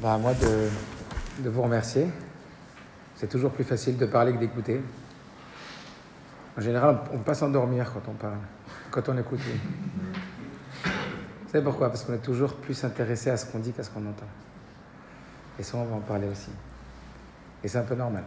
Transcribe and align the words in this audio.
Bah, 0.00 0.14
à 0.14 0.18
moi 0.18 0.32
de, 0.32 1.48
vous 1.48 1.62
remercier. 1.62 2.06
C'est 3.16 3.28
toujours 3.28 3.50
plus 3.50 3.64
facile 3.64 3.96
de 3.96 4.06
parler 4.06 4.32
que 4.32 4.38
d'écouter. 4.38 4.80
En 6.56 6.60
général, 6.60 7.00
on 7.10 7.14
ne 7.14 7.18
peut 7.18 7.24
pas 7.24 7.34
s'endormir 7.34 7.92
quand 7.92 8.08
on 8.08 8.14
parle, 8.14 8.38
quand 8.92 9.08
on 9.08 9.18
écoute. 9.18 9.40
Vous 10.84 11.50
savez 11.50 11.64
pourquoi? 11.64 11.88
Parce 11.88 12.04
qu'on 12.04 12.14
est 12.14 12.18
toujours 12.18 12.54
plus 12.54 12.84
intéressé 12.84 13.30
à 13.30 13.36
ce 13.36 13.46
qu'on 13.46 13.58
dit 13.58 13.72
qu'à 13.72 13.82
ce 13.82 13.90
qu'on 13.90 14.06
entend. 14.06 14.26
Et 15.58 15.64
ça, 15.64 15.78
on 15.78 15.84
va 15.84 15.96
en 15.96 16.00
parler 16.00 16.28
aussi. 16.28 16.50
Et 17.64 17.66
c'est 17.66 17.78
un 17.78 17.82
peu 17.82 17.96
normal. 17.96 18.22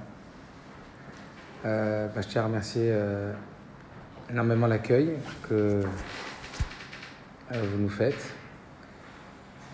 Bah, 1.64 2.10
je 2.18 2.28
tiens 2.28 2.42
à 2.42 2.46
remercier 2.46 2.88
euh, 2.88 3.32
énormément 4.30 4.68
l'accueil 4.68 5.14
que 5.48 5.84
euh, 7.54 7.64
vous 7.72 7.78
nous 7.78 7.90
faites 7.90 8.34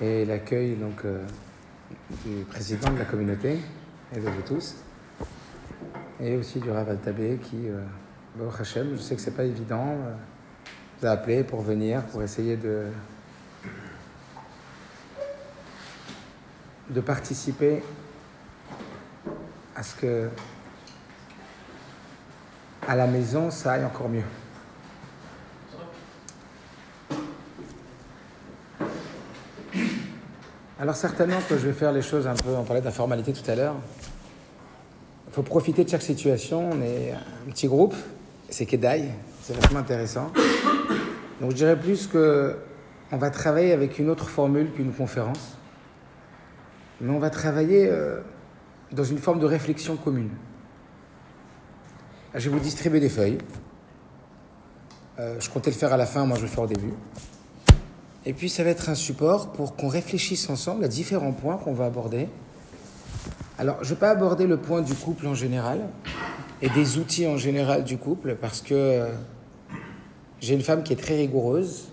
et 0.01 0.25
l'accueil 0.25 0.75
donc 0.75 1.03
du 2.25 2.43
président 2.45 2.91
de 2.91 2.99
la 2.99 3.05
communauté 3.05 3.59
et 4.15 4.19
de 4.19 4.29
vous 4.29 4.41
tous 4.41 4.75
et 6.19 6.35
aussi 6.35 6.59
du 6.59 6.69
Rav 6.71 6.95
Tabé 6.97 7.39
qui, 7.43 7.67
euh, 7.67 7.83
Baruch 8.35 8.63
je 8.63 8.97
sais 8.97 9.15
que 9.15 9.21
c'est 9.21 9.35
pas 9.35 9.43
évident, 9.43 9.87
euh, 9.87 10.13
vous 10.99 11.07
a 11.07 11.11
appelé 11.11 11.43
pour 11.43 11.61
venir, 11.61 12.03
pour 12.05 12.23
essayer 12.23 12.57
de 12.57 12.85
de 16.89 17.01
participer 17.01 17.83
à 19.75 19.83
ce 19.83 19.95
que 19.95 20.29
à 22.87 22.95
la 22.95 23.07
maison 23.07 23.51
ça 23.51 23.73
aille 23.73 23.85
encore 23.85 24.07
mieux. 24.09 24.23
Alors 30.79 30.95
certainement 30.95 31.39
que 31.49 31.57
je 31.57 31.65
vais 31.65 31.73
faire 31.73 31.91
les 31.91 32.03
choses 32.03 32.27
un 32.27 32.35
peu, 32.35 32.51
on 32.51 32.63
parlait 32.63 32.81
de 32.81 32.85
la 32.85 32.91
formalité 32.91 33.33
tout 33.33 33.49
à 33.49 33.55
l'heure. 33.55 33.75
Il 35.27 35.33
faut 35.33 35.41
profiter 35.41 35.83
de 35.83 35.89
chaque 35.89 36.03
situation. 36.03 36.69
On 36.71 36.81
est 36.83 37.13
un 37.13 37.49
petit 37.49 37.67
groupe, 37.67 37.95
c'est 38.47 38.67
Kedai, 38.67 39.05
c'est 39.41 39.55
vraiment 39.55 39.79
intéressant. 39.79 40.31
Donc 41.41 41.51
je 41.51 41.55
dirais 41.55 41.79
plus 41.79 42.05
que 42.05 42.57
on 43.11 43.17
va 43.17 43.31
travailler 43.31 43.73
avec 43.73 43.97
une 43.97 44.09
autre 44.11 44.29
formule 44.29 44.71
qu'une 44.71 44.93
conférence, 44.93 45.57
mais 47.01 47.11
on 47.11 47.19
va 47.19 47.31
travailler 47.31 47.87
euh, 47.89 48.19
dans 48.91 49.03
une 49.03 49.17
forme 49.17 49.39
de 49.39 49.47
réflexion 49.47 49.95
commune. 49.95 50.29
Je 52.35 52.49
vais 52.49 52.55
vous 52.55 52.61
distribuer 52.61 52.99
des 52.99 53.09
feuilles. 53.09 53.39
Euh, 55.17 55.39
je 55.39 55.49
comptais 55.49 55.71
le 55.71 55.75
faire 55.75 55.91
à 55.91 55.97
la 55.97 56.05
fin, 56.05 56.23
moi 56.25 56.37
je 56.37 56.43
le 56.43 56.47
faire 56.47 56.65
au 56.65 56.67
début. 56.67 56.93
Et 58.27 58.33
puis 58.33 58.49
ça 58.49 58.61
va 58.65 58.71
être 58.71 58.89
un 58.89 58.95
support 58.95 59.53
pour 59.53 59.77
qu'on 59.77 59.87
réfléchisse 59.87 60.49
ensemble 60.49 60.83
à 60.83 60.89
différents 60.89 61.31
points 61.31 61.55
qu'on 61.55 61.71
va 61.71 61.85
aborder. 61.85 62.27
Alors, 63.57 63.77
je 63.79 63.85
ne 63.85 63.89
vais 63.91 63.99
pas 64.01 64.09
aborder 64.09 64.45
le 64.45 64.57
point 64.57 64.81
du 64.81 64.93
couple 64.93 65.27
en 65.27 65.33
général 65.33 65.79
et 66.61 66.67
des 66.67 66.97
outils 66.97 67.25
en 67.25 67.37
général 67.37 67.85
du 67.85 67.97
couple 67.97 68.35
parce 68.35 68.61
que 68.61 68.73
euh, 68.73 69.07
j'ai 70.41 70.55
une 70.55 70.61
femme 70.61 70.83
qui 70.83 70.91
est 70.91 70.97
très 70.97 71.15
rigoureuse 71.15 71.87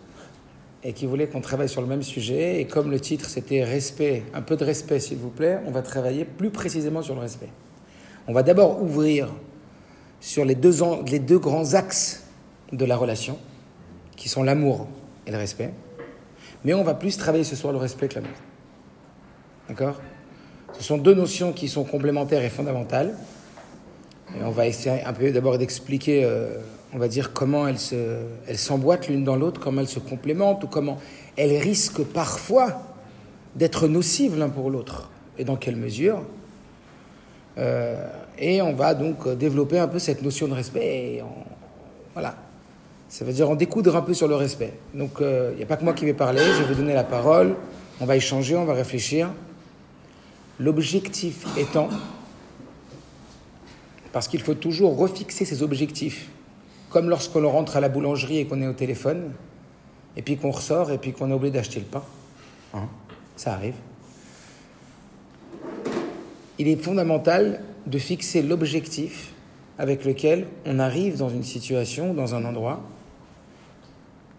et 0.82 0.92
qui 0.92 1.06
voulait 1.06 1.28
qu'on 1.28 1.40
travaille 1.40 1.68
sur 1.68 1.80
le 1.80 1.86
même 1.86 2.02
sujet. 2.02 2.60
Et 2.60 2.66
comme 2.66 2.90
le 2.90 2.98
titre 2.98 3.26
c'était 3.28 3.62
respect, 3.62 4.24
un 4.34 4.42
peu 4.42 4.56
de 4.56 4.64
respect 4.64 4.98
s'il 4.98 5.18
vous 5.18 5.30
plaît, 5.30 5.60
on 5.66 5.70
va 5.70 5.82
travailler 5.82 6.24
plus 6.24 6.50
précisément 6.50 7.02
sur 7.02 7.14
le 7.14 7.20
respect. 7.20 7.50
On 8.26 8.32
va 8.32 8.42
d'abord 8.42 8.82
ouvrir 8.82 9.28
sur 10.20 10.44
les 10.44 10.56
deux, 10.56 10.74
les 11.06 11.20
deux 11.20 11.38
grands 11.38 11.74
axes 11.74 12.24
de 12.72 12.84
la 12.84 12.96
relation, 12.96 13.38
qui 14.16 14.28
sont 14.28 14.42
l'amour 14.42 14.88
et 15.28 15.30
le 15.30 15.38
respect. 15.38 15.72
Mais 16.64 16.74
on 16.74 16.82
va 16.82 16.94
plus 16.94 17.16
travailler 17.16 17.44
ce 17.44 17.56
soir 17.56 17.72
le 17.72 17.78
respect 17.78 18.08
que 18.08 18.14
l'amour. 18.16 18.30
D'accord? 19.68 20.00
Ce 20.72 20.82
sont 20.82 20.98
deux 20.98 21.14
notions 21.14 21.52
qui 21.52 21.68
sont 21.68 21.84
complémentaires 21.84 22.42
et 22.42 22.48
fondamentales. 22.50 23.14
Et 24.38 24.42
on 24.42 24.50
va 24.50 24.66
essayer 24.66 25.02
un 25.04 25.12
peu 25.12 25.30
d'abord 25.30 25.58
d'expliquer, 25.58 26.24
euh, 26.24 26.56
on 26.92 26.98
va 26.98 27.08
dire, 27.08 27.32
comment 27.32 27.68
elles 27.68 27.78
se- 27.78 28.22
elles 28.48 28.58
s'emboîtent 28.58 29.08
l'une 29.08 29.22
dans 29.24 29.36
l'autre, 29.36 29.60
comment 29.60 29.80
elles 29.80 29.88
se 29.88 30.00
complémentent, 30.00 30.64
ou 30.64 30.66
comment 30.66 30.98
elles 31.36 31.56
risquent 31.58 32.02
parfois 32.04 32.82
d'être 33.54 33.86
nocives 33.86 34.36
l'un 34.36 34.48
pour 34.48 34.70
l'autre, 34.70 35.10
et 35.38 35.44
dans 35.44 35.56
quelle 35.56 35.76
mesure? 35.76 36.22
Euh, 37.58 38.08
et 38.36 38.60
on 38.62 38.72
va 38.72 38.94
donc 38.94 39.28
développer 39.28 39.78
un 39.78 39.86
peu 39.86 40.00
cette 40.00 40.22
notion 40.22 40.48
de 40.48 40.54
respect. 40.54 40.86
Et 40.86 41.22
voilà. 42.14 42.34
Ça 43.14 43.24
veut 43.24 43.32
dire 43.32 43.48
en 43.48 43.54
découdre 43.54 43.94
un 43.94 44.02
peu 44.02 44.12
sur 44.12 44.26
le 44.26 44.34
respect. 44.34 44.72
Donc, 44.92 45.18
il 45.20 45.56
n'y 45.56 45.62
a 45.62 45.66
pas 45.66 45.76
que 45.76 45.84
moi 45.84 45.92
qui 45.92 46.04
vais 46.04 46.14
parler, 46.14 46.40
je 46.40 46.64
vais 46.64 46.74
vous 46.74 46.80
donner 46.80 46.94
la 46.94 47.04
parole, 47.04 47.54
on 48.00 48.06
va 48.06 48.16
échanger, 48.16 48.56
on 48.56 48.64
va 48.64 48.74
réfléchir. 48.74 49.30
L'objectif 50.58 51.46
étant, 51.56 51.90
parce 54.10 54.26
qu'il 54.26 54.40
faut 54.40 54.54
toujours 54.54 54.96
refixer 54.96 55.44
ses 55.44 55.62
objectifs, 55.62 56.28
comme 56.90 57.08
lorsqu'on 57.08 57.48
rentre 57.48 57.76
à 57.76 57.80
la 57.80 57.88
boulangerie 57.88 58.38
et 58.38 58.46
qu'on 58.46 58.60
est 58.60 58.66
au 58.66 58.72
téléphone, 58.72 59.30
et 60.16 60.22
puis 60.22 60.36
qu'on 60.36 60.50
ressort, 60.50 60.90
et 60.90 60.98
puis 60.98 61.12
qu'on 61.12 61.30
est 61.30 61.34
obligé 61.34 61.52
d'acheter 61.52 61.78
le 61.78 61.86
pain. 61.86 62.02
Hein, 62.74 62.88
ça 63.36 63.52
arrive. 63.52 63.76
Il 66.58 66.66
est 66.66 66.82
fondamental 66.82 67.62
de 67.86 67.98
fixer 67.98 68.42
l'objectif 68.42 69.30
avec 69.78 70.04
lequel 70.04 70.48
on 70.66 70.80
arrive 70.80 71.16
dans 71.16 71.28
une 71.28 71.44
situation, 71.44 72.12
dans 72.12 72.34
un 72.34 72.44
endroit, 72.44 72.82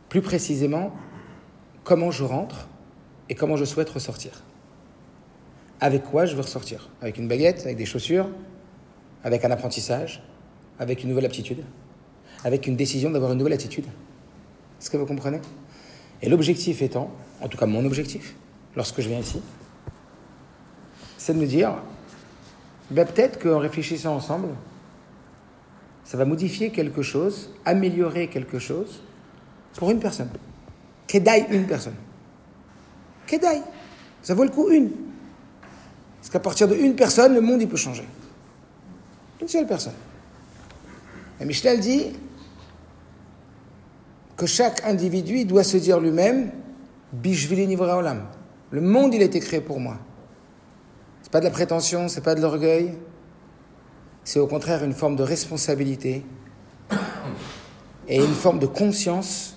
plus 0.10 0.22
précisément, 0.22 0.94
comment 1.84 2.12
je 2.12 2.24
rentre 2.24 2.68
et 3.30 3.36
comment 3.36 3.58
je 3.58 3.66
souhaite 3.66 3.90
ressortir. 3.90 4.44
Avec 5.82 6.04
quoi 6.04 6.26
je 6.26 6.36
veux 6.36 6.42
ressortir? 6.42 6.90
Avec 7.02 7.18
une 7.18 7.28
baguette, 7.28 7.62
avec 7.62 7.78
des 7.78 7.86
chaussures, 7.86 8.30
avec 9.24 9.44
un 9.44 9.52
apprentissage, 9.52 10.24
avec 10.80 11.04
une 11.04 11.10
nouvelle 11.10 11.26
aptitude, 11.26 11.64
avec 12.44 12.68
une 12.68 12.76
décision 12.76 13.10
d'avoir 13.10 13.32
une 13.32 13.38
nouvelle 13.38 13.54
attitude. 13.54 13.86
Est-ce 14.80 14.90
que 14.90 14.98
vous 14.98 15.06
comprenez? 15.06 15.40
Et 16.22 16.30
l'objectif 16.30 16.82
étant, 16.82 17.12
en 17.42 17.48
tout 17.48 17.58
cas 17.58 17.66
mon 17.66 17.86
objectif, 17.86 18.36
lorsque 18.76 19.02
je 19.02 19.10
viens 19.10 19.20
ici, 19.20 19.42
c'est 21.18 21.34
de 21.34 21.40
me 21.40 21.46
dire, 21.46 21.76
ben 22.92 23.06
peut-être 23.06 23.40
qu'en 23.40 23.60
réfléchissant 23.60 24.16
ensemble, 24.16 24.50
ça 26.04 26.18
va 26.18 26.26
modifier 26.26 26.70
quelque 26.70 27.02
chose, 27.02 27.52
améliorer 27.66 28.28
quelque 28.28 28.60
chose 28.60 29.02
pour 29.76 29.92
une 29.92 30.00
personne. 30.00 30.30
Kedai, 31.08 31.46
une 31.50 31.66
personne. 31.66 31.96
Kedai. 33.28 33.62
Ça 34.22 34.34
vaut 34.34 34.44
le 34.44 34.50
coup, 34.50 34.70
une. 34.70 34.90
Parce 36.20 36.30
qu'à 36.32 36.40
partir 36.40 36.68
de 36.68 36.76
une 36.76 36.96
personne, 36.96 37.34
le 37.34 37.42
monde, 37.42 37.62
il 37.62 37.68
peut 37.68 37.78
changer. 37.78 38.06
Une 39.42 39.48
seule 39.48 39.68
personne. 39.68 39.94
Et 41.40 41.46
Michel 41.46 41.80
dit 41.80 42.14
que 44.38 44.46
chaque 44.46 44.84
individu 44.86 45.46
doit 45.46 45.64
se 45.64 45.78
dire 45.78 46.00
lui-même 46.00 46.52
Bishvili 47.14 47.68
Nivra 47.68 47.98
Olam. 47.98 48.26
Le 48.72 48.82
monde, 48.82 49.14
il 49.14 49.22
a 49.22 49.26
été 49.26 49.40
créé 49.40 49.62
pour 49.62 49.80
moi. 49.80 49.98
C'est 51.22 51.32
pas 51.32 51.40
de 51.40 51.46
la 51.46 51.52
prétention, 51.52 52.08
c'est 52.08 52.22
pas 52.22 52.36
de 52.36 52.42
l'orgueil. 52.42 52.94
C'est 54.24 54.40
au 54.40 54.48
contraire 54.48 54.84
une 54.84 54.94
forme 54.94 55.16
de 55.16 55.24
responsabilité 55.24 56.26
et 58.08 58.18
une 58.18 58.34
forme 58.34 58.60
de 58.60 58.66
conscience 58.66 59.55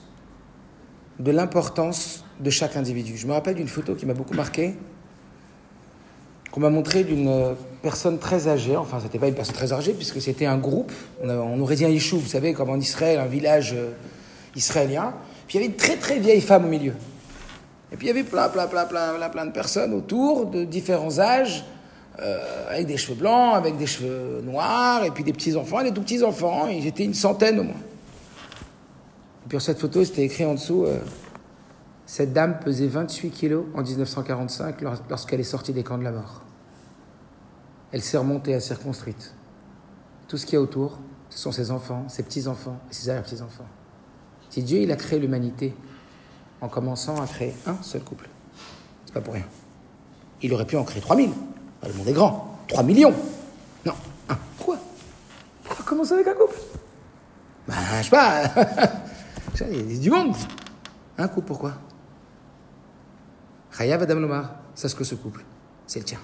de 1.19 1.31
l'importance 1.31 2.25
de 2.41 2.51
chaque 2.51 2.77
individu. 2.77 3.17
Je 3.17 3.27
me 3.27 3.33
rappelle 3.33 3.55
d'une 3.57 3.69
photo 3.69 3.95
qui 3.95 4.07
m'a 4.07 4.15
beaucoup 4.15 4.35
marqué, 4.35 4.75
qu'on 6.51 6.61
m'a 6.61 6.71
montrée 6.71 7.05
d'une 7.05 7.55
personne 7.83 8.19
très 8.19 8.49
âgée. 8.49 8.77
Enfin, 8.77 9.01
c'était 9.03 9.19
pas 9.19 9.29
une 9.29 9.35
personne 9.35 9.55
très 9.55 9.73
âgée, 9.73 9.93
puisque 9.93 10.21
c'était 10.21 10.47
un 10.47 10.57
groupe. 10.59 10.93
On, 11.23 11.29
a- 11.29 11.37
on 11.37 11.61
aurait 11.61 11.77
dit 11.77 11.85
un 11.85 11.89
Yishuv, 11.91 12.21
vous 12.21 12.29
savez, 12.29 12.53
comme 12.53 12.71
en 12.71 12.77
Israël, 12.79 13.19
un 13.19 13.27
village 13.27 13.75
euh, 13.77 13.91
israélien. 14.57 15.13
Puis 15.47 15.59
il 15.59 15.61
y 15.61 15.65
avait 15.65 15.73
une 15.73 15.77
très 15.79 15.97
très 15.97 16.19
vieille 16.19 16.41
femme 16.41 16.65
au 16.65 16.69
milieu. 16.69 16.95
Et 17.93 17.97
puis 17.97 18.07
il 18.07 18.09
y 18.09 18.11
avait 18.11 18.23
plein, 18.25 18.49
plein, 18.49 18.67
plein, 18.67 18.85
plein, 18.87 19.29
plein, 19.29 19.47
de 19.47 19.51
personnes 19.51 19.95
autour, 19.95 20.47
de 20.47 20.65
différents 20.65 21.19
âges, 21.19 21.65
euh, 22.21 22.71
avec 22.71 22.87
des 22.87 22.97
cheveux 22.97 23.15
blancs, 23.17 23.55
avec 23.55 23.77
des 23.77 23.87
cheveux 23.87 24.43
noirs, 24.45 25.05
et 25.05 25.11
puis 25.11 25.25
des 25.25 25.33
petits-enfants, 25.33 25.81
et 25.81 25.85
des 25.85 25.93
tout-petits-enfants. 25.93 26.69
Ils 26.69 26.87
étaient 26.87 27.05
une 27.05 27.15
centaine 27.15 27.61
au 27.61 27.65
moins. 27.65 27.81
Et 29.49 29.53
puis 29.53 29.57
sur 29.61 29.63
cette 29.63 29.79
photo, 29.81 30.05
c'était 30.05 30.25
écrit 30.25 30.45
en 30.45 30.53
dessous 30.53 30.85
euh, 30.85 30.99
Cette 32.05 32.35
dame 32.35 32.59
pesait 32.59 32.87
28 32.87 33.31
kilos 33.31 33.65
en 33.75 33.81
1945 33.81 34.83
lors- 34.83 34.97
lorsqu'elle 35.09 35.41
est 35.41 35.45
sortie 35.45 35.73
des 35.73 35.83
camps 35.83 35.97
de 35.97 36.05
la 36.05 36.11
mort. 36.13 36.43
Elle 37.91 38.03
s'est 38.03 38.19
remontée, 38.19 38.51
elle 38.51 38.61
s'est 38.61 38.75
reconstruite. 38.75 39.33
Tout 40.27 40.37
ce 40.37 40.45
qu'il 40.45 40.53
y 40.53 40.57
a 40.59 40.61
autour, 40.61 40.99
ce 41.31 41.39
sont 41.39 41.51
ses 41.51 41.71
enfants, 41.71 42.05
ses 42.09 42.25
petits-enfants 42.25 42.79
et 42.91 42.93
ses 42.93 43.09
arrière-petits-enfants. 43.09 43.65
Si 44.51 44.63
Dieu 44.63 44.81
il 44.81 44.93
a 44.93 44.97
créé 44.97 45.19
l'humanité 45.19 45.75
en 46.61 46.69
commençant 46.69 47.19
à 47.23 47.27
créer 47.27 47.55
un 47.67 47.83
seul 47.83 48.03
couple, 48.03 48.29
c'est 49.07 49.15
pas 49.15 49.23
pour 49.23 49.33
rien. 49.33 49.47
Il 50.43 50.53
aurait 50.53 50.67
pu 50.67 50.77
en 50.77 50.85
créer 50.85 51.01
3000. 51.01 51.31
Le 51.87 51.93
monde 51.95 52.07
est 52.09 52.13
grand. 52.13 52.59
3 52.69 52.83
millions. 52.83 53.15
Non, 53.87 53.95
un. 54.29 54.37
Pourquoi? 54.59 54.77
Pourquoi 55.65 55.87
commencer 55.87 56.13
avec 56.13 56.29
un 56.29 56.35
couple? 56.35 56.57
Ben, 57.67 57.75
je 58.01 58.05
sais 58.05 58.11
pas. 58.11 58.43
Il 59.71 59.93
y 59.93 59.97
a 59.97 60.01
du 60.01 60.11
monde. 60.11 60.35
Un 61.17 61.29
couple, 61.29 61.47
pourquoi? 61.47 61.75
Chaya 63.77 63.97
Adam 63.97 64.17
Lomar, 64.17 64.55
ce 64.75 64.87
que 64.95 65.05
ce 65.05 65.15
couple. 65.15 65.45
c'est 65.87 65.99
le 65.99 66.05
tien. 66.05 66.19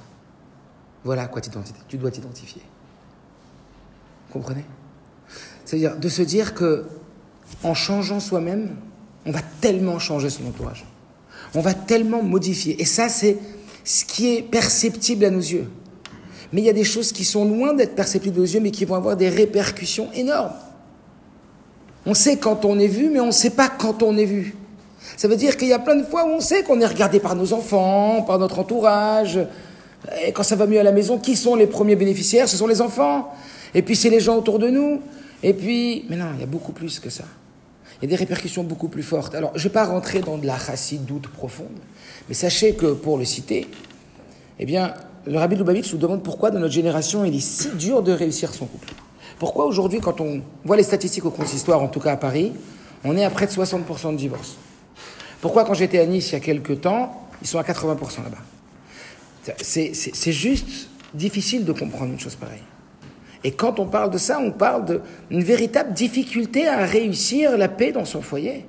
Voilà 1.04 1.22
à 1.22 1.28
quoi 1.28 1.40
tu 1.40 1.50
dois 1.98 2.10
t'identifier. 2.10 2.62
Comprenez? 4.32 4.64
C'est-à-dire 5.64 5.96
de 5.96 6.08
se 6.08 6.22
dire 6.22 6.54
que 6.54 6.86
en 7.62 7.74
changeant 7.74 8.20
soi-même, 8.20 8.76
on 9.26 9.30
va 9.30 9.40
tellement 9.60 9.98
changer 9.98 10.30
son 10.30 10.46
entourage. 10.46 10.86
On 11.54 11.60
va 11.60 11.74
tellement 11.74 12.22
modifier. 12.22 12.80
Et 12.80 12.84
ça, 12.84 13.08
c'est 13.08 13.38
ce 13.84 14.04
qui 14.04 14.34
est 14.34 14.42
perceptible 14.42 15.24
à 15.24 15.30
nos 15.30 15.38
yeux. 15.38 15.70
Mais 16.52 16.62
il 16.62 16.64
y 16.64 16.70
a 16.70 16.74
des 16.74 16.84
choses 16.84 17.12
qui 17.12 17.24
sont 17.24 17.44
loin 17.44 17.74
d'être 17.74 17.94
perceptibles 17.94 18.40
aux 18.40 18.44
yeux, 18.44 18.60
mais 18.60 18.70
qui 18.70 18.84
vont 18.84 18.94
avoir 18.94 19.16
des 19.16 19.28
répercussions 19.28 20.10
énormes. 20.12 20.52
On 22.06 22.14
sait 22.14 22.36
quand 22.36 22.64
on 22.64 22.78
est 22.78 22.86
vu, 22.86 23.08
mais 23.10 23.20
on 23.20 23.26
ne 23.26 23.32
sait 23.32 23.50
pas 23.50 23.68
quand 23.68 24.02
on 24.02 24.16
est 24.16 24.24
vu. 24.24 24.54
Ça 25.16 25.28
veut 25.28 25.36
dire 25.36 25.56
qu'il 25.56 25.68
y 25.68 25.72
a 25.72 25.78
plein 25.78 25.96
de 25.96 26.04
fois 26.04 26.24
où 26.26 26.30
on 26.30 26.40
sait 26.40 26.62
qu'on 26.62 26.80
est 26.80 26.86
regardé 26.86 27.20
par 27.20 27.34
nos 27.34 27.52
enfants, 27.52 28.22
par 28.22 28.38
notre 28.38 28.58
entourage. 28.58 29.38
Et 30.26 30.32
quand 30.32 30.42
ça 30.42 30.56
va 30.56 30.66
mieux 30.66 30.80
à 30.80 30.82
la 30.82 30.92
maison, 30.92 31.18
qui 31.18 31.36
sont 31.36 31.54
les 31.54 31.66
premiers 31.66 31.96
bénéficiaires? 31.96 32.48
Ce 32.48 32.56
sont 32.56 32.66
les 32.66 32.80
enfants. 32.80 33.32
Et 33.74 33.82
puis 33.82 33.96
c'est 33.96 34.10
les 34.10 34.20
gens 34.20 34.36
autour 34.36 34.58
de 34.58 34.68
nous. 34.68 35.00
Et 35.42 35.54
puis, 35.54 36.04
mais 36.08 36.16
non, 36.16 36.26
il 36.34 36.40
y 36.40 36.42
a 36.42 36.46
beaucoup 36.46 36.72
plus 36.72 36.98
que 36.98 37.10
ça. 37.10 37.24
Il 38.00 38.04
y 38.04 38.06
a 38.06 38.16
des 38.16 38.16
répercussions 38.16 38.64
beaucoup 38.64 38.88
plus 38.88 39.02
fortes. 39.02 39.34
Alors, 39.34 39.52
je 39.54 39.60
ne 39.60 39.64
vais 39.64 39.72
pas 39.72 39.84
rentrer 39.84 40.20
dans 40.20 40.36
de 40.36 40.46
la 40.46 40.56
doute 41.06 41.28
profonde, 41.28 41.68
mais 42.28 42.34
sachez 42.34 42.74
que, 42.74 42.92
pour 42.92 43.18
le 43.18 43.24
citer, 43.24 43.66
eh 44.58 44.66
bien, 44.66 44.94
le 45.26 45.38
Rabbi 45.38 45.56
Lubavitch 45.56 45.92
nous 45.92 45.98
demande 45.98 46.22
pourquoi, 46.22 46.50
dans 46.50 46.58
notre 46.58 46.74
génération, 46.74 47.24
il 47.24 47.36
est 47.36 47.40
si 47.40 47.68
dur 47.70 48.02
de 48.02 48.12
réussir 48.12 48.52
son 48.52 48.66
couple. 48.66 48.92
Pourquoi 49.44 49.66
aujourd'hui, 49.66 50.00
quand 50.00 50.22
on 50.22 50.40
voit 50.64 50.78
les 50.78 50.82
statistiques 50.82 51.26
au 51.26 51.30
consistoire, 51.30 51.82
en 51.82 51.88
tout 51.88 52.00
cas 52.00 52.12
à 52.12 52.16
Paris, 52.16 52.54
on 53.04 53.14
est 53.14 53.24
à 53.26 53.28
près 53.28 53.44
de 53.44 53.50
60% 53.50 54.12
de 54.12 54.16
divorces? 54.16 54.56
Pourquoi, 55.42 55.66
quand 55.66 55.74
j'étais 55.74 55.98
à 55.98 56.06
Nice 56.06 56.30
il 56.30 56.32
y 56.32 56.36
a 56.36 56.40
quelques 56.40 56.80
temps, 56.80 57.28
ils 57.42 57.46
sont 57.46 57.58
à 57.58 57.62
80% 57.62 58.22
là-bas? 58.22 59.54
C'est 59.60 60.32
juste 60.32 60.88
difficile 61.12 61.66
de 61.66 61.72
comprendre 61.72 62.12
une 62.12 62.18
chose 62.18 62.36
pareille. 62.36 62.62
Et 63.44 63.50
quand 63.50 63.78
on 63.80 63.84
parle 63.84 64.10
de 64.10 64.16
ça, 64.16 64.38
on 64.40 64.50
parle 64.50 65.02
d'une 65.30 65.42
véritable 65.42 65.92
difficulté 65.92 66.66
à 66.66 66.86
réussir 66.86 67.58
la 67.58 67.68
paix 67.68 67.92
dans 67.92 68.06
son 68.06 68.22
foyer. 68.22 68.64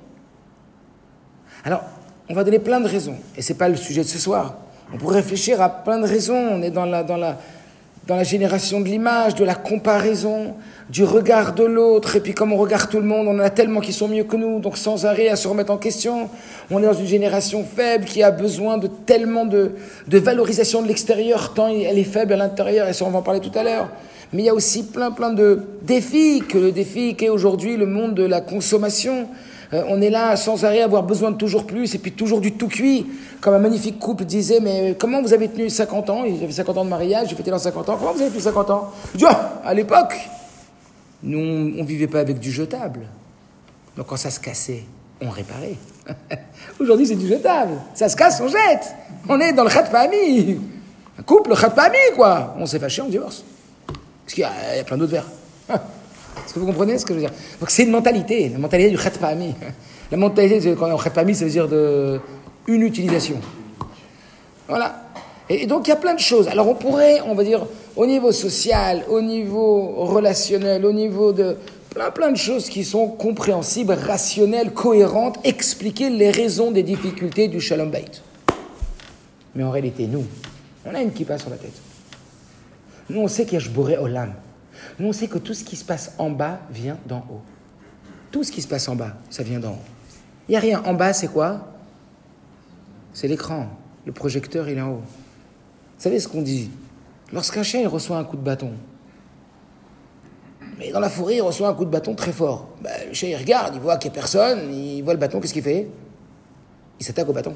Alors, 1.63 1.86
on 2.27 2.33
va 2.33 2.44
donner 2.44 2.60
plein 2.60 2.81
de 2.81 2.89
raisons, 2.89 3.16
et 3.38 3.42
ce 3.42 3.54
n'est 3.54 3.57
pas 3.57 3.69
le 3.69 3.77
sujet 3.77 4.01
de 4.01 4.10
ce 4.10 4.19
soir. 4.19 4.56
On 4.94 4.98
pourrait 4.98 5.22
réfléchir 5.22 5.62
à 5.62 5.69
plein 5.69 6.00
de 6.00 6.06
raisons. 6.06 6.36
On 6.36 6.62
est 6.62 6.69
dans 6.69 6.86
la, 6.86 7.04
dans 7.04 7.16
la, 7.16 7.38
dans 8.07 8.16
la 8.16 8.24
génération 8.24 8.81
de 8.81 8.86
l'image, 8.86 9.36
de 9.36 9.44
la 9.44 9.56
comparaison, 9.56 10.54
du 10.90 11.04
regard 11.04 11.54
de 11.54 11.63
l'autre. 11.63 12.16
Et 12.16 12.19
puis 12.19 12.34
comme 12.34 12.54
on 12.54 12.57
regarde 12.57 12.90
tout 12.90 13.00
le 13.00 13.06
monde, 13.06 13.28
on 13.28 13.36
en 13.36 13.40
a 13.40 13.50
tellement 13.50 13.81
qui 13.81 13.94
sont 13.94 14.07
mieux 14.07 14.24
que 14.24 14.36
nous, 14.36 14.60
donc 14.60 14.78
sans 14.78 15.06
arrêt 15.06 15.30
à 15.30 15.36
se 15.36 15.48
remettre 15.48 15.72
en 15.72 15.78
question. 15.78 16.30
On 16.69 16.81
est 16.81 16.86
dans 16.86 16.94
une 16.94 17.07
génération 17.07 17.63
faible 17.63 18.06
qui 18.06 18.22
a 18.22 18.31
besoin 18.31 18.78
de 18.78 18.88
tellement 18.88 19.46
de, 19.46 19.72
de 20.07 20.18
valorisation 20.19 20.81
de 20.81 20.88
l'extérieur, 20.88 21.54
tant 21.54 21.68
elle 21.68 21.98
est 21.98 22.04
faible 22.04 22.34
à 22.34 22.38
l'intérieur, 22.38 22.88
et 22.88 22.94
ça 22.94 23.06
on 23.06 23.10
va 23.10 23.19
en 23.19 23.24
parler 23.24 23.40
tout 23.40 23.57
à 23.57 23.63
l'heure. 23.63 23.90
Mais 24.34 24.44
il 24.44 24.46
y 24.46 24.50
a 24.50 24.54
aussi 24.54 24.84
plein 24.84 25.12
plein 25.12 25.31
de 25.31 25.62
défis, 25.81 26.44
que 26.48 26.58
le 26.58 26.72
défi 26.72 27.16
qu'est 27.16 27.30
aujourd'hui 27.30 27.78
le 27.78 27.86
monde 27.86 28.13
de 28.13 28.24
la 28.24 28.42
consommation. 28.42 29.28
Euh, 29.74 29.84
on 29.88 30.02
est 30.02 30.10
là 30.10 30.36
sans 30.36 30.64
arrêt 30.66 30.82
avoir 30.82 31.04
besoin 31.04 31.32
de 31.32 31.38
toujours 31.38 31.66
plus 31.66 31.96
et 31.96 31.98
puis 31.98 32.12
toujours 32.12 32.42
du 32.42 32.54
tout 32.54 32.68
cuit. 32.68 33.06
Comme 33.42 33.54
un 33.54 33.60
magnifique 33.60 34.00
couple 34.00 34.26
disait, 34.26 34.60
mais 34.60 34.96
comment 35.00 35.22
vous 35.22 35.34
avez 35.34 35.48
tenu 35.48 35.70
50 35.70 36.10
ans? 36.10 36.24
J'avais 36.40 36.52
50 36.52 36.78
ans 36.78 36.86
de 36.86 36.90
mariage, 36.90 37.30
j'ai 37.30 37.36
fêté 37.36 37.52
dans 37.52 37.60
50 37.60 37.90
ans. 37.90 37.98
Comment 37.98 38.14
vous 38.14 38.22
avez 38.22 38.32
tenu 38.32 38.42
50 38.42 38.70
ans? 38.70 38.92
Je 39.14 39.20
dis, 39.20 39.26
oh, 39.28 39.36
à 39.64 39.74
l'époque, 39.74 40.16
nous, 41.24 41.40
on 41.40 41.82
ne 41.82 41.86
vivait 41.86 42.08
pas 42.08 42.20
avec 42.20 42.40
du 42.40 42.52
jetable. 42.52 43.02
Donc 43.98 44.08
quand 44.08 44.18
ça 44.18 44.30
se 44.30 44.40
cassait, 44.40 44.84
on 45.22 45.30
réparait. 45.30 45.76
Aujourd'hui, 46.80 47.08
c'est 47.08 47.16
du 47.16 47.28
jetable. 47.28 47.74
Ça 47.94 48.10
se 48.10 48.16
casse, 48.16 48.42
on 48.42 48.48
jette. 48.48 48.96
On 49.28 49.40
est 49.40 49.54
dans 49.54 49.64
le 49.64 49.70
khat 49.70 49.86
famille. 49.86 50.60
Un 51.18 51.24
couple, 51.24 51.52
le 51.52 51.56
famille, 51.56 52.12
quoi. 52.16 52.56
On 52.60 52.66
s'est 52.66 52.80
fâché, 52.80 53.02
on 53.02 53.08
divorce. 53.08 53.44
Parce 53.88 54.34
qu'il 54.34 54.44
y, 54.44 54.80
a 54.80 54.84
plein 54.84 54.98
d'autres 54.98 55.12
verres. 55.12 55.30
Est-ce 56.44 56.54
que 56.54 56.60
vous 56.60 56.66
comprenez 56.66 56.98
ce 56.98 57.06
que 57.06 57.14
je 57.14 57.20
veux 57.20 57.26
dire? 57.26 57.36
Donc 57.60 57.70
c'est 57.70 57.84
une 57.84 57.92
mentalité, 57.92 58.50
la 58.50 58.58
mentalité 58.58 58.90
du 58.90 58.98
khatpami. 58.98 59.54
La 60.12 60.18
mentalité, 60.18 60.76
quand 60.78 60.92
on 60.92 60.98
khatpami, 60.98 61.34
ça 61.34 61.46
veut 61.46 61.52
dire 61.52 61.68
de 61.68 62.20
une 62.68 62.82
utilisation. 62.82 63.38
Voilà. 64.68 65.02
Et, 65.50 65.68
donc 65.68 65.88
il 65.88 65.90
y 65.90 65.94
a 65.94 65.98
plein 65.98 66.14
de 66.14 66.20
choses. 66.20 66.48
Alors 66.48 66.68
on 66.68 66.76
pourrait, 66.76 67.22
on 67.26 67.36
va 67.36 67.44
dire, 67.44 67.66
au 67.96 68.06
niveau 68.06 68.32
social, 68.32 69.04
au 69.10 69.22
niveau 69.22 70.06
relationnel, 70.06 70.86
au 70.86 70.92
niveau 70.92 71.32
de 71.32 71.58
plein 71.90 72.12
plein 72.12 72.32
de 72.32 72.38
choses 72.38 72.70
qui 72.70 72.84
sont 72.84 73.08
compréhensibles, 73.08 73.94
rationnelles, 73.94 74.74
cohérentes, 74.74 75.38
expliquer 75.44 76.10
les 76.10 76.30
raisons 76.30 76.72
des 76.72 76.84
difficultés 76.84 77.48
du 77.48 77.62
shalom 77.62 77.90
bait. 77.90 78.06
Mais 79.56 79.64
en 79.64 79.72
réalité, 79.72 80.06
nous, 80.08 80.26
on 80.86 80.94
a 80.94 81.02
une 81.02 81.14
kippa 81.14 81.38
sur 81.38 81.50
la 81.50 81.56
tête. 81.56 81.74
Nous, 83.10 83.22
on 83.22 83.28
sait 83.28 83.46
qu'il 83.46 83.54
y 83.54 83.58
a 83.58 83.60
Jboré 83.60 83.98
Olam. 83.98 84.34
Nous, 85.00 85.08
on 85.08 85.14
sait 85.14 85.28
que 85.28 85.38
tout 85.38 85.54
ce 85.54 85.64
qui 85.64 85.76
se 85.76 85.84
passe 85.84 86.14
en 86.18 86.30
bas 86.30 86.60
vient 86.70 86.98
d'en 87.06 87.20
haut. 87.30 87.42
Tout 88.32 88.44
ce 88.44 88.52
qui 88.52 88.62
se 88.62 88.68
passe 88.68 88.88
en 88.88 88.96
bas, 88.96 89.16
ça 89.30 89.44
vient 89.44 89.60
d'en 89.60 89.72
haut. 89.72 89.86
Il 90.48 90.52
n'y 90.52 90.58
a 90.58 90.60
rien. 90.60 90.84
En 90.84 90.94
bas, 90.94 91.14
c'est 91.14 91.28
quoi? 91.28 91.68
C'est 93.14 93.28
l'écran. 93.28 93.68
Le 94.06 94.12
projecteur, 94.12 94.70
il 94.70 94.78
est 94.78 94.82
en 94.82 94.92
haut. 94.92 95.04
Vous 95.98 96.04
savez 96.04 96.20
ce 96.20 96.28
qu'on 96.28 96.42
dit? 96.42 96.70
Lorsqu'un 97.34 97.64
chien 97.64 97.88
reçoit 97.90 98.18
un 98.18 98.24
coup 98.24 98.38
de 98.38 98.44
bâton, 98.44 98.72
mais 100.78 100.92
dans 100.92 101.00
la 101.00 101.10
forêt, 101.10 101.38
il 101.38 101.42
reçoit 101.42 101.70
un 101.70 101.74
coup 101.74 101.86
de 101.86 101.90
bâton 101.90 102.16
très 102.16 102.32
fort. 102.32 102.68
Ben, 102.82 102.92
le 103.08 103.14
chien, 103.14 103.30
il 103.30 103.36
regarde, 103.36 103.76
il 103.76 103.82
voit 103.82 103.98
qu'il 103.98 104.12
n'y 104.12 104.18
a 104.18 104.20
personne, 104.20 104.74
il 104.74 105.02
voit 105.02 105.14
le 105.14 105.20
bâton, 105.20 105.40
qu'est-ce 105.40 105.54
qu'il 105.54 105.64
fait? 105.64 105.88
Il 107.00 107.06
s'attaque 107.06 107.28
au 107.28 107.34
bâton. 107.34 107.54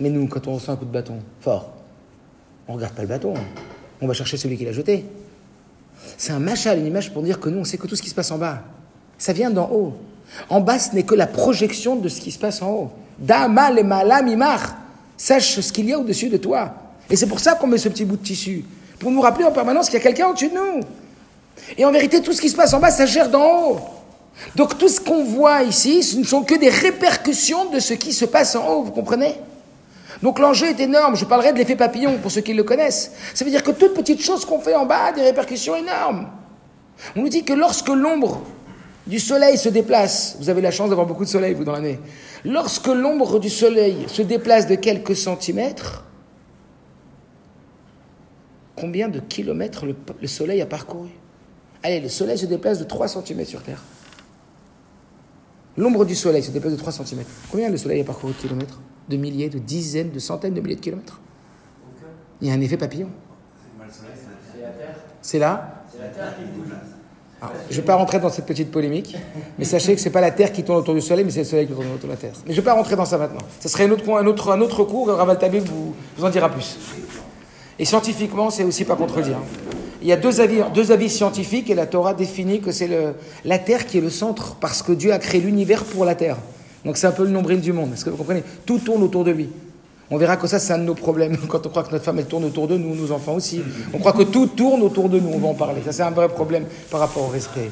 Mais 0.00 0.10
nous, 0.10 0.26
quand 0.26 0.46
on 0.48 0.54
reçoit 0.54 0.74
un 0.74 0.76
coup 0.76 0.84
de 0.84 0.92
bâton 0.92 1.20
fort, 1.40 1.72
on 2.66 2.72
ne 2.72 2.76
regarde 2.78 2.94
pas 2.94 3.02
le 3.02 3.08
bâton, 3.08 3.34
on 4.00 4.06
va 4.06 4.14
chercher 4.14 4.36
celui 4.36 4.56
qui 4.56 4.64
l'a 4.64 4.72
jeté. 4.72 5.04
C'est 6.16 6.32
un 6.32 6.38
machal, 6.38 6.78
une 6.78 6.86
image 6.86 7.12
pour 7.12 7.22
dire 7.22 7.40
que 7.40 7.48
nous, 7.48 7.60
on 7.60 7.64
sait 7.64 7.78
que 7.78 7.86
tout 7.86 7.96
ce 7.96 8.02
qui 8.02 8.10
se 8.10 8.14
passe 8.14 8.30
en 8.30 8.38
bas, 8.38 8.62
ça 9.18 9.32
vient 9.32 9.50
d'en 9.50 9.70
haut. 9.70 9.94
En 10.48 10.60
bas, 10.60 10.78
ce 10.78 10.94
n'est 10.94 11.02
que 11.02 11.14
la 11.14 11.26
projection 11.26 11.96
de 11.96 12.08
ce 12.08 12.20
qui 12.20 12.30
se 12.30 12.38
passe 12.38 12.62
en 12.62 12.70
haut. 12.70 12.90
Dama 13.18 13.70
le 13.70 13.82
malamimar. 13.82 14.76
Sache 15.16 15.60
ce 15.60 15.72
qu'il 15.72 15.86
y 15.86 15.92
a 15.92 15.98
au-dessus 15.98 16.28
de 16.28 16.36
toi. 16.36 16.74
Et 17.10 17.16
c'est 17.16 17.26
pour 17.26 17.40
ça 17.40 17.54
qu'on 17.54 17.66
met 17.66 17.78
ce 17.78 17.88
petit 17.88 18.04
bout 18.04 18.16
de 18.16 18.22
tissu. 18.22 18.64
Pour 18.98 19.10
nous 19.10 19.20
rappeler 19.20 19.44
en 19.44 19.52
permanence 19.52 19.86
qu'il 19.86 19.94
y 19.94 20.00
a 20.00 20.02
quelqu'un 20.02 20.28
au-dessus 20.28 20.48
de 20.48 20.54
nous. 20.54 20.80
Et 21.76 21.84
en 21.84 21.92
vérité, 21.92 22.22
tout 22.22 22.32
ce 22.32 22.40
qui 22.40 22.48
se 22.48 22.56
passe 22.56 22.72
en 22.72 22.80
bas, 22.80 22.90
ça 22.90 23.06
gère 23.06 23.28
d'en 23.28 23.44
haut. 23.44 23.78
Donc 24.56 24.78
tout 24.78 24.88
ce 24.88 25.00
qu'on 25.00 25.24
voit 25.24 25.62
ici, 25.62 26.02
ce 26.02 26.16
ne 26.16 26.24
sont 26.24 26.42
que 26.42 26.54
des 26.54 26.70
répercussions 26.70 27.70
de 27.70 27.78
ce 27.78 27.94
qui 27.94 28.12
se 28.12 28.24
passe 28.24 28.56
en 28.56 28.66
haut, 28.68 28.82
vous 28.82 28.92
comprenez? 28.92 29.34
Donc 30.22 30.38
l'enjeu 30.38 30.68
est 30.68 30.80
énorme. 30.80 31.16
Je 31.16 31.24
parlerai 31.24 31.52
de 31.52 31.58
l'effet 31.58 31.76
papillon 31.76 32.18
pour 32.18 32.30
ceux 32.30 32.40
qui 32.40 32.54
le 32.54 32.62
connaissent. 32.62 33.12
Ça 33.34 33.44
veut 33.44 33.50
dire 33.50 33.62
que 33.62 33.72
toute 33.72 33.94
petite 33.94 34.20
chose 34.20 34.44
qu'on 34.44 34.60
fait 34.60 34.74
en 34.74 34.86
bas 34.86 35.06
a 35.06 35.12
des 35.12 35.22
répercussions 35.22 35.74
énormes. 35.74 36.28
On 37.16 37.22
nous 37.22 37.28
dit 37.28 37.44
que 37.44 37.52
lorsque 37.52 37.88
l'ombre 37.88 38.42
du 39.06 39.18
soleil 39.18 39.58
se 39.58 39.68
déplace, 39.68 40.36
vous 40.38 40.48
avez 40.48 40.60
la 40.60 40.70
chance 40.70 40.90
d'avoir 40.90 41.08
beaucoup 41.08 41.24
de 41.24 41.28
soleil, 41.28 41.54
vous, 41.54 41.64
dans 41.64 41.72
l'année, 41.72 41.98
lorsque 42.44 42.86
l'ombre 42.86 43.40
du 43.40 43.50
soleil 43.50 44.04
se 44.06 44.22
déplace 44.22 44.68
de 44.68 44.76
quelques 44.76 45.16
centimètres, 45.16 46.04
combien 48.76 49.08
de 49.08 49.18
kilomètres 49.18 49.86
le, 49.86 49.96
le 50.20 50.28
soleil 50.28 50.60
a 50.62 50.66
parcouru? 50.66 51.08
Allez, 51.82 51.98
le 51.98 52.08
soleil 52.08 52.38
se 52.38 52.46
déplace 52.46 52.78
de 52.78 52.84
3 52.84 53.08
centimètres 53.08 53.50
sur 53.50 53.62
Terre. 53.62 53.82
L'ombre 55.76 56.04
du 56.04 56.14
soleil 56.14 56.44
se 56.44 56.52
déplace 56.52 56.72
de 56.72 56.78
3 56.78 56.92
centimètres. 56.92 57.30
Combien 57.50 57.68
le 57.70 57.76
soleil 57.76 58.02
a 58.02 58.04
parcouru 58.04 58.34
de 58.34 58.38
kilomètres? 58.38 58.78
De 59.08 59.16
milliers, 59.16 59.48
de 59.48 59.58
dizaines, 59.58 60.10
de 60.10 60.18
centaines 60.18 60.54
de 60.54 60.60
milliers 60.60 60.76
de 60.76 60.80
kilomètres. 60.80 61.20
Il 62.40 62.48
y 62.48 62.50
a 62.50 62.54
un 62.54 62.60
effet 62.60 62.76
papillon. 62.76 63.08
C'est 65.22 65.38
là 65.38 65.84
qui 66.36 66.44
bouge. 66.44 66.72
je 67.70 67.76
ne 67.76 67.80
vais 67.80 67.86
pas 67.86 67.94
rentrer 67.94 68.18
dans 68.18 68.28
cette 68.28 68.46
petite 68.46 68.70
polémique, 68.70 69.16
mais 69.58 69.64
sachez 69.64 69.94
que 69.94 70.00
ce 70.00 70.06
n'est 70.06 70.12
pas 70.12 70.20
la 70.20 70.32
Terre 70.32 70.52
qui 70.52 70.64
tourne 70.64 70.78
autour 70.78 70.94
du 70.94 71.00
Soleil, 71.00 71.24
mais 71.24 71.30
c'est 71.30 71.40
le 71.40 71.44
Soleil 71.44 71.66
qui 71.66 71.72
tourne 71.72 71.86
autour 71.86 72.08
de 72.08 72.14
la 72.14 72.16
Terre. 72.16 72.32
Mais 72.46 72.52
je 72.52 72.60
ne 72.60 72.64
vais 72.64 72.70
pas 72.70 72.74
rentrer 72.74 72.96
dans 72.96 73.04
ça 73.04 73.18
maintenant. 73.18 73.40
Ce 73.60 73.68
serait 73.68 73.84
un 73.84 73.90
autre, 73.92 74.10
un 74.10 74.26
autre, 74.26 74.50
un 74.50 74.60
autre 74.60 74.84
cours, 74.84 75.08
Raval 75.08 75.38
Tabib 75.38 75.64
vous, 75.64 75.94
en 76.24 76.30
dira 76.30 76.48
plus. 76.48 76.76
Et 77.78 77.84
scientifiquement, 77.84 78.50
c'est 78.50 78.64
aussi 78.64 78.84
pas 78.84 78.96
contredire. 78.96 79.38
Il 80.00 80.08
y 80.08 80.12
a 80.12 80.16
deux 80.16 80.40
avis, 80.40 80.62
deux 80.74 80.90
avis 80.90 81.08
scientifiques 81.08 81.70
et 81.70 81.76
la 81.76 81.86
Torah 81.86 82.12
définit 82.14 82.60
que 82.60 82.72
c'est 82.72 82.90
la 83.44 83.58
Terre 83.60 83.86
qui 83.86 83.98
est 83.98 84.00
le 84.00 84.10
centre 84.10 84.56
parce 84.56 84.82
que 84.82 84.90
Dieu 84.90 85.12
a 85.12 85.18
créé 85.18 85.40
l'univers 85.40 85.84
pour 85.84 86.04
la 86.04 86.16
Terre. 86.16 86.38
Donc 86.84 86.96
c'est 86.96 87.06
un 87.06 87.12
peu 87.12 87.24
le 87.24 87.30
nombril 87.30 87.60
du 87.60 87.72
monde. 87.72 87.92
Est-ce 87.92 88.04
que 88.04 88.10
vous 88.10 88.16
comprenez? 88.16 88.42
Tout 88.66 88.78
tourne 88.78 89.02
autour 89.02 89.24
de 89.24 89.30
lui. 89.30 89.48
On 90.10 90.18
verra 90.18 90.36
que 90.36 90.46
ça, 90.46 90.58
c'est 90.58 90.72
un 90.74 90.78
de 90.78 90.84
nos 90.84 90.94
problèmes. 90.94 91.36
Quand 91.48 91.66
on 91.66 91.70
croit 91.70 91.84
que 91.84 91.92
notre 91.92 92.04
femme, 92.04 92.18
elle 92.18 92.26
tourne 92.26 92.44
autour 92.44 92.68
de 92.68 92.76
nous, 92.76 92.94
nos 92.94 93.12
enfants 93.12 93.34
aussi. 93.34 93.62
On 93.94 93.98
croit 93.98 94.12
que 94.12 94.24
tout 94.24 94.46
tourne 94.48 94.82
autour 94.82 95.08
de 95.08 95.18
nous. 95.18 95.30
On 95.30 95.38
va 95.38 95.48
en 95.48 95.54
parler. 95.54 95.80
Ça, 95.84 95.92
c'est 95.92 96.02
un 96.02 96.10
vrai 96.10 96.28
problème 96.28 96.66
par 96.90 97.00
rapport 97.00 97.24
au 97.24 97.28
respect. 97.28 97.70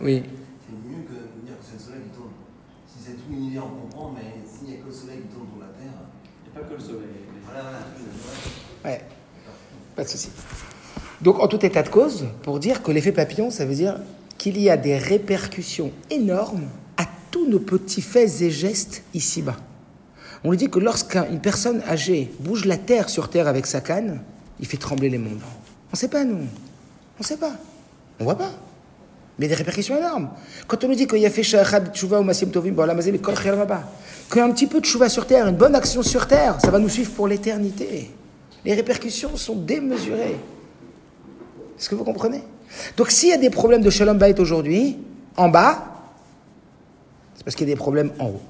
Oui. 0.00 0.22
C'est 0.64 0.88
mieux 0.88 1.02
que 1.04 1.12
de 1.12 1.46
dire 1.46 1.58
que 1.58 1.64
c'est 1.66 1.74
le 1.74 1.84
soleil 1.84 2.02
qui 2.04 2.16
tourne. 2.16 2.30
Si 2.86 3.04
c'est 3.04 3.12
tout 3.12 3.30
l'univers, 3.30 3.64
on 3.66 3.82
comprend, 3.82 4.14
mais 4.14 4.40
s'il 4.48 4.68
n'y 4.68 4.74
a 4.74 4.76
que 4.78 4.86
le 4.86 4.92
soleil 4.92 5.18
qui 5.18 5.34
tourne 5.34 5.48
autour 5.48 5.58
de 5.58 5.62
la 5.62 5.72
Terre. 5.76 6.00
Il 6.46 6.52
n'y 6.52 6.56
a 6.56 6.60
pas 6.60 6.68
que 6.68 6.74
le 6.74 6.80
soleil. 6.80 7.18
Voilà, 7.44 7.62
voilà. 8.82 8.96
Ouais. 8.96 9.04
Pas 9.96 10.04
de 10.04 10.08
souci. 10.08 10.30
Donc, 11.20 11.40
en 11.40 11.48
tout 11.48 11.66
état 11.66 11.82
de 11.82 11.88
cause, 11.88 12.26
pour 12.42 12.60
dire 12.60 12.82
que 12.82 12.92
l'effet 12.92 13.10
papillon, 13.10 13.50
ça 13.50 13.66
veut 13.66 13.74
dire 13.74 13.96
qu'il 14.38 14.60
y 14.60 14.70
a 14.70 14.76
des 14.76 14.96
répercussions 14.96 15.92
énormes 16.10 16.68
à 16.96 17.04
tous 17.30 17.46
nos 17.46 17.58
petits 17.58 18.00
faits 18.00 18.40
et 18.40 18.50
gestes 18.50 19.02
ici-bas. 19.12 19.56
On 20.44 20.52
lui 20.52 20.56
dit 20.56 20.70
que 20.70 20.78
lorsqu'une 20.78 21.40
personne 21.42 21.82
âgée 21.88 22.30
bouge 22.40 22.64
la 22.64 22.76
terre 22.76 23.10
sur 23.10 23.28
terre 23.28 23.48
avec 23.48 23.66
sa 23.66 23.80
canne, 23.80 24.20
il 24.60 24.66
fait 24.66 24.76
trembler 24.76 25.10
les 25.10 25.18
mondes. 25.18 25.42
On 25.88 25.92
ne 25.92 25.96
sait 25.96 26.08
pas, 26.08 26.24
nous. 26.24 26.36
On 26.36 27.20
ne 27.20 27.24
sait 27.24 27.36
pas. 27.36 27.52
On 28.20 28.22
ne 28.22 28.24
voit 28.24 28.38
pas. 28.38 28.52
Mais 29.38 29.48
des 29.48 29.54
répercussions 29.54 29.96
énormes. 29.96 30.30
Quand 30.66 30.82
on 30.84 30.88
nous 30.88 30.94
dit 30.94 31.06
qu'il 31.06 31.18
y 31.18 31.26
a 31.26 31.30
fait 31.30 31.42
Shahab 31.42 31.92
Tchouva 31.92 32.20
ou 32.20 32.24
Masim 32.24 32.50
Tovim, 32.50 32.74
qu'un 32.74 34.50
petit 34.52 34.66
peu 34.66 34.80
de 34.80 34.84
Tchouva 34.84 35.08
sur 35.08 35.26
terre, 35.26 35.46
une 35.46 35.56
bonne 35.56 35.74
action 35.74 36.02
sur 36.02 36.26
terre, 36.26 36.60
ça 36.60 36.70
va 36.70 36.78
nous 36.78 36.88
suivre 36.88 37.12
pour 37.12 37.28
l'éternité. 37.28 38.10
Les 38.64 38.74
répercussions 38.74 39.36
sont 39.36 39.54
démesurées. 39.54 40.36
Est-ce 41.78 41.88
que 41.88 41.94
vous 41.94 42.04
comprenez? 42.04 42.42
Donc 42.96 43.10
s'il 43.10 43.30
y 43.30 43.32
a 43.32 43.38
des 43.38 43.50
problèmes 43.50 43.82
de 43.82 43.90
Shalom 43.90 44.18
Bayit 44.18 44.38
aujourd'hui, 44.40 44.98
en 45.36 45.48
bas, 45.48 45.84
c'est 47.34 47.44
parce 47.44 47.54
qu'il 47.54 47.68
y 47.68 47.70
a 47.70 47.74
des 47.74 47.78
problèmes 47.78 48.12
en 48.18 48.26
haut. 48.26 48.40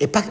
Et 0.00 0.06
pas 0.06 0.22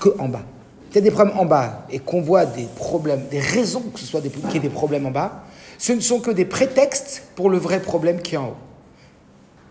que 0.00 0.10
en 0.18 0.28
bas. 0.28 0.44
S'il 0.90 0.96
y 0.96 0.98
a 0.98 1.10
des 1.10 1.10
problèmes 1.10 1.36
en 1.38 1.44
bas 1.44 1.86
et 1.90 1.98
qu'on 1.98 2.22
voit 2.22 2.46
des 2.46 2.66
problèmes, 2.76 3.26
des 3.30 3.40
raisons 3.40 3.82
que 3.92 4.00
ce 4.00 4.06
soit 4.06 4.20
qu'il 4.20 4.52
y 4.52 4.56
ait 4.56 4.60
des 4.60 4.68
problèmes 4.68 5.06
en 5.06 5.10
bas, 5.10 5.44
ce 5.78 5.92
ne 5.92 6.00
sont 6.00 6.20
que 6.20 6.30
des 6.30 6.44
prétextes 6.44 7.24
pour 7.34 7.50
le 7.50 7.58
vrai 7.58 7.80
problème 7.80 8.20
qui 8.20 8.34
est 8.34 8.38
en 8.38 8.48
haut. 8.48 8.56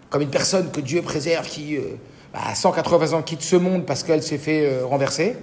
Comme 0.10 0.22
une 0.22 0.30
personne 0.30 0.70
que 0.72 0.82
Dieu 0.82 1.02
préserve 1.02 1.48
qui, 1.48 1.78
euh, 1.78 1.98
bah, 2.32 2.42
à 2.48 2.56
180 2.56 3.18
ans, 3.18 3.24
quitte 3.24 3.42
ce 3.42 3.56
monde 3.56 3.86
parce 3.86 4.04
qu'elle 4.04 4.22
s'est 4.22 4.38
fait 4.38 4.66
euh, 4.66 4.86
renverser, 4.86 5.36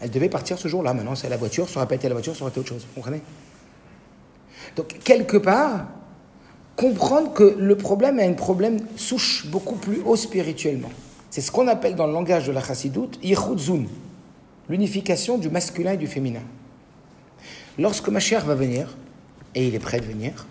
elle 0.00 0.10
devait 0.10 0.28
partir 0.28 0.58
ce 0.58 0.68
jour-là. 0.68 0.92
Maintenant, 0.92 1.14
c'est 1.14 1.28
la 1.28 1.38
voiture, 1.38 1.68
ça 1.68 1.78
aurait 1.78 1.88
pas 1.88 1.94
été 1.94 2.08
la 2.08 2.14
voiture, 2.14 2.36
ça 2.36 2.42
aurait 2.42 2.50
été 2.50 2.60
autre 2.60 2.68
chose. 2.68 2.86
Vous 2.86 2.94
comprenez? 2.94 3.22
Donc, 4.76 4.98
quelque 5.02 5.38
part, 5.38 5.86
comprendre 6.76 7.32
que 7.32 7.56
le 7.58 7.76
problème 7.76 8.20
est 8.20 8.26
un 8.26 8.34
problème 8.34 8.78
souche 8.96 9.46
beaucoup 9.46 9.76
plus 9.76 10.02
haut 10.04 10.16
spirituellement. 10.16 10.90
C'est 11.30 11.40
ce 11.40 11.50
qu'on 11.50 11.68
appelle 11.68 11.96
dans 11.96 12.06
le 12.06 12.12
langage 12.12 12.46
de 12.46 12.52
la 12.52 12.62
chassidoute, 12.62 13.18
yichudzun, 13.22 13.84
l'unification 14.68 15.38
du 15.38 15.48
masculin 15.48 15.92
et 15.92 15.96
du 15.96 16.06
féminin. 16.06 16.42
Lorsque 17.78 18.08
ma 18.08 18.20
chère 18.20 18.44
va 18.44 18.54
venir, 18.54 18.96
et 19.54 19.66
il 19.66 19.74
est 19.74 19.80
prêt 19.80 20.00
de 20.00 20.06
venir, 20.06 20.46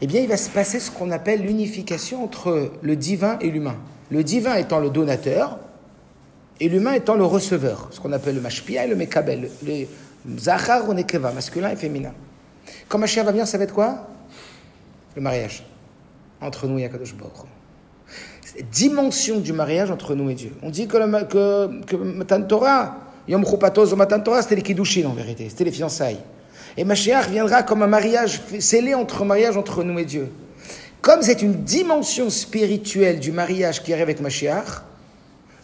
eh 0.00 0.06
bien, 0.06 0.20
il 0.20 0.28
va 0.28 0.36
se 0.36 0.50
passer 0.50 0.80
ce 0.80 0.90
qu'on 0.90 1.10
appelle 1.10 1.42
l'unification 1.42 2.24
entre 2.24 2.72
le 2.82 2.96
divin 2.96 3.38
et 3.40 3.50
l'humain. 3.50 3.76
Le 4.10 4.24
divin 4.24 4.56
étant 4.56 4.80
le 4.80 4.90
donateur 4.90 5.58
et 6.60 6.68
l'humain 6.68 6.92
étant 6.92 7.14
le 7.14 7.24
receveur, 7.24 7.88
ce 7.90 8.00
qu'on 8.00 8.12
appelle 8.12 8.34
le 8.34 8.40
mashpia 8.40 8.84
et 8.84 8.88
le 8.88 8.96
mekabel, 8.96 9.50
le 9.64 9.86
zachar 10.36 10.88
ou 10.88 10.94
nekeva, 10.94 11.32
masculin 11.32 11.70
et 11.70 11.76
féminin. 11.76 12.12
Quand 12.88 12.98
ma 12.98 13.06
chère 13.06 13.24
va 13.24 13.32
venir, 13.32 13.46
ça 13.46 13.56
va 13.56 13.64
être 13.64 13.74
quoi? 13.74 14.08
Le 15.16 15.22
mariage 15.22 15.64
entre 16.40 16.66
nous 16.66 16.78
et 16.78 16.84
Akadosh 16.84 17.14
Baruch 17.14 17.46
dimension 18.70 19.40
du 19.40 19.52
mariage 19.52 19.90
entre 19.90 20.14
nous 20.14 20.30
et 20.30 20.34
Dieu. 20.34 20.52
On 20.62 20.70
dit 20.70 20.86
que, 20.86 20.96
le, 20.96 21.24
que, 21.24 21.84
que 21.84 21.96
Matan 21.96 22.42
Torah, 22.42 22.98
Yom 23.28 23.44
Chupatos 23.44 23.92
ou 23.92 23.96
Matan 23.96 24.20
Torah, 24.20 24.42
c'était 24.42 24.56
les 24.56 24.62
Kiddushin 24.62 25.06
en 25.06 25.14
vérité, 25.14 25.48
c'était 25.48 25.64
les 25.64 25.72
fiançailles. 25.72 26.20
Et 26.76 26.84
Mashiach 26.84 27.28
viendra 27.28 27.62
comme 27.62 27.82
un 27.82 27.86
mariage 27.86 28.40
scellé 28.58 28.94
entre 28.94 29.24
mariage 29.24 29.56
entre 29.56 29.82
nous 29.84 29.98
et 29.98 30.04
Dieu. 30.04 30.30
Comme 31.00 31.22
c'est 31.22 31.42
une 31.42 31.64
dimension 31.64 32.30
spirituelle 32.30 33.20
du 33.20 33.32
mariage 33.32 33.82
qui 33.82 33.92
arrive 33.92 34.04
avec 34.04 34.20
Mashiach, 34.20 34.82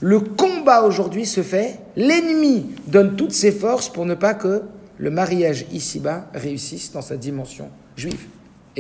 le 0.01 0.21
combat 0.21 0.83
aujourd'hui 0.83 1.27
se 1.27 1.43
fait, 1.43 1.79
l'ennemi 1.97 2.67
donne 2.87 3.17
toutes 3.17 3.33
ses 3.33 3.53
forces 3.53 3.89
pour 3.89 4.07
ne 4.07 4.15
pas 4.15 4.35
que 4.35 4.63
le 4.99 5.11
mariage 5.11 5.67
ici-bas 5.73 6.27
réussisse 6.35 6.93
dans 6.93 7.03
sa 7.03 7.17
dimension 7.17 7.69
juive. 7.97 8.27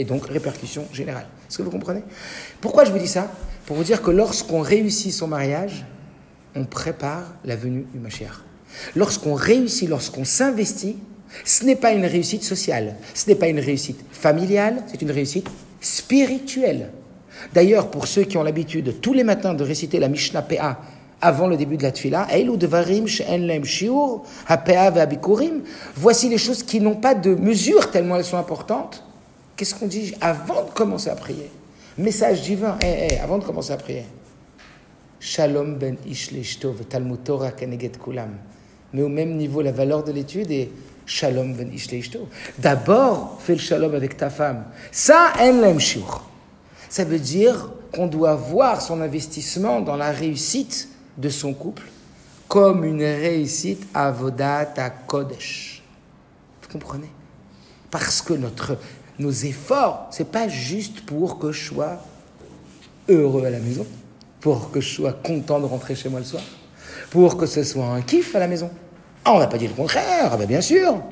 Et 0.00 0.04
donc 0.04 0.24
répercussion 0.24 0.86
générale. 0.94 1.26
Est-ce 1.46 1.58
que 1.58 1.62
vous 1.62 1.70
comprenez? 1.70 2.02
Pourquoi 2.62 2.86
je 2.86 2.90
vous 2.90 2.98
dis 2.98 3.06
ça? 3.06 3.30
Pour 3.66 3.76
vous 3.76 3.84
dire 3.84 4.00
que 4.00 4.10
lorsqu'on 4.10 4.62
réussit 4.62 5.12
son 5.12 5.26
mariage, 5.26 5.84
on 6.56 6.64
prépare 6.64 7.34
la 7.44 7.54
venue 7.54 7.84
du 7.92 7.98
Mashiach. 7.98 8.40
Lorsqu'on 8.96 9.34
réussit, 9.34 9.90
lorsqu'on 9.90 10.24
s'investit, 10.24 10.96
ce 11.44 11.66
n'est 11.66 11.76
pas 11.76 11.92
une 11.92 12.06
réussite 12.06 12.44
sociale, 12.44 12.96
ce 13.12 13.28
n'est 13.28 13.34
pas 13.34 13.48
une 13.48 13.60
réussite 13.60 14.02
familiale, 14.10 14.82
c'est 14.86 15.02
une 15.02 15.10
réussite 15.10 15.50
spirituelle. 15.82 16.92
D'ailleurs, 17.52 17.90
pour 17.90 18.06
ceux 18.06 18.22
qui 18.22 18.38
ont 18.38 18.42
l'habitude 18.42 19.02
tous 19.02 19.12
les 19.12 19.22
matins 19.22 19.52
de 19.52 19.64
réciter 19.64 19.98
la 20.00 20.08
Mishnah 20.08 20.40
PA 20.40 20.80
avant 21.20 21.46
le 21.46 21.58
début 21.58 21.76
de 21.76 21.82
la 21.82 21.92
Tfila, 21.92 22.26
voici 25.94 26.30
les 26.30 26.38
choses 26.38 26.62
qui 26.62 26.80
n'ont 26.80 26.96
pas 26.96 27.14
de 27.14 27.34
mesure 27.34 27.90
tellement 27.90 28.16
elles 28.16 28.24
sont 28.24 28.38
importantes. 28.38 29.04
Qu'est-ce 29.60 29.74
qu'on 29.74 29.88
dit 29.88 30.14
avant 30.22 30.64
de 30.64 30.70
commencer 30.70 31.10
à 31.10 31.14
prier? 31.14 31.50
Message 31.98 32.40
divin, 32.40 32.78
eh, 32.82 33.08
eh, 33.10 33.18
avant 33.18 33.36
de 33.36 33.44
commencer 33.44 33.74
à 33.74 33.76
prier. 33.76 34.06
Shalom 35.20 35.76
ben 35.76 35.98
ish 36.06 36.30
Talmud 36.88 37.22
Torah 37.22 37.50
kulam. 37.52 38.30
Mais 38.94 39.02
au 39.02 39.10
même 39.10 39.36
niveau, 39.36 39.60
la 39.60 39.72
valeur 39.72 40.02
de 40.02 40.12
l'étude 40.12 40.50
est 40.50 40.70
Shalom 41.04 41.52
ben 41.52 41.70
D'abord, 42.58 43.36
fais 43.42 43.52
le 43.52 43.58
shalom 43.58 43.94
avec 43.94 44.16
ta 44.16 44.30
femme. 44.30 44.64
Ça, 44.90 45.34
en 45.38 45.78
Ça 46.88 47.04
veut 47.04 47.18
dire 47.18 47.70
qu'on 47.92 48.06
doit 48.06 48.36
voir 48.36 48.80
son 48.80 49.02
investissement 49.02 49.82
dans 49.82 49.96
la 49.96 50.10
réussite 50.10 50.88
de 51.18 51.28
son 51.28 51.52
couple 51.52 51.82
comme 52.48 52.82
une 52.82 53.02
réussite 53.02 53.86
à 53.92 54.10
Vodat 54.10 54.72
à 54.78 54.88
Kodesh. 54.88 55.82
Vous 56.62 56.68
comprenez? 56.72 57.10
Parce 57.90 58.22
que 58.22 58.34
notre, 58.34 58.78
nos 59.20 59.30
efforts, 59.30 60.08
c'est 60.10 60.30
pas 60.30 60.48
juste 60.48 61.02
pour 61.02 61.38
que 61.38 61.52
je 61.52 61.66
sois 61.66 62.02
heureux 63.08 63.44
à 63.44 63.50
la 63.50 63.60
maison, 63.60 63.86
pour 64.40 64.70
que 64.70 64.80
je 64.80 64.88
sois 64.88 65.12
content 65.12 65.60
de 65.60 65.66
rentrer 65.66 65.94
chez 65.94 66.08
moi 66.08 66.20
le 66.20 66.26
soir, 66.26 66.42
pour 67.10 67.36
que 67.36 67.46
ce 67.46 67.62
soit 67.62 67.86
un 67.86 68.00
kiff 68.00 68.34
à 68.34 68.38
la 68.38 68.48
maison. 68.48 68.70
Ah, 69.24 69.34
on 69.34 69.38
n'a 69.38 69.46
pas 69.46 69.58
dit 69.58 69.68
le 69.68 69.74
contraire, 69.74 70.30
ah 70.32 70.36
ben, 70.36 70.46
bien 70.46 70.62
sûr. 70.62 71.02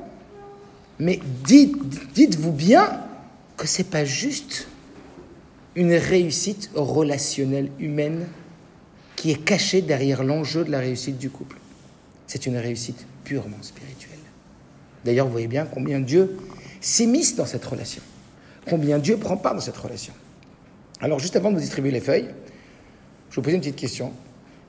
Mais 0.97 1.19
dites, 1.45 1.77
dites-vous 2.13 2.51
bien 2.51 2.99
que 3.55 3.67
ce 3.67 3.79
n'est 3.79 3.87
pas 3.87 4.05
juste 4.05 4.67
une 5.75 5.93
réussite 5.93 6.71
relationnelle 6.73 7.69
humaine 7.79 8.27
qui 9.15 9.31
est 9.31 9.43
cachée 9.43 9.81
derrière 9.81 10.23
l'enjeu 10.23 10.63
de 10.63 10.71
la 10.71 10.79
réussite 10.79 11.17
du 11.17 11.29
couple. 11.29 11.57
C'est 12.25 12.47
une 12.47 12.57
réussite 12.57 13.05
purement 13.23 13.61
spirituelle. 13.61 14.17
D'ailleurs, 15.05 15.27
vous 15.27 15.31
voyez 15.31 15.47
bien 15.47 15.65
combien 15.65 15.99
Dieu 15.99 16.37
s'immisce 16.81 17.35
dans 17.35 17.45
cette 17.45 17.65
relation, 17.65 18.01
combien 18.67 18.99
Dieu 18.99 19.17
prend 19.17 19.37
part 19.37 19.55
dans 19.55 19.61
cette 19.61 19.77
relation. 19.77 20.13
Alors, 21.01 21.19
juste 21.19 21.35
avant 21.35 21.49
de 21.49 21.55
vous 21.55 21.61
distribuer 21.61 21.91
les 21.91 22.01
feuilles, 22.01 22.29
je 23.29 23.35
vous 23.35 23.41
pose 23.41 23.53
une 23.53 23.59
petite 23.59 23.75
question. 23.75 24.13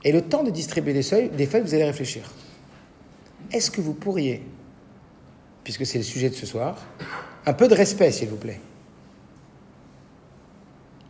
Et 0.03 0.11
le 0.11 0.21
temps 0.21 0.43
de 0.43 0.49
distribuer 0.49 0.93
des 0.93 1.03
feuilles, 1.03 1.29
des 1.29 1.45
feuilles 1.45 1.61
vous 1.61 1.73
allez 1.73 1.83
réfléchir. 1.83 2.23
Est-ce 3.51 3.69
que 3.69 3.81
vous 3.81 3.93
pourriez, 3.93 4.43
puisque 5.63 5.85
c'est 5.85 5.97
le 5.97 6.03
sujet 6.03 6.29
de 6.29 6.35
ce 6.35 6.45
soir, 6.45 6.77
un 7.45 7.53
peu 7.53 7.67
de 7.67 7.75
respect, 7.75 8.11
s'il 8.11 8.29
vous 8.29 8.37
plaît 8.37 8.59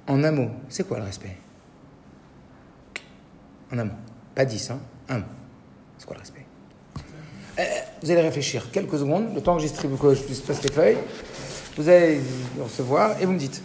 En 0.08 0.24
un 0.24 0.32
mot, 0.32 0.50
c'est 0.70 0.88
quoi 0.88 0.98
le 0.98 1.04
respect? 1.04 1.38
En 3.72 3.78
un 3.78 3.86
mot. 3.86 3.94
Pas 4.34 4.46
dix, 4.46 4.70
hein 4.72 4.80
Un 5.08 5.20
mot. 5.20 5.26
C'est 5.98 6.06
quoi 6.06 6.16
le 6.16 6.22
respect? 6.22 6.41
Vous 8.02 8.10
allez 8.10 8.22
réfléchir 8.22 8.72
quelques 8.72 8.98
secondes, 8.98 9.36
le 9.36 9.42
temps 9.42 9.58
que, 9.58 9.62
distribue, 9.62 9.98
que 9.98 10.16
je 10.16 10.22
puisse 10.22 10.40
passer 10.40 10.64
les 10.64 10.74
feuilles. 10.74 10.98
Vous 11.78 11.88
allez 11.88 12.22
recevoir 12.60 13.22
et 13.22 13.26
vous 13.26 13.34
me 13.34 13.40
dites. 13.40 13.62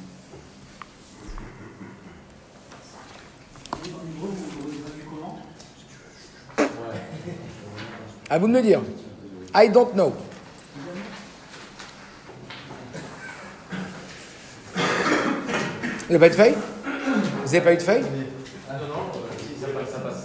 À 8.28 8.38
vous 8.38 8.48
de 8.48 8.52
me 8.52 8.60
dire. 8.60 8.82
I 9.54 9.70
don't 9.70 9.92
know. 9.92 10.12
Vous 16.08 16.12
n'avez 16.12 16.18
pas 16.18 16.26
eu 16.26 16.30
de 16.30 16.34
feuille? 16.34 16.54
Vous 17.44 17.52
n'avez 17.52 17.60
pas 17.60 17.72
eu 17.72 17.76
de 17.76 17.82
feuille? 17.82 18.04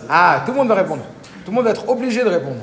Ah, 0.10 0.44
tout 0.46 0.52
le 0.52 0.58
monde 0.58 0.68
va 0.68 0.76
répondre. 0.76 1.04
Tout 1.46 1.52
le 1.52 1.56
monde 1.56 1.66
va 1.66 1.72
être 1.72 1.88
obligé 1.88 2.24
de 2.24 2.30
répondre. 2.30 2.62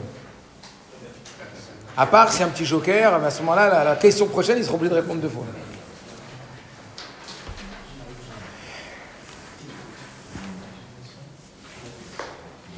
À 2.00 2.07
part 2.07 2.33
si 2.33 2.45
un 2.45 2.49
petit 2.49 2.64
joker, 2.64 3.12
à 3.12 3.31
ce 3.31 3.40
moment-là, 3.40 3.83
la, 3.83 3.97
question 3.97 4.28
prochaine, 4.28 4.57
il 4.57 4.64
sera 4.64 4.76
obligé 4.76 4.90
de 4.90 5.00
répondre 5.00 5.21
deux 5.21 5.28
fois. 5.28 5.45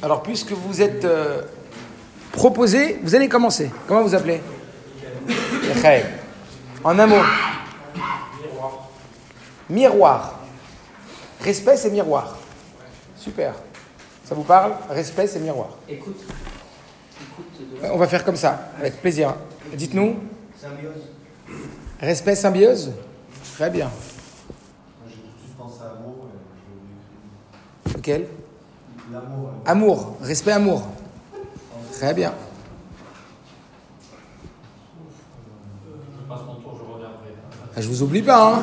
Alors, 0.01 0.23
puisque 0.23 0.53
vous 0.53 0.81
êtes 0.81 1.05
euh, 1.05 1.43
Proposez, 2.31 2.99
vous 3.03 3.13
allez 3.13 3.29
commencer. 3.29 3.69
Comment 3.87 4.01
vous 4.01 4.15
appelez? 4.15 4.41
En 6.83 6.97
un 6.97 7.05
mot. 7.05 7.21
Miroir. 8.41 8.89
Miroir. 9.69 10.39
Respect, 11.41 11.77
c'est 11.77 11.91
miroir. 11.91 12.37
Super. 13.17 13.53
Ça 14.23 14.33
vous 14.33 14.43
parle? 14.43 14.73
Respect, 14.89 15.27
c'est 15.27 15.39
miroir. 15.39 15.69
Écoute. 15.87 16.21
On 17.83 17.97
va 17.97 18.07
faire 18.07 18.23
comme 18.23 18.35
ça, 18.35 18.71
avec 18.79 19.01
plaisir. 19.01 19.35
Dites-nous. 19.73 20.15
Symbiose. 20.59 21.03
Respect, 21.99 22.35
symbiose 22.35 22.91
Très 23.55 23.69
bien. 23.69 23.89
Lequel? 27.95 28.27
L'amour. 29.11 29.49
Amour. 29.65 30.17
Respect, 30.21 30.51
amour. 30.51 30.87
Très 31.91 32.13
bien. 32.13 32.33
Ah, 37.73 37.79
je 37.79 37.87
vous 37.87 38.03
oublie 38.03 38.21
pas, 38.21 38.53
hein. 38.53 38.61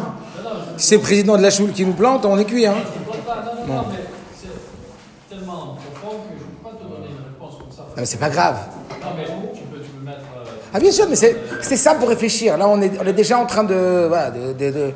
Si 0.76 0.88
c'est 0.88 0.96
le 0.96 1.02
président 1.02 1.36
de 1.36 1.42
la 1.42 1.50
choule 1.50 1.72
qui 1.72 1.84
nous 1.84 1.94
plante, 1.94 2.24
on 2.24 2.38
est 2.38 2.44
cuit, 2.44 2.66
hein. 2.66 2.74
Non, 3.66 3.84
non, 5.46 5.76
profond 5.76 6.16
que 6.28 6.34
je 6.38 6.44
ne 6.44 6.48
peux 6.50 6.62
pas 6.62 6.70
te 6.70 6.82
donner 6.82 7.08
une 7.08 7.24
réponse 7.24 7.58
comme 7.58 7.70
ça. 7.70 7.86
Ah, 7.87 7.87
mais 8.00 8.06
c'est 8.06 8.18
pas 8.18 8.30
grave. 8.30 8.56
Non, 9.00 9.08
mais 9.16 9.24
tu 9.24 9.62
peux, 9.64 9.80
tu 9.80 9.90
peux 9.90 10.04
mettre. 10.04 10.18
euh, 10.36 10.44
Ah 10.72 10.78
bien 10.80 10.90
sûr, 10.92 11.06
mais 11.08 11.16
c'est 11.16 11.36
c'est 11.62 11.76
ça 11.76 11.94
pour 11.94 12.08
réfléchir. 12.08 12.56
Là, 12.56 12.68
on 12.68 12.80
est, 12.80 12.98
on 13.00 13.04
est 13.06 13.12
déjà 13.12 13.38
en 13.38 13.46
train 13.46 13.64
de... 13.64 14.06
Voilà, 14.08 14.30
de... 14.30 14.52
de, 14.52 14.70
de- 14.70 14.92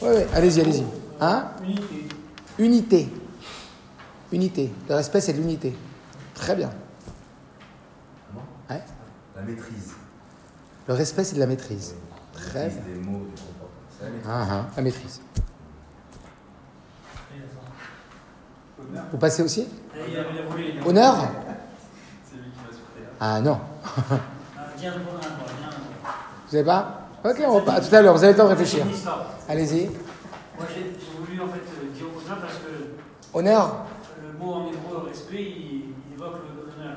Ouais, 0.00 0.08
ouais, 0.08 0.26
allez-y, 0.34 0.60
allez-y. 0.60 0.84
Hein? 1.20 1.44
Unité. 2.58 3.08
Unité. 4.32 4.72
Le 4.88 4.94
respect, 4.96 5.20
c'est 5.20 5.32
de 5.32 5.38
l'unité. 5.38 5.76
Très 6.34 6.56
bien. 6.56 6.70
Ouais. 8.68 8.80
La 9.36 9.42
maîtrise. 9.42 9.92
Le 10.88 10.94
respect, 10.94 11.22
c'est 11.22 11.34
de 11.36 11.40
la 11.40 11.46
maîtrise. 11.46 11.94
Très 12.32 12.68
bien. 12.68 12.78
des 12.94 13.00
mots, 13.08 13.26
du 13.26 13.42
la 14.02 14.08
maîtrise. 14.10 14.26
Ah, 14.28 14.46
ah, 14.50 14.66
la 14.76 14.82
maîtrise. 14.82 15.20
Vous 19.12 19.18
passez 19.18 19.42
aussi? 19.42 19.68
Honneur? 20.84 21.28
Ah 23.24 23.40
non. 23.40 23.60
Vous 26.48 26.56
avez 26.56 26.64
pas 26.64 27.02
Ok, 27.24 27.36
on 27.46 27.52
repart. 27.52 27.88
Tout 27.88 27.94
à 27.94 28.02
l'heure, 28.02 28.14
vous 28.16 28.24
avez 28.24 28.32
le 28.32 28.36
temps 28.38 28.46
de 28.46 28.48
réfléchir. 28.48 28.84
Allez-y. 29.48 29.84
Moi 29.86 30.66
j'ai 30.68 30.82
j'ai 30.98 31.16
voulu 31.18 31.40
en 31.40 31.46
fait 31.46 31.60
euh, 31.60 31.94
dire 31.94 32.06
honneur 32.06 32.40
parce 32.40 32.54
que 32.54 33.32
Honneur 33.32 33.76
le 34.20 34.38
mot 34.44 34.52
en 34.54 34.66
hébreu 34.66 35.06
respect 35.08 35.40
il, 35.40 35.94
il 36.10 36.14
évoque 36.14 36.34
le- 36.34 36.82
l'honneur. 36.82 36.96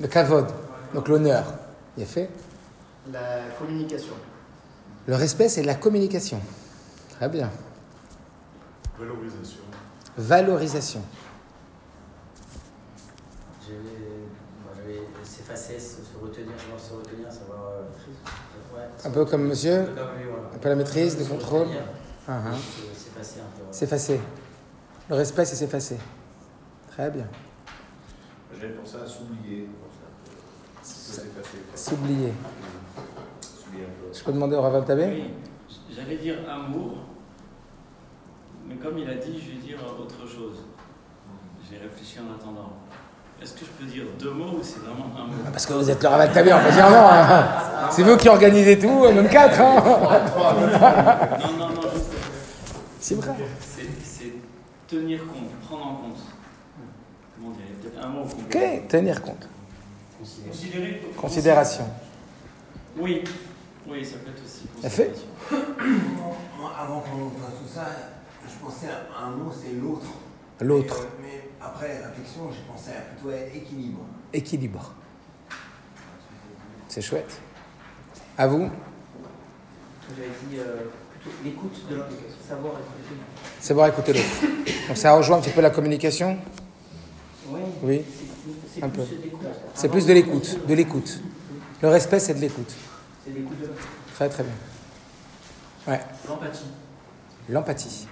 Le 0.00 0.06
kavod. 0.06 0.46
Donc 0.94 1.08
l'honneur. 1.08 1.42
Il 1.96 2.04
est 2.04 2.06
fait. 2.06 2.30
La 3.12 3.20
communication. 3.58 4.14
Le 5.08 5.16
respect, 5.16 5.48
c'est 5.48 5.64
la 5.64 5.74
communication. 5.74 6.40
Très 7.16 7.28
bien. 7.28 7.50
Valorisation. 8.98 9.60
Valorisation. 10.16 11.02
Moi, 13.68 14.03
s'effacer, 15.44 15.78
se, 15.78 15.96
se 16.02 16.18
retenir, 16.22 16.52
savoir 16.58 16.80
se 16.80 16.94
retenir, 16.94 17.30
savoir. 17.32 17.60
euh, 17.68 18.76
ouais, 18.76 18.88
Un 19.04 19.10
peu 19.10 19.24
comme 19.24 19.44
monsieur, 19.46 19.84
Comme 19.84 19.94
lui, 20.18 20.24
voilà. 20.30 20.48
un 20.54 20.58
peu 20.58 20.68
la 20.68 20.74
maîtrise, 20.76 21.18
le 21.18 21.24
Se 21.24 21.30
contrôle. 21.30 21.66
Ah, 22.26 22.40
se- 22.54 22.98
S'effacer 22.98 23.40
un 23.40 23.58
peu. 23.58 23.62
ouais. 23.66 23.72
S'effacer. 23.72 24.20
Le 25.10 25.14
respect, 25.16 25.44
c'est 25.44 25.56
s'effacer. 25.56 25.98
Très 26.90 27.10
bien. 27.10 27.26
J'avais 28.58 28.72
pensé 28.72 28.96
à 28.96 29.06
s'oublier. 29.06 29.68
pour 29.68 29.90
ça. 29.92 30.88
Se 30.94 31.12
s'effacer. 31.20 31.58
S'oublier. 31.74 32.32
S'oublier 33.42 33.84
un 33.84 33.88
peu. 33.88 34.16
Je 34.18 34.24
peux 34.24 34.32
demander 34.32 34.56
au 34.56 34.62
Raval 34.62 34.84
Tabé 34.84 35.04
Oui, 35.06 35.30
j'allais 35.94 36.16
dire 36.16 36.36
amour, 36.48 36.98
mais 38.66 38.76
comme 38.76 38.96
il 38.98 39.08
a 39.10 39.16
dit, 39.16 39.38
je 39.38 39.50
vais 39.50 39.58
dire 39.58 39.78
autre 40.00 40.26
chose. 40.26 40.56
J'ai 41.70 41.78
réfléchi 41.78 42.18
en 42.20 42.34
attendant. 42.34 42.72
Est-ce 43.42 43.52
que 43.52 43.60
je 43.60 43.70
peux 43.78 43.84
dire 43.90 44.04
deux 44.18 44.30
mots 44.30 44.58
ou 44.58 44.62
c'est 44.62 44.78
vraiment 44.80 45.06
un 45.18 45.26
mot? 45.26 45.34
Parce 45.52 45.66
que 45.66 45.74
vous 45.74 45.90
êtes 45.90 46.02
le 46.02 46.08
Raval 46.08 46.32
Tabé, 46.32 46.52
on 46.52 46.60
peut 46.62 46.72
dire 46.72 46.88
non. 46.90 47.08
hein. 47.10 47.46
C'est 47.90 48.02
vous 48.02 48.16
qui 48.16 48.28
organisez 48.28 48.78
tout, 48.78 49.00
même 49.12 49.28
quatre. 49.28 49.60
hein. 49.60 49.82
Non, 51.40 51.52
non, 51.58 51.68
non, 51.74 51.82
juste, 51.94 52.12
C'est 53.00 53.14
vrai. 53.16 53.34
c'est 54.02 54.32
tenir 54.88 55.20
compte, 55.26 55.50
prendre 55.66 55.86
en 55.86 55.94
compte. 55.96 56.18
Comment 57.36 57.50
dire 57.50 57.64
Il 57.68 57.84
y 57.84 57.88
a 57.88 57.90
peut-être 57.90 58.04
un 58.04 58.08
mot 58.08 58.22
Ok, 58.22 58.88
tenir 58.88 59.20
compte. 59.22 59.48
Considérer. 60.48 61.02
Considération. 61.20 61.84
Oui, 62.98 63.24
oui, 63.88 64.04
ça 64.04 64.16
peut 64.18 64.30
être 64.30 64.42
aussi 64.42 64.62
fait 64.82 65.12
considération. 65.12 65.26
Moi, 66.58 66.70
avant 66.80 67.00
qu'on 67.00 67.28
fasse 67.30 67.58
tout 67.60 67.68
ça, 67.74 67.86
je 68.48 68.64
pensais 68.64 68.86
à 68.88 69.26
un 69.26 69.30
mot, 69.32 69.50
c'est 69.52 69.74
l'autre. 69.78 70.06
L'autre. 70.60 71.00
Euh, 71.02 71.06
Mais 71.20 71.43
après 71.64 71.98
réflexion, 72.06 72.50
j'ai 72.52 72.62
pensé 72.70 72.90
à 72.90 73.00
plutôt 73.00 73.30
à 73.30 73.56
équilibre. 73.56 74.00
Équilibre. 74.32 74.92
C'est 76.88 77.00
chouette. 77.02 77.40
À 78.36 78.46
vous 78.46 78.68
J'avais 80.08 80.28
dit 80.48 80.58
euh, 80.58 80.84
plutôt 81.12 81.36
l'écoute 81.44 81.88
de 81.90 81.96
l'autre, 81.96 82.08
savoir 82.48 82.72
écouter. 82.74 83.20
Savoir 83.60 83.88
écouter 83.88 84.12
l'autre. 84.12 84.86
Donc 84.88 84.96
ça 84.96 85.14
rejoint 85.14 85.38
un 85.38 85.40
petit 85.40 85.50
peu 85.50 85.60
la 85.60 85.70
communication 85.70 86.36
Oui. 87.48 87.60
Oui. 87.82 88.04
C'est- 88.74 88.80
plus. 88.88 89.02
C'est 89.74 89.88
plus 89.88 90.06
de 90.06 90.12
l'écoute. 90.12 90.66
De 90.66 90.74
l'écoute. 90.74 91.20
Le 91.80 91.88
respect, 91.88 92.18
c'est 92.20 92.34
de 92.34 92.40
l'écoute. 92.40 92.72
C'est 93.24 93.32
l'écoute 93.32 93.58
de 93.60 93.66
l'autre. 93.66 93.88
Très 94.14 94.28
très 94.28 94.42
bien. 94.42 94.52
Ouais. 95.86 96.00
L'empathie. 96.28 96.64
L'empathie. 97.48 98.08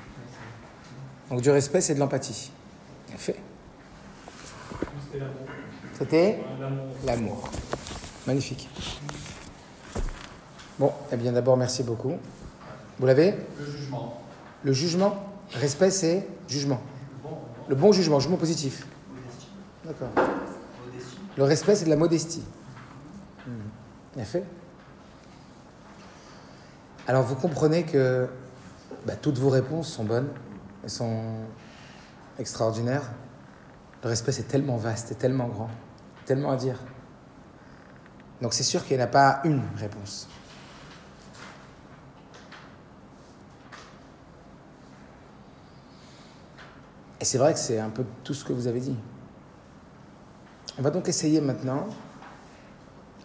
Donc 1.31 1.41
du 1.41 1.51
respect, 1.51 1.81
c'est 1.81 1.95
de 1.95 2.01
l'empathie. 2.01 2.51
Fait. 3.17 3.37
C'était 5.99 6.39
l'amour. 7.07 7.51
Magnifique. 8.27 8.69
Bon, 10.79 10.93
eh 11.13 11.17
bien 11.17 11.33
d'abord, 11.33 11.57
merci 11.57 11.83
beaucoup. 11.83 12.15
Vous 12.99 13.07
l'avez? 13.07 13.35
Le 13.59 13.67
jugement. 13.67 14.23
Le 14.65 14.73
jugement 14.73 15.33
Respect, 15.55 15.91
c'est 15.91 16.27
jugement. 16.49 16.81
Le 17.69 17.75
bon 17.75 17.93
jugement, 17.93 18.21
jugement 18.21 18.39
positif. 18.39 18.87
D'accord. 19.85 20.09
Le 21.37 21.45
respect, 21.45 21.75
c'est 21.75 21.85
de 21.85 21.91
la 21.91 21.97
modestie. 21.97 22.43
Hmm. 23.47 23.51
Bien 24.17 24.25
fait. 24.25 24.45
Alors, 27.07 27.23
vous 27.23 27.35
comprenez 27.35 27.83
que 27.85 28.29
bah, 29.07 29.15
toutes 29.17 29.39
vos 29.39 29.51
réponses 29.51 29.93
sont 29.93 30.05
bonnes, 30.05 30.29
elles 30.85 30.91
sont 30.91 31.23
extraordinaires. 32.39 33.11
Le 34.03 34.09
respect, 34.09 34.33
c'est 34.33 34.49
tellement 34.49 34.77
vaste 34.77 35.13
et 35.13 35.15
tellement 35.15 35.49
grand, 35.49 35.71
tellement 36.25 36.51
à 36.51 36.57
dire. 36.57 36.79
Donc, 38.41 38.53
c'est 38.53 38.65
sûr 38.65 38.85
qu'il 38.85 38.97
n'y 38.97 39.03
a 39.03 39.07
pas 39.07 39.41
une 39.45 39.63
réponse. 39.77 40.29
Et 47.21 47.25
c'est 47.25 47.39
vrai 47.39 47.53
que 47.53 47.59
c'est 47.61 47.79
un 47.79 47.91
peu 47.91 48.05
tout 48.25 48.35
ce 48.35 48.45
que 48.45 48.53
vous 48.53 48.67
avez 48.67 48.81
dit. 48.81 48.97
On 50.77 50.83
va 50.83 50.91
donc 50.91 51.09
essayer 51.09 51.41
maintenant, 51.41 51.87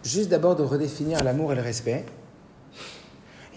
juste 0.04 0.28
d'abord 0.28 0.54
de 0.54 0.62
redéfinir 0.62 1.24
l'amour 1.24 1.52
et 1.52 1.56
le 1.56 1.62
respect, 1.62 2.06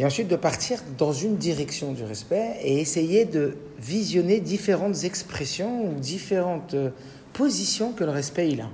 et 0.02 0.06
ensuite 0.06 0.28
de 0.28 0.36
partir 0.36 0.80
dans 0.98 1.14
une 1.14 1.38
direction 1.38 1.92
du 1.92 2.04
respect 2.04 2.58
et 2.64 2.80
essayer 2.80 3.24
de 3.26 3.56
visionner 3.78 4.40
différentes 4.40 5.04
expressions 5.04 5.86
ou 5.86 6.00
différentes 6.00 6.74
euh, 6.74 6.90
positions 7.34 7.92
que 7.92 8.04
le 8.04 8.10
respect 8.10 8.50
il 8.50 8.62
a. 8.62 8.70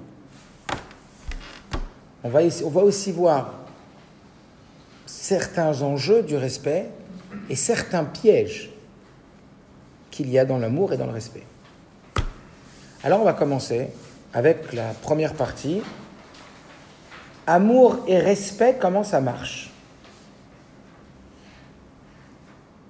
On 2.23 2.29
va, 2.29 2.39
on 2.63 2.69
va 2.69 2.81
aussi 2.81 3.11
voir 3.11 3.55
certains 5.05 5.81
enjeux 5.81 6.23
du 6.23 6.37
respect 6.37 6.87
et 7.49 7.57
certains 7.57 8.05
pièges 8.05 8.69
qu'il 10.09 10.29
y 10.29 10.39
a 10.39 10.45
dans 10.45 10.59
l'amour 10.59 10.93
et 10.93 10.97
dans 10.97 11.07
le 11.07 11.11
respect. 11.11 11.43
Alors 13.03 13.19
on 13.19 13.25
va 13.25 13.33
commencer 13.33 13.89
avec 14.33 14.71
la 14.71 14.93
première 15.01 15.33
partie. 15.33 15.81
Amour 17.45 18.05
et 18.07 18.17
respect, 18.17 18.77
comment 18.79 19.03
ça 19.03 19.19
marche? 19.19 19.66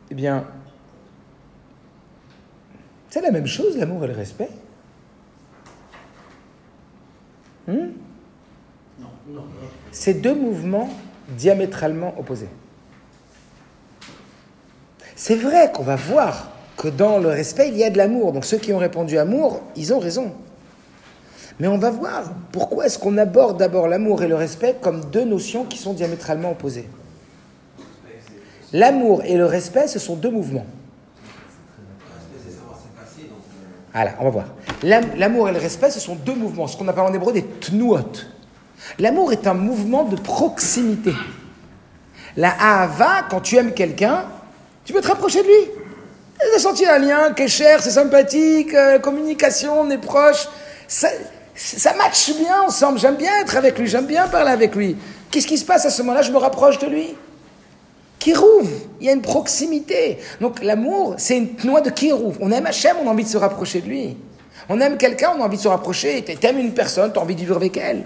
Eh 0.09 0.15
bien, 0.15 0.45
c'est 3.09 3.21
la 3.21 3.31
même 3.31 3.47
chose, 3.47 3.77
l'amour 3.77 4.03
et 4.03 4.07
le 4.07 4.13
respect. 4.13 4.49
Hmm? 7.67 7.91
Non, 8.99 9.07
non. 9.29 9.43
C'est 9.91 10.15
deux 10.15 10.35
mouvements 10.35 10.89
diamétralement 11.29 12.13
opposés. 12.17 12.49
C'est 15.15 15.35
vrai 15.35 15.71
qu'on 15.73 15.83
va 15.83 15.95
voir 15.95 16.51
que 16.77 16.87
dans 16.87 17.17
le 17.17 17.29
respect, 17.29 17.69
il 17.69 17.77
y 17.77 17.83
a 17.83 17.89
de 17.89 17.97
l'amour. 17.97 18.31
Donc 18.31 18.45
ceux 18.45 18.57
qui 18.57 18.71
ont 18.71 18.77
répondu 18.77 19.17
amour, 19.17 19.61
ils 19.75 19.93
ont 19.93 19.99
raison. 19.99 20.31
Mais 21.59 21.67
on 21.67 21.77
va 21.77 21.89
voir 21.89 22.31
pourquoi 22.51 22.85
est-ce 22.85 22.99
qu'on 22.99 23.17
aborde 23.17 23.57
d'abord 23.57 23.87
l'amour 23.87 24.21
et 24.23 24.27
le 24.27 24.35
respect 24.35 24.75
comme 24.79 25.05
deux 25.05 25.25
notions 25.25 25.65
qui 25.65 25.77
sont 25.77 25.93
diamétralement 25.93 26.51
opposées. 26.51 26.87
L'amour 28.73 29.21
et 29.25 29.35
le 29.37 29.45
respect, 29.45 29.87
ce 29.87 29.99
sont 29.99 30.15
deux 30.15 30.29
mouvements. 30.31 30.65
Voilà, 33.93 34.11
on 34.19 34.25
va 34.25 34.29
voir. 34.29 34.45
L'am- 34.83 35.09
L'amour 35.17 35.49
et 35.49 35.51
le 35.53 35.57
respect, 35.59 35.89
ce 35.89 35.99
sont 35.99 36.15
deux 36.15 36.35
mouvements, 36.35 36.67
ce 36.67 36.77
qu'on 36.77 36.87
appelle 36.87 37.03
en 37.03 37.13
hébreu 37.13 37.33
des 37.33 37.43
tnuot. 37.43 37.99
L'amour 38.99 39.31
est 39.31 39.47
un 39.47 39.53
mouvement 39.55 40.03
de 40.03 40.15
proximité. 40.15 41.13
La 42.35 42.51
ahava, 42.51 43.23
quand 43.29 43.41
tu 43.41 43.55
aimes 43.57 43.73
quelqu'un, 43.73 44.25
tu 44.85 44.93
veux 44.93 45.01
te 45.01 45.07
rapprocher 45.07 45.41
de 45.41 45.47
lui. 45.47 45.71
Tu 46.39 46.55
as 46.55 46.59
senti 46.59 46.85
un 46.85 46.99
lien, 46.99 47.33
qui 47.33 47.43
est 47.43 47.47
cher, 47.47 47.81
c'est 47.81 47.89
sympathique, 47.91 48.73
euh, 48.75 48.99
communication, 48.99 49.81
on 49.81 49.89
est 49.89 49.97
proche. 49.97 50.47
Ça- 50.87 51.09
Ça 51.55 51.95
matche 51.95 52.31
bien 52.37 52.61
ensemble, 52.67 52.99
j'aime 52.99 53.15
bien 53.15 53.31
être 53.41 53.57
avec 53.57 53.79
lui, 53.79 53.87
j'aime 53.87 54.05
bien 54.05 54.27
parler 54.27 54.51
avec 54.51 54.75
lui. 54.75 54.95
Qu'est-ce 55.31 55.47
qui 55.47 55.57
se 55.57 55.65
passe 55.65 55.87
à 55.87 55.89
ce 55.89 56.03
moment-là? 56.03 56.21
Je 56.21 56.31
me 56.31 56.37
rapproche 56.37 56.77
de 56.77 56.85
lui. 56.85 57.15
Kirouv, 58.19 58.67
il 58.99 59.05
y 59.05 59.09
a 59.09 59.13
une 59.13 59.21
proximité. 59.21 60.17
Donc 60.41 60.63
l'amour, 60.63 61.15
c'est 61.17 61.37
une 61.37 61.49
noix 61.63 61.81
de 61.81 61.89
Kirouv. 61.89 62.37
On 62.41 62.51
aime 62.51 62.65
Hachem, 62.65 62.97
on 63.03 63.07
a 63.07 63.11
envie 63.11 63.23
de 63.23 63.29
se 63.29 63.37
rapprocher 63.37 63.81
de 63.81 63.87
lui. 63.87 64.17
On 64.69 64.79
aime 64.81 64.97
quelqu'un, 64.97 65.33
on 65.37 65.41
a 65.41 65.45
envie 65.45 65.57
de 65.57 65.61
se 65.61 65.67
rapprocher. 65.67 66.23
T'aimes 66.23 66.59
une 66.59 66.73
personne, 66.73 67.11
tu 67.13 67.19
as 67.19 67.21
envie 67.21 67.35
de 67.35 67.41
vivre 67.41 67.55
avec 67.55 67.77
elle. 67.77 68.05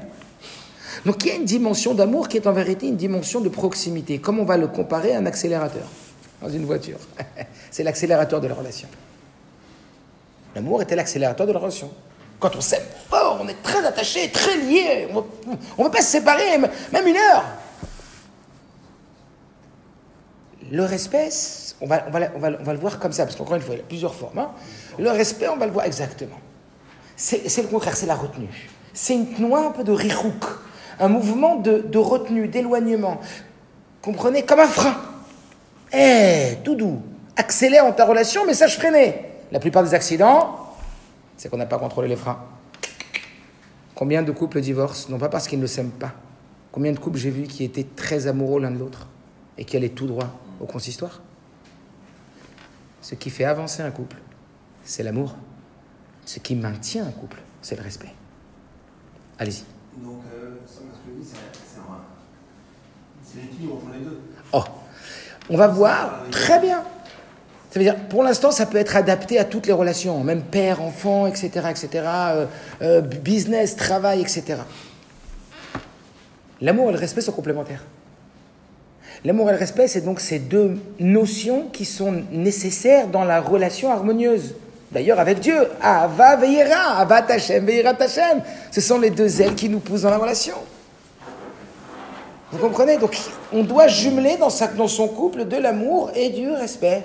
Donc 1.06 1.24
il 1.24 1.30
y 1.30 1.32
a 1.32 1.36
une 1.36 1.45
dimension 1.45 1.93
d'amour 1.93 2.28
qui 2.28 2.38
est 2.38 2.45
en 2.45 2.52
vérité 2.52 2.88
une 2.88 2.97
dimension 2.97 3.41
de 3.41 3.50
proximité. 3.50 4.19
Comme 4.19 4.39
on 4.39 4.45
va 4.45 4.58
le 4.58 4.67
comparer 4.67 5.15
à 5.15 5.19
un 5.19 5.26
accélérateur 5.26 5.88
dans 6.41 6.50
une 6.50 6.65
voiture. 6.65 6.97
c'est 7.71 7.84
l'accélérateur 7.84 8.41
de 8.41 8.47
la 8.47 8.54
relation. 8.54 8.88
L'amour 10.56 10.82
était 10.82 10.95
l'accélérateur 10.95 11.47
de 11.47 11.54
la 11.54 11.60
relation. 11.60 11.89
Quand 12.39 12.56
on 12.56 12.62
s'aime 12.62 12.84
fort, 13.10 13.39
on 13.41 13.47
est 13.47 13.62
très 13.63 13.86
attaché, 13.86 14.30
très 14.30 14.58
lié. 14.58 15.08
On 15.13 15.24
ne 15.80 15.84
veut 15.86 15.91
pas 15.91 16.02
se 16.02 16.12
séparer, 16.12 16.58
même 16.58 17.08
une 17.08 17.15
heure. 17.15 17.45
Le 20.72 20.86
respect, 20.86 21.30
on 21.82 21.86
va, 21.86 22.02
le 22.10 22.80
voir 22.80 22.98
comme 22.98 23.12
ça, 23.12 23.26
parce 23.26 23.36
qu'encore 23.36 23.56
une 23.56 23.62
fois, 23.62 23.76
il 23.76 23.80
y 23.80 23.82
a 23.82 23.86
plusieurs 23.86 24.16
formes. 24.16 24.40
Hein. 24.40 24.52
Le 24.98 25.12
respect, 25.12 25.50
on 25.50 25.58
va 25.58 25.66
le 25.66 25.74
voir 25.74 25.86
exactement. 25.86 26.40
C'est 27.18 27.62
le 27.62 27.68
contraire, 27.68 27.98
c'est 27.98 28.06
la 28.06 28.16
retenue. 28.16 28.48
C'est 28.94 29.14
une 29.14 29.28
noix 29.40 29.68
un 29.68 29.72
peu 29.72 29.84
de 29.84 29.92
richouk, 29.92 30.46
un 31.00 31.10
mouvement 31.10 31.58
de, 31.58 31.98
retenue, 31.98 32.48
d'éloignement. 32.48 33.20
Comprenez 34.02 34.44
Comme 34.44 34.62
un 34.62 34.68
frein. 34.68 34.96
Eh, 35.94 36.58
tout 36.64 36.76
doux. 36.76 37.02
Accélère 37.36 37.86
en 37.86 37.92
ta 37.92 38.06
relation, 38.06 38.46
message 38.46 38.78
freiné. 38.78 39.26
La 39.52 39.60
plupart 39.60 39.84
des 39.84 39.94
accidents, 39.94 40.56
c'est 41.36 41.50
qu'on 41.50 41.58
n'a 41.58 41.66
pas 41.66 41.80
contrôlé 41.80 42.08
les 42.08 42.16
freins. 42.16 42.40
Combien 43.94 44.24
de 44.24 44.32
couples 44.32 44.62
divorcent 44.62 45.10
Non 45.10 45.20
pas 45.20 45.28
parce 45.28 45.50
qu'ils 45.50 45.60
ne 45.60 45.68
s'aiment 45.68 45.92
pas. 45.92 46.14
Combien 46.72 46.94
de 46.94 47.00
couples 47.00 47.18
j'ai 47.18 47.30
vu 47.30 47.44
qui 47.44 47.66
étaient 47.66 47.88
très 47.96 48.28
amoureux 48.28 48.62
l'un 48.62 48.72
de 48.72 48.80
l'autre 48.80 49.10
et 49.58 49.66
qui 49.66 49.76
allaient 49.76 49.90
tout 49.90 50.08
droit 50.08 50.30
au 50.62 50.65
consistoire 50.65 51.21
Ce 53.02 53.15
qui 53.15 53.30
fait 53.30 53.45
avancer 53.45 53.82
un 53.82 53.91
couple, 53.91 54.17
c'est 54.84 55.04
l'amour. 55.04 55.36
Ce 56.26 56.39
qui 56.39 56.56
maintient 56.56 57.06
un 57.06 57.12
couple, 57.12 57.41
c'est 57.62 57.76
le 57.76 57.82
respect. 57.82 58.13
Allez-y. 59.39 59.63
Donc, 60.02 60.21
euh, 60.34 60.56
ça 60.65 60.82
c'est 63.24 63.41
l'équilibre 63.41 63.76
entre 63.76 63.93
les 63.93 64.04
deux. 64.04 64.21
Oh, 64.54 64.63
on 65.50 65.58
va 65.58 65.67
voir 65.67 66.24
très 66.32 66.60
bien. 66.60 66.84
Ça 67.71 67.80
veut 67.80 67.86
dire, 67.86 67.95
pour 68.10 68.24
l'instant, 68.24 68.52
ça 68.52 68.65
peut 68.65 68.78
être 68.78 68.97
adapté 68.97 69.39
à 69.39 69.45
toutes 69.45 69.65
les 69.65 69.74
relations, 69.74 70.21
même 70.24 70.43
père, 70.43 70.82
enfant, 70.82 71.26
etc., 71.26 71.50
etc., 71.69 71.89
euh, 72.06 72.45
euh, 72.82 73.02
business, 73.02 73.78
travail, 73.78 74.19
etc. 74.21 74.58
L'amour 76.60 76.89
et 76.89 76.93
le 76.93 77.00
respect 77.00 77.21
sont 77.21 77.32
complémentaires. 77.32 77.86
L'amour 79.24 79.50
et 79.50 79.54
le 79.54 79.60
respect, 79.60 79.88
c'est 79.88 80.02
donc 80.02 80.20
ces 80.20 80.40
deux 80.40 80.78
notions 81.00 81.68
qui 81.72 81.86
sont 81.86 82.24
nécessaires 82.32 83.08
dans 83.08 83.24
la 83.24 83.40
relation 83.40 83.92
harmonieuse. 83.92 84.56
D'ailleurs, 84.92 85.20
avec 85.20 85.40
Dieu, 85.40 85.56
Ava 85.80 86.36
veillera, 86.38 87.00
Ava 87.00 87.22
Tachem, 87.22 87.66
veillera 87.66 87.94
Tachem. 87.94 88.42
Ce 88.72 88.82
sont 88.82 89.00
les 89.00 89.12
deux 89.12 89.42
ailes 89.42 89.56
qui 89.56 89.70
nous 89.70 89.80
poussent 89.80 90.02
dans 90.02 90.10
la 90.10 90.18
relation. 90.18 90.56
Vous 92.52 92.58
comprenez? 92.58 92.98
Donc, 92.98 93.16
on 93.54 93.64
doit 93.64 93.88
jumeler 93.88 94.38
dans, 94.38 94.50
son 94.50 95.08
couple 95.08 95.46
de 95.46 95.56
l'amour 95.56 96.12
et 96.16 96.30
du 96.30 96.50
respect. 96.50 97.04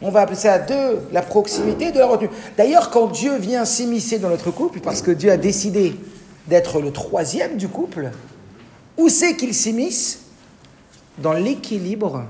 On 0.00 0.10
va 0.10 0.22
appeler 0.22 0.36
ça 0.36 0.58
de 0.58 0.98
la 1.12 1.22
proximité, 1.22 1.92
de 1.92 1.98
la 1.98 2.06
retenue. 2.06 2.30
D'ailleurs, 2.56 2.90
quand 2.90 3.08
Dieu 3.08 3.36
vient 3.36 3.64
s'immiscer 3.64 4.18
dans 4.18 4.30
notre 4.30 4.50
couple, 4.50 4.80
parce 4.80 5.02
que 5.02 5.10
Dieu 5.10 5.30
a 5.30 5.36
décidé 5.36 5.94
d'être 6.48 6.80
le 6.80 6.92
troisième 6.92 7.56
du 7.56 7.68
couple, 7.68 8.10
où 8.96 9.08
c'est 9.08 9.36
qu'il 9.36 9.54
s'immisce? 9.54 10.20
Dans 11.18 11.32
l'équilibre 11.32 12.24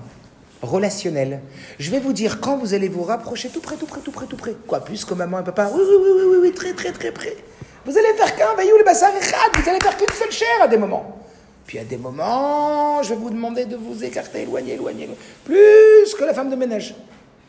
relationnel. 0.63 1.41
Je 1.79 1.91
vais 1.91 2.01
vous 2.01 2.13
dire, 2.13 2.41
quand 2.41 2.57
vous 2.57 2.75
allez 2.75 2.89
vous 2.89 3.05
rapprocher 3.05 3.49
tout 3.49 3.61
près, 3.61 3.77
tout 3.77 3.87
près, 3.87 4.01
tout 4.01 4.11
près, 4.11 4.27
tout 4.27 4.37
près, 4.37 4.55
quoi, 4.67 4.81
plus 4.81 5.05
que 5.05 5.15
maman 5.15 5.41
et 5.41 5.45
papa, 5.45 5.71
oui, 5.73 5.81
oui, 5.81 5.97
oui, 6.01 6.11
oui, 6.17 6.23
oui, 6.31 6.39
oui 6.43 6.53
très, 6.53 6.73
très, 6.73 6.93
très 6.93 7.13
près, 7.13 7.37
vous 7.85 7.97
allez 7.97 8.13
faire 8.17 8.35
qu'un, 8.37 8.55
voyou 8.55 8.77
le 8.77 8.85
bassin 8.85 9.09
vous 9.11 9.71
allez 9.71 9.81
faire 9.81 9.97
qu'une 9.97 10.09
seule 10.09 10.33
chair 10.33 10.63
à 10.63 10.69
des 10.69 10.77
moments. 10.77 11.21
Puis 11.67 11.79
à 11.79 11.85
des 11.85 11.99
moments, 11.99 13.03
je 13.03 13.11
vais 13.11 13.17
vous 13.21 13.31
demander 13.31 13.67
de 13.67 13.77
vous 13.77 14.03
écarter, 14.03 14.43
éloigner, 14.43 14.75
éloigner, 14.75 15.09
plus 15.45 16.15
que 16.19 16.25
la 16.25 16.33
femme 16.33 16.51
de 16.51 16.57
ménage. 16.57 16.95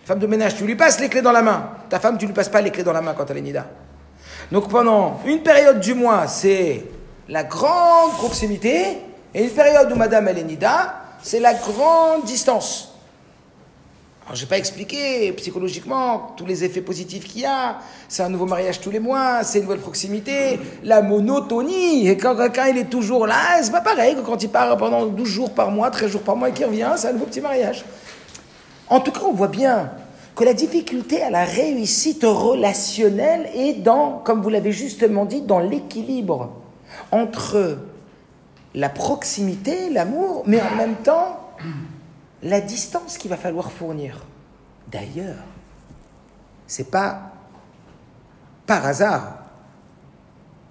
Femme 0.06 0.20
de 0.20 0.28
ménage, 0.28 0.56
tu 0.56 0.66
lui 0.66 0.76
passes 0.76 1.00
les 1.00 1.08
clés 1.08 1.22
dans 1.22 1.32
la 1.32 1.42
main. 1.42 1.70
Ta 1.90 2.00
femme, 2.00 2.18
tu 2.18 2.26
lui 2.26 2.34
passes 2.34 2.50
pas 2.50 2.62
les 2.62 2.72
clés 2.72 2.84
dans 2.84 2.94
la 2.94 3.02
main 3.02 3.14
quand 3.14 3.30
elle 3.30 3.38
est 3.38 3.42
nida. 3.42 3.66
Donc 4.52 4.70
pendant 4.70 5.20
une 5.26 5.42
période 5.42 5.80
du 5.80 5.94
mois, 5.94 6.28
c'est 6.28 6.84
la 7.28 7.44
grande 7.44 8.12
proximité, 8.14 8.98
et 9.34 9.44
une 9.44 9.52
période 9.52 9.92
où 9.92 9.96
madame 9.96 10.28
elle 10.28 10.40
est 10.40 10.44
nida, 10.44 10.99
c'est 11.22 11.40
la 11.40 11.54
grande 11.54 12.24
distance. 12.26 12.94
Alors, 14.26 14.36
je 14.36 14.44
n'ai 14.44 14.50
pas 14.50 14.60
expliqué 14.60 15.32
psychologiquement 15.34 16.34
tous 16.38 16.46
les 16.46 16.64
effets 16.64 16.82
positifs 16.82 17.24
qu'il 17.24 17.42
y 17.42 17.46
a. 17.46 17.78
C'est 18.08 18.22
un 18.22 18.30
nouveau 18.30 18.46
mariage 18.46 18.80
tous 18.80 18.92
les 18.92 19.00
mois, 19.00 19.44
c'est 19.44 19.58
une 19.58 19.64
nouvelle 19.64 19.80
proximité, 19.80 20.60
la 20.84 21.02
monotonie. 21.02 22.08
Et 22.08 22.16
quand 22.16 22.36
quelqu'un 22.36 22.68
il 22.68 22.78
est 22.78 22.90
toujours 22.92 23.26
là, 23.26 23.62
c'est 23.64 23.72
pas 23.72 23.82
pareil 23.82 24.16
que 24.16 24.22
quand 24.22 24.44
il 24.44 24.50
part 24.50 24.78
pendant 24.78 25.08
12 25.08 25.28
jours 25.28 25.50
par 25.56 25.72
mois, 25.72 25.90
13 25.90 26.12
jours 26.12 26.22
par 26.22 26.36
mois 26.36 26.50
et 26.50 26.52
qu'il 26.52 26.68
revient, 26.68 26.92
c'est 26.96 27.08
un 27.08 27.14
nouveau 27.14 27.26
petit 27.26 27.42
mariage. 27.42 27.84
En 28.88 29.00
tout 29.00 29.12
cas, 29.12 29.22
on 29.28 29.34
voit 29.34 29.48
bien 29.48 29.90
que 30.36 30.44
la 30.44 30.54
difficulté 30.54 31.24
à 31.24 31.32
la 31.32 31.44
réussite 31.44 32.24
relationnelle 32.24 33.50
est 33.56 33.82
dans, 33.82 34.22
comme 34.24 34.44
vous 34.44 34.50
l'avez 34.50 34.72
justement 34.72 35.26
dit, 35.26 35.42
dans 35.42 35.60
l'équilibre 35.60 36.52
entre 37.12 37.80
la 38.80 38.90
proximité, 38.90 39.90
l'amour, 39.90 40.44
mais 40.48 40.62
en 40.62 40.76
même 40.76 40.96
temps 40.96 41.52
la 42.42 42.62
distance 42.62 43.18
qu'il 43.18 43.30
va 43.30 43.36
falloir 43.36 43.72
fournir. 43.72 44.26
D'ailleurs, 44.90 45.44
c'est 46.66 46.90
pas 46.90 47.34
par 48.66 48.86
hasard 48.86 49.40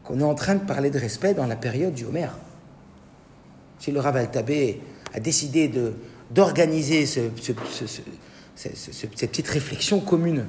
qu'on 0.05 0.21
est 0.21 0.25
en 0.25 0.35
train 0.35 0.55
de 0.55 0.64
parler 0.64 0.90
de 0.90 0.99
respect 0.99 1.35
dans 1.35 1.47
la 1.47 1.57
période 1.57 1.92
du 1.92 2.07
Homer. 2.07 2.29
Si 3.79 3.92
le 3.92 4.01
Rav 4.01 4.16
Altabé 4.16 4.81
a 5.12 5.21
décidé 5.21 5.71
d'organiser 6.31 7.05
ce, 7.05 7.21
cette 8.57 9.29
petite 9.29 9.49
réflexion 9.49 10.01
commune 10.01 10.47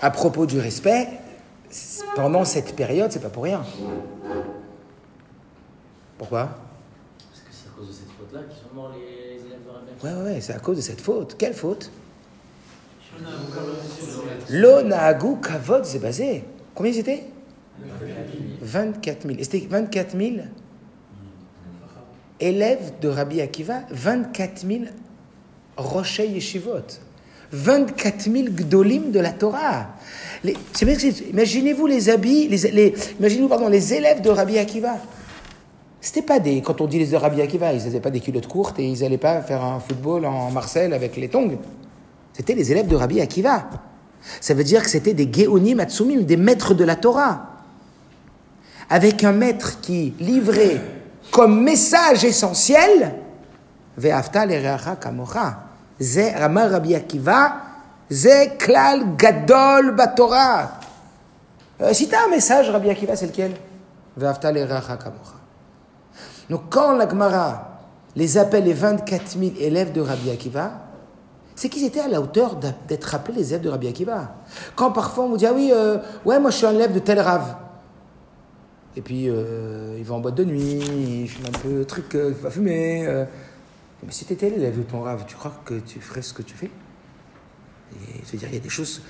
à 0.00 0.10
propos 0.10 0.46
du 0.46 0.58
respect, 0.58 1.08
pendant 2.14 2.46
cette 2.46 2.74
période, 2.74 3.12
c'est 3.12 3.20
pas 3.20 3.28
pour 3.28 3.44
rien. 3.44 3.62
Pourquoi? 6.16 6.65
Ouais, 10.02 10.12
ouais, 10.24 10.40
c'est 10.40 10.52
à 10.52 10.58
cause 10.58 10.76
de 10.76 10.82
cette 10.82 11.00
faute. 11.00 11.36
Quelle 11.38 11.54
faute? 11.54 11.90
L'onagu 14.50 15.40
kavod 15.40 15.84
c'est 15.84 15.98
basé. 15.98 16.44
Combien 16.74 16.92
c'était 16.92 17.24
24 18.60 19.22
000. 19.22 19.34
Et 19.38 19.44
c'était 19.44 19.66
24 19.68 20.16
000 20.18 20.30
élèves 22.40 22.92
de 23.00 23.08
Rabbi 23.08 23.40
Akiva, 23.40 23.82
24 23.90 24.66
000 24.66 24.80
rochers 25.76 26.28
yeshivot, 26.28 27.00
24 27.52 28.30
000 28.30 28.48
gdolim 28.50 29.10
de 29.10 29.20
la 29.20 29.32
Torah. 29.32 29.94
Imaginez-vous 31.32 31.86
les 31.86 32.10
habits, 32.10 32.48
les, 32.48 32.94
imaginez-vous 33.18 33.48
pardon, 33.48 33.68
les 33.68 33.94
élèves 33.94 34.20
de 34.20 34.30
Rabbi 34.30 34.58
Akiva. 34.58 34.96
C'était 36.06 36.22
pas 36.22 36.38
des, 36.38 36.62
quand 36.62 36.80
on 36.80 36.86
dit 36.86 37.04
les 37.04 37.16
Rabbi 37.16 37.42
Akiva, 37.42 37.72
ils 37.72 37.82
n'avaient 37.82 37.98
pas 37.98 38.12
des 38.12 38.20
culottes 38.20 38.46
courtes 38.46 38.78
et 38.78 38.86
ils 38.86 39.00
n'allaient 39.00 39.18
pas 39.18 39.42
faire 39.42 39.64
un 39.64 39.80
football 39.80 40.24
en 40.24 40.52
Marseille 40.52 40.94
avec 40.94 41.16
les 41.16 41.28
tongs. 41.28 41.58
C'était 42.32 42.54
les 42.54 42.70
élèves 42.70 42.86
de 42.86 42.94
Rabbi 42.94 43.20
Akiva. 43.20 43.68
Ça 44.40 44.54
veut 44.54 44.62
dire 44.62 44.84
que 44.84 44.88
c'était 44.88 45.14
des 45.14 45.28
Geonim 45.28 45.80
Atsumim, 45.80 46.20
des 46.20 46.36
maîtres 46.36 46.74
de 46.74 46.84
la 46.84 46.94
Torah. 46.94 47.56
Avec 48.88 49.24
un 49.24 49.32
maître 49.32 49.80
qui 49.80 50.14
livrait 50.20 50.80
comme 51.32 51.64
message 51.64 52.24
essentiel 52.24 53.16
Ve'afta 53.98 54.46
l'ereacha 54.46 54.94
kamocha. 54.94 55.58
Ze 56.00 56.30
Rama 56.38 56.68
Rabbi 56.68 56.94
Akiva, 56.94 57.56
ze 58.08 58.56
klal 58.56 59.16
gadol 59.16 59.96
batora. 59.96 60.70
Euh, 61.80 61.92
si 61.92 62.08
tu 62.08 62.14
un 62.14 62.28
message, 62.30 62.70
Rabbi 62.70 62.90
Akiva, 62.90 63.16
c'est 63.16 63.26
lequel? 63.26 63.56
Ve'afta 64.16 64.52
l'ereacha 64.52 64.96
kamocha. 64.98 65.45
Donc 66.50 66.62
quand 66.70 66.96
la 66.96 67.08
Gemara 67.08 67.80
les 68.14 68.38
appelle 68.38 68.64
les 68.64 68.72
24 68.72 69.38
000 69.38 69.52
élèves 69.58 69.92
de 69.92 70.00
Rabbi 70.00 70.30
Akiva, 70.30 70.72
c'est 71.54 71.68
qu'ils 71.68 71.84
étaient 71.84 72.00
à 72.00 72.08
la 72.08 72.20
hauteur 72.20 72.56
d'être 72.86 73.14
appelés 73.14 73.38
les 73.38 73.48
élèves 73.50 73.62
de 73.62 73.70
Rabbi 73.70 73.88
Akiva. 73.88 74.34
Quand 74.74 74.92
parfois 74.92 75.24
on 75.24 75.28
vous 75.30 75.36
dit, 75.36 75.46
ah 75.46 75.52
oui, 75.54 75.70
euh, 75.72 75.98
ouais, 76.24 76.38
moi 76.38 76.50
je 76.50 76.56
suis 76.56 76.66
un 76.66 76.74
élève 76.74 76.92
de 76.92 76.98
tel 76.98 77.20
Rav. 77.20 77.56
Et 78.96 79.02
puis 79.02 79.28
euh, 79.28 79.96
il 79.98 80.04
va 80.04 80.14
en 80.14 80.20
boîte 80.20 80.36
de 80.36 80.44
nuit, 80.44 80.80
il 81.22 81.28
fume 81.28 81.44
un 81.46 81.58
peu 81.58 81.84
truc, 81.84 82.14
euh, 82.14 82.32
il 82.34 82.42
va 82.42 82.50
fumer. 82.50 83.06
Euh. 83.06 83.24
Mais 84.02 84.12
si 84.12 84.24
tu 84.24 84.32
étais 84.32 84.48
l'élève 84.48 84.78
de 84.78 84.82
ton 84.82 85.02
Rav, 85.02 85.24
tu 85.26 85.36
crois 85.36 85.52
que 85.64 85.74
tu 85.74 86.00
ferais 86.00 86.22
ce 86.22 86.32
que 86.32 86.42
tu 86.42 86.54
fais? 86.54 86.70
Je 87.92 88.32
veux 88.32 88.38
dire, 88.38 88.48
il 88.50 88.54
y 88.54 88.58
a 88.58 88.60
des 88.60 88.68
choses. 88.68 89.02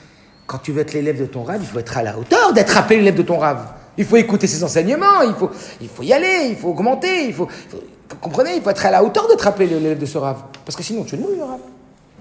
Quand 0.47 0.59
tu 0.59 0.73
veux 0.73 0.81
être 0.81 0.93
l'élève 0.93 1.21
de 1.21 1.27
ton 1.27 1.45
Rav, 1.45 1.61
il 1.61 1.67
faut 1.67 1.79
être 1.79 1.97
à 1.97 2.03
la 2.03 2.19
hauteur 2.19 2.53
d'être 2.53 2.77
appelé 2.77 2.99
l'élève 2.99 3.17
de 3.17 3.23
ton 3.23 3.39
Rav. 3.39 3.75
Il 3.99 4.05
faut 4.05 4.17
écouter 4.17 4.47
ses 4.47 4.63
enseignements, 4.63 5.23
il 5.23 5.35
faut, 5.35 5.51
il 5.81 5.89
faut 5.89 6.03
y 6.03 6.13
aller, 6.13 6.49
il 6.51 6.57
faut 6.57 6.69
augmenter, 6.69 7.27
il 7.27 7.33
faut, 7.33 7.47
vous 7.47 8.17
comprenez, 8.21 8.57
il 8.57 8.63
faut 8.63 8.71
être 8.71 8.85
à 8.85 8.91
la 8.91 9.03
hauteur 9.03 9.27
d'être 9.29 9.47
appelé 9.47 9.67
l'élève 9.67 9.99
de 9.99 10.07
ce 10.07 10.19
Rav. 10.19 10.43
Parce 10.65 10.77
que 10.77 10.83
sinon, 10.83 11.05
tu 11.05 11.15
es 11.15 11.19
nul, 11.19 11.37
le 11.37 11.45
Rav. 11.45 11.61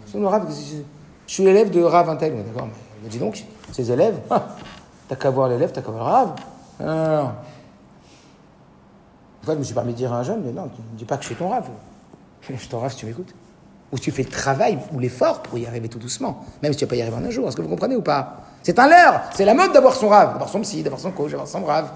Sinon, 0.05 0.23
le 0.23 0.27
Rav, 0.29 0.47
je 1.27 1.33
suis 1.33 1.43
l'élève 1.43 1.69
de 1.69 1.81
Rav 1.81 2.09
Intel. 2.09 2.33
D'accord, 2.35 2.69
mais 3.03 3.09
dis 3.09 3.19
donc, 3.19 3.43
ces 3.71 3.91
élèves, 3.91 4.19
ah, 4.29 4.55
t'as 5.07 5.15
qu'à 5.15 5.29
voir 5.29 5.49
l'élève, 5.49 5.71
t'as 5.71 5.81
qu'à 5.81 5.91
voir 5.91 6.05
le 6.05 6.11
Rav. 6.11 6.29
Non, 6.79 6.85
non, 6.85 7.23
non. 7.23 7.31
Une 9.41 9.45
fois, 9.45 9.53
je 9.53 9.59
me 9.59 9.63
suis 9.63 9.73
permis 9.73 9.93
de 9.93 9.97
dire 9.97 10.13
à 10.13 10.19
un 10.19 10.23
jeune, 10.23 10.41
mais 10.45 10.51
non, 10.51 10.63
ne 10.63 10.97
dis 10.97 11.05
pas 11.05 11.17
que 11.17 11.23
je 11.23 11.27
suis 11.27 11.35
ton 11.35 11.49
Rav. 11.49 11.65
Je 12.41 12.55
suis 12.55 12.69
ton 12.69 12.79
Rav 12.79 12.91
si 12.91 12.97
tu 12.97 13.05
m'écoutes. 13.05 13.33
Ou 13.91 13.99
tu 13.99 14.11
fais 14.11 14.23
le 14.23 14.29
travail 14.29 14.79
ou 14.93 14.99
l'effort 14.99 15.41
pour 15.41 15.57
y 15.59 15.67
arriver 15.67 15.87
tout 15.89 15.99
doucement, 15.99 16.43
même 16.63 16.73
si 16.73 16.79
tu 16.79 16.85
vas 16.85 16.89
pas 16.89 16.95
y 16.95 17.01
arriver 17.01 17.17
en 17.17 17.23
un 17.23 17.29
jour. 17.29 17.47
Est-ce 17.47 17.55
que 17.55 17.61
vous 17.61 17.69
comprenez 17.69 17.95
ou 17.95 18.01
pas? 18.01 18.44
C'est 18.65 18.79
un 18.79 18.87
leurre. 18.87 19.21
C'est 19.35 19.45
la 19.45 19.53
mode 19.53 19.73
d'avoir 19.73 19.93
son 19.93 20.09
rave, 20.09 20.31
d'avoir 20.31 20.49
son 20.49 20.59
psy, 20.61 20.81
d'avoir 20.81 20.99
son 20.99 21.11
coach, 21.11 21.29
d'avoir 21.29 21.47
son 21.47 21.63
rave. 21.63 21.87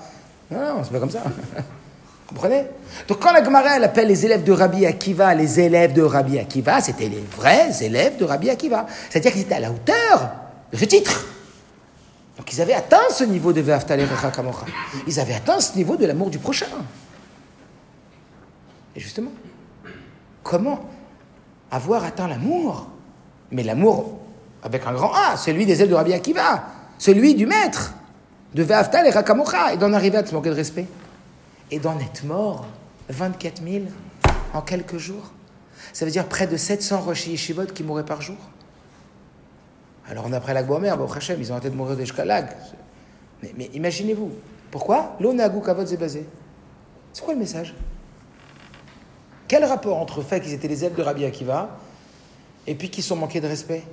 Non, 0.51 0.60
non, 0.60 0.84
c'est 0.84 0.91
pas 0.91 0.99
comme 0.99 1.10
ça. 1.10 1.23
Vous 1.23 2.36
comprenez? 2.36 2.67
Donc 3.08 3.17
quand 3.19 3.32
la 3.32 3.43
Gemara 3.43 3.77
elle 3.77 3.84
appelle 3.86 4.08
les 4.08 4.23
élèves 4.23 4.43
de 4.43 4.51
Rabbi 4.51 4.86
Akiva 4.86 5.34
les 5.34 5.60
élèves 5.60 5.93
de 5.93 6.03
Rabbi 6.03 6.38
Akiva, 6.38 6.79
c'était 6.79 7.10
les 7.10 7.23
vrais 7.36 7.84
élèves 7.84 8.17
de 8.17 8.25
Rabbi 8.25 8.51
Akiva. 8.51 8.86
C'est-à-dire 9.10 9.32
qu'ils 9.32 9.41
étaient 9.41 9.55
à 9.55 9.60
la 9.62 9.71
hauteur 9.71 10.29
de 10.71 10.77
ce 10.77 10.86
titre. 10.86 11.25
Donc 12.38 12.53
ils 12.53 12.62
avaient 12.62 12.75
atteint 12.75 13.10
ce 13.10 13.23
niveau 13.23 13.51
de 13.51 13.62
Ve'aftale 13.62 14.08
Kamocha. 14.32 14.67
Ils 15.08 15.19
avaient 15.19 15.34
atteint 15.34 15.60
ce 15.60 15.75
niveau 15.75 15.95
de 15.95 16.05
l'amour 16.05 16.29
du 16.29 16.38
prochain. 16.38 16.67
Et 18.95 18.99
justement, 18.99 19.32
comment 20.43 20.82
avoir 21.71 22.03
atteint 22.03 22.27
l'amour? 22.27 22.89
Mais 23.49 23.63
l'amour 23.63 24.18
avec 24.63 24.86
un 24.86 24.93
grand 24.93 25.13
A, 25.13 25.38
celui 25.38 25.65
des 25.65 25.82
ailes 25.82 25.89
de 25.89 25.95
Rabbi 25.95 26.13
Akiva, 26.13 26.63
celui 26.98 27.36
du 27.36 27.45
maître, 27.45 27.93
de 28.54 28.63
Ve'aftal 28.63 29.08
et 29.08 29.12
Rakamocha, 29.12 29.74
et 29.74 29.78
d'en 29.78 29.93
arriver 29.93 30.17
à 30.17 30.24
te 30.24 30.34
manquer 30.34 30.50
de 30.50 30.56
respect. 30.56 30.88
Et 31.72 31.80
d'en 31.80 31.98
être 32.00 32.24
mort, 32.24 32.65
24 33.10 33.62
000 33.63 33.86
en 34.54 34.62
quelques 34.62 34.98
jours. 34.98 35.32
Ça 35.93 36.06
veut 36.06 36.12
dire 36.12 36.26
près 36.28 36.48
de 36.48 36.58
700 36.58 37.02
Rosh 37.02 37.28
Yeshivot 37.28 37.67
qui 37.67 37.84
mouraient 37.84 38.06
par 38.06 38.22
jour. 38.22 38.38
Alors 40.10 40.26
on 40.28 40.34
a 40.34 40.39
pris 40.39 40.54
la 40.54 40.63
Gbomer, 40.63 40.91
au 40.91 41.12
Hachem, 41.12 41.39
ils 41.39 41.52
ont 41.52 41.56
arrêté 41.56 41.69
de 41.69 41.76
mourir 41.76 41.95
des 41.95 42.06
shkalag. 42.06 42.50
Mais, 43.41 43.69
imaginez-vous, 43.74 44.32
pourquoi? 44.72 45.15
L'onagou 45.19 45.62
kavod 45.62 45.88
basé. 45.98 46.26
C'est 47.13 47.24
quoi 47.24 47.34
le 47.34 47.39
message? 47.39 47.74
Quel 49.48 49.63
rapport 49.65 49.98
entre 49.98 50.22
fait 50.22 50.41
qu'ils 50.41 50.54
étaient 50.54 50.67
les 50.67 50.84
ailes 50.84 50.93
de 50.93 51.02
Rabbi 51.02 51.26
Akiva 51.26 51.78
et 52.67 52.76
puis 52.76 52.89
qu'ils 52.89 53.04
sont 53.04 53.15
manqués 53.15 53.41
de 53.41 53.48
respect? 53.48 53.84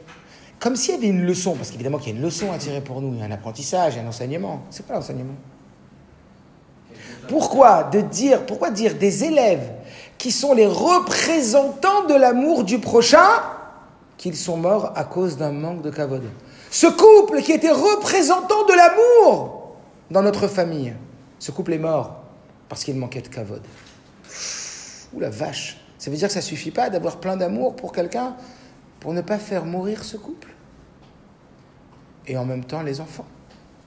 Comme 0.58 0.76
s'il 0.76 0.94
y 0.94 0.98
avait 0.98 1.08
une 1.08 1.24
leçon, 1.24 1.54
parce 1.54 1.70
qu'évidemment 1.70 1.98
qu'il 1.98 2.12
y 2.12 2.12
a 2.12 2.18
une 2.18 2.24
leçon 2.24 2.50
à 2.52 2.58
tirer 2.58 2.80
pour 2.80 3.00
nous, 3.00 3.12
il 3.12 3.20
y 3.20 3.22
a 3.22 3.26
un 3.26 3.30
apprentissage, 3.30 3.98
un 3.98 4.06
enseignement. 4.06 4.62
C'est 4.70 4.86
quoi 4.86 4.96
l'enseignement 4.96 5.34
Pourquoi 7.28 7.84
de 7.84 8.00
dire, 8.00 8.46
pourquoi 8.46 8.70
dire 8.70 8.94
des 8.94 9.24
élèves 9.24 9.70
qui 10.16 10.32
sont 10.32 10.54
les 10.54 10.66
représentants 10.66 12.06
de 12.08 12.14
l'amour 12.14 12.64
du 12.64 12.78
prochain 12.78 13.28
qu'ils 14.16 14.36
sont 14.36 14.56
morts 14.56 14.92
à 14.96 15.04
cause 15.04 15.36
d'un 15.36 15.52
manque 15.52 15.82
de 15.82 15.90
kavod? 15.90 16.22
Ce 16.70 16.86
couple 16.86 17.42
qui 17.42 17.52
était 17.52 17.70
représentant 17.70 18.64
de 18.66 18.72
l'amour 18.72 19.76
dans 20.10 20.22
notre 20.22 20.48
famille, 20.48 20.94
ce 21.38 21.50
couple 21.50 21.74
est 21.74 21.78
mort 21.78 22.22
parce 22.68 22.82
qu'il 22.82 22.96
manquait 22.96 23.20
de 23.20 23.28
kavod. 23.28 23.62
Ouh 25.12 25.20
la 25.20 25.30
vache 25.30 25.76
Ça 25.98 26.10
veut 26.10 26.16
dire 26.16 26.28
que 26.28 26.34
ça 26.34 26.40
suffit 26.40 26.70
pas 26.70 26.88
d'avoir 26.90 27.18
plein 27.18 27.36
d'amour 27.36 27.76
pour 27.76 27.92
quelqu'un? 27.92 28.36
Pour 29.06 29.14
ne 29.14 29.20
pas 29.20 29.38
faire 29.38 29.64
mourir 29.64 30.02
ce 30.02 30.16
couple 30.16 30.48
Et 32.26 32.36
en 32.36 32.44
même 32.44 32.64
temps, 32.64 32.82
les 32.82 33.00
enfants. 33.00 33.24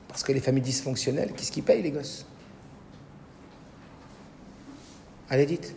Parce 0.07 0.23
que 0.23 0.31
les 0.31 0.39
familles 0.39 0.63
dysfonctionnelles, 0.63 1.33
qu'est-ce 1.33 1.51
qui 1.51 1.61
paye 1.61 1.81
les 1.81 1.91
gosses? 1.91 2.25
Allez, 5.29 5.45
dites. 5.45 5.75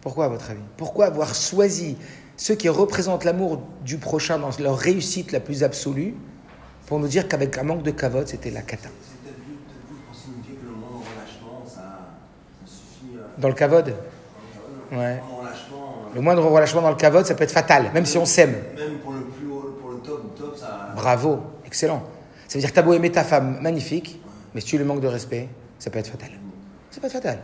Pourquoi, 0.00 0.24
à 0.24 0.28
votre 0.28 0.50
avis? 0.50 0.60
Pourquoi 0.76 1.06
avoir 1.06 1.36
choisi 1.36 1.96
ceux 2.36 2.56
qui 2.56 2.68
représentent 2.68 3.22
l'amour 3.22 3.62
du 3.84 3.98
prochain 3.98 4.40
dans 4.40 4.50
leur 4.58 4.76
réussite 4.76 5.30
la 5.30 5.38
plus 5.38 5.62
absolue 5.62 6.16
pour 6.86 6.98
nous 6.98 7.06
dire 7.06 7.28
qu'avec 7.28 7.56
un 7.58 7.62
manque 7.62 7.84
de 7.84 7.92
cavote, 7.92 8.26
c'était 8.26 8.50
la 8.50 8.62
cata? 8.62 8.88
Dans 13.38 13.48
le 13.48 13.54
kavod 13.54 13.94
Ouais. 14.90 15.20
Le 16.16 16.22
moindre 16.22 16.42
relâchement 16.46 16.80
dans 16.80 16.88
le 16.88 16.96
kavod, 16.96 17.26
ça 17.26 17.34
peut 17.34 17.44
être 17.44 17.52
fatal, 17.52 17.90
même 17.92 18.06
si 18.06 18.16
on 18.16 18.24
s'aime. 18.24 18.54
Même 18.74 19.00
pour 19.00 19.12
le 19.12 19.20
plus 19.20 19.46
haut, 19.48 19.76
pour 19.78 19.90
le 19.90 19.98
top, 19.98 20.34
top, 20.34 20.56
ça. 20.56 20.88
Bravo, 20.96 21.40
excellent. 21.66 22.02
Ça 22.48 22.54
veut 22.54 22.60
dire 22.60 22.70
que 22.70 22.74
t'as 22.74 22.80
beau 22.80 22.94
aimer 22.94 23.12
ta 23.12 23.22
femme, 23.22 23.58
magnifique, 23.60 24.18
mais 24.54 24.62
si 24.62 24.68
tu 24.68 24.78
le 24.78 24.86
manques 24.86 25.02
de 25.02 25.08
respect, 25.08 25.46
ça 25.78 25.90
peut 25.90 25.98
être 25.98 26.08
fatal. 26.08 26.30
Ça 26.90 27.02
peut 27.02 27.06
être 27.08 27.12
fatal. 27.12 27.38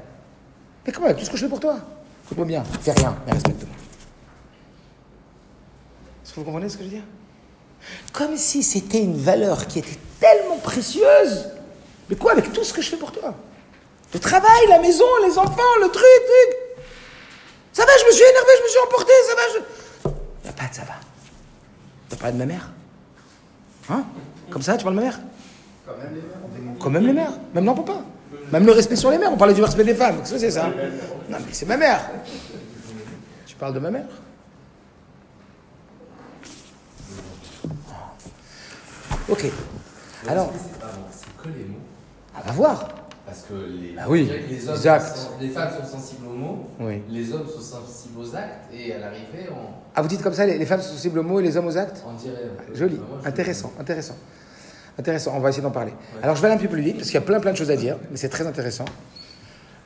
Mais 0.86 0.92
comment, 0.94 1.12
tout 1.12 1.22
ce 1.22 1.28
que 1.28 1.36
je 1.36 1.42
fais 1.42 1.50
pour 1.50 1.60
toi? 1.60 1.76
Écoute-moi 2.24 2.46
bien, 2.46 2.64
fais 2.64 2.92
rien, 2.92 3.14
mais 3.26 3.32
respecte-moi. 3.34 3.76
Est-ce 6.24 6.32
que 6.32 6.40
vous 6.40 6.46
comprenez 6.46 6.70
ce 6.70 6.78
que 6.78 6.84
je 6.84 6.88
veux 6.88 6.94
dire? 6.94 7.04
Comme 8.14 8.38
si 8.38 8.62
c'était 8.62 9.02
une 9.02 9.18
valeur 9.18 9.66
qui 9.66 9.80
était 9.80 9.98
tellement 10.18 10.56
précieuse. 10.56 11.50
Mais 12.08 12.16
quoi, 12.16 12.32
avec 12.32 12.50
tout 12.54 12.64
ce 12.64 12.72
que 12.72 12.80
je 12.80 12.88
fais 12.88 12.96
pour 12.96 13.12
toi? 13.12 13.34
Le 14.14 14.18
travail, 14.18 14.66
la 14.70 14.78
maison, 14.78 15.04
les 15.26 15.36
enfants, 15.36 15.76
le 15.82 15.88
truc, 15.88 16.02
truc. 16.02 16.61
Ça 17.72 17.84
va, 17.84 17.92
je 17.98 18.06
me 18.06 18.12
suis 18.12 18.22
énervé, 18.22 18.50
je 18.58 18.62
me 18.62 18.68
suis 18.68 18.78
emporté, 18.86 19.12
ça 19.28 19.34
va. 19.34 19.42
Je... 19.54 20.10
Il 20.44 20.50
a 20.50 20.52
pas 20.52 20.68
de 20.68 20.74
ça 20.74 20.82
va. 20.82 20.94
Tu 22.10 22.16
parles 22.16 22.34
de 22.34 22.38
ma 22.38 22.46
mère? 22.46 22.70
Hein? 23.88 24.04
Comme 24.50 24.62
ça, 24.62 24.76
tu 24.76 24.84
parles 24.84 24.96
de 24.96 25.00
ma 25.00 25.06
mère? 25.06 25.20
Quand 25.86 25.96
même 25.96 26.14
les 26.14 26.20
mères. 26.20 26.76
Quand 26.78 26.90
même 26.90 27.06
les 27.06 27.12
mères. 27.12 27.32
Même 27.54 27.64
non, 27.64 27.74
pas. 27.74 28.02
Même 28.52 28.66
le 28.66 28.72
respect 28.72 28.96
sur 28.96 29.10
les 29.10 29.18
mères. 29.18 29.32
On 29.32 29.36
parlait 29.36 29.54
du 29.54 29.62
respect 29.62 29.84
des 29.84 29.94
femmes. 29.94 30.18
Qu'est-ce 30.18 30.32
que 30.32 30.38
c'est 30.38 30.50
ça 30.50 30.68
Non, 31.30 31.38
mais 31.44 31.52
c'est 31.52 31.66
ma 31.66 31.76
mère. 31.76 32.10
Tu 33.46 33.56
parles 33.56 33.74
de 33.74 33.78
ma 33.78 33.90
mère? 33.90 34.06
Ok. 39.28 39.46
Alors. 40.28 40.52
C'est 41.10 41.42
que 41.42 41.48
les 41.48 41.64
mots? 41.64 41.78
On 42.36 42.46
va 42.46 42.52
voir. 42.52 42.88
Parce 43.32 43.44
que 43.44 43.54
les, 43.54 43.94
ah 43.98 44.04
oui, 44.10 44.28
les, 44.50 44.68
hommes 44.68 44.76
les 45.40 45.48
femmes 45.48 45.70
sont 45.70 45.96
sensibles 45.96 46.26
aux 46.26 46.34
mots, 46.34 46.68
les 47.08 47.32
hommes 47.32 47.48
sont 47.48 47.62
sensibles 47.62 48.18
aux 48.20 48.36
actes, 48.36 48.68
et 48.74 48.92
à 48.92 48.98
l'arrivée, 48.98 49.48
on... 49.50 49.72
Ah, 49.94 50.02
vous 50.02 50.08
dites 50.08 50.20
comme 50.20 50.34
ça, 50.34 50.44
les, 50.44 50.66
femmes 50.66 50.82
sont 50.82 50.92
sensibles 50.92 51.20
aux 51.20 51.22
mots 51.22 51.40
et 51.40 51.42
les 51.42 51.56
hommes 51.56 51.66
aux 51.66 51.78
actes 51.78 52.04
On 52.06 52.12
dirait. 52.12 52.50
Joli, 52.74 53.00
intéressant, 53.24 53.72
intéressant. 53.80 54.16
Intéressant, 54.98 55.32
on 55.34 55.40
va 55.40 55.48
essayer 55.48 55.62
d'en 55.62 55.70
parler. 55.70 55.94
Alors, 56.22 56.36
je 56.36 56.42
vais 56.42 56.48
aller 56.48 56.58
un 56.58 56.62
peu 56.62 56.68
plus 56.68 56.82
vite, 56.82 56.96
parce 56.96 57.06
qu'il 57.06 57.14
y 57.14 57.22
a 57.22 57.22
plein, 57.22 57.40
plein 57.40 57.52
de 57.52 57.56
choses 57.56 57.70
à 57.70 57.76
dire, 57.76 57.96
mais 58.10 58.18
c'est 58.18 58.28
très 58.28 58.46
intéressant. 58.46 58.84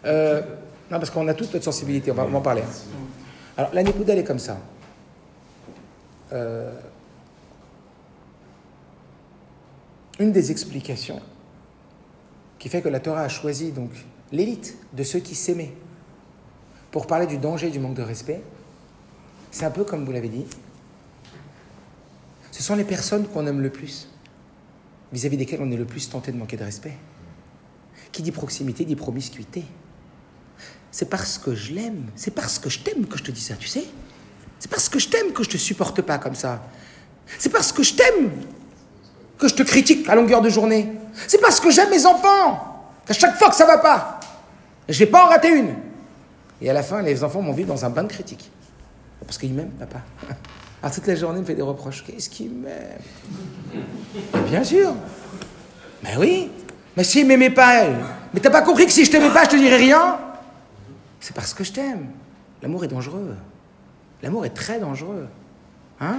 Euh, 0.07 0.41
non, 0.91 0.99
parce 0.99 1.11
qu'on 1.11 1.29
a 1.29 1.35
toute 1.35 1.55
notre 1.55 1.65
sensibilité, 1.65 2.11
on 2.11 2.15
va, 2.15 2.25
en 2.25 2.41
parler. 2.41 2.65
Alors, 3.57 3.71
la 3.73 3.85
Nikuda, 3.85 4.13
elle 4.13 4.19
est 4.19 4.25
comme 4.25 4.41
ça. 4.41 4.59
Euh, 6.33 6.73
une 10.19 10.33
des 10.33 10.51
explications 10.51 11.21
qui 12.59 12.69
fait 12.69 12.83
que 12.83 12.89
la 12.89 13.01
Torah 13.01 13.23
a 13.23 13.29
choisi 13.29 13.73
donc 13.73 13.91
l'élite 14.33 14.77
de 14.93 15.03
ceux 15.03 15.21
qui 15.21 15.35
s'aimaient 15.35 15.73
pour 16.91 17.07
parler 17.07 17.27
du 17.27 17.39
danger 17.39 17.71
du 17.71 17.79
manque 17.79 17.95
de 17.95 18.03
respect. 18.03 18.43
C'est 19.51 19.65
un 19.65 19.71
peu 19.71 19.85
comme 19.85 20.05
vous 20.05 20.13
l'avez 20.13 20.29
dit. 20.29 20.47
Ce 22.51 22.63
sont 22.63 22.75
les 22.75 22.85
personnes 22.85 23.27
qu'on 23.27 23.47
aime 23.47 23.61
le 23.61 23.71
plus, 23.71 24.09
vis-à-vis 25.13 25.37
desquelles 25.37 25.61
on 25.63 25.71
est 25.71 25.77
le 25.77 25.85
plus 25.85 26.09
tenté 26.09 26.33
de 26.33 26.39
manquer 26.39 26.57
de 26.57 26.65
respect. 26.65 26.97
Qui 28.13 28.23
dit 28.23 28.33
proximité 28.33 28.85
dit 28.85 28.97
promiscuité. 28.97 29.65
C'est 30.91 31.11
parce 31.11 31.37
que 31.37 31.55
je 31.55 31.75
l'aime, 31.75 32.07
c'est 32.17 32.31
parce 32.31 32.59
que 32.59 32.71
je 32.71 32.79
t'aime 32.79 33.07
que 33.07 33.19
je 33.19 33.25
te 33.25 33.31
dis 33.31 33.43
ça, 33.43 33.57
tu 33.57 33.69
sais. 33.69 33.85
C'est 34.59 34.71
parce 34.71 34.89
que 34.89 34.99
je 34.99 35.09
t'aime 35.09 35.33
que 35.33 35.43
je 35.43 35.51
te 35.51 35.59
supporte 35.59 36.01
pas 36.01 36.17
comme 36.17 36.35
ça. 36.35 36.67
C'est 37.39 37.51
parce 37.51 37.73
que 37.73 37.83
je 37.83 37.95
t'aime 37.95 38.31
que 39.39 39.49
je 39.49 39.55
te 39.55 39.63
critique 39.63 40.09
à 40.09 40.15
longueur 40.15 40.41
de 40.41 40.49
journée. 40.49 40.93
C'est 41.27 41.41
parce 41.41 41.61
que 41.61 41.71
j'aime 41.71 41.91
mes 41.91 42.07
enfants. 42.07 42.85
À 43.09 43.13
chaque 43.13 43.37
fois 43.37 43.49
que 43.51 43.55
ça 43.55 43.67
va 43.67 43.79
pas, 43.79 44.21
je 44.89 44.99
vais 44.99 45.07
pas 45.07 45.25
en 45.25 45.29
rater 45.29 45.49
une. 45.49 45.75
Et 46.61 46.71
à 46.71 46.73
la 46.73 46.83
fin, 46.83 47.03
les 47.03 47.23
enfants 47.23 47.41
vont 47.41 47.53
vivre 47.53 47.69
dans 47.69 47.85
un 47.85 47.91
bain 47.91 48.03
de 48.03 48.09
critiques. 48.09 48.51
Parce 49.25 49.39
qu'ils 49.39 49.53
m'aiment, 49.53 49.71
papa. 49.71 50.01
Alors 50.83 50.95
toute 50.95 51.07
la 51.07 51.15
journée, 51.15 51.39
il 51.39 51.43
me 51.43 51.47
fait 51.47 51.55
des 51.55 51.63
reproches. 51.63 52.05
Qu'est-ce 52.05 52.29
qu'il 52.29 52.51
m'aime 52.51 53.01
Bien 54.47 54.63
sûr. 54.63 54.95
Mais 56.03 56.17
oui. 56.17 56.51
Mais 56.97 57.05
s'il 57.05 57.27
m'aimait 57.27 57.51
pas, 57.51 57.85
mais 58.33 58.41
t'as 58.41 58.51
pas 58.51 58.63
compris 58.63 58.87
que 58.87 58.93
si 58.93 59.05
je 59.05 59.11
t'aimais 59.11 59.31
pas, 59.31 59.45
je 59.45 59.51
te 59.51 59.57
dirais 59.57 59.77
rien? 59.77 60.19
C'est 61.21 61.35
parce 61.35 61.53
que 61.53 61.65
je 61.65 61.73
t'aime. 61.73 62.07
L'amour 62.63 62.85
est 62.85 62.89
dangereux. 62.89 63.37
L'amour 64.23 64.47
est 64.47 64.51
très 64.55 64.79
dangereux. 64.79 65.29
Hein? 66.01 66.19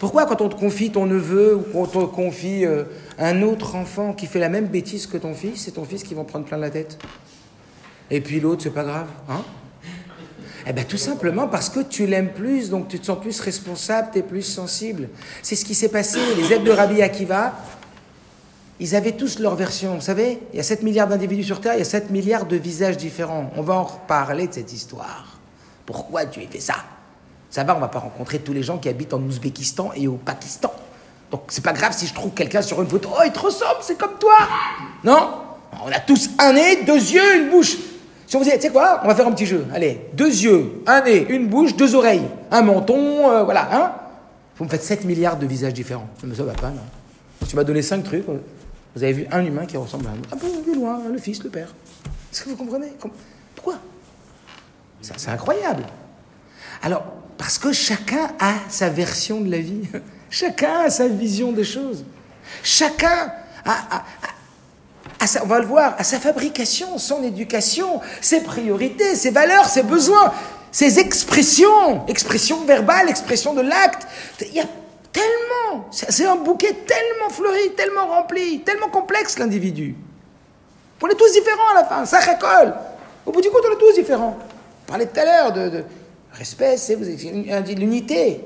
Pourquoi 0.00 0.26
quand 0.26 0.40
on 0.40 0.48
te 0.48 0.54
confie 0.54 0.90
ton 0.90 1.06
neveu 1.06 1.56
ou 1.56 1.60
qu'on 1.72 1.86
te 1.86 1.98
confie 1.98 2.64
euh, 2.64 2.84
un 3.18 3.42
autre 3.42 3.74
enfant 3.76 4.12
qui 4.12 4.26
fait 4.26 4.38
la 4.38 4.48
même 4.48 4.66
bêtise 4.66 5.06
que 5.06 5.16
ton 5.16 5.34
fils, 5.34 5.62
c'est 5.64 5.72
ton 5.72 5.84
fils 5.84 6.02
qui 6.02 6.14
va 6.14 6.24
prendre 6.24 6.44
plein 6.44 6.56
la 6.56 6.70
tête? 6.70 6.98
Et 8.10 8.20
puis 8.20 8.40
l'autre, 8.40 8.62
c'est 8.62 8.70
pas 8.70 8.84
grave, 8.84 9.08
hein? 9.28 9.42
Eh 10.66 10.72
bien 10.72 10.84
tout 10.84 10.96
simplement 10.96 11.46
parce 11.46 11.68
que 11.68 11.80
tu 11.80 12.06
l'aimes 12.06 12.32
plus, 12.32 12.70
donc 12.70 12.88
tu 12.88 12.98
te 12.98 13.06
sens 13.06 13.20
plus 13.20 13.38
responsable, 13.40 14.08
tu 14.12 14.20
es 14.20 14.22
plus 14.22 14.42
sensible. 14.42 15.10
C'est 15.42 15.56
ce 15.56 15.64
qui 15.64 15.74
s'est 15.74 15.90
passé. 15.90 16.18
Les 16.38 16.54
aides 16.54 16.64
de 16.64 16.70
Rabbi 16.70 17.02
Akiva, 17.02 17.54
ils 18.80 18.96
avaient 18.96 19.12
tous 19.12 19.38
leur 19.38 19.56
version. 19.56 19.96
Vous 19.96 20.00
savez, 20.00 20.40
il 20.52 20.56
y 20.56 20.60
a 20.60 20.62
7 20.62 20.82
milliards 20.82 21.08
d'individus 21.08 21.44
sur 21.44 21.60
Terre, 21.60 21.74
il 21.74 21.80
y 21.80 21.82
a 21.82 21.86
7 21.86 22.10
milliards 22.10 22.46
de 22.46 22.56
visages 22.56 22.96
différents. 22.96 23.50
On 23.56 23.62
va 23.62 23.74
en 23.74 23.84
reparler 23.84 24.48
de 24.48 24.54
cette 24.54 24.72
histoire. 24.72 25.38
Pourquoi 25.84 26.24
tu 26.24 26.40
as 26.40 26.46
fait 26.46 26.60
ça? 26.60 26.76
Ça 27.54 27.62
va, 27.62 27.76
on 27.76 27.78
va 27.78 27.86
pas 27.86 28.00
rencontrer 28.00 28.40
tous 28.40 28.52
les 28.52 28.64
gens 28.64 28.78
qui 28.78 28.88
habitent 28.88 29.14
en 29.14 29.22
Ouzbékistan 29.22 29.92
et 29.94 30.08
au 30.08 30.14
Pakistan. 30.14 30.72
Donc 31.30 31.42
c'est 31.50 31.62
pas 31.62 31.72
grave 31.72 31.96
si 31.96 32.08
je 32.08 32.12
trouve 32.12 32.32
quelqu'un 32.32 32.62
sur 32.62 32.82
une 32.82 32.88
photo. 32.88 33.10
Oh, 33.12 33.22
il 33.24 33.30
te 33.30 33.38
ressemble, 33.38 33.76
c'est 33.80 33.96
comme 33.96 34.18
toi 34.18 34.34
Non? 35.04 35.34
On 35.84 35.88
a 35.92 36.00
tous 36.00 36.30
un 36.40 36.52
nez, 36.52 36.82
deux 36.82 36.98
yeux, 36.98 37.42
une 37.42 37.50
bouche. 37.50 37.76
Si 38.26 38.34
on 38.34 38.40
vous 38.40 38.44
dit, 38.44 38.50
tu 38.56 38.60
sais 38.60 38.70
quoi? 38.70 39.02
On 39.04 39.06
va 39.06 39.14
faire 39.14 39.28
un 39.28 39.30
petit 39.30 39.46
jeu. 39.46 39.64
Allez, 39.72 40.00
deux 40.14 40.30
yeux, 40.30 40.82
un 40.88 41.02
nez, 41.02 41.26
une 41.28 41.46
bouche, 41.46 41.76
deux 41.76 41.94
oreilles, 41.94 42.26
un 42.50 42.62
menton, 42.62 43.30
euh, 43.30 43.44
voilà, 43.44 43.68
hein? 43.70 43.92
Vous 44.56 44.64
me 44.64 44.68
faites 44.68 44.82
7 44.82 45.04
milliards 45.04 45.36
de 45.36 45.46
visages 45.46 45.74
différents. 45.74 46.08
Mais 46.24 46.34
ça 46.34 46.42
va 46.42 46.54
pas, 46.54 46.70
non? 46.70 46.82
Tu 47.48 47.54
m'as 47.54 47.62
donné 47.62 47.82
5 47.82 48.02
trucs. 48.02 48.26
Vous 48.26 49.02
avez 49.04 49.12
vu 49.12 49.26
un 49.30 49.44
humain 49.44 49.66
qui 49.66 49.76
ressemble 49.76 50.08
à 50.08 50.10
un. 50.10 50.34
Un 50.34 50.38
peu 50.38 50.48
de 50.48 50.74
loin, 50.74 51.02
le 51.08 51.18
fils, 51.18 51.44
le 51.44 51.50
père. 51.50 51.72
Est-ce 52.32 52.42
que 52.42 52.48
vous 52.48 52.56
comprenez? 52.56 52.92
Pourquoi? 53.54 53.74
C'est 55.00 55.28
incroyable. 55.30 55.84
Alors, 56.82 57.04
parce 57.36 57.58
que 57.58 57.72
chacun 57.72 58.30
a 58.38 58.54
sa 58.68 58.88
version 58.88 59.40
de 59.40 59.50
la 59.50 59.58
vie. 59.58 59.88
Chacun 60.30 60.80
a 60.86 60.90
sa 60.90 61.06
vision 61.06 61.52
des 61.52 61.62
choses. 61.62 62.04
Chacun 62.64 63.32
a, 63.64 64.02
on 65.42 65.46
va 65.46 65.60
le 65.60 65.66
voir, 65.66 65.94
à 65.96 66.02
sa 66.02 66.18
fabrication, 66.18 66.98
son 66.98 67.22
éducation, 67.22 68.00
ses 68.20 68.40
priorités, 68.40 69.14
ses 69.14 69.30
valeurs, 69.30 69.66
ses 69.66 69.84
besoins, 69.84 70.32
ses 70.72 70.98
expressions, 70.98 72.04
expression 72.08 72.64
verbale, 72.64 73.08
expression 73.08 73.54
de 73.54 73.60
l'acte. 73.60 74.08
Il 74.40 74.54
y 74.54 74.60
a 74.60 74.66
Tellement, 75.14 75.86
c'est 75.92 76.26
un 76.26 76.34
bouquet 76.34 76.72
tellement 76.72 77.30
fleuri, 77.30 77.72
tellement 77.76 78.08
rempli, 78.08 78.62
tellement 78.62 78.88
complexe 78.88 79.38
l'individu. 79.38 79.94
On 81.00 81.06
est 81.06 81.14
tous 81.14 81.30
différents 81.30 81.68
à 81.70 81.74
la 81.74 81.84
fin, 81.84 82.04
ça 82.04 82.18
récolte. 82.18 82.74
Au 83.24 83.30
bout 83.30 83.40
du 83.40 83.48
compte, 83.48 83.62
on 83.68 83.74
est 83.74 83.78
tous 83.78 83.94
différents. 83.94 84.36
On 84.36 84.90
parlait 84.90 85.06
tout 85.06 85.20
à 85.20 85.24
l'heure 85.24 85.52
de, 85.52 85.84
respect, 86.34 86.76
c'est 86.76 86.96
l'unité. 87.74 88.44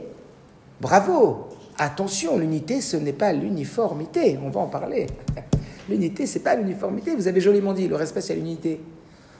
Bravo. 0.80 1.48
Attention, 1.78 2.38
l'unité, 2.38 2.80
ce 2.80 2.96
n'est 2.96 3.12
pas 3.12 3.32
l'uniformité. 3.32 4.38
On 4.44 4.50
va 4.50 4.60
en 4.60 4.66
parler. 4.66 5.06
L'unité, 5.88 6.26
ce 6.26 6.38
n'est 6.38 6.44
pas 6.44 6.56
l'uniformité. 6.56 7.14
Vous 7.14 7.28
avez 7.28 7.40
joliment 7.40 7.72
dit, 7.72 7.86
le 7.86 7.94
respect, 7.94 8.20
c'est 8.20 8.34
l'unité. 8.34 8.80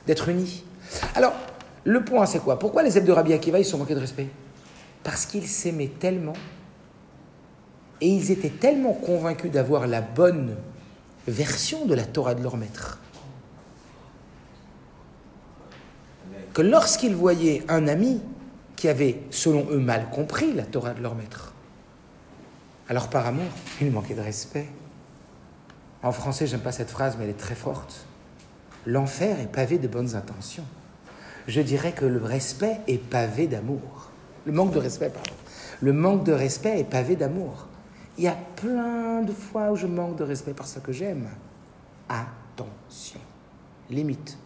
D'être 0.07 0.29
unis. 0.29 0.65
Alors, 1.15 1.35
le 1.85 2.05
point, 2.05 2.27
c'est 2.27 2.39
quoi? 2.39 2.59
Pourquoi 2.59 2.83
les 2.83 2.93
élèves 2.93 3.07
de 3.07 3.13
Rabbi 3.13 3.33
Akiva, 3.33 3.59
ils 3.59 3.65
sont 3.65 3.77
manqués 3.77 3.95
de 3.95 4.01
respect? 4.01 4.29
Parce 5.03 5.27
qu'ils 5.27 5.47
s'aimaient 5.49 5.91
tellement 5.99 6.35
et 8.01 8.09
ils 8.09 8.31
étaient 8.31 8.51
tellement 8.51 8.93
convaincus 8.93 9.51
d'avoir 9.51 9.87
la 9.87 10.01
bonne 10.01 10.57
version 11.27 11.85
de 11.85 11.95
la 11.95 12.05
Torah 12.05 12.35
de 12.35 12.43
leur 12.43 12.57
maître 12.57 13.01
que 16.59 16.63
lorsqu'ils 16.63 17.15
voyaient 17.15 17.63
un 17.69 17.87
ami 17.87 18.21
qui 18.79 18.89
avait, 18.89 19.19
selon 19.31 19.67
eux, 19.71 19.79
mal 19.79 20.09
compris 20.11 20.53
la 20.55 20.63
Torah 20.63 20.95
de 20.95 21.03
leur 21.03 21.17
maître, 21.17 21.53
alors 22.89 23.11
par 23.11 23.27
amour, 23.27 23.51
il 23.81 23.91
manquait 23.91 24.15
de 24.15 24.21
respect. 24.21 24.69
En 26.05 26.13
français, 26.13 26.47
j'aime 26.47 26.61
pas 26.61 26.71
cette 26.71 26.91
phrase, 26.91 27.17
mais 27.19 27.25
elle 27.25 27.31
est 27.31 27.35
très 27.35 27.57
forte. 27.57 28.07
L'enfer 28.87 29.41
est 29.41 29.51
pavé 29.51 29.79
de 29.79 29.89
bonnes 29.89 30.15
intentions. 30.15 30.65
Je 31.49 31.61
dirais 31.61 31.91
que 31.91 32.05
le 32.05 32.23
respect 32.23 32.79
est 32.87 33.03
pavé 33.03 33.49
d'amour. 33.49 34.11
Le 34.47 34.53
manque 34.53 34.73
de 34.73 34.79
respect, 34.79 35.11
pardon. 35.11 35.33
Le 35.81 35.93
manque 35.93 36.23
de 36.23 36.33
respect 36.33 36.79
est 36.79 36.89
pavé 36.89 37.17
d'amour. 37.17 37.67
Il 38.17 38.25
y 38.25 38.29
a 38.29 38.37
plein 38.57 39.23
de 39.23 39.33
fois 39.33 39.73
où 39.73 39.77
je 39.77 39.89
manque 39.89 40.17
de 40.17 40.25
respect 40.25 40.55
par 40.55 40.69
ce 40.69 40.79
que 40.79 40.93
j'aime. 40.93 41.29
Attention. 42.09 43.21
Limite. 43.91 44.39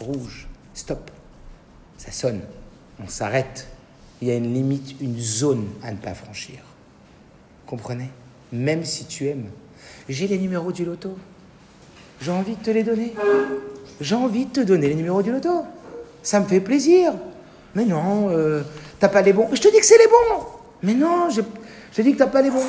Rouge. 0.00 0.48
Stop. 0.74 1.12
Ça 1.96 2.10
sonne. 2.10 2.42
On 3.02 3.08
s'arrête. 3.08 3.68
Il 4.20 4.28
y 4.28 4.30
a 4.30 4.34
une 4.34 4.52
limite, 4.52 5.00
une 5.00 5.18
zone 5.18 5.68
à 5.82 5.92
ne 5.92 5.96
pas 5.96 6.14
franchir. 6.14 6.58
Comprenez? 7.66 8.10
Même 8.52 8.84
si 8.84 9.04
tu 9.04 9.26
aimes. 9.28 9.46
J'ai 10.08 10.26
les 10.26 10.38
numéros 10.38 10.72
du 10.72 10.84
loto. 10.84 11.16
J'ai 12.20 12.32
envie 12.32 12.56
de 12.56 12.62
te 12.62 12.70
les 12.70 12.82
donner. 12.82 13.14
J'ai 14.00 14.14
envie 14.14 14.46
de 14.46 14.50
te 14.50 14.60
donner 14.60 14.88
les 14.88 14.94
numéros 14.94 15.22
du 15.22 15.30
loto. 15.30 15.64
Ça 16.22 16.40
me 16.40 16.46
fait 16.46 16.60
plaisir. 16.60 17.12
Mais 17.74 17.84
non, 17.84 18.30
euh, 18.30 18.62
t'as 18.98 19.08
pas 19.08 19.22
les 19.22 19.32
bons. 19.32 19.48
Je 19.52 19.60
te 19.60 19.68
dis 19.68 19.78
que 19.78 19.86
c'est 19.86 19.98
les 19.98 20.06
bons. 20.06 20.46
Mais 20.82 20.94
non, 20.94 21.30
je, 21.30 21.42
te 21.94 22.02
dis 22.02 22.12
que 22.12 22.18
t'as 22.18 22.26
pas 22.26 22.42
les 22.42 22.50
bons. 22.50 22.66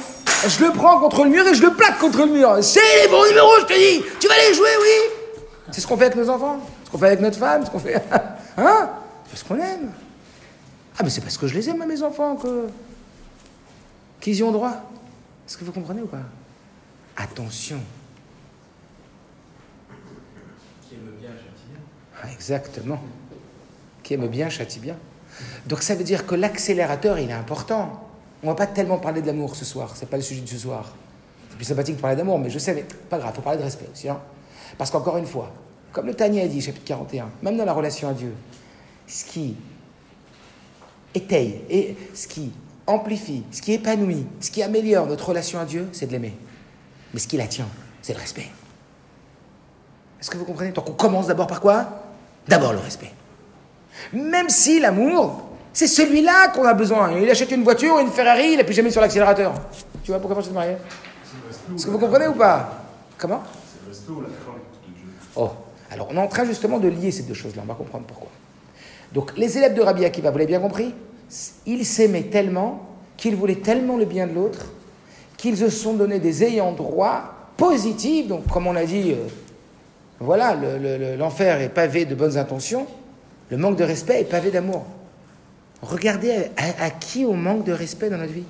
Je 0.48 0.66
le 0.66 0.72
prends 0.72 1.00
contre 1.00 1.24
le 1.24 1.30
mur 1.30 1.48
et 1.48 1.54
je 1.54 1.64
le 1.64 1.74
plaque 1.74 1.98
contre 1.98 2.26
le 2.26 2.32
mur. 2.32 2.58
C'est 2.62 2.80
les 3.02 3.08
bons 3.08 3.26
numéros, 3.28 3.52
je 3.62 3.66
te 3.66 3.74
dis. 3.74 4.06
Tu 4.20 4.28
vas 4.28 4.36
les 4.48 4.54
jouer, 4.54 4.70
oui. 4.82 5.42
C'est 5.72 5.82
ce 5.82 5.88
qu'on 5.88 5.98
fait 5.98 6.06
avec 6.06 6.18
nos 6.18 6.30
enfants. 6.30 6.60
Ce 6.86 6.92
qu'on 6.92 6.98
fait 6.98 7.08
avec 7.08 7.22
notre 7.22 7.38
femme. 7.38 7.66
Ce 7.66 7.72
qu'on 7.72 7.80
fait. 7.80 8.02
Hein 8.58 8.90
C'est 9.30 9.38
ce 9.40 9.46
qu'on 9.46 9.56
aime. 9.56 9.92
Ah, 11.00 11.04
mais 11.04 11.10
c'est 11.10 11.22
parce 11.22 11.38
que 11.38 11.48
je 11.48 11.56
les 11.56 11.70
aime, 11.70 11.86
mes 11.88 12.04
enfants, 12.04 12.36
que. 12.36 12.68
qu'ils 14.20 14.36
y 14.36 14.44
ont 14.44 14.52
droit. 14.52 14.74
Est-ce 15.48 15.58
que 15.58 15.64
vous 15.64 15.72
comprenez 15.72 16.02
ou 16.02 16.08
pas? 16.08 16.18
Attention. 17.16 17.80
Qui 20.88 20.96
aime 20.96 21.12
bien 21.20 21.30
châtie 21.30 21.70
bien. 21.70 21.80
Ah, 22.22 22.32
exactement. 22.32 23.02
Qui 24.04 24.16
aime 24.16 24.28
bien 24.28 24.50
châtie 24.50 24.80
bien. 24.80 24.98
Donc 25.68 25.84
ça 25.84 25.96
veut 25.96 26.04
dire 26.04 26.26
que 26.28 26.36
l'accélérateur, 26.36 27.18
il 27.18 27.30
est 27.30 27.34
important. 27.34 28.06
On 28.44 28.48
va 28.48 28.56
pas 28.56 28.68
tellement 28.68 28.98
parler 28.98 29.22
de 29.22 29.28
l'amour 29.28 29.56
ce 29.56 29.64
soir, 29.64 29.94
c'est 29.96 30.10
pas 30.10 30.18
le 30.18 30.24
sujet 30.24 30.42
de 30.42 30.48
ce 30.48 30.58
soir. 30.58 30.94
C'est 31.50 31.56
plus 31.56 31.66
sympathique 31.66 31.96
de 31.96 32.02
parler 32.02 32.18
d'amour, 32.18 32.40
mais 32.40 32.50
je 32.50 32.60
sais, 32.60 32.74
mais 32.74 32.86
pas 33.10 33.20
grave, 33.20 33.34
faut 33.34 33.42
parler 33.42 33.60
de 33.60 33.64
respect 33.64 33.88
aussi. 33.92 34.10
Hein. 34.10 34.20
Parce 34.78 34.92
qu'encore 34.92 35.18
une 35.18 35.26
fois, 35.26 35.52
comme 35.94 36.08
le 36.08 36.14
Tania 36.14 36.44
a 36.44 36.48
dit, 36.48 36.62
chapitre 36.62 36.86
41, 36.86 37.30
même 37.42 37.58
dans 37.58 37.66
la 37.66 37.74
relation 37.74 38.10
à 38.10 38.14
Dieu, 38.14 38.34
ce 39.08 39.26
qui 39.26 39.56
étaye, 41.14 41.62
et 41.70 41.96
ce 42.14 42.28
qui 42.28 42.52
amplifie, 42.88 43.44
ce 43.52 43.62
qui 43.62 43.74
épanouit, 43.74 44.26
ce 44.40 44.52
qui 44.52 44.64
améliore 44.64 45.06
notre 45.08 45.30
relation 45.30 45.60
à 45.60 45.66
Dieu, 45.66 45.88
c'est 45.92 46.08
de 46.08 46.12
l'aimer. 46.12 46.34
Mais 47.14 47.20
ce 47.20 47.28
qui 47.28 47.38
la 47.38 47.48
tient, 47.48 47.68
c'est 48.02 48.14
le 48.14 48.20
respect. 48.20 48.48
Est-ce 50.20 50.30
que 50.30 50.38
vous 50.38 50.46
comprenez? 50.46 50.72
Donc 50.72 50.90
on 50.90 50.94
commence 50.94 51.28
d'abord 51.28 51.48
par 51.48 51.62
quoi? 51.62 51.86
D'abord 52.48 52.74
le 52.74 52.80
respect. 52.80 53.12
Même 54.14 54.50
si 54.50 54.80
l'amour, 54.80 55.50
c'est 55.74 55.88
celui-là 55.88 56.50
qu'on 56.50 56.66
a 56.66 56.74
besoin. 56.74 57.12
Il 57.18 57.30
achète 57.30 57.52
une 57.52 57.64
voiture, 57.64 58.00
une 58.00 58.10
Ferrari, 58.10 58.52
il 58.52 58.58
n'a 58.58 58.64
plus 58.64 58.74
jamais 58.74 58.92
sur 58.92 59.02
l'accélérateur. 59.02 59.54
Tu 60.04 60.12
vois 60.12 60.20
pourquoi 60.20 60.40
je 60.40 60.46
suis 60.46 60.54
marié 60.54 60.76
Est-ce 61.76 61.86
que 61.86 61.92
vous 61.92 62.00
comprenez 62.00 62.28
ou 62.28 62.34
pas? 62.34 62.84
Comment? 63.18 63.44
C'est 63.92 64.08
le 64.10 64.16
Oh, 65.36 65.52
alors 65.92 66.08
on 66.12 66.16
est 66.16 66.20
en 66.22 66.28
train 66.28 66.46
justement 66.46 66.80
de 66.80 66.88
lier 66.88 67.12
ces 67.12 67.24
deux 67.24 67.34
choses-là, 67.34 67.62
on 67.64 67.68
va 67.68 67.76
comprendre 67.76 68.06
pourquoi. 68.06 68.30
Donc 69.14 69.38
les 69.38 69.58
élèves 69.58 69.74
de 69.74 69.82
Rabbi 69.82 70.06
Akiva, 70.06 70.32
vous 70.32 70.38
l'avez 70.38 70.48
bien 70.48 70.60
compris 70.60 70.94
Ils 71.66 71.86
s'aimaient 71.86 72.24
tellement, 72.24 72.88
qu'ils 73.18 73.36
voulaient 73.36 73.56
tellement 73.56 73.98
le 73.98 74.06
bien 74.06 74.28
de 74.28 74.34
l'autre, 74.34 74.72
qu'ils 75.38 75.58
se 75.58 75.70
sont 75.70 75.94
donné 75.94 76.20
des 76.20 76.44
ayants 76.44 76.74
droit 76.74 77.34
positifs. 77.58 78.28
Donc 78.28 78.48
comme 78.48 78.68
on 78.68 78.76
a 78.76 78.86
dit, 78.86 79.12
euh, 79.12 79.28
voilà, 80.20 80.56
l'enfer 81.18 81.62
est 81.62 81.70
pavé 81.70 82.06
de 82.06 82.16
bonnes 82.16 82.38
intentions, 82.38 82.86
le 83.50 83.58
manque 83.58 83.78
de 83.78 83.84
respect 83.84 84.22
est 84.22 84.30
pavé 84.30 84.52
d'amour. 84.52 84.86
Regardez 85.82 86.52
à, 86.58 86.90
qui 86.90 87.26
on 87.26 87.36
manque 87.36 87.64
de 87.64 87.72
respect 87.72 88.10
dans 88.10 88.18
notre 88.18 88.34
vie. 88.34 88.44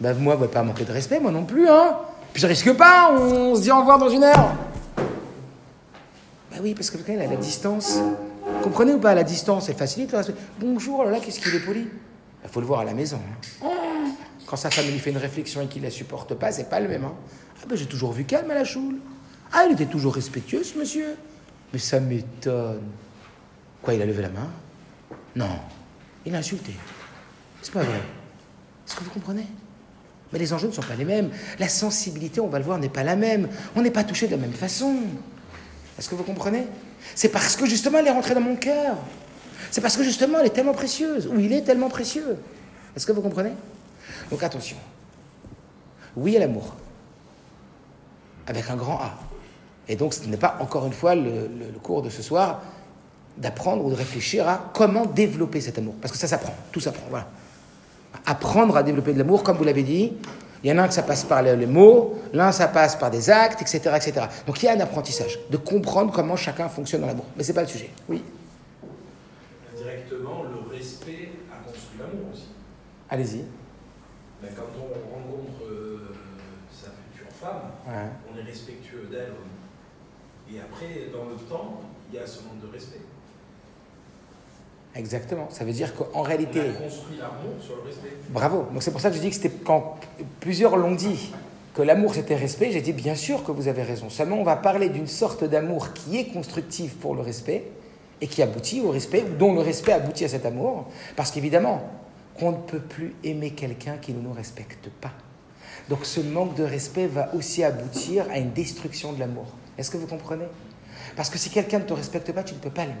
Ben, 0.00 0.14
moi, 0.14 0.36
je 0.38 0.42
ne 0.42 0.48
pas 0.48 0.62
manquer 0.62 0.84
de 0.84 0.92
respect, 0.92 1.18
moi 1.18 1.30
non 1.30 1.44
plus. 1.44 1.68
Hein. 1.68 1.96
Puis 2.32 2.42
je 2.42 2.46
risque 2.46 2.76
pas, 2.76 3.10
on 3.12 3.54
se 3.54 3.62
dit 3.62 3.70
au 3.70 3.78
revoir 3.78 3.98
dans 3.98 4.10
une 4.10 4.24
heure. 4.24 4.52
Ben 6.52 6.60
oui, 6.62 6.74
parce 6.74 6.90
que 6.90 6.98
quand 6.98 7.12
même, 7.12 7.22
à 7.22 7.32
la 7.32 7.36
distance, 7.36 7.98
comprenez 8.62 8.94
ou 8.94 8.98
pas, 8.98 9.14
la 9.14 9.24
distance, 9.24 9.68
elle 9.68 9.76
facilite 9.76 10.12
le 10.12 10.18
respect. 10.18 10.34
Bonjour, 10.58 11.04
oh 11.06 11.10
là, 11.10 11.20
qu'est-ce 11.20 11.40
qu'il 11.40 11.54
est 11.54 11.64
poli 11.64 11.88
Il 12.42 12.50
faut 12.50 12.60
le 12.60 12.66
voir 12.66 12.80
à 12.80 12.84
la 12.84 12.94
maison. 12.94 13.20
Hein. 13.62 13.68
Quand 14.46 14.56
sa 14.56 14.70
femme 14.70 14.86
lui 14.86 14.98
fait 14.98 15.10
une 15.10 15.18
réflexion 15.18 15.62
et 15.62 15.66
qu'il 15.66 15.82
ne 15.82 15.86
la 15.86 15.90
supporte 15.90 16.34
pas, 16.34 16.52
c'est 16.52 16.68
pas 16.68 16.80
le 16.80 16.88
même. 16.88 17.04
Hein. 17.04 17.14
Ah 17.62 17.66
ben 17.68 17.76
j'ai 17.76 17.86
toujours 17.86 18.12
vu 18.12 18.24
calme 18.24 18.50
à 18.50 18.54
la 18.54 18.64
choule. 18.64 18.96
Ah, 19.52 19.64
il 19.66 19.72
était 19.72 19.86
toujours 19.86 20.14
respectueux, 20.14 20.62
ce 20.62 20.78
monsieur. 20.78 21.16
Mais 21.72 21.78
ça 21.78 22.00
m'étonne. 22.00 22.82
Quoi, 23.82 23.94
il 23.94 24.02
a 24.02 24.06
levé 24.06 24.22
la 24.22 24.28
main? 24.28 24.50
Non. 25.36 25.48
Il 26.26 26.34
a 26.34 26.38
insulté. 26.38 26.74
C'est 27.62 27.72
pas 27.72 27.82
vrai. 27.82 28.00
Est-ce 28.86 28.96
que 28.96 29.04
vous 29.04 29.10
comprenez? 29.10 29.46
Mais 30.32 30.38
les 30.38 30.52
enjeux 30.52 30.68
ne 30.68 30.72
sont 30.72 30.82
pas 30.82 30.96
les 30.96 31.04
mêmes. 31.04 31.30
La 31.58 31.68
sensibilité, 31.68 32.40
on 32.40 32.48
va 32.48 32.58
le 32.58 32.64
voir, 32.64 32.78
n'est 32.78 32.88
pas 32.88 33.04
la 33.04 33.16
même. 33.16 33.48
On 33.76 33.82
n'est 33.82 33.90
pas 33.90 34.04
touché 34.04 34.26
de 34.26 34.32
la 34.32 34.38
même 34.38 34.52
façon. 34.52 34.96
Est-ce 35.98 36.08
que 36.08 36.14
vous 36.14 36.24
comprenez? 36.24 36.66
C'est 37.14 37.28
parce 37.28 37.56
que 37.56 37.66
justement 37.66 37.98
elle 37.98 38.06
est 38.06 38.12
rentrée 38.12 38.34
dans 38.34 38.40
mon 38.40 38.56
cœur. 38.56 38.96
C'est 39.70 39.80
parce 39.80 39.96
que 39.96 40.04
justement 40.04 40.38
elle 40.40 40.46
est 40.46 40.50
tellement 40.50 40.72
précieuse, 40.72 41.26
ou 41.26 41.38
il 41.38 41.52
est 41.52 41.62
tellement 41.62 41.88
précieux. 41.88 42.36
Est-ce 42.96 43.06
que 43.06 43.12
vous 43.12 43.22
comprenez? 43.22 43.52
Donc 44.30 44.42
attention. 44.42 44.76
Oui 46.16 46.36
à 46.36 46.40
l'amour. 46.40 46.74
Avec 48.46 48.68
un 48.70 48.76
grand 48.76 48.98
A. 48.98 49.18
Et 49.88 49.96
donc 49.96 50.14
ce 50.14 50.24
n'est 50.26 50.36
pas 50.36 50.56
encore 50.60 50.86
une 50.86 50.92
fois 50.92 51.14
le 51.14 51.48
cours 51.82 52.02
de 52.02 52.10
ce 52.10 52.22
soir 52.22 52.62
d'apprendre 53.36 53.84
ou 53.84 53.90
de 53.90 53.96
réfléchir 53.96 54.48
à 54.48 54.70
comment 54.72 55.06
développer 55.06 55.60
cet 55.60 55.78
amour. 55.78 55.94
Parce 56.00 56.12
que 56.12 56.18
ça 56.18 56.28
s'apprend, 56.28 56.54
tout 56.70 56.80
s'apprend. 56.80 57.06
Voilà. 57.10 57.26
Apprendre 58.26 58.76
à 58.76 58.82
développer 58.82 59.12
de 59.12 59.18
l'amour, 59.18 59.42
comme 59.42 59.56
vous 59.56 59.64
l'avez 59.64 59.82
dit, 59.82 60.12
Il 60.64 60.70
y 60.70 60.72
en 60.72 60.78
a 60.78 60.84
un 60.84 60.88
que 60.88 60.94
ça 60.94 61.02
passe 61.02 61.24
par 61.24 61.42
les 61.42 61.66
mots, 61.66 62.18
l'un 62.32 62.50
ça 62.50 62.68
passe 62.68 62.96
par 62.96 63.10
des 63.10 63.28
actes, 63.28 63.60
etc., 63.60 63.80
etc. 63.96 64.26
Donc 64.46 64.62
il 64.62 64.66
y 64.66 64.68
a 64.68 64.72
un 64.72 64.80
apprentissage 64.80 65.38
de 65.50 65.58
comprendre 65.58 66.10
comment 66.10 66.36
chacun 66.36 66.70
fonctionne 66.70 67.02
dans 67.02 67.06
l'amour. 67.06 67.26
Mais 67.36 67.42
ce 67.42 67.48
n'est 67.48 67.54
pas 67.54 67.60
le 67.60 67.68
sujet. 67.68 67.90
Oui. 68.08 68.24
Indirectement, 69.74 70.42
le 70.44 70.74
respect 70.74 71.32
a 71.52 71.62
construit 71.68 71.98
l'amour 71.98 72.28
aussi. 72.32 72.48
Allez-y. 73.10 73.44
Ben, 74.40 74.50
quand 74.56 74.72
on 74.78 75.14
rencontre 75.14 75.64
euh, 75.70 76.14
sa 76.72 76.88
future 77.12 77.30
femme, 77.38 77.72
on 77.86 78.38
est 78.38 78.42
respectueux 78.42 79.06
d'elle. 79.10 79.34
Et 80.50 80.60
après, 80.60 81.10
dans 81.12 81.26
le 81.28 81.36
temps, 81.36 81.82
il 82.10 82.16
y 82.16 82.18
a 82.18 82.26
ce 82.26 82.42
manque 82.42 82.62
de 82.66 82.72
respect. 82.72 83.00
Exactement. 84.96 85.48
Ça 85.50 85.64
veut 85.64 85.72
dire 85.72 85.94
qu'en 85.94 86.22
réalité. 86.22 86.60
On 86.60 86.70
a 86.70 86.88
construit 86.88 87.18
l'amour 87.18 87.54
sur 87.60 87.76
le 87.76 87.82
respect. 87.82 88.16
Bravo. 88.28 88.66
Donc 88.72 88.82
c'est 88.82 88.90
pour 88.90 89.00
ça 89.00 89.10
que 89.10 89.16
je 89.16 89.20
dis 89.20 89.30
que 89.30 89.36
c'était 89.36 89.50
quand 89.50 89.96
plusieurs 90.40 90.76
l'ont 90.76 90.94
dit 90.94 91.32
que 91.74 91.82
l'amour 91.82 92.14
c'était 92.14 92.36
respect, 92.36 92.70
j'ai 92.70 92.80
dit 92.80 92.92
bien 92.92 93.16
sûr 93.16 93.42
que 93.42 93.50
vous 93.50 93.66
avez 93.66 93.82
raison. 93.82 94.08
Seulement 94.08 94.36
on 94.36 94.44
va 94.44 94.56
parler 94.56 94.88
d'une 94.88 95.08
sorte 95.08 95.42
d'amour 95.42 95.92
qui 95.92 96.18
est 96.18 96.26
constructive 96.26 96.94
pour 96.94 97.16
le 97.16 97.22
respect 97.22 97.64
et 98.20 98.28
qui 98.28 98.42
aboutit 98.42 98.80
au 98.80 98.90
respect, 98.90 99.24
ou 99.28 99.34
dont 99.36 99.52
le 99.52 99.60
respect 99.60 99.92
aboutit 99.92 100.24
à 100.24 100.28
cet 100.28 100.46
amour. 100.46 100.86
Parce 101.16 101.32
qu'évidemment, 101.32 101.82
qu'on 102.38 102.52
ne 102.52 102.56
peut 102.56 102.80
plus 102.80 103.14
aimer 103.24 103.50
quelqu'un 103.50 103.96
qui 103.96 104.12
ne 104.12 104.20
nous 104.20 104.32
respecte 104.32 104.88
pas. 105.00 105.12
Donc 105.88 106.04
ce 106.06 106.20
manque 106.20 106.54
de 106.54 106.64
respect 106.64 107.06
va 107.06 107.34
aussi 107.34 107.64
aboutir 107.64 108.26
à 108.30 108.38
une 108.38 108.52
destruction 108.52 109.12
de 109.12 109.20
l'amour. 109.20 109.46
Est-ce 109.76 109.90
que 109.90 109.96
vous 109.96 110.06
comprenez? 110.06 110.46
Parce 111.16 111.30
que 111.30 111.38
si 111.38 111.50
quelqu'un 111.50 111.80
ne 111.80 111.84
te 111.84 111.92
respecte 111.92 112.32
pas, 112.32 112.42
tu 112.42 112.54
ne 112.54 112.60
peux 112.60 112.70
pas 112.70 112.84
l'aimer. 112.84 112.94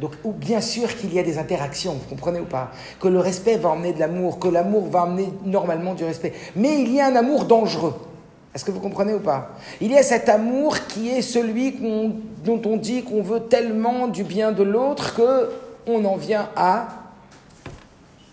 Donc, 0.00 0.12
bien 0.36 0.60
sûr 0.60 0.96
qu'il 0.96 1.12
y 1.12 1.18
a 1.18 1.22
des 1.22 1.38
interactions, 1.38 1.94
vous 1.94 2.08
comprenez 2.08 2.40
ou 2.40 2.44
pas? 2.44 2.70
Que 3.00 3.08
le 3.08 3.18
respect 3.18 3.56
va 3.56 3.70
emmener 3.70 3.92
de 3.92 3.98
l'amour, 3.98 4.38
que 4.38 4.48
l'amour 4.48 4.86
va 4.88 5.04
emmener 5.04 5.28
normalement 5.44 5.94
du 5.94 6.04
respect. 6.04 6.32
Mais 6.54 6.82
il 6.82 6.92
y 6.92 7.00
a 7.00 7.06
un 7.06 7.16
amour 7.16 7.46
dangereux. 7.46 7.94
Est-ce 8.54 8.64
que 8.64 8.70
vous 8.70 8.80
comprenez 8.80 9.14
ou 9.14 9.20
pas? 9.20 9.50
Il 9.80 9.90
y 9.92 9.98
a 9.98 10.02
cet 10.02 10.28
amour 10.28 10.86
qui 10.86 11.10
est 11.10 11.22
celui 11.22 11.72
dont 12.44 12.62
on 12.64 12.76
dit 12.76 13.02
qu'on 13.02 13.22
veut 13.22 13.40
tellement 13.40 14.08
du 14.08 14.24
bien 14.24 14.52
de 14.52 14.62
l'autre 14.62 15.14
que 15.14 15.50
on 15.86 16.04
en 16.04 16.16
vient 16.16 16.48
à 16.56 16.88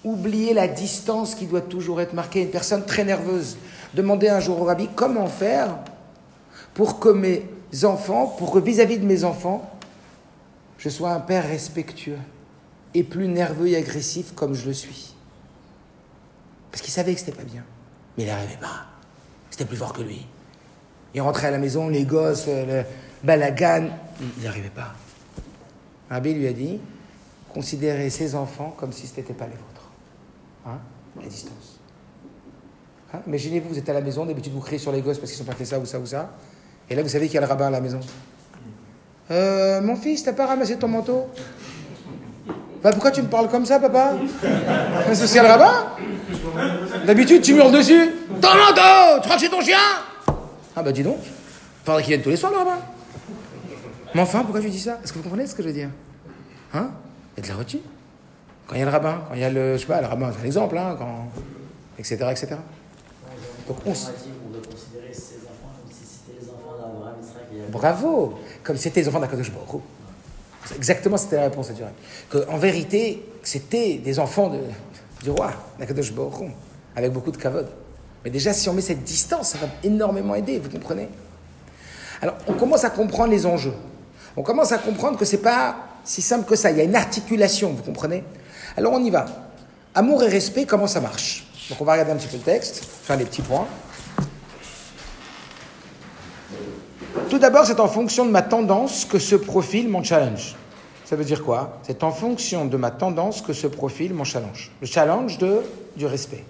oublier 0.03 0.53
la 0.53 0.67
distance 0.67 1.35
qui 1.35 1.45
doit 1.45 1.61
toujours 1.61 1.99
être 1.99 2.13
marquée. 2.13 2.43
Une 2.43 2.49
personne 2.49 2.85
très 2.85 3.03
nerveuse 3.03 3.57
demandait 3.93 4.29
un 4.29 4.39
jour 4.39 4.61
au 4.61 4.65
rabbi 4.65 4.87
comment 4.93 5.27
faire 5.27 5.77
pour 6.73 6.99
que 6.99 7.09
mes 7.09 7.43
enfants, 7.83 8.27
pour 8.37 8.51
que 8.51 8.59
vis-à-vis 8.59 8.99
de 8.99 9.05
mes 9.05 9.23
enfants, 9.23 9.69
je 10.77 10.89
sois 10.89 11.11
un 11.11 11.19
père 11.19 11.47
respectueux 11.47 12.19
et 12.93 13.03
plus 13.03 13.27
nerveux 13.27 13.67
et 13.67 13.75
agressif 13.75 14.33
comme 14.33 14.53
je 14.53 14.65
le 14.67 14.73
suis. 14.73 15.15
Parce 16.71 16.81
qu'il 16.81 16.93
savait 16.93 17.13
que 17.13 17.19
c'était 17.19 17.31
pas 17.31 17.43
bien. 17.43 17.63
Mais 18.17 18.23
il 18.23 18.27
n'arrivait 18.27 18.57
pas. 18.57 18.85
C'était 19.49 19.65
plus 19.65 19.77
fort 19.77 19.93
que 19.93 20.01
lui. 20.01 20.25
Il 21.13 21.21
rentrait 21.21 21.47
à 21.47 21.51
la 21.51 21.57
maison, 21.57 21.87
les 21.87 22.03
gosses, 22.03 22.47
le 22.47 22.83
balagan, 23.23 23.89
il 24.37 24.43
n'arrivait 24.43 24.69
pas. 24.69 24.93
Rabbi 26.09 26.33
lui 26.33 26.47
a 26.47 26.53
dit 26.53 26.79
considérez 27.55 28.09
ses 28.09 28.35
enfants 28.35 28.75
comme 28.77 28.91
si 28.91 29.07
ce 29.07 29.15
n'était 29.15 29.33
pas 29.33 29.45
les 29.45 29.53
vôtres. 29.53 29.89
Hein? 30.65 30.77
La 31.15 31.27
distance. 31.27 31.79
Hein? 33.13 33.21
Imaginez-vous, 33.27 33.69
vous 33.69 33.77
êtes 33.77 33.87
à 33.87 33.93
la 33.93 34.01
maison, 34.01 34.25
d'habitude 34.25 34.51
vous 34.51 34.59
criez 34.59 34.77
sur 34.77 34.91
les 34.91 35.01
gosses 35.01 35.19
parce 35.19 35.31
qu'ils 35.31 35.39
n'ont 35.39 35.49
pas 35.49 35.57
fait 35.57 35.63
ça 35.63 35.79
ou 35.79 35.85
ça 35.85 35.97
ou 35.97 36.05
ça. 36.05 36.33
Et 36.89 36.95
là, 36.95 37.01
vous 37.01 37.07
savez 37.07 37.27
qu'il 37.27 37.35
y 37.35 37.37
a 37.37 37.41
le 37.41 37.47
rabbin 37.47 37.67
à 37.67 37.69
la 37.69 37.79
maison. 37.79 38.01
Euh, 39.31 39.81
mon 39.81 39.95
fils, 39.95 40.23
t'as 40.23 40.33
pas 40.33 40.45
ramassé 40.45 40.77
ton 40.77 40.87
manteau? 40.87 41.27
Bah 42.83 42.91
pourquoi 42.91 43.09
tu 43.11 43.21
me 43.23 43.27
parles 43.27 43.49
comme 43.49 43.65
ça, 43.65 43.79
papa? 43.79 44.13
C'est 45.13 45.21
que 45.21 45.27
c'est 45.27 45.41
le 45.41 45.47
rabbin 45.47 45.87
D'habitude, 47.05 47.41
tu 47.41 47.55
meurs 47.55 47.71
dessus. 47.71 48.11
Ton 48.39 48.49
manteau 48.49 49.15
Tu 49.15 49.21
crois 49.21 49.35
que 49.35 49.41
c'est 49.41 49.49
ton 49.49 49.61
chien? 49.61 49.77
Ah 50.75 50.83
bah 50.83 50.91
dis 50.91 51.01
donc. 51.01 51.17
Faudrait 51.83 52.03
qu'il 52.03 52.11
vienne 52.13 52.21
tous 52.21 52.29
les 52.29 52.35
soirs, 52.35 52.51
le 52.51 52.59
rabbin. 52.59 52.77
Mais 54.13 54.21
enfin, 54.21 54.41
pourquoi 54.43 54.61
tu 54.61 54.69
dis 54.69 54.79
ça? 54.79 54.99
Est-ce 55.03 55.11
que 55.11 55.17
vous 55.17 55.23
comprenez 55.23 55.47
ce 55.47 55.55
que 55.55 55.63
je 55.63 55.67
veux 55.67 55.73
dire? 55.73 55.89
Hein? 56.73 56.89
Il 57.35 57.41
y 57.41 57.43
a 57.43 57.43
de 57.43 57.49
la 57.49 57.55
routine. 57.55 57.81
Quand 58.67 58.75
il 58.75 58.79
y 58.79 58.81
a 58.81 58.85
le 58.85 58.91
rabbin, 58.91 59.23
quand 59.27 59.35
il 59.35 59.41
y 59.41 59.43
a 59.43 59.49
le. 59.49 59.73
Je 59.73 59.81
sais 59.81 59.87
pas, 59.87 60.01
le 60.01 60.07
rabbin, 60.07 60.31
c'est 60.35 60.43
un 60.43 60.45
exemple, 60.45 60.77
hein, 60.77 60.95
quand. 60.97 61.29
etc. 61.97 62.17
etc. 62.31 62.55
Donc 63.67 63.77
on, 63.85 63.91
on. 63.91 63.95
Bravo 67.71 68.37
comme 68.65 68.77
c'était 68.77 69.01
les 69.01 69.07
enfants 69.07 69.19
d'Akadosh 69.19 69.51
Baruch 69.51 69.81
Exactement, 70.75 71.15
c'était 71.15 71.35
la 71.35 71.43
réponse 71.43 71.69
à 71.69 71.73
Dieu. 71.73 71.85
Que, 72.29 72.49
en 72.49 72.57
vérité, 72.57 73.23
c'était 73.43 73.95
des 73.95 74.19
enfants 74.19 74.51
du 75.23 75.29
roi, 75.29 75.51
d'Akadosh 75.79 76.11
Baruch 76.11 76.49
avec 76.95 77.13
beaucoup 77.13 77.31
de 77.31 77.37
kavod. 77.37 77.67
Mais 78.23 78.31
déjà, 78.31 78.51
si 78.53 78.67
on 78.67 78.73
met 78.73 78.81
cette 78.81 79.03
distance, 79.03 79.49
ça 79.49 79.59
va 79.59 79.67
énormément 79.83 80.33
aider, 80.33 80.57
vous 80.57 80.69
comprenez? 80.69 81.07
Alors, 82.21 82.35
on 82.47 82.53
commence 82.53 82.83
à 82.83 82.89
comprendre 82.89 83.31
les 83.31 83.45
enjeux. 83.45 83.75
On 84.35 84.41
commence 84.41 84.71
à 84.71 84.79
comprendre 84.79 85.19
que 85.19 85.25
ce 85.25 85.35
n'est 85.35 85.41
pas 85.43 85.75
si 86.03 86.23
simple 86.23 86.49
que 86.49 86.55
ça. 86.55 86.71
Il 86.71 86.77
y 86.77 86.81
a 86.81 86.83
une 86.83 86.95
articulation, 86.95 87.73
vous 87.73 87.83
comprenez? 87.83 88.23
Alors, 88.75 88.93
on 88.93 89.03
y 89.03 89.11
va. 89.11 89.25
Amour 89.93 90.23
et 90.23 90.29
respect, 90.29 90.65
comment 90.65 90.87
ça 90.87 91.01
marche? 91.01 91.45
Donc, 91.69 91.79
on 91.79 91.85
va 91.85 91.91
regarder 91.91 92.13
un 92.13 92.15
petit 92.15 92.27
peu 92.27 92.37
le 92.37 92.43
texte, 92.43 92.83
faire 92.83 93.17
les 93.17 93.25
petits 93.25 93.43
points. 93.43 93.67
Tout 97.29 97.39
d'abord, 97.39 97.65
c'est 97.65 97.79
en 97.79 97.87
fonction 97.87 98.25
de 98.25 98.31
ma 98.31 98.41
tendance 98.41 99.05
que 99.05 99.19
se 99.19 99.35
profile 99.35 99.89
mon 99.89 100.03
challenge. 100.03 100.55
Ça 101.05 101.15
veut 101.15 101.25
dire 101.25 101.43
quoi? 101.43 101.79
C'est 101.83 102.03
en 102.03 102.11
fonction 102.11 102.65
de 102.65 102.77
ma 102.77 102.91
tendance 102.91 103.41
que 103.41 103.53
se 103.53 103.67
profile 103.67 104.13
mon 104.13 104.23
challenge. 104.23 104.71
Le 104.81 104.87
challenge 104.87 105.37
de, 105.37 105.61
du 105.95 106.05
respect. 106.05 106.43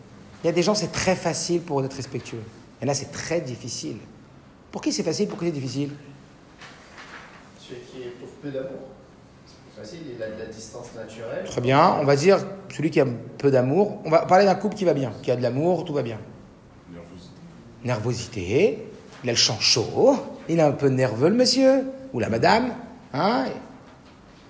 Il 0.44 0.48
y 0.48 0.50
a 0.50 0.54
des 0.54 0.64
gens, 0.64 0.76
c'est 0.76 0.92
très 0.92 1.16
facile 1.16 1.62
pour 1.62 1.80
eux 1.80 1.84
d'être 1.84 1.96
respectueux. 1.96 2.42
Et 2.82 2.86
là, 2.86 2.94
c'est 2.94 3.12
très 3.12 3.42
difficile. 3.42 3.98
Pour 4.72 4.82
qui 4.82 4.92
c'est 4.92 5.04
facile? 5.04 5.28
Pour 5.28 5.40
qui 5.40 5.46
c'est 5.46 5.52
difficile? 5.52 5.92
Celui 7.60 7.82
qui 7.82 8.02
est 8.04 8.12
pour 8.20 8.30
peu 8.30 8.52
d'amour. 8.52 8.88
C'est 9.46 9.82
facile, 9.82 10.00
il 10.16 10.22
a 10.22 10.28
de 10.28 10.40
la 10.40 10.46
distance 10.46 10.88
naturelle. 10.96 11.46
Très 11.46 11.62
bien. 11.62 11.98
On 12.00 12.06
va 12.06 12.16
dire 12.16 12.38
celui 12.74 12.92
qui 12.92 13.00
a 13.00 13.06
peu 13.38 13.52
d'amour. 13.52 14.02
On 14.06 14.10
va 14.10 14.26
parler 14.26 14.46
d'un 14.46 14.56
couple 14.56 14.76
qui 14.76 14.86
va 14.86 14.94
bien, 14.94 15.12
qui 15.22 15.32
a 15.32 15.36
de 15.36 15.42
l'amour, 15.42 15.84
tout 15.84 15.94
va 15.94 16.04
bien. 16.04 16.20
Nervosité. 16.94 17.32
Nervosité. 17.84 18.88
Il 19.26 19.30
a 19.30 19.32
le 19.32 19.38
champ 19.40 19.60
chaud. 19.60 20.18
Il 20.48 20.60
est 20.60 20.62
un 20.62 20.72
peu 20.72 20.88
nerveux, 20.88 21.30
le 21.30 21.36
monsieur, 21.36 21.84
ou 22.14 22.20
la 22.20 22.30
madame. 22.30 22.76
Hein? 23.12 23.46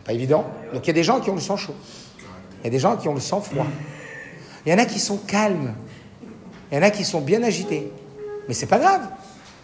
Pas 0.04 0.12
évident. 0.12 0.44
Donc 0.74 0.84
il 0.84 0.88
y 0.88 0.90
a 0.90 0.94
des 0.94 1.04
gens 1.04 1.22
qui 1.22 1.30
ont 1.30 1.36
le 1.36 1.40
sang 1.40 1.56
chaud. 1.56 1.76
Il 2.60 2.66
y 2.66 2.68
a 2.68 2.70
des 2.72 2.80
gens 2.80 2.98
qui 2.98 3.08
ont 3.08 3.14
le 3.14 3.22
sang 3.22 3.40
froid. 3.40 3.68
Il 4.66 4.74
y 4.74 4.76
en 4.76 4.78
a 4.78 4.84
qui 4.84 5.00
sont 5.00 5.16
calmes. 5.16 5.74
Il 6.70 6.76
y 6.76 6.78
en 6.78 6.82
a 6.82 6.90
qui 6.90 7.06
sont 7.06 7.22
bien 7.22 7.42
agités. 7.42 7.90
Mais 8.50 8.54
c'est 8.54 8.66
pas 8.66 8.80
grave. 8.80 9.08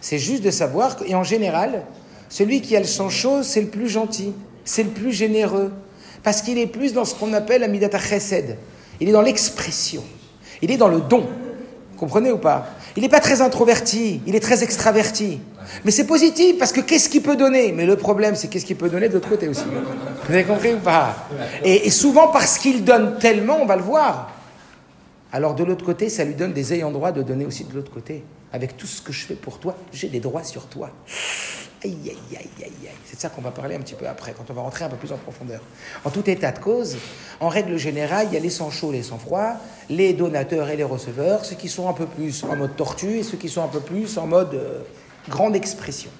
C'est 0.00 0.16
juste 0.16 0.42
de 0.42 0.50
savoir 0.50 0.96
que, 0.96 1.04
et 1.04 1.14
en 1.14 1.24
général, 1.24 1.84
celui 2.30 2.62
qui 2.62 2.74
a 2.74 2.80
le 2.80 2.86
sang 2.86 3.10
chaud, 3.10 3.42
c'est 3.42 3.60
le 3.60 3.68
plus 3.68 3.90
gentil, 3.90 4.32
c'est 4.64 4.82
le 4.82 4.90
plus 4.90 5.12
généreux. 5.12 5.72
Parce 6.22 6.40
qu'il 6.40 6.56
est 6.56 6.66
plus 6.66 6.94
dans 6.94 7.04
ce 7.04 7.14
qu'on 7.14 7.34
appelle 7.34 7.62
Amidata 7.64 7.98
Chesed. 7.98 8.56
Il 8.98 9.10
est 9.10 9.12
dans 9.12 9.20
l'expression. 9.20 10.04
Il 10.62 10.70
est 10.70 10.78
dans 10.78 10.88
le 10.88 11.02
don. 11.02 11.26
Comprenez 11.98 12.32
ou 12.32 12.38
pas? 12.38 12.66
Il 12.96 13.02
n'est 13.02 13.08
pas 13.08 13.20
très 13.20 13.40
introverti, 13.40 14.20
il 14.26 14.34
est 14.36 14.40
très 14.40 14.62
extraverti. 14.62 15.40
Mais 15.84 15.90
c'est 15.90 16.06
positif 16.06 16.58
parce 16.58 16.72
que 16.72 16.80
qu'est-ce 16.80 17.08
qu'il 17.08 17.22
peut 17.22 17.36
donner? 17.36 17.72
Mais 17.72 17.86
le 17.86 17.96
problème, 17.96 18.34
c'est 18.34 18.48
qu'est-ce 18.48 18.66
qu'il 18.66 18.76
peut 18.76 18.90
donner 18.90 19.08
de 19.08 19.14
l'autre 19.14 19.28
côté 19.28 19.48
aussi. 19.48 19.64
Vous 20.26 20.34
avez 20.34 20.44
compris 20.44 20.74
ou 20.74 20.78
pas? 20.78 21.28
Et, 21.64 21.90
souvent, 21.90 22.28
parce 22.28 22.58
qu'il 22.58 22.84
donne 22.84 23.18
tellement, 23.18 23.58
on 23.60 23.66
va 23.66 23.76
le 23.76 23.82
voir. 23.82 24.30
Alors 25.32 25.54
de 25.54 25.64
l'autre 25.64 25.84
côté, 25.84 26.10
ça 26.10 26.24
lui 26.24 26.34
donne 26.34 26.52
des 26.52 26.74
ayants 26.74 26.90
droit 26.90 27.12
de 27.12 27.22
donner 27.22 27.46
aussi 27.46 27.64
de 27.64 27.74
l'autre 27.74 27.90
côté. 27.90 28.22
Avec 28.52 28.76
tout 28.76 28.86
ce 28.86 29.00
que 29.00 29.12
je 29.12 29.24
fais 29.24 29.34
pour 29.34 29.58
toi, 29.58 29.74
j'ai 29.92 30.08
des 30.08 30.20
droits 30.20 30.44
sur 30.44 30.66
toi. 30.66 30.90
Aïe, 31.84 31.96
aïe, 32.06 32.36
aïe, 32.36 32.48
aïe, 32.58 32.72
aïe. 32.84 32.90
C'est 33.04 33.16
de 33.16 33.20
ça 33.20 33.28
qu'on 33.28 33.40
va 33.40 33.50
parler 33.50 33.74
un 33.74 33.80
petit 33.80 33.94
peu 33.94 34.06
après, 34.06 34.32
quand 34.32 34.44
on 34.48 34.52
va 34.52 34.62
rentrer 34.62 34.84
un 34.84 34.88
peu 34.88 34.96
plus 34.96 35.10
en 35.12 35.16
profondeur. 35.16 35.60
En 36.04 36.10
tout 36.10 36.28
état 36.30 36.52
de 36.52 36.58
cause, 36.60 36.96
en 37.40 37.48
règle 37.48 37.76
générale, 37.76 38.28
il 38.30 38.34
y 38.34 38.36
a 38.36 38.40
les 38.40 38.50
sangs 38.50 38.70
chauds, 38.70 38.92
les 38.92 39.02
sangs 39.02 39.18
froids, 39.18 39.56
les 39.88 40.12
donateurs 40.12 40.68
et 40.68 40.76
les 40.76 40.84
receveurs, 40.84 41.44
ceux 41.44 41.56
qui 41.56 41.68
sont 41.68 41.88
un 41.88 41.92
peu 41.92 42.06
plus 42.06 42.44
en 42.44 42.54
mode 42.54 42.76
tortue 42.76 43.18
et 43.18 43.22
ceux 43.24 43.36
qui 43.36 43.48
sont 43.48 43.64
un 43.64 43.68
peu 43.68 43.80
plus 43.80 44.16
en 44.16 44.26
mode 44.26 44.54
euh, 44.54 44.82
grande 45.28 45.56
expression. 45.56 46.10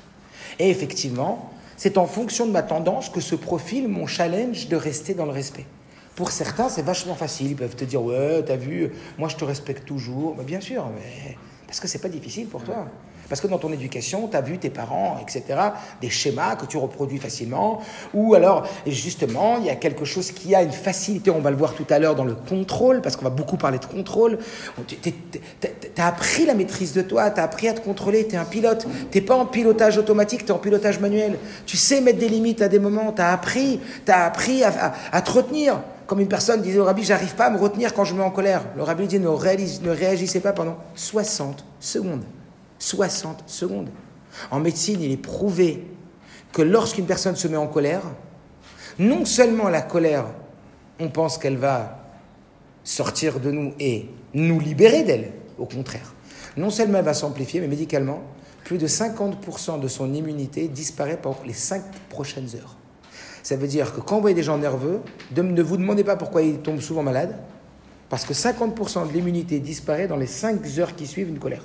Et 0.59 0.69
effectivement, 0.69 1.53
c'est 1.77 1.97
en 1.97 2.07
fonction 2.07 2.47
de 2.47 2.53
ma 2.53 2.63
tendance 2.63 3.09
que 3.09 3.21
se 3.21 3.37
profile 3.37 3.89
mon 3.89 4.07
challenge 4.07 4.69
de 4.69 4.77
rester 4.77 5.15
dans 5.15 5.27
le 5.27 5.33
respect. 5.33 5.67
Pour 6.17 6.31
certains, 6.31 6.69
c'est 6.69 6.83
vachement 6.83 7.15
facile. 7.15 7.53
Ils 7.53 7.57
peuvent 7.57 7.77
te 7.77 7.85
dire 7.85 8.03
Ouais, 8.03 8.43
t'as 8.45 8.57
vu, 8.57 8.93
moi 9.17 9.29
je 9.29 9.37
te 9.37 9.45
respecte 9.45 9.87
toujours. 9.87 10.35
bien 10.35 10.61
sûr, 10.61 10.87
mais 10.95 11.37
parce 11.67 11.81
que 11.81 11.89
c'est 11.89 12.01
pas 12.01 12.09
difficile 12.09 12.49
pour 12.49 12.63
toi. 12.65 12.87
Parce 13.29 13.41
que 13.41 13.47
dans 13.47 13.59
ton 13.59 13.73
éducation, 13.73 14.29
tu 14.29 14.37
as 14.37 14.41
vu 14.41 14.59
tes 14.59 14.71
parents, 14.71 15.19
etc., 15.21 15.59
des 16.01 16.11
schémas 16.11 16.57
que 16.57 16.67
tu 16.67 16.77
reproduis 16.77 17.19
facilement. 17.19 17.81
Ou 18.15 18.35
alors, 18.35 18.67
justement, 18.87 19.59
il 19.59 19.67
y 19.67 19.71
a 19.71 19.77
quelque 19.77 20.05
chose 20.05 20.33
qui 20.33 20.55
a 20.55 20.63
une 20.63 20.73
facilité, 20.73 21.31
on 21.31 21.41
va 21.41 21.51
le 21.51 21.57
voir 21.57 21.75
tout 21.75 21.87
à 21.91 21.99
l'heure 21.99 22.15
dans 22.15 22.25
le 22.25 22.35
contrôle, 22.35 23.01
parce 23.01 23.17
qu'on 23.17 23.25
va 23.25 23.31
beaucoup 23.31 23.57
parler 23.57 23.79
de 23.79 23.87
contrôle. 23.87 24.39
Tu 24.87 25.13
as 25.97 26.07
appris 26.07 26.47
la 26.47 26.55
maîtrise 26.55 26.93
de 26.93 27.03
toi, 27.03 27.31
tu 27.31 27.41
as 27.41 27.45
appris 27.45 27.69
à 27.69 27.75
te 27.75 27.81
contrôler, 27.81 28.27
tu 28.27 28.35
es 28.35 28.39
un 28.39 28.45
pilote. 28.45 28.87
Tu 29.11 29.23
pas 29.23 29.37
en 29.37 29.47
pilotage 29.47 29.99
automatique, 29.99 30.45
tu 30.45 30.49
es 30.49 30.55
en 30.55 30.59
pilotage 30.59 31.01
manuel. 31.01 31.39
Tu 31.67 31.77
sais 31.77 32.01
mettre 32.01 32.19
des 32.19 32.29
limites 32.29 32.63
à 32.63 32.69
des 32.69 32.79
moments, 32.79 33.13
tu 33.13 33.23
as 33.23 33.33
appris, 33.33 33.81
as 34.09 34.27
appris 34.27 34.63
à, 34.65 35.23
te 35.23 35.31
retenir. 35.31 35.81
Comme 36.07 36.21
une 36.21 36.29
personne 36.29 36.61
disait 36.61 36.79
au 36.79 36.85
rabbi, 36.85 37.05
j'arrive 37.05 37.35
pas 37.35 37.47
à 37.47 37.51
me 37.51 37.59
retenir 37.59 37.95
quand 37.95 38.05
je 38.05 38.13
me 38.13 38.19
mets 38.19 38.25
en 38.25 38.31
colère. 38.31 38.63
Le 38.77 38.83
rabbi 38.83 39.07
dit, 39.07 39.19
ne 39.19 39.91
réagissez 39.91 40.41
pas 40.41 40.53
pendant 40.53 40.77
60 40.95 41.65
secondes. 41.81 42.25
60 42.83 43.45
secondes. 43.47 43.91
En 44.51 44.59
médecine, 44.59 45.01
il 45.01 45.13
est 45.13 45.17
prouvé 45.17 45.85
que 46.53 46.63
lorsqu'une 46.63 47.07
personne 47.07 47.37
se 47.37 47.47
met 47.47 47.57
en 47.57 47.69
colère, 47.69 48.03
non 48.99 49.25
seulement 49.25 49.69
la 49.69 49.83
colère, 49.83 50.27
on 50.99 51.09
pense 51.09 51.39
qu'elle 51.39 51.57
va 51.57 52.11
sortir 52.83 53.39
de 53.39 53.53
nous 53.53 53.73
et 53.79 54.09
nous 54.35 54.59
libérer 54.59 55.05
d'elle, 55.05 55.33
au 55.59 55.67
contraire. 55.67 56.13
Non 56.57 56.71
seulement 56.71 56.99
elle 56.99 57.05
va 57.05 57.15
s'amplifier, 57.15 57.61
mais 57.61 57.69
médicalement, 57.69 58.21
plus 58.65 58.79
de 58.79 58.89
50% 58.89 59.81
de 59.81 59.89
son 59.89 60.13
immunité 60.13 60.67
disparaît 60.67 61.19
pendant 61.21 61.39
les 61.47 61.53
5 61.53 61.83
prochaines 62.09 62.49
heures. 62.57 62.77
Ça 63.45 63.57
veut 63.57 63.69
dire 63.69 63.95
que 63.95 64.01
quand 64.01 64.17
vous 64.17 64.23
voyez 64.23 64.35
des 64.35 64.43
gens 64.43 64.59
nerveux, 64.59 65.01
ne 65.37 65.63
vous 65.63 65.77
demandez 65.77 66.05
pas 66.05 66.17
pourquoi 66.17 66.43
ils 66.43 66.59
tombent 66.59 66.81
souvent 66.81 67.03
malades, 67.03 67.37
parce 68.09 68.25
que 68.25 68.35
50% 68.35 69.07
de 69.09 69.13
l'immunité 69.13 69.61
disparaît 69.61 70.09
dans 70.09 70.17
les 70.17 70.27
5 70.27 70.61
heures 70.79 70.97
qui 70.97 71.07
suivent 71.07 71.29
une 71.29 71.39
colère. 71.39 71.63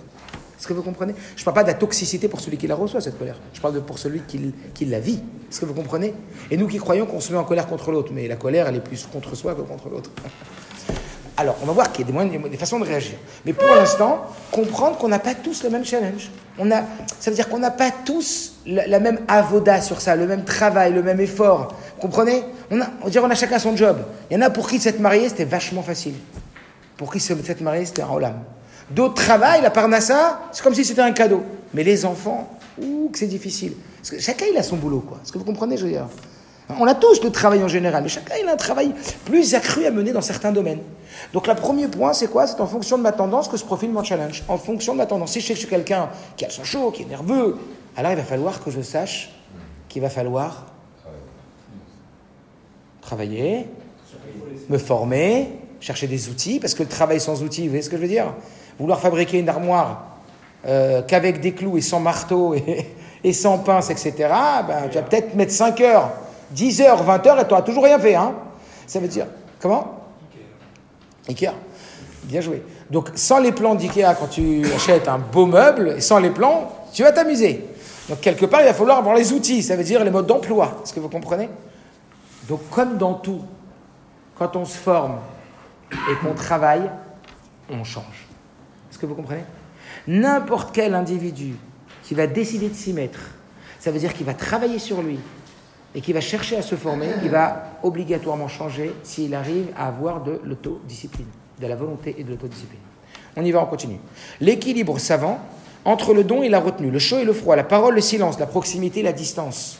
Est-ce 0.58 0.68
que 0.68 0.74
vous 0.74 0.82
comprenez? 0.82 1.14
Je 1.36 1.42
ne 1.42 1.46
parle 1.46 1.56
pas 1.56 1.64
de 1.64 1.68
la 1.68 1.76
toxicité 1.76 2.28
pour 2.28 2.40
celui 2.40 2.58
qui 2.58 2.66
la 2.66 2.76
reçoit, 2.76 3.00
cette 3.00 3.20
colère. 3.20 3.36
Je 3.54 3.62
parle 3.62 3.76
de 3.76 3.80
pour 3.80 4.00
celui 4.00 4.22
qui, 4.22 4.54
qui 4.74 4.86
la 4.86 5.00
vit. 5.00 5.22
Est-ce 5.50 5.62
que 5.62 5.66
vous 5.66 5.74
comprenez? 5.74 6.14
Et 6.50 6.58
nous 6.58 6.68
qui 6.68 6.78
croyons 6.78 7.06
qu'on 7.06 7.20
se 7.20 7.32
met 7.32 7.38
en 7.38 7.44
colère 7.44 7.68
contre 7.68 7.92
l'autre, 7.92 8.12
mais 8.14 8.28
la 8.28 8.38
colère, 8.38 8.68
elle 8.68 8.76
est 8.76 8.82
plus 8.82 9.06
contre 9.06 9.36
soi 9.36 9.54
que 9.54 9.62
contre 9.62 9.90
l'autre. 9.90 10.10
Alors, 11.40 11.56
on 11.62 11.68
va 11.68 11.74
voir 11.74 11.92
qu'il 11.92 12.02
y 12.02 12.04
a 12.04 12.08
des, 12.08 12.14
moyens, 12.14 12.50
des 12.50 12.58
façons 12.58 12.80
de 12.80 12.86
réagir. 12.86 13.14
Mais 13.46 13.54
pour 13.54 13.68
l'instant, 13.68 14.26
comprendre 14.52 14.98
qu'on 14.98 15.08
n'a 15.08 15.20
pas 15.20 15.36
tous 15.36 15.64
le 15.64 15.70
même 15.70 15.86
challenge. 15.86 16.32
On 16.58 16.72
a, 16.72 16.82
ça 17.20 17.30
veut 17.30 17.36
dire 17.36 17.48
qu'on 17.48 17.60
n'a 17.60 17.70
pas 17.70 17.92
tous 17.92 18.56
la, 18.66 19.00
même 19.00 19.20
avoda 19.28 19.80
sur 19.82 20.02
ça, 20.02 20.16
le 20.16 20.26
même 20.26 20.44
travail, 20.44 20.94
le 20.94 21.04
même 21.04 21.20
effort. 21.20 21.76
Vous 21.96 22.02
comprenez? 22.02 22.44
On, 22.72 22.82
a, 22.82 22.88
on 23.04 23.10
dirait 23.10 23.24
qu'on 23.24 23.30
a 23.30 23.36
chacun 23.36 23.60
son 23.60 23.78
job. 23.78 23.98
Il 24.32 24.34
y 24.34 24.38
en 24.38 24.42
a 24.42 24.50
pour 24.50 24.68
qui 24.68 24.80
s'être 24.80 25.00
marié, 25.00 25.30
c'était 25.30 25.46
vachement 25.46 25.84
facile. 25.84 26.16
Pour 26.98 27.14
qui 27.14 27.20
s'être 27.20 27.62
marié, 27.62 27.86
c'était 27.86 28.02
un 28.02 28.10
olam. 28.10 28.40
D'autres 28.90 29.16
travaillent, 29.16 29.62
la 29.62 29.70
parnassa, 29.70 30.42
c'est 30.52 30.64
comme 30.64 30.74
si 30.74 30.86
c'était 30.86 31.02
un 31.02 31.12
cadeau. 31.12 31.44
Mais 31.74 31.84
les 31.84 32.06
enfants, 32.06 32.48
ouh, 32.82 33.10
que 33.10 33.20
c'est 33.20 33.28
difficile. 33.28 33.74
Parce 33.98 34.12
que 34.12 34.20
chacun, 34.20 34.46
il 34.52 34.58
a 34.58 34.64
son 34.64 34.78
boulot, 34.78 35.02
quoi. 35.02 35.20
Est-ce 35.22 35.32
que 35.32 35.38
vous 35.38 35.44
comprenez, 35.44 35.78
je 35.78 35.84
veux 35.84 35.92
dire? 35.92 36.08
On 36.80 36.86
a 36.86 36.96
tous 36.96 37.24
le 37.24 37.30
travail 37.32 37.64
en 37.64 37.68
général, 37.68 38.04
mais 38.04 38.10
chacun, 38.10 38.36
il 38.42 38.48
a 38.48 38.54
un 38.54 38.58
travail 38.58 38.94
plus 39.26 39.56
accru 39.56 39.86
à 39.86 39.92
mener 39.92 40.12
dans 40.12 40.22
certains 40.22 40.52
domaines. 40.52 40.82
Donc, 41.34 41.48
le 41.48 41.56
premier 41.56 41.88
point, 41.88 42.14
c'est 42.14 42.28
quoi? 42.28 42.46
C'est 42.46 42.60
en 42.60 42.68
fonction 42.68 42.98
de 42.98 43.04
ma 43.04 43.12
tendance 43.12 43.48
que 43.48 43.58
se 43.58 43.64
profile 43.64 43.90
mon 43.92 44.04
challenge. 44.04 44.44
En 44.48 44.58
fonction 44.58 44.94
de 44.94 44.98
ma 44.98 45.06
tendance. 45.06 45.32
Si 45.32 45.42
je 45.42 45.48
je 45.48 45.60
suis 45.60 45.68
quelqu'un 45.68 46.10
qui 46.36 46.46
a 46.46 46.50
le 46.50 46.54
sang 46.54 46.64
chaud, 46.64 46.92
qui 46.92 47.04
est 47.04 47.06
nerveux, 47.06 47.58
alors 47.96 48.12
il 48.12 48.18
va 48.18 48.24
falloir 48.24 48.64
que 48.64 48.70
je 48.70 48.82
sache 48.82 49.32
qu'il 49.90 50.02
va 50.02 50.10
falloir 50.10 50.66
travailler, 53.02 53.68
me 54.70 54.78
former, 54.78 55.50
chercher 55.80 56.08
des 56.08 56.28
outils, 56.28 56.60
parce 56.60 56.74
que 56.74 56.84
le 56.84 56.90
travail 56.90 57.22
sans 57.22 57.42
outils, 57.44 57.64
vous 57.64 57.70
voyez 57.70 57.82
ce 57.82 57.90
que 57.90 57.96
je 57.96 58.02
veux 58.02 58.08
dire? 58.10 58.34
Vouloir 58.80 59.00
fabriquer 59.00 59.40
une 59.40 59.50
armoire 59.50 60.04
euh, 60.68 61.02
qu'avec 61.02 61.40
des 61.40 61.54
clous 61.54 61.78
et 61.78 61.82
sans 61.82 62.00
marteau 62.00 62.56
et, 63.24 63.34
sans 63.34 63.58
pince, 63.60 63.90
etc., 63.90 64.14
ben, 64.68 64.88
tu 64.90 64.98
vas 64.98 65.04
peut-être 65.04 65.36
mettre 65.36 65.52
5 65.52 65.82
heures, 65.82 66.12
10 66.52 66.82
heures, 66.82 67.04
20 67.04 67.28
heures 67.28 67.40
et 67.40 67.44
tu 67.44 67.50
n'auras 67.50 67.64
toujours 67.64 67.84
rien 67.84 68.00
fait. 68.00 68.16
Hein 68.16 68.34
Ça 68.86 69.00
veut 69.00 69.08
dire, 69.08 69.26
comment? 69.60 70.02
Ikea. 71.28 71.52
Bien 72.24 72.42
joué. 72.42 72.64
Donc, 72.90 73.10
sans 73.16 73.40
les 73.40 73.52
plans 73.52 73.76
d'Ikea, 73.76 74.16
quand 74.20 74.28
tu 74.28 74.66
achètes 74.76 75.08
un 75.08 75.18
beau 75.18 75.46
meuble, 75.46 75.96
et 75.98 76.02
sans 76.02 76.20
les 76.20 76.30
plans, 76.30 76.72
tu 76.94 77.04
vas 77.04 77.12
t'amuser. 77.12 77.66
Donc, 78.10 78.22
quelque 78.22 78.46
part, 78.46 78.62
il 78.62 78.66
va 78.66 78.74
falloir 78.74 78.98
avoir 78.98 79.16
les 79.16 79.34
outils, 79.34 79.64
ça 79.64 79.76
veut 79.76 79.84
dire 79.84 80.04
les 80.04 80.12
modes 80.12 80.28
d'emploi. 80.28 80.82
Est-ce 80.84 80.94
que 80.94 81.00
vous 81.00 81.10
comprenez? 81.10 81.50
Donc, 82.48 82.62
comme 82.70 82.98
dans 82.98 83.16
tout, 83.16 83.42
quand 84.38 84.56
on 84.56 84.66
se 84.66 84.78
forme 84.78 85.18
et 85.92 86.16
qu'on 86.26 86.34
travaille, 86.34 86.90
on 87.70 87.84
change. 87.84 88.27
Est-ce 88.98 89.04
que 89.04 89.06
vous 89.06 89.14
comprenez? 89.14 89.44
N'importe 90.08 90.74
quel 90.74 90.96
individu 90.96 91.54
qui 92.02 92.16
va 92.16 92.26
décider 92.26 92.68
de 92.68 92.74
s'y 92.74 92.94
mettre, 92.94 93.20
ça 93.78 93.92
veut 93.92 94.00
dire 94.00 94.12
qu'il 94.12 94.26
va 94.26 94.34
travailler 94.34 94.80
sur 94.80 95.04
lui 95.04 95.20
et 95.94 96.02
qui 96.02 96.14
va 96.14 96.20
chercher 96.20 96.58
à 96.58 96.64
se 96.64 96.74
former, 96.74 97.10
il 97.22 97.30
va 97.30 97.78
obligatoirement 97.84 98.48
changer 98.48 98.92
s'il 99.04 99.36
arrive 99.36 99.68
à 99.78 99.88
avoir 99.88 100.24
de 100.24 100.42
l'autodiscipline, 100.44 101.28
de 101.62 101.68
la 101.68 101.76
volonté 101.76 102.16
et 102.18 102.24
de 102.24 102.32
l'autodiscipline. 102.32 102.80
On 103.36 103.46
y 103.46 103.52
va, 103.52 103.62
on 103.62 103.68
continue. 103.68 104.00
L'équilibre 104.42 104.98
savant 104.98 105.42
entre 105.86 106.16
le 106.16 106.24
don 106.24 106.42
et 106.42 106.50
la 106.50 106.60
retenue, 106.60 106.90
le 106.90 106.98
chaud 106.98 107.20
et 107.20 107.24
le 107.24 107.34
froid, 107.34 107.56
la 107.56 107.64
parole, 107.64 107.94
le 107.94 108.02
silence, 108.02 108.40
la 108.40 108.48
proximité, 108.48 109.04
la 109.04 109.14
distance. 109.14 109.78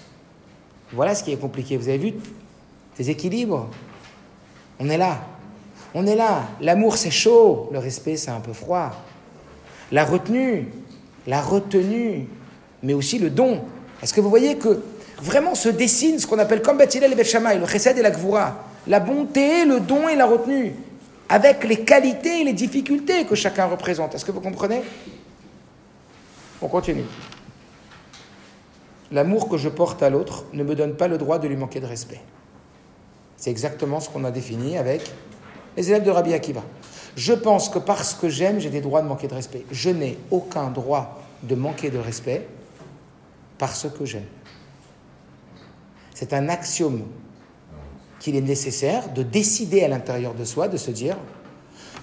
Voilà 0.94 1.16
ce 1.16 1.24
qui 1.24 1.32
est 1.32 1.38
compliqué. 1.38 1.76
Vous 1.76 1.90
avez 1.90 1.98
vu 1.98 2.14
ces 2.96 3.10
équilibres? 3.10 3.68
On 4.80 4.88
est 4.88 4.98
là. 5.00 5.22
On 6.00 6.06
est 6.06 6.16
là. 6.16 6.44
L'amour, 6.62 6.96
c'est 6.96 7.10
chaud. 7.10 7.70
Le 7.72 7.80
respect, 7.80 8.18
c'est 8.18 8.30
un 8.30 8.40
peu 8.40 8.54
froid. 8.54 8.92
La 9.92 10.06
retenue, 10.06 10.68
la 11.26 11.42
retenue, 11.42 12.28
mais 12.84 12.94
aussi 12.94 13.18
le 13.18 13.32
don. 13.32 13.62
Est-ce 14.04 14.14
que 14.14 14.22
vous 14.22 14.30
voyez 14.30 14.58
que 14.58 14.84
vraiment 15.20 15.56
se 15.56 15.70
dessine 15.70 16.20
ce 16.20 16.28
qu'on 16.28 16.38
appelle 16.38 16.62
comme 16.62 16.78
Bathilel 16.78 17.14
et 17.14 17.16
Bethshamay, 17.16 17.58
le 17.58 17.66
chesed 17.66 17.98
et 17.98 18.04
la 18.04 18.12
gvura, 18.12 18.64
la 18.86 19.00
bonté, 19.00 19.66
le 19.66 19.80
don 19.80 20.08
et 20.08 20.16
la 20.16 20.28
retenue, 20.28 20.76
avec 21.30 21.64
les 21.64 21.84
qualités 21.84 22.42
et 22.42 22.44
les 22.44 22.54
difficultés 22.54 23.26
que 23.26 23.34
chacun 23.34 23.66
représente. 23.66 24.14
Est-ce 24.14 24.24
que 24.24 24.32
vous 24.32 24.42
comprenez? 24.42 24.84
On 26.62 26.68
continue. 26.68 27.06
L'amour 29.12 29.50
que 29.50 29.58
je 29.58 29.70
porte 29.70 30.04
à 30.04 30.12
l'autre 30.12 30.46
ne 30.54 30.64
me 30.64 30.76
donne 30.76 30.96
pas 30.96 31.08
le 31.08 31.18
droit 31.18 31.40
de 31.40 31.48
lui 31.48 31.56
manquer 31.56 31.80
de 31.80 31.88
respect. 31.88 32.22
C'est 33.36 33.50
exactement 33.50 34.00
ce 34.00 34.10
qu'on 34.10 34.26
a 34.26 34.32
défini 34.32 34.78
avec 34.78 35.02
les 35.78 35.90
élèves 35.90 36.04
de 36.04 36.12
Rabbi 36.12 36.34
Akiva. 36.34 36.64
Je 37.16 37.34
pense 37.34 37.70
que 37.70 37.80
parce 37.80 38.14
que 38.14 38.28
j'aime, 38.28 38.60
j'ai 38.60 38.70
des 38.70 38.82
droits 38.82 39.02
de 39.02 39.08
manquer 39.08 39.28
de 39.28 39.36
respect. 39.36 39.64
Je 39.72 39.90
n'ai 39.90 40.18
aucun 40.32 40.70
droit 40.70 41.22
de 41.44 41.56
manquer 41.56 41.90
de 41.90 42.00
respect 42.00 42.48
parce 43.58 43.88
que 43.98 44.06
j'aime. 44.06 44.26
C'est 46.14 46.34
un 46.34 46.50
axiome 46.50 47.04
qu'il 48.20 48.36
est 48.36 48.42
nécessaire 48.42 49.10
de 49.14 49.22
décider 49.22 49.84
à 49.84 49.88
l'intérieur 49.88 50.34
de 50.34 50.44
soi, 50.44 50.68
de 50.68 50.78
se 50.78 50.90
dire, 50.90 51.16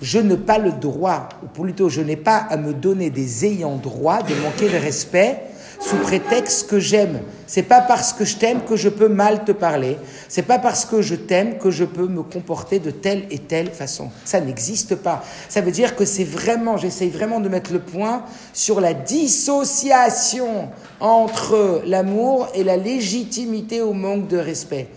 je 0.00 0.18
n'ai 0.18 0.36
pas 0.36 0.58
le 0.58 0.72
droit, 0.72 1.28
ou 1.42 1.46
plutôt 1.46 1.88
je 1.88 2.00
n'ai 2.00 2.16
pas 2.16 2.38
à 2.38 2.56
me 2.56 2.72
donner 2.72 3.10
des 3.10 3.44
ayants 3.44 3.76
droit 3.76 4.22
de 4.22 4.34
manquer 4.36 4.68
de 4.68 4.76
respect 4.76 5.42
sous 5.84 5.96
prétexte 5.96 6.68
que 6.68 6.78
j'aime. 6.78 7.20
C'est 7.46 7.62
pas 7.62 7.80
parce 7.80 8.12
que 8.12 8.24
je 8.24 8.36
t'aime 8.36 8.62
que 8.64 8.74
je 8.74 8.88
peux 8.88 9.08
mal 9.08 9.44
te 9.44 9.52
parler. 9.52 9.98
C'est 10.28 10.42
pas 10.42 10.58
parce 10.58 10.86
que 10.86 11.02
je 11.02 11.14
t'aime 11.14 11.58
que 11.58 11.70
je 11.70 11.84
peux 11.84 12.06
me 12.06 12.22
comporter 12.22 12.78
de 12.78 12.90
telle 12.90 13.26
et 13.30 13.38
telle 13.38 13.70
façon. 13.70 14.10
Ça 14.24 14.40
n'existe 14.40 14.94
pas. 14.94 15.22
Ça 15.48 15.60
veut 15.60 15.70
dire 15.70 15.94
que 15.94 16.04
c'est 16.04 16.24
vraiment, 16.24 16.76
j'essaye 16.76 17.10
vraiment 17.10 17.40
de 17.40 17.48
mettre 17.48 17.72
le 17.72 17.80
point 17.80 18.24
sur 18.54 18.80
la 18.80 18.94
dissociation 18.94 20.68
entre 21.00 21.82
l'amour 21.84 22.48
et 22.54 22.64
la 22.64 22.76
légitimité 22.76 23.82
au 23.82 23.92
manque 23.92 24.28
de 24.28 24.38
respect. 24.38 24.88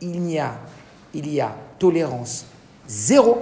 Il 0.00 0.20
n'y 0.22 0.40
a, 0.40 0.54
il 1.14 1.32
y 1.32 1.40
a 1.40 1.54
tolérance 1.78 2.46
zéro, 2.88 3.38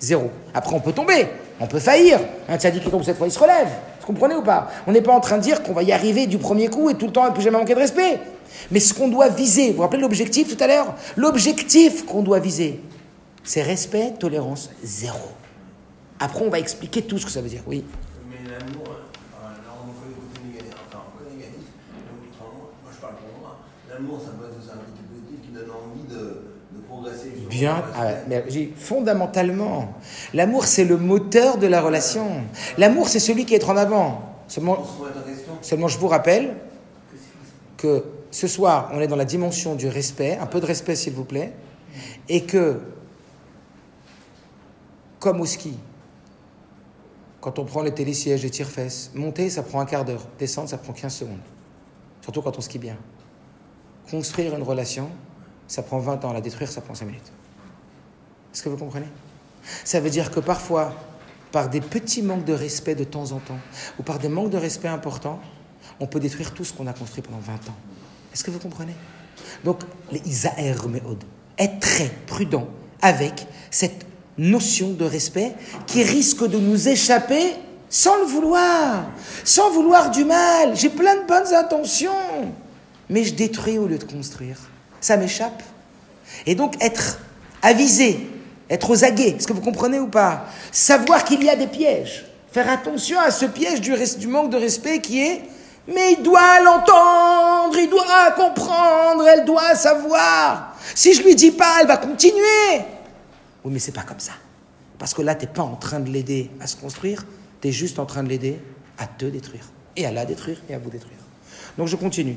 zéro. 0.00 0.30
Après, 0.54 0.74
on 0.74 0.80
peut 0.80 0.92
tomber, 0.92 1.28
on 1.60 1.66
peut 1.66 1.78
faillir. 1.78 2.18
Un 2.48 2.56
dit 2.56 2.80
qui 2.80 2.90
tombe 2.90 3.04
cette 3.04 3.16
fois, 3.16 3.26
il 3.26 3.32
se 3.32 3.38
relève. 3.38 3.68
Comprenez 4.10 4.34
ou 4.34 4.42
pas 4.42 4.72
On 4.88 4.92
n'est 4.92 5.02
pas 5.02 5.12
en 5.12 5.20
train 5.20 5.38
de 5.38 5.42
dire 5.42 5.62
qu'on 5.62 5.72
va 5.72 5.84
y 5.84 5.92
arriver 5.92 6.26
du 6.26 6.36
premier 6.36 6.66
coup 6.66 6.90
et 6.90 6.96
tout 6.96 7.06
le 7.06 7.12
temps 7.12 7.28
et 7.28 7.32
plus 7.32 7.42
jamais 7.42 7.58
manquer 7.58 7.74
de 7.74 7.78
respect. 7.78 8.18
Mais 8.72 8.80
ce 8.80 8.92
qu'on 8.92 9.06
doit 9.06 9.28
viser, 9.28 9.68
vous 9.68 9.76
vous 9.76 9.82
rappelez 9.82 10.02
l'objectif 10.02 10.48
tout 10.48 10.64
à 10.64 10.66
l'heure? 10.66 10.96
L'objectif 11.16 12.04
qu'on 12.06 12.22
doit 12.22 12.40
viser, 12.40 12.80
c'est 13.44 13.62
respect, 13.62 14.14
tolérance, 14.18 14.70
zéro. 14.82 15.28
Après, 16.18 16.44
on 16.44 16.50
va 16.50 16.58
expliquer 16.58 17.02
tout 17.02 17.18
ce 17.18 17.26
que 17.26 17.30
ça 17.30 17.40
veut 17.40 17.48
dire, 17.48 17.62
oui. 17.68 17.84
Mais 18.28 18.50
l'amour, 18.50 18.82
on 19.32 19.46
enfin 19.46 21.06
moi 22.82 22.90
je 22.92 22.98
parle 22.98 23.14
pour 23.14 23.40
moi, 23.40 23.58
l'amour 23.88 24.20
ça 24.20 24.32
peut 24.32 24.46
être 24.46 24.74
un 24.74 24.78
côté 24.78 25.02
positif 25.06 25.38
qui 25.46 25.52
donne 25.52 25.70
envie 25.70 26.02
de, 26.10 26.50
de 26.72 26.82
progresser. 26.88 27.39
Bien, 27.50 27.82
fondamentalement, 28.76 29.92
l'amour 30.32 30.64
c'est 30.64 30.84
le 30.84 30.96
moteur 30.96 31.58
de 31.58 31.66
la 31.66 31.80
relation. 31.80 32.28
L'amour 32.78 33.08
c'est 33.08 33.18
celui 33.18 33.44
qui 33.44 33.54
est 33.54 33.64
en 33.64 33.76
avant. 33.76 34.22
Seulement, 34.46 34.86
seulement 35.60 35.88
je 35.88 35.98
vous 35.98 36.08
rappelle 36.08 36.54
que 37.76 38.04
ce 38.30 38.46
soir, 38.46 38.90
on 38.92 39.00
est 39.00 39.08
dans 39.08 39.16
la 39.16 39.24
dimension 39.24 39.74
du 39.74 39.88
respect, 39.88 40.38
un 40.40 40.46
peu 40.46 40.60
de 40.60 40.66
respect 40.66 40.94
s'il 40.94 41.12
vous 41.12 41.24
plaît, 41.24 41.52
et 42.28 42.44
que, 42.44 42.80
comme 45.18 45.40
au 45.40 45.46
ski, 45.46 45.76
quand 47.40 47.58
on 47.58 47.64
prend 47.64 47.82
les 47.82 47.92
télésièges, 47.92 48.42
les 48.42 48.50
tire-fesses, 48.50 49.10
monter, 49.14 49.50
ça 49.50 49.62
prend 49.62 49.80
un 49.80 49.86
quart 49.86 50.04
d'heure, 50.04 50.26
descendre, 50.38 50.68
ça 50.68 50.78
prend 50.78 50.92
15 50.92 51.12
secondes. 51.12 51.40
Surtout 52.20 52.42
quand 52.42 52.56
on 52.56 52.60
skie 52.60 52.78
bien. 52.78 52.96
Construire 54.10 54.54
une 54.54 54.62
relation, 54.62 55.08
ça 55.66 55.82
prend 55.82 55.98
20 55.98 56.24
ans, 56.24 56.32
la 56.32 56.40
détruire, 56.40 56.70
ça 56.70 56.80
prend 56.80 56.94
5 56.94 57.06
minutes. 57.06 57.32
Est-ce 58.52 58.62
que 58.62 58.68
vous 58.68 58.76
comprenez? 58.76 59.08
Ça 59.84 60.00
veut 60.00 60.10
dire 60.10 60.30
que 60.30 60.40
parfois, 60.40 60.94
par 61.52 61.68
des 61.68 61.80
petits 61.80 62.22
manques 62.22 62.44
de 62.44 62.52
respect 62.52 62.94
de 62.94 63.04
temps 63.04 63.32
en 63.32 63.38
temps, 63.38 63.58
ou 63.98 64.02
par 64.02 64.18
des 64.18 64.28
manques 64.28 64.50
de 64.50 64.56
respect 64.56 64.88
importants, 64.88 65.40
on 65.98 66.06
peut 66.06 66.20
détruire 66.20 66.52
tout 66.54 66.64
ce 66.64 66.72
qu'on 66.72 66.86
a 66.86 66.92
construit 66.92 67.22
pendant 67.22 67.38
20 67.40 67.52
ans. 67.52 67.76
Est-ce 68.32 68.44
que 68.44 68.50
vous 68.50 68.58
comprenez? 68.58 68.94
Donc, 69.64 69.80
les 70.10 70.20
Isaer 70.20 70.74
Meod. 70.88 71.24
être 71.58 71.80
très 71.80 72.10
prudent 72.26 72.68
avec 73.02 73.46
cette 73.70 74.06
notion 74.38 74.92
de 74.92 75.04
respect 75.04 75.52
qui 75.86 76.02
risque 76.02 76.46
de 76.48 76.58
nous 76.58 76.88
échapper 76.88 77.54
sans 77.90 78.16
le 78.18 78.24
vouloir, 78.24 79.10
sans 79.44 79.70
vouloir 79.70 80.10
du 80.10 80.24
mal. 80.24 80.76
J'ai 80.76 80.88
plein 80.88 81.16
de 81.16 81.26
bonnes 81.26 81.52
intentions, 81.52 82.54
mais 83.10 83.24
je 83.24 83.34
détruis 83.34 83.78
au 83.78 83.86
lieu 83.86 83.98
de 83.98 84.04
construire. 84.04 84.56
Ça 85.00 85.16
m'échappe. 85.16 85.62
Et 86.46 86.54
donc 86.54 86.82
être 86.82 87.18
avisé, 87.62 88.29
être 88.70 88.88
aux 88.88 89.04
aguets, 89.04 89.34
est-ce 89.36 89.46
que 89.46 89.52
vous 89.52 89.60
comprenez 89.60 89.98
ou 89.98 90.06
pas? 90.06 90.46
Savoir 90.70 91.24
qu'il 91.24 91.42
y 91.42 91.50
a 91.50 91.56
des 91.56 91.66
pièges. 91.66 92.24
Faire 92.52 92.70
attention 92.70 93.18
à 93.18 93.30
ce 93.30 93.46
piège 93.46 93.80
du, 93.80 94.26
manque 94.28 94.50
de 94.50 94.56
respect 94.56 95.00
qui 95.00 95.20
est 95.20 95.42
mais 95.88 96.12
il 96.12 96.22
doit 96.22 96.60
l'entendre, 96.60 97.76
il 97.76 97.88
doit 97.90 98.30
comprendre, 98.36 99.26
elle 99.26 99.44
doit 99.44 99.74
savoir. 99.74 100.76
Si 100.94 101.14
je 101.14 101.22
lui 101.22 101.34
dis 101.34 101.50
pas, 101.50 101.78
elle 101.80 101.88
va 101.88 101.96
continuer. 101.96 102.84
Oui, 103.64 103.72
mais 103.72 103.78
c'est 103.80 103.90
pas 103.90 104.02
comme 104.02 104.20
ça. 104.20 104.32
Parce 104.98 105.14
que 105.14 105.22
là, 105.22 105.34
tu 105.34 105.46
n'es 105.46 105.52
pas 105.52 105.62
en 105.62 105.74
train 105.74 105.98
de 105.98 106.08
l'aider 106.08 106.50
à 106.60 106.68
se 106.68 106.76
construire, 106.76 107.24
tu 107.60 107.68
es 107.68 107.72
juste 107.72 107.98
en 107.98 108.06
train 108.06 108.22
de 108.22 108.28
l'aider 108.28 108.60
à 108.98 109.06
te 109.06 109.24
détruire. 109.24 109.64
Et 109.96 110.06
à 110.06 110.12
la 110.12 110.24
détruire 110.24 110.58
et 110.68 110.74
à 110.74 110.78
vous 110.78 110.90
détruire. 110.90 111.18
Donc 111.76 111.88
je 111.88 111.96
continue. 111.96 112.36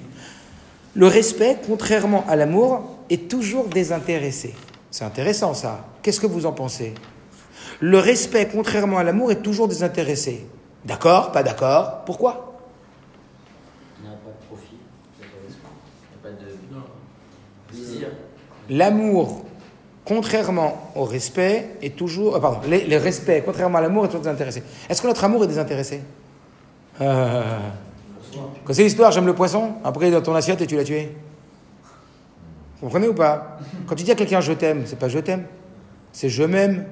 Le 0.95 1.07
respect, 1.07 1.57
contrairement 1.67 2.25
à 2.27 2.35
l'amour, 2.35 2.97
est 3.09 3.29
toujours 3.29 3.65
désintéressé. 3.65 4.55
C'est 4.93 5.05
intéressant 5.05 5.55
ça. 5.55 5.87
Qu'est-ce 6.03 6.19
que 6.19 6.27
vous 6.27 6.45
en 6.45 6.51
pensez? 6.51 6.93
Le 7.79 7.97
respect, 7.97 8.47
contrairement 8.53 8.99
à 8.99 9.03
l'amour, 9.03 9.31
est 9.31 9.41
toujours 9.41 9.67
désintéressé. 9.67 10.45
D'accord? 10.85 11.31
Pas 11.31 11.41
d'accord? 11.41 12.03
Pourquoi? 12.05 12.53
Il 13.99 14.07
n'y 14.07 14.13
a 14.13 14.17
pas 14.17 14.29
de 14.29 14.45
profit, 14.47 14.77
il 15.19 15.25
n'y 15.25 15.25
a 15.25 16.21
pas 16.21 16.29
de 16.29 17.75
désir. 17.75 18.07
L'amour 18.69 19.45
contrairement 20.05 20.91
au 20.95 21.05
respect, 21.05 21.77
est 21.81 21.95
toujours. 21.95 22.35
Euh, 22.35 22.39
pardon, 22.39 22.59
le, 22.67 22.97
respect, 22.97 23.41
contrairement 23.43 23.79
à 23.79 23.81
l'amour, 23.81 24.05
est 24.05 24.09
toujours 24.09 24.23
désintéressé. 24.25 24.61
Est-ce 24.87 25.01
que 25.01 25.07
notre 25.07 25.23
amour 25.23 25.45
est 25.45 25.47
désintéressé? 25.47 26.01
Euh, 27.01 27.57
Quand 28.63 28.73
c'est 28.73 28.83
l'histoire, 28.83 29.11
j'aime 29.11 29.25
le 29.25 29.33
poisson, 29.33 29.73
après 29.83 30.05
il 30.05 30.09
est 30.09 30.15
dans 30.17 30.21
ton 30.21 30.35
assiette 30.35 30.61
et 30.61 30.67
tu 30.67 30.75
l'as 30.75 30.83
tué. 30.83 31.15
Comprenez 32.83 33.07
ou 33.07 33.13
pas? 33.13 33.59
Quand 33.87 33.95
tu 33.95 34.03
dis 34.03 34.11
à 34.11 34.15
quelqu'un 34.15 34.41
je 34.41 34.51
t'aime, 34.51 34.83
c'est 34.85 34.99
pas 34.99 35.07
je 35.07 35.19
t'aime, 35.19 35.45
c'est 36.11 36.27
je 36.27 36.43
m'aime. 36.43 36.85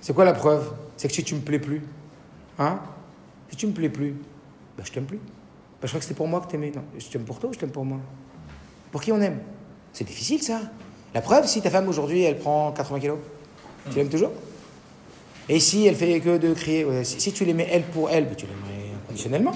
C'est 0.00 0.12
quoi 0.12 0.24
la 0.24 0.32
preuve? 0.32 0.72
C'est 0.96 1.06
que 1.06 1.14
si 1.14 1.22
tu 1.22 1.36
me 1.36 1.40
plais 1.40 1.60
plus, 1.60 1.82
hein? 2.58 2.80
Si 3.48 3.54
tu 3.54 3.68
me 3.68 3.72
plais 3.72 3.90
plus, 3.90 4.16
ben 4.76 4.84
je 4.84 4.90
t'aime 4.90 5.04
plus. 5.04 5.18
Ben, 5.18 5.82
je 5.82 5.86
crois 5.86 6.00
que 6.00 6.04
c'était 6.04 6.16
pour 6.16 6.26
moi 6.26 6.40
que 6.40 6.50
t'aimais. 6.50 6.72
Non, 6.74 6.82
je 6.98 7.06
t'aime 7.06 7.22
pour 7.22 7.38
toi 7.38 7.48
ou 7.48 7.52
je 7.52 7.60
t'aime 7.60 7.70
pour 7.70 7.84
moi? 7.84 7.98
Pour 8.90 9.00
qui 9.00 9.12
on 9.12 9.20
aime? 9.20 9.38
C'est 9.92 10.02
difficile 10.02 10.42
ça. 10.42 10.62
La 11.14 11.20
preuve, 11.20 11.46
si 11.46 11.62
ta 11.62 11.70
femme 11.70 11.88
aujourd'hui, 11.88 12.24
elle 12.24 12.36
prend 12.36 12.72
80 12.72 12.98
kilos, 12.98 13.18
tu 13.90 13.98
l'aimes 13.98 14.08
toujours? 14.08 14.32
Et 15.48 15.60
si 15.60 15.86
elle 15.86 15.94
fait 15.94 16.18
que 16.18 16.38
de 16.38 16.52
crier, 16.54 17.04
si, 17.04 17.32
tu 17.32 17.44
l'aimais 17.44 17.68
elle 17.70 17.84
pour 17.84 18.10
elle, 18.10 18.24
ben, 18.24 18.34
tu 18.34 18.46
l'aimerais 18.46 18.96
inconditionnellement. 19.04 19.54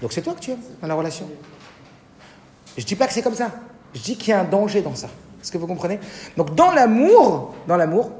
Donc 0.00 0.12
c'est 0.12 0.22
toi 0.22 0.34
que 0.34 0.40
tu 0.40 0.52
aimes 0.52 0.62
dans 0.80 0.86
la 0.86 0.94
relation. 0.94 1.28
Je 2.78 2.84
dis 2.84 2.94
pas 2.94 3.08
que 3.08 3.14
c'est 3.14 3.22
comme 3.22 3.34
ça. 3.34 3.50
Je 3.94 4.00
dis 4.00 4.16
qu'il 4.16 4.30
y 4.30 4.32
a 4.32 4.40
un 4.40 4.44
danger 4.44 4.82
dans 4.82 4.94
ça. 4.94 5.08
Est-ce 5.42 5.50
que 5.50 5.58
vous 5.58 5.66
comprenez? 5.66 5.98
Donc 6.36 6.54
dans 6.54 6.70
l'amour, 6.70 7.54
dans 7.66 7.76
l'amour, 7.76 8.12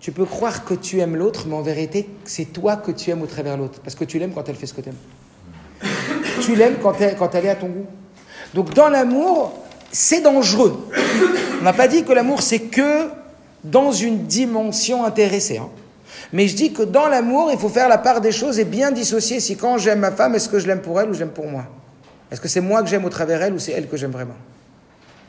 tu 0.00 0.12
peux 0.12 0.24
croire 0.24 0.64
que 0.64 0.74
tu 0.74 1.00
aimes 1.00 1.16
l'autre, 1.16 1.46
mais 1.46 1.54
en 1.54 1.62
vérité, 1.62 2.08
c'est 2.24 2.46
toi 2.52 2.76
que 2.76 2.90
tu 2.90 3.10
aimes 3.10 3.22
au 3.22 3.26
travers 3.26 3.56
l'autre. 3.56 3.80
Parce 3.82 3.94
que 3.94 4.04
tu 4.04 4.18
l'aimes 4.18 4.32
quand 4.32 4.48
elle 4.48 4.54
fait 4.54 4.66
ce 4.66 4.74
que 4.74 4.80
tu 4.80 4.90
aimes. 4.90 5.90
tu 6.40 6.54
l'aimes 6.56 6.76
quand 6.82 7.00
elle, 7.00 7.16
quand 7.16 7.34
elle 7.34 7.46
est 7.46 7.50
à 7.50 7.54
ton 7.54 7.68
goût. 7.68 7.86
Donc 8.54 8.74
dans 8.74 8.88
l'amour, 8.88 9.52
c'est 9.90 10.20
dangereux. 10.20 10.88
On 11.60 11.64
n'a 11.64 11.72
pas 11.72 11.88
dit 11.88 12.04
que 12.04 12.12
l'amour, 12.12 12.42
c'est 12.42 12.60
que 12.60 13.08
dans 13.62 13.92
une 13.92 14.24
dimension 14.24 15.04
intéressée. 15.04 15.58
Hein. 15.58 15.68
Mais 16.32 16.48
je 16.48 16.56
dis 16.56 16.72
que 16.72 16.82
dans 16.82 17.08
l'amour, 17.08 17.50
il 17.52 17.58
faut 17.58 17.68
faire 17.68 17.88
la 17.88 17.98
part 17.98 18.20
des 18.20 18.32
choses 18.32 18.58
et 18.58 18.64
bien 18.64 18.90
dissocier 18.90 19.40
si 19.40 19.56
quand 19.56 19.78
j'aime 19.78 20.00
ma 20.00 20.10
femme, 20.10 20.34
est-ce 20.34 20.48
que 20.48 20.58
je 20.58 20.66
l'aime 20.66 20.82
pour 20.82 21.00
elle 21.00 21.10
ou 21.10 21.14
j'aime 21.14 21.30
pour 21.30 21.46
moi 21.46 21.64
Est-ce 22.30 22.40
que 22.40 22.48
c'est 22.48 22.60
moi 22.60 22.82
que 22.82 22.88
j'aime 22.88 23.04
au 23.04 23.10
travers 23.10 23.42
elle 23.42 23.54
ou 23.54 23.58
c'est 23.58 23.72
elle 23.72 23.88
que 23.88 23.96
j'aime 23.96 24.10
vraiment 24.10 24.36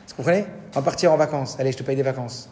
Vous 0.08 0.14
comprenez 0.16 0.46
On 0.74 0.80
va 0.80 0.82
partir 0.82 1.12
en 1.12 1.16
vacances. 1.16 1.56
Allez, 1.58 1.72
je 1.72 1.76
te 1.76 1.82
paye 1.82 1.96
des 1.96 2.02
vacances. 2.02 2.48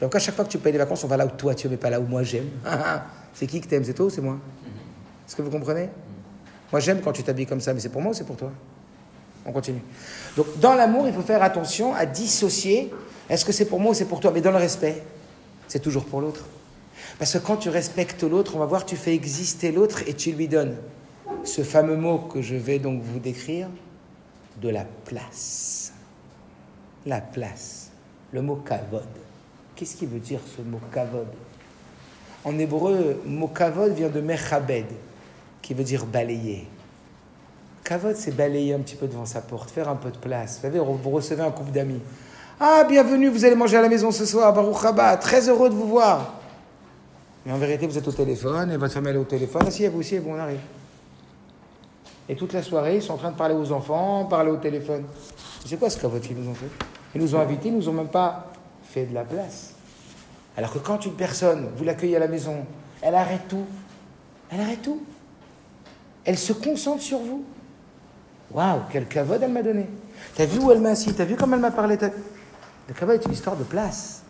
Donc 0.00 0.14
à 0.14 0.18
chaque 0.18 0.34
fois 0.34 0.44
que 0.44 0.50
tu 0.50 0.58
payes 0.58 0.72
des 0.72 0.78
vacances, 0.78 1.04
on 1.04 1.08
va 1.08 1.16
là 1.16 1.26
où 1.26 1.30
toi 1.30 1.54
tu 1.54 1.66
aimes 1.66 1.74
et 1.74 1.78
pas 1.78 1.90
là 1.90 2.00
où 2.00 2.04
moi 2.04 2.22
j'aime. 2.22 2.48
c'est 3.34 3.46
qui 3.46 3.60
que 3.60 3.66
t'aimes? 3.66 3.84
C'est 3.84 3.94
toi 3.94 4.06
ou 4.06 4.10
c'est 4.10 4.20
moi? 4.20 4.38
Est-ce 5.26 5.36
que 5.36 5.42
vous 5.42 5.50
comprenez? 5.50 5.88
Moi 6.72 6.80
j'aime 6.80 7.00
quand 7.00 7.12
tu 7.12 7.22
t'habilles 7.22 7.46
comme 7.46 7.60
ça, 7.60 7.72
mais 7.74 7.80
c'est 7.80 7.88
pour 7.88 8.02
moi 8.02 8.12
ou 8.12 8.14
c'est 8.14 8.24
pour 8.24 8.36
toi? 8.36 8.50
On 9.46 9.52
continue. 9.52 9.82
Donc, 10.36 10.46
dans 10.58 10.74
l'amour, 10.74 11.06
il 11.06 11.12
faut 11.12 11.22
faire 11.22 11.42
attention 11.42 11.94
à 11.94 12.06
dissocier 12.06 12.90
est-ce 13.28 13.44
que 13.44 13.52
c'est 13.52 13.66
pour 13.66 13.80
moi 13.80 13.92
ou 13.92 13.94
c'est 13.94 14.04
pour 14.04 14.20
toi 14.20 14.30
Mais 14.34 14.40
dans 14.40 14.50
le 14.50 14.58
respect, 14.58 15.02
c'est 15.68 15.80
toujours 15.80 16.04
pour 16.04 16.20
l'autre. 16.20 16.44
Parce 17.18 17.32
que 17.32 17.38
quand 17.38 17.56
tu 17.56 17.68
respectes 17.68 18.22
l'autre, 18.22 18.56
on 18.56 18.58
va 18.58 18.66
voir, 18.66 18.84
tu 18.84 18.96
fais 18.96 19.14
exister 19.14 19.72
l'autre 19.72 20.02
et 20.06 20.14
tu 20.14 20.32
lui 20.32 20.48
donnes 20.48 20.76
ce 21.44 21.62
fameux 21.62 21.96
mot 21.96 22.18
que 22.18 22.42
je 22.42 22.54
vais 22.54 22.78
donc 22.78 23.02
vous 23.02 23.18
décrire 23.18 23.68
de 24.60 24.68
la 24.68 24.84
place. 25.04 25.92
La 27.06 27.20
place. 27.20 27.90
Le 28.32 28.42
mot 28.42 28.56
kavod. 28.56 29.06
Qu'est-ce 29.76 29.96
qui 29.96 30.06
veut 30.06 30.20
dire 30.20 30.40
ce 30.56 30.62
mot 30.62 30.80
kavod? 30.92 31.26
En 32.44 32.58
hébreu, 32.58 33.20
mot 33.26 33.48
kavod 33.48 33.92
vient 33.92 34.08
de 34.08 34.20
mechabed, 34.20 34.86
qui 35.62 35.74
veut 35.74 35.84
dire 35.84 36.04
balayer. 36.06 36.66
Kavod, 37.82 38.16
c'est 38.16 38.34
balayer 38.34 38.74
un 38.74 38.80
petit 38.80 38.96
peu 38.96 39.06
devant 39.06 39.26
sa 39.26 39.40
porte, 39.40 39.70
faire 39.70 39.88
un 39.88 39.96
peu 39.96 40.10
de 40.10 40.16
place. 40.16 40.56
Vous 40.56 40.62
savez, 40.62 40.78
vous 40.78 41.10
recevez 41.10 41.42
un 41.42 41.50
couple 41.50 41.70
d'amis. 41.70 42.00
Ah, 42.58 42.84
bienvenue, 42.88 43.28
vous 43.28 43.44
allez 43.44 43.56
manger 43.56 43.76
à 43.76 43.82
la 43.82 43.88
maison 43.88 44.10
ce 44.10 44.24
soir, 44.24 44.52
Baruch 44.52 44.84
Haba, 44.84 45.16
très 45.16 45.48
heureux 45.48 45.68
de 45.68 45.74
vous 45.74 45.88
voir. 45.88 46.34
Mais 47.44 47.52
en 47.52 47.58
vérité, 47.58 47.86
vous 47.86 47.98
êtes 47.98 48.06
au 48.08 48.12
téléphone, 48.12 48.70
et 48.70 48.76
votre 48.76 48.94
femme 48.94 49.06
est 49.08 49.16
au 49.16 49.24
téléphone. 49.24 49.70
si 49.70 49.86
vous 49.86 49.98
aussi, 49.98 50.18
vous, 50.18 50.30
on 50.30 50.38
arrive. 50.38 50.60
Et 52.28 52.36
toute 52.36 52.52
la 52.52 52.62
soirée, 52.62 52.96
ils 52.96 53.02
sont 53.02 53.14
en 53.14 53.18
train 53.18 53.30
de 53.30 53.36
parler 53.36 53.54
aux 53.54 53.70
enfants, 53.72 54.24
parler 54.24 54.50
au 54.50 54.56
téléphone. 54.56 55.04
C'est 55.66 55.78
quoi 55.78 55.90
ce 55.90 55.98
Kavod 55.98 56.20
qu'ils 56.20 56.38
nous 56.38 56.50
ont 56.50 56.54
fait 56.54 56.70
Ils 57.14 57.20
nous 57.20 57.34
ont 57.34 57.40
invités, 57.40 57.68
ils 57.68 57.76
nous 57.76 57.88
ont 57.88 57.92
même 57.92 58.08
pas 58.08 58.46
fait 58.82 59.04
de 59.06 59.14
la 59.14 59.24
place. 59.24 59.74
Alors 60.56 60.72
que 60.72 60.78
quand 60.78 61.04
une 61.04 61.14
personne, 61.14 61.68
vous 61.76 61.84
l'accueillez 61.84 62.16
à 62.16 62.20
la 62.20 62.28
maison, 62.28 62.64
elle 63.02 63.14
arrête 63.14 63.48
tout. 63.48 63.64
Elle 64.50 64.60
arrête 64.60 64.82
tout. 64.82 65.02
Elle 66.24 66.38
se 66.38 66.52
concentre 66.52 67.02
sur 67.02 67.18
vous. 67.18 67.44
Waouh, 68.52 68.80
quel 68.90 69.06
kavod 69.06 69.42
elle 69.42 69.52
m'a 69.52 69.62
donné. 69.62 69.86
T'as 70.34 70.46
vu 70.46 70.60
où 70.60 70.70
elle 70.70 70.80
m'a 70.80 70.90
assis? 70.90 71.12
T'as 71.12 71.24
vu 71.24 71.36
comment 71.36 71.56
elle 71.56 71.62
m'a 71.62 71.70
parlé? 71.70 71.98
Le 72.00 72.94
kavod 72.94 73.20
est 73.20 73.26
une 73.26 73.32
histoire 73.32 73.56
de 73.56 73.64
place. 73.64 74.22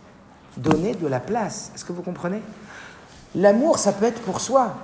Donner 0.57 0.95
de 0.95 1.07
la 1.07 1.20
place. 1.20 1.70
Est-ce 1.74 1.84
que 1.84 1.92
vous 1.92 2.03
comprenez? 2.03 2.40
L'amour, 3.34 3.78
ça 3.78 3.92
peut 3.92 4.07
être 4.07 4.20
pour 4.22 4.40
soi. 4.40 4.74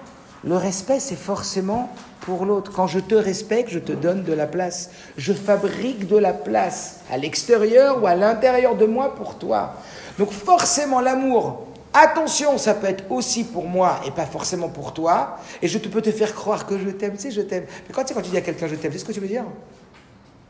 Le 0.42 0.56
respect, 0.56 1.00
c'est 1.00 1.16
forcément 1.16 1.92
pour 2.20 2.46
l'autre. 2.46 2.72
Quand 2.72 2.86
je 2.86 2.98
te 2.98 3.14
respecte, 3.14 3.70
je 3.70 3.78
te 3.78 3.92
donne 3.92 4.22
de 4.24 4.32
la 4.32 4.46
place. 4.46 4.90
Je 5.16 5.32
fabrique 5.32 6.06
de 6.06 6.16
la 6.16 6.32
place 6.32 7.00
à 7.10 7.18
l'extérieur 7.18 8.02
ou 8.02 8.06
à 8.06 8.14
l'intérieur 8.14 8.76
de 8.76 8.86
moi 8.86 9.14
pour 9.14 9.36
toi. 9.36 9.74
Donc 10.18 10.30
forcément, 10.30 11.00
l'amour, 11.00 11.66
Attention, 11.92 12.56
ça 12.56 12.74
peut 12.74 12.86
être 12.86 13.10
aussi 13.10 13.42
pour 13.42 13.66
moi 13.66 14.00
et 14.06 14.12
pas 14.12 14.26
forcément 14.26 14.68
pour 14.68 14.94
toi. 14.94 15.38
Et 15.60 15.66
je 15.66 15.76
peux 15.78 16.00
te 16.00 16.12
faire 16.12 16.34
croire 16.34 16.64
que 16.64 16.78
je 16.78 16.88
t'aime. 16.90 17.14
Tu 17.14 17.22
sais, 17.22 17.30
je 17.32 17.40
t'aime. 17.40 17.64
Mais 17.88 17.92
quand, 17.92 18.04
tu 18.04 18.14
quand 18.14 18.22
tu 18.22 18.30
dis 18.30 18.36
à 18.36 18.42
quelqu'un 18.42 18.68
je 18.68 18.76
t'aime, 18.76 18.92
c'est 18.92 18.98
ce 18.98 19.04
que 19.04 19.12
tu 19.12 19.18
veux 19.18 19.26
dire? 19.26 19.44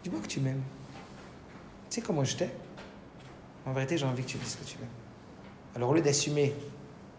Dis-moi 0.04 0.20
que 0.20 0.26
tu 0.26 0.40
m'aimes. 0.40 0.60
Tu 1.88 1.96
sais 1.96 2.00
comment 2.02 2.24
je 2.24 2.36
t'aime? 2.36 2.50
En 3.64 3.72
vérité, 3.72 3.96
j'ai 3.96 4.04
envie 4.04 4.22
que 4.22 4.28
tu 4.28 4.36
dises 4.36 4.56
que 4.56 4.64
tu 4.64 4.76
m'aimes. 4.78 4.88
Alors, 5.74 5.90
au 5.90 5.94
lieu 5.94 6.02
d'assumer 6.02 6.54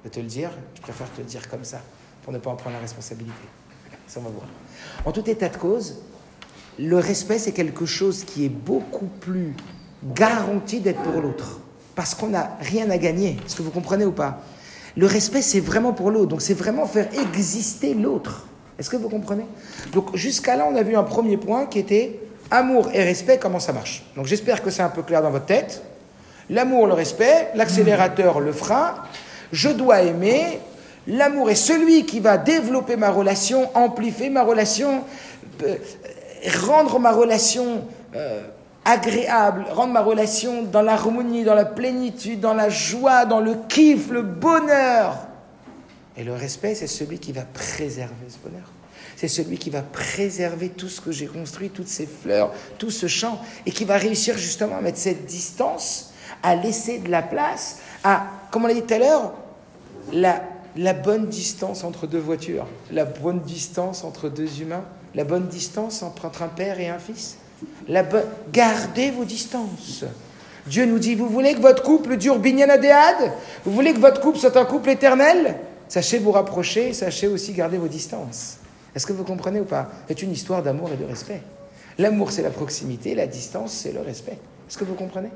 de 0.04 0.10
te 0.10 0.20
le 0.20 0.28
dire, 0.28 0.52
je 0.76 0.82
préfère 0.82 1.12
te 1.12 1.20
le 1.20 1.26
dire 1.26 1.50
comme 1.50 1.64
ça, 1.64 1.82
pour 2.24 2.34
ne 2.34 2.38
pas 2.38 2.50
en 2.50 2.56
prendre 2.56 2.76
la 2.76 2.82
responsabilité. 2.82 3.34
Ça, 4.08 4.20
on 4.20 4.24
va 4.24 4.30
voir. 4.30 4.46
En 5.06 5.12
tout 5.12 5.30
état 5.30 5.50
de 5.50 5.58
cause, 5.58 5.98
le 6.80 6.98
respect, 6.98 7.40
c'est 7.40 7.52
quelque 7.52 7.86
chose 7.86 8.24
qui 8.24 8.46
est 8.46 8.50
beaucoup 8.50 9.08
plus 9.20 9.56
garanti 10.16 10.80
d'être 10.80 11.02
pour 11.02 11.22
l'autre 11.22 11.60
parce 11.96 12.16
qu'on 12.16 12.28
n'a 12.28 12.58
rien 12.60 12.90
à 12.90 12.98
gagner. 12.98 13.38
Est-ce 13.46 13.56
que 13.56 13.62
vous 13.62 13.72
comprenez 13.72 14.06
ou 14.06 14.12
pas? 14.12 14.42
Le 14.96 15.06
respect, 15.06 15.42
c'est 15.42 15.60
vraiment 15.60 15.94
pour 15.94 16.12
l'autre. 16.12 16.28
Donc, 16.28 16.42
c'est 16.42 16.54
vraiment 16.54 16.86
faire 16.86 17.08
exister 17.14 17.94
l'autre. 17.94 18.48
Est-ce 18.80 18.90
que 18.90 18.98
vous 18.98 19.10
comprenez? 19.10 19.46
Donc, 19.94 20.16
jusqu'à 20.16 20.56
là, 20.56 20.68
on 20.70 20.76
a 20.76 20.84
vu 20.84 20.96
un 20.96 21.04
premier 21.04 21.38
point 21.38 21.66
qui 21.66 21.80
était 21.80 22.20
amour 22.50 22.90
et 22.94 23.04
respect, 23.04 23.38
comment 23.38 23.60
ça 23.60 23.74
marche? 23.74 24.04
Donc, 24.16 24.26
j'espère 24.26 24.62
que 24.62 24.70
c'est 24.70 24.82
un 24.82 24.90
peu 24.90 25.04
clair 25.04 25.22
dans 25.22 25.30
votre 25.30 25.46
tête. 25.46 25.82
L'amour, 26.50 26.88
le 26.88 26.94
respect, 26.94 27.50
l'accélérateur, 27.56 28.40
le 28.40 28.52
frein. 28.52 28.96
Je 29.52 29.70
dois 29.70 30.02
aimer. 30.02 30.60
L'amour 31.08 31.50
est 31.50 31.56
celui 31.56 32.06
qui 32.06 32.20
va 32.20 32.38
développer 32.38 32.96
ma 32.96 33.10
relation, 33.10 33.70
amplifier 33.76 34.30
ma 34.30 34.44
relation, 34.44 35.04
euh, 35.64 35.76
rendre 36.68 37.00
ma 37.00 37.12
relation 37.12 37.86
euh, 38.16 38.42
agréable, 38.86 39.66
rendre 39.72 39.94
ma 39.94 40.02
relation 40.02 40.64
dans 40.64 40.82
l'harmonie, 40.82 41.44
dans 41.44 41.56
la 41.56 41.66
plénitude, 41.66 42.40
dans 42.40 42.54
la 42.54 42.70
joie, 42.70 43.26
dans 43.26 43.40
le 43.40 43.56
kiff, 43.68 44.10
le 44.12 44.22
bonheur. 44.22 45.28
Et 46.18 46.24
le 46.24 46.34
respect, 46.34 46.76
c'est 46.76 46.88
celui 46.88 47.18
qui 47.20 47.32
va 47.32 47.44
préserver 47.44 48.28
ce 48.28 48.38
bonheur. 48.38 48.70
c'est 49.16 49.28
celui 49.28 49.58
qui 49.58 49.70
va 49.70 49.82
préserver 49.82 50.70
tout 50.70 50.90
ce 50.90 51.02
que 51.02 51.12
j'ai 51.12 51.28
construit, 51.28 51.70
toutes 51.70 51.88
ces 51.88 52.06
fleurs, 52.06 52.52
tout 52.78 52.92
ce 52.92 53.08
champ, 53.08 53.40
et 53.66 53.72
qui 53.72 53.86
va 53.86 53.98
réussir 53.98 54.38
justement 54.38 54.78
à 54.78 54.82
mettre 54.82 54.98
cette 54.98 55.26
distance, 55.26 56.14
à 56.44 56.56
laisser 56.56 57.00
de 57.00 57.10
la 57.10 57.22
place, 57.22 57.80
à, 58.04 58.24
comme 58.52 58.66
on 58.66 58.68
l'a 58.68 58.74
dit 58.74 58.84
tout 58.84 58.94
à 58.94 59.00
l'heure, 59.00 59.34
la, 60.12 60.42
la 60.76 60.94
bonne 60.94 61.28
distance 61.28 61.84
entre 61.84 62.08
deux 62.08 62.20
voitures, 62.20 62.68
la 62.92 63.06
bonne 63.06 63.42
distance 63.42 64.04
entre 64.04 64.30
deux 64.30 64.62
humains, 64.62 64.84
la 65.16 65.24
bonne 65.24 65.48
distance 65.48 66.04
entre 66.04 66.26
un 66.26 66.48
père 66.48 66.80
et 66.80 66.90
un 66.90 67.00
fils. 67.00 67.38
La 67.88 68.04
Gardez 68.52 69.12
vos 69.12 69.26
distances. 69.26 70.06
Dieu 70.68 70.86
nous 70.86 71.00
dit, 71.00 71.16
vous 71.16 71.28
voulez 71.28 71.54
que 71.54 71.62
votre 71.62 71.84
couple 71.84 72.18
dure 72.18 72.40
binyanadéad 72.40 73.34
Vous 73.66 73.72
voulez 73.72 73.94
que 73.94 74.00
votre 74.00 74.22
couple 74.22 74.38
soit 74.38 74.56
un 74.58 74.66
couple 74.66 74.90
éternel? 74.90 75.58
Sachez 75.88 76.20
vous 76.20 76.32
rapprocher, 76.32 76.94
sachez 76.94 77.28
aussi 77.28 77.54
garder 77.54 77.78
vos 77.78 77.88
distances. 77.88 78.58
Est-ce 78.96 79.06
que 79.06 79.14
vous 79.14 79.24
comprenez 79.24 79.60
ou 79.60 79.66
pas? 79.66 79.90
C'est 80.08 80.22
une 80.22 80.32
histoire 80.32 80.64
d'amour 80.64 80.90
et 80.94 80.98
de 80.98 81.06
respect. 81.06 81.42
L'amour, 81.98 82.32
c'est 82.32 82.42
la 82.42 82.50
proximité, 82.50 83.16
la 83.16 83.28
distance, 83.28 83.74
c'est 83.74 83.92
le 83.92 84.02
respect. 84.02 84.38
Est-ce 84.70 84.78
que 84.78 84.86
vous 84.86 84.96
comprenez? 84.96 85.30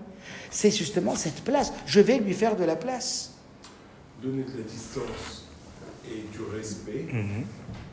C'est 0.49 0.71
justement 0.71 1.15
cette 1.15 1.43
place. 1.43 1.73
Je 1.85 1.99
vais 1.99 2.17
lui 2.17 2.33
faire 2.33 2.55
de 2.55 2.63
la 2.63 2.75
place. 2.75 3.34
Donner 4.21 4.43
de 4.43 4.57
la 4.57 4.63
distance 4.63 5.45
et 6.07 6.25
du 6.31 6.39
respect, 6.55 7.05
mhm. 7.11 7.43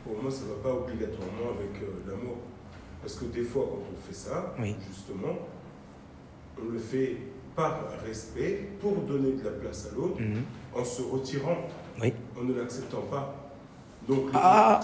pour 0.05 0.23
moi, 0.23 0.31
ça 0.31 0.43
ne 0.45 0.51
va 0.51 0.63
pas 0.63 0.75
obligatoirement 0.75 1.51
avec 1.59 1.83
euh, 1.83 2.11
l'amour. 2.11 2.37
Parce 3.01 3.15
que 3.15 3.25
des 3.27 3.43
fois, 3.43 3.67
quand 3.69 3.83
on 3.93 4.07
fait 4.07 4.15
ça, 4.15 4.55
justement, 4.89 5.37
on 6.61 6.71
le 6.71 6.79
fait 6.79 7.17
par 7.57 7.81
respect 8.05 8.69
pour 8.81 8.95
donner 9.03 9.33
de 9.33 9.45
la 9.45 9.51
place 9.51 9.89
à 9.91 9.97
l'autre, 9.97 10.21
mhm. 10.21 10.43
en 10.75 10.85
se 10.85 11.03
retirant, 11.03 11.57
en 12.01 12.45
ne 12.45 12.55
l'acceptant 12.55 13.03
pas. 13.11 13.35
Donc, 14.09 14.31
ah, 14.35 14.81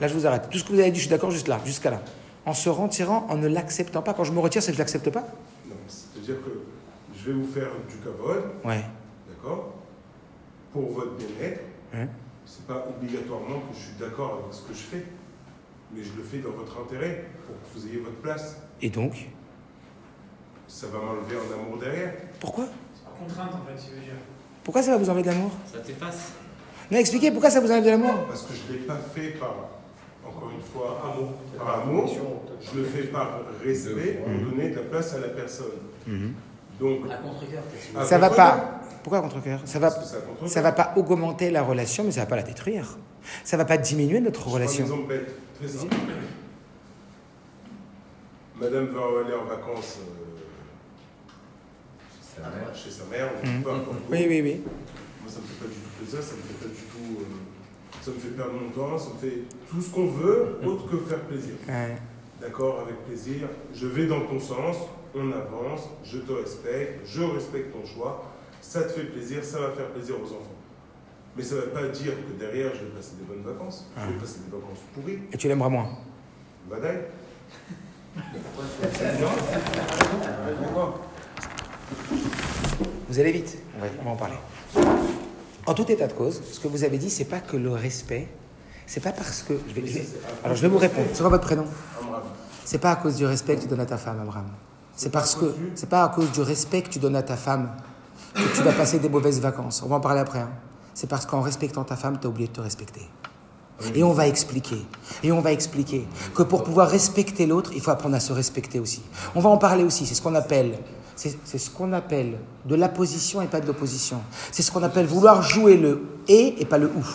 là 0.00 0.08
je 0.08 0.14
vous 0.14 0.26
arrête. 0.26 0.48
Tout 0.50 0.58
ce 0.58 0.64
que 0.64 0.72
vous 0.72 0.80
avez 0.80 0.90
dit, 0.90 0.98
je 0.98 1.04
suis 1.04 1.10
d'accord 1.10 1.30
juste 1.30 1.48
là, 1.48 1.60
jusqu'à 1.64 1.90
là. 1.90 2.02
En 2.44 2.54
se 2.54 2.68
retirant, 2.68 3.26
en 3.28 3.36
ne 3.36 3.46
l'acceptant 3.46 4.02
pas. 4.02 4.14
Quand 4.14 4.24
je 4.24 4.32
me 4.32 4.40
retire, 4.40 4.62
c'est 4.62 4.72
que 4.72 4.76
je 4.76 4.78
ne 4.78 4.84
l'accepte 4.84 5.10
pas? 5.10 5.26
Non, 5.68 5.76
c'est-à-dire 5.86 6.36
que 6.42 6.50
je 7.16 7.30
vais 7.30 7.40
vous 7.40 7.52
faire 7.52 7.70
du 7.88 7.96
kavod. 7.98 8.42
Ouais. 8.64 8.84
D'accord 9.28 9.81
Pour 10.72 10.90
votre 10.92 11.12
bien-être. 11.12 11.60
Hein? 11.94 12.06
c'est 12.44 12.66
pas 12.66 12.86
obligatoirement 12.88 13.60
que 13.60 13.76
je 13.76 13.80
suis 13.80 13.98
d'accord 14.00 14.40
avec 14.42 14.52
ce 14.52 14.62
que 14.62 14.74
je 14.74 14.80
fais 14.80 15.04
mais 15.94 16.02
je 16.02 16.16
le 16.16 16.22
fais 16.22 16.38
dans 16.38 16.50
votre 16.56 16.80
intérêt, 16.80 17.24
pour 17.46 17.54
que 17.56 17.78
vous 17.78 17.86
ayez 17.86 17.98
votre 17.98 18.16
place. 18.16 18.56
Et 18.80 18.88
donc? 18.88 19.28
Ça 20.66 20.86
va 20.86 20.98
m'enlever 20.98 21.36
un 21.36 21.60
amour 21.60 21.78
derrière. 21.78 22.14
Pourquoi? 22.40 22.66
C'est 22.94 23.04
par 23.04 23.14
contrainte, 23.14 23.50
en 23.54 23.66
fait, 23.66 23.78
si 23.78 23.90
vous 23.90 24.00
dire. 24.00 24.14
Pourquoi 24.64 24.82
ça 24.82 24.92
va 24.92 24.96
vous 24.96 25.10
enlever 25.10 25.22
de 25.22 25.28
l'amour? 25.28 25.50
Ça 25.70 25.80
t'efface. 25.80 26.32
Non, 26.90 26.98
expliquez 26.98 27.30
pourquoi 27.30 27.50
ça 27.50 27.60
vous 27.60 27.70
enlève 27.70 27.84
de 27.84 27.90
l'amour? 27.90 28.14
Parce 28.28 28.42
que 28.42 28.54
je 28.54 28.72
ne 28.72 28.78
l'ai 28.78 28.84
pas 28.84 28.96
fait 28.96 29.32
par, 29.32 29.54
encore 30.26 30.50
une 30.50 30.62
fois, 30.62 31.02
amour. 31.12 31.32
par 31.58 31.80
amour. 31.80 32.10
Je 32.60 32.78
le 32.78 32.84
fais 32.84 33.04
par 33.04 33.40
respect 33.62 34.22
pour 34.24 34.50
donner 34.50 34.70
de 34.70 34.76
la 34.76 34.82
place 34.82 35.14
à 35.14 35.20
la 35.20 35.28
personne. 35.28 35.66
Mhm. 36.06 36.32
Donc, 36.80 37.00
à 37.10 37.16
contre-cœur. 37.16 37.62
Ça 38.04 38.18
va 38.18 38.30
pas. 38.30 38.81
Pourquoi 39.02 39.18
à 39.18 39.22
contre-cœur 39.22 39.60
Ça 39.64 39.78
va, 39.78 39.90
ça 40.46 40.62
va 40.62 40.72
pas 40.72 40.94
augmenter 40.96 41.50
la 41.50 41.62
relation, 41.62 42.04
mais 42.04 42.12
ça 42.12 42.20
va 42.20 42.26
pas 42.26 42.36
la 42.36 42.42
détruire. 42.42 42.98
Ça 43.44 43.56
va 43.56 43.64
pas 43.64 43.78
diminuer 43.78 44.20
notre 44.20 44.46
relation. 44.48 44.86
Madame 48.60 48.86
va 48.86 49.00
aller 49.24 49.34
en 49.34 49.44
vacances 49.44 49.98
euh, 52.38 52.74
chez 52.74 52.90
sa 52.90 53.04
mère, 53.06 53.30
mmh. 53.42 53.64
Oui, 54.10 54.26
oui, 54.28 54.40
oui. 54.40 54.62
Moi, 54.64 55.28
ça 55.28 55.40
me 55.40 55.46
fait 55.46 55.64
pas 55.64 55.66
du 55.66 55.74
tout 55.74 55.90
plaisir, 55.98 56.22
ça 56.22 56.34
me 56.36 56.42
fait 56.42 56.68
pas 56.68 56.68
du 56.68 56.82
tout. 56.82 57.20
Euh, 57.20 57.24
ça 58.02 58.10
me 58.10 58.18
fait 58.18 58.28
perdre 58.28 58.52
mon 58.52 58.70
temps, 58.70 58.98
ça 58.98 59.10
me 59.14 59.18
fait 59.18 59.42
tout 59.68 59.80
ce 59.80 59.90
qu'on 59.90 60.06
veut, 60.06 60.58
autre 60.64 60.88
que 60.90 60.96
faire 60.98 61.20
plaisir. 61.20 61.54
D'accord, 62.40 62.80
avec 62.80 62.96
plaisir. 63.06 63.48
Je 63.74 63.86
vais 63.86 64.06
dans 64.06 64.22
ton 64.26 64.40
sens, 64.40 64.76
on 65.14 65.30
avance, 65.30 65.88
je 66.04 66.18
te 66.18 66.32
respecte, 66.32 67.06
je 67.06 67.22
respecte 67.22 67.72
ton 67.72 67.86
choix. 67.86 68.31
Ça 68.62 68.82
te 68.84 68.92
fait 68.92 69.04
plaisir, 69.04 69.44
ça 69.44 69.58
va 69.60 69.70
faire 69.72 69.88
plaisir 69.88 70.14
aux 70.14 70.26
enfants. 70.26 70.56
Mais 71.36 71.42
ça 71.42 71.56
ne 71.56 71.60
veut 71.62 71.70
pas 71.70 71.88
dire 71.88 72.12
que 72.14 72.38
derrière, 72.38 72.72
je 72.74 72.84
vais 72.84 72.90
passer 72.90 73.16
des 73.18 73.24
bonnes 73.24 73.42
vacances. 73.42 73.90
Je 73.96 74.00
vais 74.00 74.14
ah. 74.16 74.20
passer 74.20 74.38
des 74.38 74.56
vacances 74.56 74.78
pourries. 74.94 75.18
Et 75.32 75.36
tu 75.36 75.48
l'aimeras 75.48 75.68
moins 75.68 75.88
Badaï. 76.70 77.00
Vous 83.08 83.20
allez 83.20 83.32
vite, 83.32 83.58
on 83.76 84.04
va, 84.04 84.10
en 84.10 84.16
parler. 84.16 84.36
En 85.66 85.74
tout 85.74 85.90
état 85.90 86.06
de 86.06 86.12
cause, 86.12 86.40
ce 86.50 86.60
que 86.60 86.68
vous 86.68 86.84
avez 86.84 86.98
dit, 86.98 87.10
c'est 87.10 87.24
pas 87.24 87.40
que 87.40 87.56
le 87.56 87.72
respect, 87.72 88.28
c'est 88.86 89.02
pas 89.02 89.12
parce 89.12 89.42
que. 89.42 89.54
Je 89.68 89.80
vais, 89.80 90.06
alors 90.44 90.56
je 90.56 90.62
vais 90.62 90.68
vous 90.68 90.78
répondre. 90.78 91.08
C'est 91.12 91.20
quoi 91.20 91.30
votre 91.30 91.44
prénom? 91.44 91.66
C'est 92.64 92.78
pas 92.78 92.92
à 92.92 92.96
cause 92.96 93.16
du 93.16 93.26
respect 93.26 93.56
que 93.56 93.62
tu 93.62 93.68
donnes 93.68 93.80
à 93.80 93.86
ta 93.86 93.98
femme, 93.98 94.20
Abraham. 94.20 94.46
C'est 94.94 95.10
parce 95.10 95.34
que 95.34 95.54
c'est 95.74 95.88
pas 95.88 96.04
à 96.04 96.08
cause 96.10 96.30
du 96.30 96.42
respect 96.42 96.82
que 96.82 96.90
tu 96.90 96.98
donnes 96.98 97.16
à 97.16 97.22
ta 97.22 97.36
femme 97.36 97.70
que 98.34 98.56
tu 98.56 98.62
vas 98.62 98.72
passer 98.72 98.98
des 98.98 99.08
mauvaises 99.08 99.40
vacances. 99.40 99.82
On 99.84 99.88
va 99.88 99.96
en 99.96 100.00
parler 100.00 100.20
après. 100.20 100.40
Hein 100.40 100.50
c'est 100.94 101.06
parce 101.06 101.26
qu'en 101.26 101.40
respectant 101.40 101.84
ta 101.84 101.96
femme, 101.96 102.18
tu 102.20 102.26
as 102.26 102.30
oublié 102.30 102.48
de 102.48 102.52
te 102.52 102.60
respecter. 102.60 103.02
Et 103.94 104.04
on 104.04 104.12
va 104.12 104.28
expliquer. 104.28 104.86
Et 105.22 105.32
on 105.32 105.40
va 105.40 105.52
expliquer 105.52 106.06
que 106.34 106.42
pour 106.42 106.62
pouvoir 106.62 106.88
respecter 106.88 107.46
l'autre, 107.46 107.70
il 107.74 107.80
faut 107.80 107.90
apprendre 107.90 108.14
à 108.14 108.20
se 108.20 108.32
respecter 108.32 108.78
aussi. 108.78 109.02
On 109.34 109.40
va 109.40 109.50
en 109.50 109.56
parler 109.56 109.82
aussi. 109.82 110.06
C'est 110.06 110.14
ce 110.14 110.22
qu'on 110.22 110.34
appelle, 110.34 110.78
c'est 111.16 111.58
ce 111.58 111.70
qu'on 111.70 111.92
appelle 111.92 112.38
de 112.66 112.74
l'apposition 112.74 113.42
et 113.42 113.46
pas 113.46 113.60
de 113.60 113.66
l'opposition. 113.66 114.20
C'est 114.52 114.62
ce 114.62 114.70
qu'on 114.70 114.82
appelle 114.82 115.06
vouloir 115.06 115.42
jouer 115.42 115.76
le 115.76 116.02
et 116.28 116.60
et 116.60 116.64
pas 116.64 116.78
le 116.78 116.86
ou. 116.86 117.06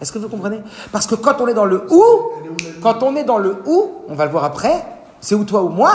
Est-ce 0.00 0.12
que 0.12 0.18
vous 0.18 0.28
comprenez? 0.28 0.60
Parce 0.92 1.06
que 1.06 1.14
quand 1.14 1.40
on 1.40 1.48
est 1.48 1.54
dans 1.54 1.64
le 1.66 1.84
ou, 1.92 2.04
quand 2.80 3.02
on 3.02 3.16
est 3.16 3.24
dans 3.24 3.38
le 3.38 3.56
ou, 3.66 3.92
on 4.08 4.14
va 4.14 4.24
le 4.24 4.30
voir 4.30 4.44
après, 4.44 4.84
c'est 5.20 5.34
ou 5.34 5.44
toi 5.44 5.62
ou 5.62 5.68
moi. 5.68 5.92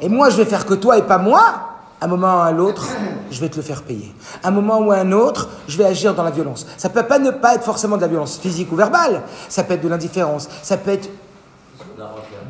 Et 0.00 0.08
moi, 0.08 0.30
je 0.30 0.36
vais 0.36 0.44
faire 0.44 0.64
que 0.64 0.74
toi 0.74 0.98
et 0.98 1.02
pas 1.02 1.18
moi 1.18 1.77
un 2.00 2.06
moment 2.06 2.36
ou 2.36 2.40
à 2.40 2.52
l'autre, 2.52 2.88
je 3.30 3.40
vais 3.40 3.48
te 3.48 3.56
le 3.56 3.62
faire 3.62 3.82
payer. 3.82 4.14
Un 4.44 4.50
moment 4.50 4.78
ou 4.78 4.92
à 4.92 4.98
un 4.98 5.12
autre, 5.12 5.48
je 5.66 5.76
vais 5.76 5.84
agir 5.84 6.14
dans 6.14 6.22
la 6.22 6.30
violence. 6.30 6.66
Ça 6.76 6.88
peut 6.88 7.02
pas 7.02 7.18
ne 7.18 7.30
pas 7.30 7.54
être 7.54 7.64
forcément 7.64 7.96
de 7.96 8.02
la 8.02 8.08
violence 8.08 8.38
physique 8.38 8.70
ou 8.72 8.76
verbale. 8.76 9.22
Ça 9.48 9.64
peut 9.64 9.74
être 9.74 9.82
de 9.82 9.88
l'indifférence. 9.88 10.48
Ça 10.62 10.76
peut 10.76 10.92
être 10.92 11.10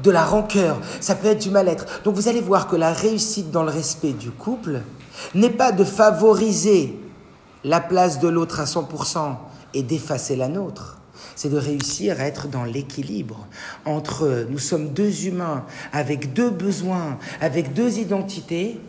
de 0.03 0.11
la 0.11 0.25
rancœur. 0.25 0.79
Ça 1.01 1.15
peut 1.15 1.29
être 1.29 1.43
du 1.43 1.51
mal-être. 1.51 2.03
Donc 2.05 2.15
vous 2.15 2.29
allez 2.29 2.43
voir 2.43 2.69
que 2.69 2.77
la 2.77 2.93
réussite 2.93 3.51
dans 3.51 3.63
le 3.63 3.71
respect 3.71 4.13
du 4.13 4.31
couple 4.31 4.83
n'est 5.35 5.51
pas 5.51 5.73
de 5.73 5.85
favoriser 5.85 6.99
la 7.65 7.81
place 7.81 8.21
de 8.21 8.29
l'autre 8.29 8.61
à 8.61 8.65
100% 8.65 9.35
et 9.75 9.83
d'effacer 9.83 10.37
la 10.37 10.49
nôtre 10.49 10.99
c'est 11.35 11.51
de 11.51 11.57
réussir 11.57 12.21
à 12.21 12.25
être 12.25 12.49
dans 12.49 12.65
l'équilibre 12.65 13.47
entre 13.85 14.47
nous 14.51 14.59
sommes 14.59 14.89
deux 14.89 15.27
humains 15.27 15.65
avec 15.93 16.33
deux 16.33 16.51
besoins, 16.51 17.17
avec 17.41 17.75
deux 17.75 17.99
identités, 17.99 18.81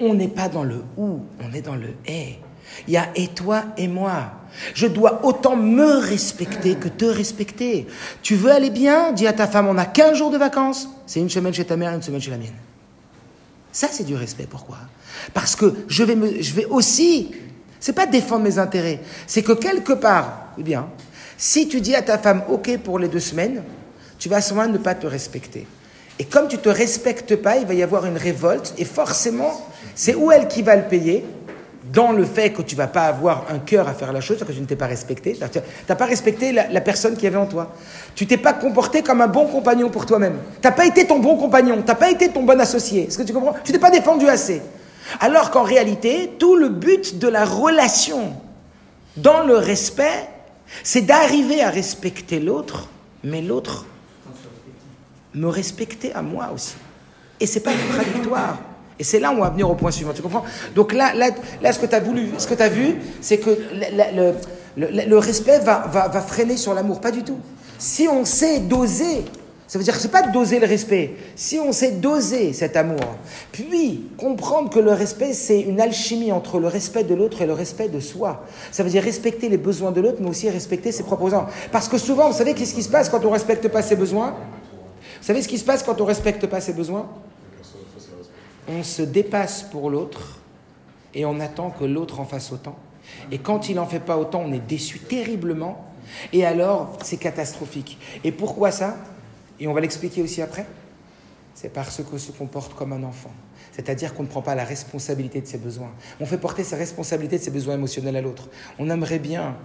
on 0.00 0.14
n'est 0.14 0.28
pas 0.28 0.48
dans 0.48 0.64
le 0.64 0.82
ou, 0.96 1.20
on 1.40 1.52
est 1.52 1.62
dans 1.62 1.76
le 1.76 1.94
et. 2.06 2.38
Il 2.86 2.94
y 2.94 2.96
a 2.96 3.08
et 3.14 3.28
toi 3.28 3.64
et 3.76 3.88
moi. 3.88 4.32
Je 4.74 4.86
dois 4.86 5.24
autant 5.24 5.56
me 5.56 5.98
respecter 5.98 6.74
que 6.74 6.88
te 6.88 7.04
respecter. 7.04 7.86
Tu 8.22 8.34
veux 8.34 8.50
aller 8.50 8.70
bien? 8.70 9.12
Dis 9.12 9.26
à 9.26 9.32
ta 9.32 9.46
femme, 9.46 9.68
on 9.68 9.78
a 9.78 9.84
15 9.84 10.16
jours 10.16 10.30
de 10.30 10.38
vacances. 10.38 10.88
C'est 11.06 11.20
une 11.20 11.30
semaine 11.30 11.54
chez 11.54 11.64
ta 11.64 11.76
mère, 11.76 11.92
une 11.92 12.02
semaine 12.02 12.20
chez 12.20 12.30
la 12.30 12.38
mienne. 12.38 12.54
Ça, 13.72 13.88
c'est 13.90 14.04
du 14.04 14.16
respect. 14.16 14.46
Pourquoi? 14.48 14.78
Parce 15.34 15.54
que 15.54 15.74
je 15.88 16.02
vais, 16.02 16.16
me, 16.16 16.42
je 16.42 16.52
vais 16.54 16.64
aussi, 16.66 17.32
c'est 17.78 17.92
pas 17.92 18.06
défendre 18.06 18.44
mes 18.44 18.58
intérêts, 18.58 19.00
c'est 19.26 19.42
que 19.42 19.52
quelque 19.52 19.92
part, 19.92 20.52
eh 20.58 20.62
bien, 20.62 20.88
si 21.36 21.68
tu 21.68 21.80
dis 21.80 21.94
à 21.94 22.02
ta 22.02 22.18
femme, 22.18 22.42
OK 22.48 22.76
pour 22.78 22.98
les 22.98 23.08
deux 23.08 23.20
semaines, 23.20 23.62
tu 24.18 24.28
vas 24.28 24.40
moment 24.50 24.66
ne 24.66 24.78
pas 24.78 24.94
te 24.94 25.06
respecter. 25.06 25.66
Et 26.18 26.24
comme 26.24 26.48
tu 26.48 26.58
te 26.58 26.68
respectes 26.68 27.36
pas, 27.36 27.56
il 27.56 27.66
va 27.66 27.74
y 27.74 27.82
avoir 27.82 28.04
une 28.04 28.18
révolte, 28.18 28.74
et 28.76 28.84
forcément, 28.84 29.66
c'est 30.00 30.14
ou 30.14 30.32
elle 30.32 30.48
qui 30.48 30.62
va 30.62 30.76
le 30.76 30.84
payer, 30.84 31.26
dans 31.92 32.12
le 32.12 32.24
fait 32.24 32.52
que 32.52 32.62
tu 32.62 32.74
vas 32.74 32.86
pas 32.86 33.02
avoir 33.02 33.44
un 33.50 33.58
cœur 33.58 33.86
à 33.86 33.92
faire 33.92 34.14
la 34.14 34.22
chose, 34.22 34.38
que 34.38 34.50
tu 34.50 34.58
ne 34.58 34.64
t'es 34.64 34.74
pas 34.74 34.86
respecté? 34.86 35.34
Tu 35.34 35.60
n'as 35.88 35.94
pas 35.94 36.06
respecté 36.06 36.52
la, 36.52 36.80
personne 36.80 37.18
qui 37.18 37.26
avait 37.26 37.36
en 37.36 37.44
toi. 37.44 37.74
Tu 38.14 38.26
t'es 38.26 38.38
pas 38.38 38.54
comporté 38.54 39.02
comme 39.02 39.20
un 39.20 39.26
bon 39.26 39.44
compagnon 39.44 39.90
pour 39.90 40.06
toi-même. 40.06 40.38
Tu 40.62 40.66
n'as 40.66 40.72
pas 40.72 40.86
été 40.86 41.06
ton 41.06 41.18
bon 41.18 41.36
compagnon, 41.36 41.82
tu 41.82 41.86
n'as 41.86 41.94
pas 41.94 42.10
été 42.10 42.30
ton 42.30 42.44
bon 42.44 42.58
associé. 42.58 43.08
Est-ce 43.08 43.18
que 43.18 43.24
tu 43.24 43.34
comprends? 43.34 43.54
Tu 43.62 43.72
t'es 43.72 43.78
pas 43.78 43.90
défendu 43.90 44.26
assez. 44.26 44.62
Alors 45.20 45.50
qu'en 45.50 45.64
réalité, 45.64 46.30
tout 46.38 46.56
le 46.56 46.70
but 46.70 47.18
de 47.18 47.28
la 47.28 47.44
relation 47.44 48.32
dans 49.18 49.42
le 49.44 49.56
respect, 49.56 50.30
c'est 50.82 51.02
d'arriver 51.02 51.62
à 51.62 51.68
respecter 51.68 52.40
l'autre, 52.40 52.88
mais 53.22 53.42
l'autre 53.42 53.84
me 55.34 55.48
respecter 55.48 56.14
à 56.14 56.22
moi 56.22 56.52
aussi. 56.54 56.76
Et 57.38 57.44
c'est 57.44 57.60
pas 57.60 57.72
contradictoire. 57.72 58.56
Et 59.00 59.04
c'est 59.04 59.18
là 59.18 59.32
où 59.32 59.36
on 59.36 59.40
va 59.40 59.48
venir 59.48 59.68
au 59.68 59.74
point 59.74 59.90
suivant, 59.90 60.12
tu 60.12 60.20
comprends? 60.20 60.44
Donc 60.74 60.92
là, 60.92 61.14
là, 61.14 61.30
là, 61.62 61.72
ce 61.72 61.78
que 61.78 61.86
tu 61.86 61.94
as 61.94 62.00
voulu, 62.00 62.28
ce 62.36 62.46
que 62.46 62.68
vu, 62.68 62.96
c'est 63.22 63.38
que 63.38 63.58
le, 64.76 65.16
respect 65.16 65.58
va, 65.60 65.86
va, 65.90 66.08
va, 66.08 66.20
freiner 66.20 66.58
sur 66.58 66.74
l'amour, 66.74 67.00
pas 67.00 67.10
du 67.10 67.22
tout. 67.22 67.38
Si 67.78 68.06
on 68.06 68.26
sait 68.26 68.60
doser, 68.60 69.24
Ça 69.66 69.78
veut 69.78 69.84
dire 69.84 69.94
que 69.94 70.00
ce 70.00 70.06
n'est 70.06 70.12
pas 70.12 70.26
doser 70.26 70.58
le 70.58 70.66
respect. 70.66 71.14
Si 71.34 71.58
on 71.58 71.72
sait 71.72 71.92
doser 71.92 72.52
cet 72.52 72.76
amour, 72.76 73.00
puis 73.52 74.02
comprendre 74.18 74.68
que 74.68 74.80
le 74.80 74.92
respect, 74.92 75.32
c'est 75.32 75.60
une 75.60 75.80
alchimie 75.80 76.30
entre 76.30 76.58
le 76.58 76.66
respect 76.66 77.04
de 77.04 77.14
l'autre 77.14 77.40
et 77.40 77.46
le 77.46 77.54
respect 77.54 77.88
de 77.88 78.00
soi. 78.00 78.44
Ça 78.70 78.82
veut 78.82 78.90
dire 78.90 79.02
respecter 79.02 79.48
les 79.48 79.56
besoins 79.56 79.92
de 79.92 80.02
l'autre, 80.02 80.18
mais 80.20 80.28
aussi 80.28 80.50
respecter 80.50 80.92
ses 80.92 81.04
propres 81.04 81.24
besoins. 81.24 81.46
Parce 81.72 81.88
que 81.88 81.96
souvent, 81.96 82.28
vous 82.28 82.36
savez 82.36 82.52
qu'est-ce 82.52 82.74
qui 82.74 82.82
se 82.82 82.90
passe 82.90 83.08
quand 83.08 83.24
on 83.24 83.30
respecte 83.30 83.66
pas 83.68 83.80
ses 83.80 83.96
besoins? 83.96 84.34
Vous 85.20 85.26
savez 85.26 85.40
ce 85.40 85.48
qui 85.48 85.56
se 85.56 85.64
passe 85.64 85.82
quand 85.82 85.98
on 85.98 86.04
ne 86.04 86.08
respecte 86.08 86.46
pas 86.46 86.60
ses 86.60 86.74
besoins? 86.74 87.06
On 88.72 88.84
se 88.84 89.02
dépasse 89.02 89.64
pour 89.64 89.90
l'autre 89.90 90.38
et 91.12 91.24
on 91.24 91.40
attend 91.40 91.70
que 91.70 91.84
l'autre 91.84 92.20
en 92.20 92.24
fasse 92.24 92.52
autant. 92.52 92.76
Et 93.32 93.38
quand 93.38 93.68
il 93.68 93.74
n'en 93.74 93.86
fait 93.86 93.98
pas 93.98 94.16
autant, 94.16 94.42
on 94.46 94.52
est 94.52 94.64
déçu 94.64 95.00
terriblement. 95.00 95.92
Et 96.32 96.46
alors, 96.46 96.96
c'est 97.02 97.16
catastrophique. 97.16 97.98
Et 98.22 98.30
pourquoi 98.30 98.70
ça? 98.70 98.96
Et 99.58 99.66
on 99.66 99.72
va 99.72 99.80
l'expliquer 99.80 100.22
aussi 100.22 100.40
après, 100.40 100.66
c'est 101.54 101.72
parce 101.72 102.00
qu'on 102.04 102.18
se 102.18 102.30
comporte 102.30 102.74
comme 102.74 102.92
un 102.92 103.02
enfant. 103.02 103.32
C'est-à-dire 103.72 104.14
qu'on 104.14 104.22
ne 104.22 104.28
prend 104.28 104.42
pas 104.42 104.54
la 104.54 104.64
responsabilité 104.64 105.40
de 105.40 105.46
ses 105.46 105.58
besoins. 105.58 105.90
On 106.20 106.26
fait 106.26 106.38
porter 106.38 106.62
sa 106.62 106.76
responsabilité 106.76 107.38
de 107.38 107.42
ses 107.42 107.50
besoins 107.50 107.74
émotionnels 107.74 108.16
à 108.16 108.20
l'autre. 108.20 108.48
On 108.78 108.88
aimerait 108.88 109.18
bien 109.18 109.56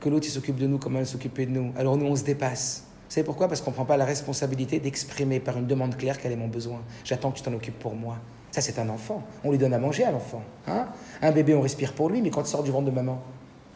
que 0.00 0.08
l'autre 0.08 0.26
s'occupe 0.26 0.56
de 0.56 0.66
nous 0.66 0.78
comme 0.78 0.96
elle 0.96 1.06
s'occupait 1.06 1.44
de 1.44 1.50
nous. 1.50 1.72
Alors 1.76 1.98
nous, 1.98 2.06
on 2.06 2.16
se 2.16 2.24
dépasse. 2.24 2.84
Vous 3.08 3.14
savez 3.14 3.26
pourquoi? 3.26 3.48
Parce 3.48 3.60
qu'on 3.60 3.70
ne 3.70 3.76
prend 3.76 3.84
pas 3.84 3.98
la 3.98 4.06
responsabilité 4.06 4.80
d'exprimer 4.80 5.38
par 5.38 5.58
une 5.58 5.66
demande 5.66 5.96
claire 5.96 6.18
quel 6.18 6.32
est 6.32 6.36
mon 6.36 6.48
besoin. 6.48 6.80
J'attends 7.04 7.30
que 7.30 7.36
tu 7.36 7.42
t'en 7.42 7.52
occupes 7.52 7.78
pour 7.78 7.94
moi. 7.94 8.16
Ça, 8.54 8.60
c'est 8.60 8.78
un 8.78 8.88
enfant. 8.88 9.20
On 9.42 9.50
lui 9.50 9.58
donne 9.58 9.74
à 9.74 9.80
manger 9.80 10.04
à 10.04 10.12
l'enfant. 10.12 10.40
Hein 10.68 10.86
un 11.20 11.32
bébé, 11.32 11.56
on 11.56 11.60
respire 11.60 11.92
pour 11.92 12.08
lui, 12.08 12.22
mais 12.22 12.30
quand 12.30 12.42
il 12.42 12.46
sort 12.46 12.62
du 12.62 12.70
ventre 12.70 12.84
de 12.84 12.92
maman, 12.92 13.20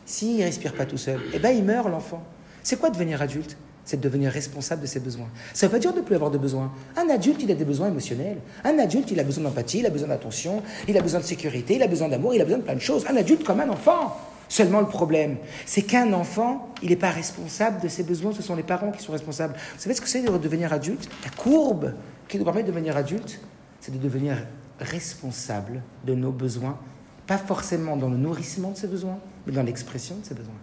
s'il 0.07 0.39
ne 0.39 0.45
respire 0.45 0.73
pas 0.73 0.87
tout 0.87 0.97
seul, 0.97 1.19
eh 1.35 1.41
ben, 1.41 1.51
il 1.51 1.65
meurt, 1.65 1.89
l'enfant. 1.89 2.23
C'est 2.63 2.79
quoi 2.79 2.89
devenir 2.89 3.21
adulte? 3.21 3.57
C'est 3.85 3.97
de 3.97 4.03
devenir 4.03 4.31
responsable 4.31 4.83
de 4.83 4.87
ses 4.87 5.01
besoins. 5.01 5.27
Ça 5.53 5.67
ne 5.67 5.73
veut 5.73 5.79
pas 5.79 5.81
dire 5.81 5.93
de 5.93 5.99
ne 5.99 6.05
plus 6.05 6.15
avoir 6.15 6.31
de 6.31 6.39
besoins. 6.39 6.71
Un 6.97 7.09
adulte, 7.11 7.43
il 7.43 7.51
a 7.51 7.57
des 7.57 7.65
besoins 7.65 7.89
émotionnels. 7.89 8.37
Un 8.63 8.79
adulte, 8.79 9.11
il 9.11 9.19
a 9.19 9.25
besoin 9.25 9.43
d'empathie, 9.43 9.81
il 9.81 9.87
a 9.87 9.91
besoin 9.91 10.11
d'attention, 10.11 10.63
il 10.87 10.97
a 10.97 11.01
besoin 11.01 11.19
de 11.19 11.25
sécurité, 11.25 11.75
il 11.75 11.83
a 11.83 11.89
besoin 11.89 12.09
d'amour, 12.09 12.35
il 12.35 12.41
a 12.41 12.45
besoin 12.45 12.59
de 12.59 12.63
plein 12.63 12.77
de 12.77 12.81
choses. 12.81 13.05
Un 13.11 13.17
adulte 13.17 13.43
comme 13.43 13.59
un 13.59 13.71
enfant. 13.71 14.17
Seulement 14.49 14.79
le 14.79 14.87
problème, 14.87 15.39
c'est 15.67 15.83
qu'un 15.83 16.13
enfant, 16.13 16.69
il 16.85 16.91
n'est 16.91 16.97
pas 16.97 17.11
responsable 17.11 17.81
de 17.81 17.89
ses 17.89 18.05
besoins, 18.05 18.33
ce 18.33 18.43
sont 18.43 18.55
les 18.55 18.63
parents 18.63 18.93
qui 18.93 19.03
sont 19.03 19.11
responsables. 19.11 19.55
Vous 19.75 19.83
savez 19.83 19.97
ce 19.97 20.01
que 20.01 20.09
c'est 20.09 20.23
de 20.23 20.39
devenir 20.39 20.73
adulte? 20.73 21.11
La 21.25 21.31
courbe 21.31 21.95
qui 22.29 22.39
nous 22.39 22.45
permet 22.45 22.63
de 22.63 22.69
devenir 22.69 22.97
adulte, 22.97 23.41
c'est 23.81 23.93
de 23.93 23.99
devenir 23.99 24.37
responsable 24.81 25.83
de 26.05 26.15
nos 26.15 26.33
besoins, 26.33 26.79
pas 27.27 27.39
forcément 27.39 27.97
dans 27.97 28.09
le 28.09 28.17
nourrissement 28.17 28.71
de 28.71 28.77
ses 28.77 28.87
besoins, 28.87 29.19
mais 29.47 29.53
dans 29.53 29.63
l'expression 29.63 30.17
de 30.17 30.25
ses 30.25 30.35
besoins 30.35 30.55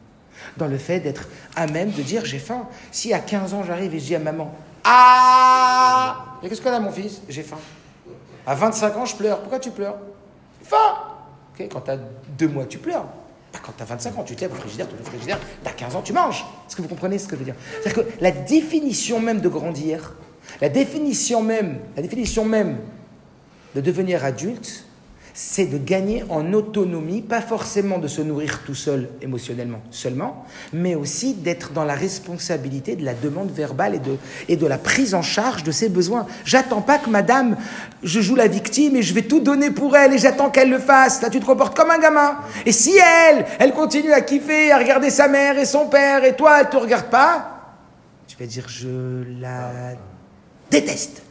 dans 0.58 0.68
le 0.68 0.78
fait 0.78 1.00
d'être 1.00 1.28
à 1.56 1.68
même 1.68 1.92
de 1.92 2.02
dire 2.02 2.26
j'ai 2.26 2.40
faim. 2.40 2.68
Si 2.92 3.14
à 3.14 3.20
15 3.20 3.54
ans 3.54 3.64
j'arrive 3.64 3.94
et 3.94 4.00
je 4.00 4.06
dis 4.06 4.16
à 4.16 4.20
maman 4.20 4.54
Ah 4.84 6.26
qu'est-ce 6.42 6.62
qu'on 6.62 6.72
a 6.72 6.80
mon 6.80 6.92
fils? 6.92 7.22
J'ai 7.30 7.44
faim. 7.44 7.58
À 8.46 8.56
25 8.56 8.98
ans 8.98 9.06
je 9.06 9.16
pleure. 9.16 9.40
Pourquoi 9.40 9.60
tu 9.60 9.72
pleures? 9.72 9.98
Faim 10.64 10.96
Quand 11.72 11.82
tu 11.82 11.92
as 11.92 11.98
deux 12.38 12.48
mois 12.48 12.66
tu 12.66 12.78
pleures. 12.78 13.06
quand 13.64 13.74
tu 13.76 13.84
as 13.84 13.86
25 13.86 14.18
ans, 14.18 14.24
tu 14.24 14.36
te 14.36 14.42
lèves 14.42 14.52
au 14.52 14.56
frigidaire, 14.56 14.88
tu 14.90 14.96
le 14.98 15.04
frigidaire, 15.04 15.40
tu 15.64 15.70
as 15.70 15.74
15 15.74 15.96
ans, 15.96 16.02
tu 16.02 16.14
manges. 16.14 16.46
Est-ce 16.68 16.76
que 16.76 16.82
vous 16.82 16.88
comprenez 16.88 17.18
ce 17.18 17.28
que 17.28 17.36
je 17.36 17.40
veux 17.40 17.46
dire? 17.46 17.56
C'est-à-dire 17.82 18.06
que 18.06 18.10
la 18.22 18.32
définition 18.32 19.20
même 19.20 19.40
de 19.40 19.50
grandir, 19.50 20.14
la 20.62 20.70
définition 20.70 21.42
même, 21.42 21.80
la 21.96 22.02
définition 22.02 22.46
même 22.46 22.78
de 23.76 23.82
devenir 23.82 24.24
adulte, 24.24 24.86
c'est 25.38 25.66
de 25.66 25.78
gagner 25.78 26.24
en 26.30 26.54
autonomie, 26.54 27.22
pas 27.22 27.42
forcément 27.42 27.98
de 27.98 28.08
se 28.08 28.22
nourrir 28.22 28.62
tout 28.66 28.74
seul 28.74 29.10
émotionnellement 29.22 29.82
seulement, 29.92 30.46
mais 30.72 30.96
aussi 30.96 31.34
d'être 31.34 31.74
dans 31.74 31.84
la 31.84 31.94
responsabilité 31.94 32.96
de 32.96 33.04
la 33.04 33.14
demande 33.14 33.52
verbale 33.52 34.00
et 34.48 34.56
de, 34.56 34.66
la 34.66 34.78
prise 34.78 35.14
en 35.14 35.22
charge 35.22 35.64
de 35.64 35.74
ses 35.74 35.90
besoins. 35.90 36.26
J'attends 36.46 36.80
pas 36.80 37.00
que 37.00 37.10
madame, 37.10 37.58
je 38.02 38.22
joue 38.22 38.36
la 38.36 38.48
victime 38.48 38.96
et 38.96 39.02
je 39.02 39.14
vais 39.14 39.24
tout 39.24 39.42
donner 39.42 39.72
pour 39.72 39.98
elle 39.98 40.14
et 40.14 40.18
j'attends 40.18 40.50
qu'elle 40.50 40.70
le 40.70 40.80
fasse. 40.80 41.22
Là, 41.22 41.30
tu 41.30 41.42
te 41.42 41.46
comportes 41.46 41.76
comme 41.76 41.92
un 41.92 42.00
gamin. 42.00 42.38
Et 42.66 42.72
si 42.72 42.98
elle, 42.98 43.46
elle 43.60 43.74
continue 43.74 44.14
à 44.14 44.22
kiffer, 44.22 44.72
à 44.72 44.78
regarder 44.78 45.10
sa 45.10 45.28
mère 45.28 45.60
et 45.60 45.66
son 45.66 45.88
père 45.88 46.24
et 46.24 46.38
toi, 46.38 46.62
elle 46.62 46.70
te 46.70 46.78
regarde 46.78 47.10
pas, 47.10 47.76
tu 48.26 48.38
vas 48.38 48.46
dire 48.46 48.70
je 48.70 49.26
la 49.42 49.96
déteste. 50.72 51.25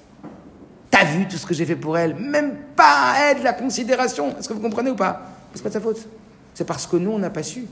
T'as 0.94 1.06
vu 1.06 1.26
tout 1.26 1.36
ce 1.36 1.44
que 1.44 1.54
j'ai 1.54 1.66
fait 1.66 1.74
pour 1.74 1.98
elle? 1.98 2.14
Même 2.14 2.54
pas 2.76 3.14
elle, 3.18 3.42
la 3.42 3.52
considération. 3.52 4.32
Est-ce 4.38 4.48
que 4.48 4.54
vous 4.54 4.60
comprenez 4.60 4.92
ou 4.92 4.94
pas? 4.94 5.22
C'est 5.52 5.60
pas 5.60 5.68
de 5.68 5.74
sa 5.74 5.80
faute. 5.80 6.06
C'est 6.54 6.64
parce 6.64 6.86
que 6.86 6.96
nous, 6.96 7.10
on 7.10 7.18
n'a 7.18 7.30
pas 7.30 7.42
su 7.42 7.66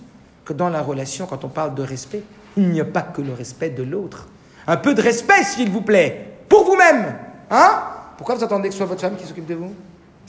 que 0.45 0.53
dans 0.53 0.69
la 0.69 0.83
relation, 0.83 1.27
quand 1.27 1.45
on 1.45 1.49
parle 1.49 1.77
de 1.77 1.85
respect, 1.85 2.25
il 2.57 2.71
n'y 2.71 2.81
a 2.81 2.85
pas 2.85 3.03
que 3.03 3.23
le 3.23 3.33
respect 3.33 3.71
de 3.71 3.85
l'autre. 3.85 4.27
Un 4.67 4.77
peu 4.77 4.93
de 4.93 5.01
respect, 5.01 5.45
s'il 5.45 5.71
vous 5.71 5.83
plaît, 5.83 6.33
pour 6.49 6.65
vous-même. 6.65 7.15
Hein? 7.49 7.83
Pourquoi 8.17 8.35
vous 8.35 8.43
attendez 8.43 8.71
que 8.71 8.75
ce 8.75 8.79
soit 8.79 8.87
votre 8.87 9.01
femme 9.01 9.15
qui 9.15 9.25
s'occupe 9.25 9.47
de 9.47 9.55
vous? 9.55 9.73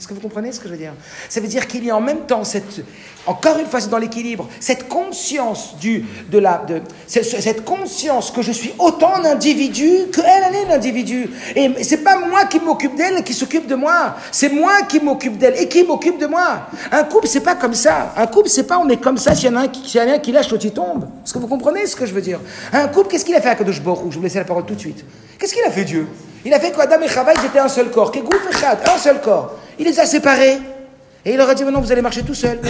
Est-ce 0.04 0.10
que 0.10 0.12
vous 0.12 0.20
comprenez 0.20 0.52
ce 0.52 0.60
que 0.60 0.66
je 0.66 0.72
veux 0.74 0.78
dire? 0.78 0.92
Ça 1.30 1.40
veut 1.40 1.48
dire 1.48 1.66
qu'il 1.66 1.82
y 1.82 1.90
a 1.90 1.96
en 1.96 2.00
même 2.02 2.26
temps 2.26 2.44
cette, 2.44 2.84
encore 3.26 3.58
une 3.58 3.64
fois, 3.64 3.80
c'est 3.80 3.88
dans 3.88 3.96
l'équilibre, 3.96 4.46
cette 4.60 4.86
conscience 4.86 5.78
du, 5.78 6.04
de 6.30 6.36
la, 6.36 6.62
de, 6.68 6.82
cette 7.06 7.64
conscience 7.64 8.30
que 8.30 8.42
je 8.42 8.52
suis 8.52 8.74
autant 8.78 9.14
un 9.14 9.24
individu 9.24 9.88
que 10.12 10.20
elle, 10.20 10.54
est 10.54 10.70
un 10.70 10.74
individu. 10.74 11.30
Et 11.56 11.82
c'est 11.82 12.04
pas 12.04 12.18
moi 12.18 12.44
qui 12.44 12.60
m'occupe 12.60 12.96
d'elle 12.96 13.24
qui 13.24 13.32
s'occupe 13.32 13.66
de 13.66 13.76
moi. 13.76 14.16
C'est 14.30 14.50
moi 14.50 14.82
qui 14.86 15.00
m'occupe 15.00 15.38
d'elle 15.38 15.58
et 15.58 15.68
qui 15.68 15.84
m'occupe 15.84 16.18
de 16.18 16.26
moi. 16.26 16.68
Un 16.92 17.04
couple, 17.04 17.26
c'est 17.26 17.40
pas 17.40 17.54
comme 17.54 17.72
ça. 17.72 18.12
Un 18.14 18.26
couple, 18.26 18.50
c'est 18.50 18.66
pas 18.66 18.78
on 18.78 18.90
est 18.90 18.98
comme 18.98 19.16
ça 19.16 19.34
s'il 19.34 19.50
y 19.50 19.54
en 19.54 19.56
a 19.56 19.62
un 19.62 19.68
qui, 19.68 19.98
un 19.98 20.18
qui 20.18 20.32
lâche, 20.32 20.50
l'autre 20.50 20.66
il 20.66 20.72
tombe. 20.72 21.08
Est-ce 21.24 21.32
que 21.32 21.38
vous 21.38 21.48
comprenez 21.48 21.86
ce 21.86 21.96
que 21.96 22.04
je 22.04 22.12
veux 22.12 22.20
dire? 22.20 22.40
Un 22.74 22.88
couple, 22.88 23.08
qu'est-ce 23.08 23.24
qu'il 23.24 23.36
a 23.36 23.40
fait 23.40 23.48
à 23.48 23.54
Kadosh 23.54 23.80
Borou 23.80 24.10
Je 24.10 24.18
vous 24.18 24.22
laisse 24.22 24.34
la 24.34 24.44
parole 24.44 24.66
tout 24.66 24.74
de 24.74 24.80
suite. 24.80 25.02
Qu'est-ce 25.38 25.54
qu'il 25.54 25.64
a 25.64 25.70
fait 25.70 25.84
Dieu? 25.84 26.06
Il 26.44 26.52
a 26.52 26.60
fait 26.60 26.72
qu'Adam 26.72 27.00
et 27.02 27.08
Chava, 27.08 27.32
ils 27.34 27.46
étaient 27.46 27.58
un 27.58 27.68
seul 27.68 27.90
corps. 27.90 28.12
un 28.14 28.98
seul 28.98 29.20
corps. 29.20 29.54
Il 29.78 29.86
les 29.86 29.98
a 29.98 30.06
séparés. 30.06 30.58
Et 31.24 31.32
il 31.32 31.36
leur 31.38 31.48
a 31.48 31.54
dit, 31.54 31.64
maintenant 31.64 31.80
vous 31.80 31.90
allez 31.90 32.02
marcher 32.02 32.22
tout 32.22 32.34
seul. 32.34 32.60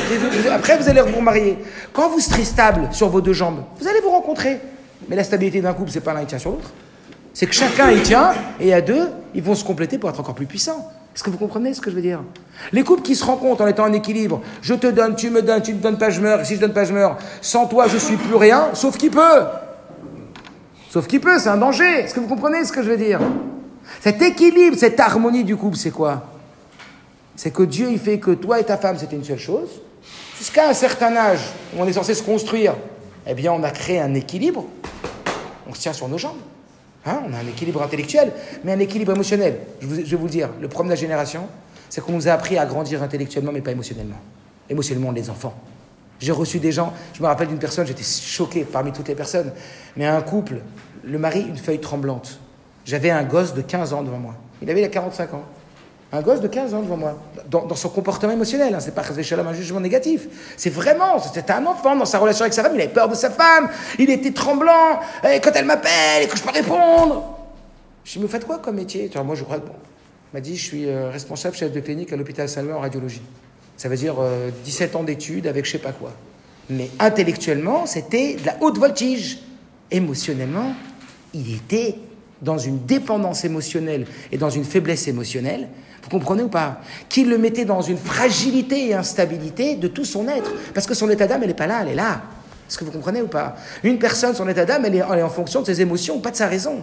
Après, 0.53 0.79
vous 0.79 0.89
allez 0.89 1.03
vous 1.03 1.21
marier. 1.21 1.59
Quand 1.93 2.09
vous 2.09 2.21
serez 2.21 2.45
stable 2.45 2.89
sur 2.93 3.09
vos 3.09 3.21
deux 3.21 3.33
jambes, 3.33 3.65
vous 3.81 3.89
allez 3.89 4.01
vous 4.01 4.11
rencontrer. 4.11 4.61
Mais 5.09 5.17
la 5.17 5.25
stabilité 5.25 5.61
d'un 5.61 5.73
couple, 5.73 5.91
c'est 5.91 6.01
pas 6.01 6.15
l'un 6.15 6.21
qui 6.21 6.27
tient 6.27 6.39
sur 6.39 6.53
l'autre. 6.53 6.71
C'est 7.33 7.47
que 7.47 7.55
chacun 7.55 7.91
y 7.91 8.01
tient, 8.01 8.33
et 8.61 8.73
à 8.73 8.81
deux, 8.81 9.09
ils 9.35 9.43
vont 9.43 9.57
se 9.57 9.65
compléter 9.65 9.99
pour 9.99 10.09
être 10.09 10.21
encore 10.21 10.37
plus 10.37 10.47
puissants. 10.47 10.89
Est-ce 11.15 11.25
que 11.25 11.31
vous 11.31 11.37
comprenez 11.37 11.75
ce 11.75 11.81
que 11.81 11.91
je 11.91 11.97
veux 11.97 12.03
dire? 12.03 12.21
Les 12.73 12.85
couples 12.85 13.03
qui 13.03 13.17
se 13.17 13.25
rencontrent 13.25 13.63
en 13.63 13.67
étant 13.67 13.85
en 13.85 13.93
équilibre, 13.93 14.41
je 14.63 14.75
te 14.75 14.87
donne, 14.87 15.17
tu 15.17 15.31
me 15.31 15.43
donnes, 15.43 15.63
tu 15.63 15.73
ne 15.73 15.79
me 15.79 15.83
donnes 15.83 15.99
pas, 15.99 16.11
je 16.11 16.21
meurs, 16.21 16.47
si 16.47 16.55
je 16.55 16.61
donne 16.61 16.73
pas, 16.73 16.85
je 16.85 16.93
meurs. 16.93 17.19
Sans 17.41 17.67
toi, 17.67 17.87
je 17.89 17.99
suis 17.99 18.17
plus 18.17 18.37
rien, 18.37 18.69
sauf 18.75 18.97
qui 18.97 19.11
peut. 19.11 19.43
Sauf 20.91 21.09
qui 21.09 21.19
peut, 21.19 21.41
c'est 21.41 21.49
un 21.49 21.57
danger. 21.57 22.01
Est-ce 22.01 22.15
que 22.15 22.21
vous 22.21 22.29
comprenez 22.29 22.65
ce 22.65 22.71
que 22.71 22.85
je 22.85 22.91
veux 22.91 22.97
dire? 22.97 23.21
Cet 24.01 24.23
équilibre, 24.23 24.77
cette 24.79 24.99
harmonie 25.01 25.45
du 25.45 25.57
couple, 25.57 25.77
c'est 25.77 25.91
quoi? 25.91 26.25
C'est 27.37 27.51
que 27.51 27.63
Dieu, 27.63 27.89
il 27.91 27.99
fait 27.99 28.19
que 28.19 28.31
toi 28.33 28.61
et 28.61 28.65
ta 28.65 28.77
femme, 28.77 28.97
c'était 28.99 29.17
une 29.17 29.25
seule 29.25 29.39
chose. 29.39 29.69
Jusqu'à 30.39 30.69
un 30.69 30.75
certain 30.75 31.15
âge 31.17 31.41
où 31.75 31.83
on 31.83 31.87
est 31.87 31.93
censé 31.93 32.15
se 32.15 32.23
construire, 32.23 32.75
eh 33.27 33.35
bien, 33.35 33.53
on 33.53 33.63
a 33.63 33.71
créé 33.71 34.01
un 34.01 34.15
équilibre. 34.15 34.65
On 35.69 35.75
se 35.75 35.81
tient 35.81 35.93
sur 35.93 36.09
nos 36.09 36.19
jambes. 36.19 36.39
Hein 37.07 37.23
on 37.29 37.33
a 37.35 37.39
un 37.39 37.47
équilibre 37.47 37.83
intellectuel, 37.83 38.33
mais 38.63 38.73
un 38.73 38.79
équilibre 38.79 39.13
émotionnel. 39.13 39.59
Je, 39.81 39.87
vais 39.87 40.17
vous 40.17 40.29
dire, 40.29 40.51
le 40.61 40.69
problème 40.69 40.91
de 40.91 40.95
la 40.95 41.01
génération, 41.01 41.49
c'est 41.89 42.01
qu'on 42.01 42.13
nous 42.13 42.29
a 42.29 42.33
appris 42.33 42.57
à 42.57 42.67
grandir 42.67 43.03
intellectuellement, 43.03 43.53
mais 43.53 43.61
pas 43.61 43.73
émotionnellement. 43.73 44.21
Émotionnellement, 44.71 45.13
les 45.13 45.29
enfants. 45.29 45.55
J'ai 46.21 46.33
reçu 46.33 46.59
des 46.59 46.73
gens, 46.73 46.95
je 47.13 47.21
me 47.23 47.27
rappelle 47.27 47.49
d'une 47.49 47.59
personne, 47.59 47.87
j'étais 47.87 48.05
choqué 48.05 48.65
parmi 48.65 48.93
toutes 48.93 49.09
les 49.09 49.15
personnes, 49.15 49.53
mais 49.97 50.07
un 50.07 50.23
couple, 50.23 50.61
le 51.03 51.19
mari, 51.19 51.43
une 51.43 51.57
feuille 51.57 51.81
tremblante. 51.81 52.39
J'avais 52.85 53.11
un 53.11 53.23
gosse 53.25 53.55
de 53.55 53.63
15 53.63 53.93
ans 53.93 54.03
devant 54.03 54.19
moi. 54.19 54.35
Il 54.63 54.71
avait 54.71 54.89
45 54.89 55.35
ans. 55.35 55.45
Un 56.13 56.23
gosse 56.23 56.41
de 56.41 56.47
15 56.47 56.75
ans 56.75 56.83
devant 56.83 56.97
moi, 56.97 57.19
dans, 57.51 57.75
son 57.75 57.89
comportement 57.89 58.33
émotionnel, 58.33 58.73
hein, 58.73 58.79
c'est 58.79 58.95
pas 58.95 59.03
un 59.03 59.53
jugement 59.53 59.81
négatif. 59.81 60.29
C'est 60.57 60.71
vraiment, 60.71 61.19
c'était 61.19 61.51
un 61.51 61.67
enfant 61.67 61.97
dans 61.97 62.05
sa 62.05 62.19
relation 62.19 62.43
avec 62.43 62.53
sa 62.53 62.63
femme, 62.63 62.73
il 62.77 62.81
avait 62.83 62.93
peur 62.93 63.09
de 63.09 63.17
sa 63.17 63.31
femme, 63.31 63.69
il 63.99 64.09
était 64.11 64.31
tremblant, 64.31 65.01
et 65.29 65.41
quand 65.41 65.51
elle 65.57 65.65
m'appelle 65.65 66.23
et 66.23 66.29
que 66.29 66.37
je 66.37 66.43
peux 66.43 66.53
répondre. 66.53 67.37
Je 68.05 68.13
lui 68.13 68.19
ai 68.19 68.21
dit, 68.21 68.23
mais 68.23 68.29
faites 68.29 68.47
quoi 68.47 68.59
comme 68.59 68.77
métier? 68.77 69.11
Moi, 69.25 69.35
je 69.35 69.43
crois 69.43 69.59
que 69.59 69.67
bon. 69.67 69.75
M'a 70.33 70.41
dit, 70.41 70.57
je 70.57 70.65
suis 70.65 70.89
euh, 70.89 71.11
responsable 71.11 71.57
chef 71.57 71.73
de 71.73 71.81
clinique 71.81 72.13
à 72.13 72.17
l'hôpital 72.17 72.49
Salma 72.49 72.77
en 72.77 72.81
radiologie. 72.81 73.23
Ça 73.77 73.89
veut 73.89 73.97
dire 73.97 74.15
17 74.65 74.95
euh, 74.95 74.99
ans 74.99 75.03
d'études 75.03 75.49
avec 75.49 75.65
je 75.65 75.73
sais 75.73 75.79
pas 75.79 75.93
quoi. 75.93 76.13
Mais 76.71 76.91
intellectuellement, 77.01 77.87
c'était 77.87 78.35
de 78.35 78.47
la 78.47 78.57
haute 78.61 78.79
voltige. 78.79 79.41
Émotionnellement, 79.91 80.75
il 81.35 81.57
était 81.57 81.97
dans 82.45 82.59
une 82.59 82.85
dépendance 82.85 83.45
émotionnelle 83.45 84.07
et 84.31 84.39
dans 84.39 84.51
une 84.51 84.65
faiblesse 84.65 85.09
émotionnelle 85.09 85.69
vous 86.05 86.11
comprenez 86.11 86.43
ou 86.43 86.49
pas 86.49 86.81
Qu'il 87.09 87.31
le 87.31 87.39
mettait 87.39 87.65
dans 87.65 87.81
une 87.81 87.97
fragilité 87.97 88.89
et 88.89 88.95
instabilité 88.95 89.77
de 89.77 89.89
tout 89.89 90.05
son 90.05 90.29
être. 90.29 90.53
Parce 90.75 90.87
que 90.87 90.95
son 90.95 91.09
état 91.09 91.27
d'âme, 91.27 91.43
elle 91.43 91.49
n'est 91.49 91.55
pas 91.55 91.67
là, 91.67 91.81
elle 91.83 91.89
est 91.89 91.95
là. 91.95 92.21
Est-ce 92.69 92.77
que 92.77 92.85
vous 92.85 92.91
comprenez 92.91 93.23
ou 93.23 93.27
pas 93.27 93.57
Une 93.83 93.99
personne, 93.99 94.35
son 94.35 94.47
état 94.49 94.67
d'âme, 94.67 94.85
elle, 94.85 94.97
est 94.97 95.03
en 95.03 95.31
fonction 95.31 95.63
de 95.63 95.67
ses 95.67 95.81
émotions, 95.81 96.21
pas 96.21 96.31
de 96.31 96.37
sa 96.37 96.47
raison. 96.47 96.83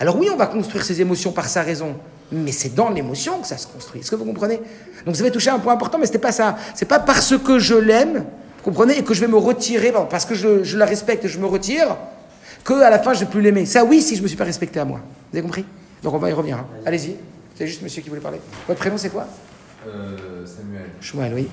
Alors 0.00 0.16
oui, 0.16 0.28
on 0.32 0.36
va 0.36 0.46
construire 0.46 0.84
ses 0.84 1.00
émotions 1.00 1.32
par 1.32 1.48
sa 1.48 1.62
raison, 1.62 1.96
mais 2.32 2.52
c'est 2.52 2.74
dans 2.74 2.90
l'émotion 2.90 3.40
que 3.40 3.46
ça 3.46 3.58
se 3.58 3.66
construit. 3.66 4.00
Est-ce 4.00 4.10
que 4.10 4.16
vous 4.16 4.24
comprenez 4.24 4.60
Donc 5.06 5.14
vous 5.14 5.20
avez 5.20 5.30
touché 5.30 5.50
un 5.50 5.58
point 5.58 5.74
important, 5.74 5.98
mais 5.98 6.06
ce 6.06 6.10
n'était 6.10 6.20
pas 6.20 6.32
ça. 6.32 6.56
C'est 6.74 6.86
pas 6.86 7.00
parce 7.00 7.36
que 7.36 7.58
je 7.58 7.74
l'aime, 7.74 8.24
vous 8.58 8.64
comprenez, 8.64 8.98
et 8.98 9.04
que 9.04 9.14
je 9.14 9.20
vais 9.20 9.28
me 9.28 9.36
retirer, 9.36 9.92
parce 10.10 10.24
que 10.24 10.34
je, 10.34 10.64
je 10.64 10.78
la 10.78 10.86
respecte 10.86 11.24
et 11.24 11.28
je 11.28 11.38
me 11.38 11.46
retire, 11.46 11.96
que 12.64 12.74
à 12.74 12.90
la 12.90 12.98
fin 12.98 13.12
je 13.14 13.20
ne 13.20 13.24
vais 13.24 13.30
plus 13.30 13.40
l'aimer. 13.40 13.66
Ça, 13.66 13.84
oui, 13.84 14.00
si 14.00 14.16
je 14.16 14.22
me 14.22 14.28
suis 14.28 14.36
pas 14.36 14.44
respecté 14.44 14.80
à 14.80 14.84
moi. 14.84 15.00
Vous 15.30 15.38
avez 15.38 15.42
compris? 15.42 15.64
Donc 16.02 16.14
on 16.14 16.18
va 16.18 16.30
y 16.30 16.32
revenir. 16.32 16.58
Hein. 16.58 16.66
Allez-y. 16.84 17.16
C'est 17.54 17.66
juste 17.66 17.82
monsieur 17.82 18.02
qui 18.02 18.08
voulait 18.08 18.20
parler. 18.20 18.40
Votre 18.66 18.80
prénom, 18.80 18.96
c'est 18.96 19.10
quoi? 19.10 19.26
Euh, 19.86 20.46
Samuel. 20.46 20.90
Samuel, 21.00 21.34
oui. 21.34 21.48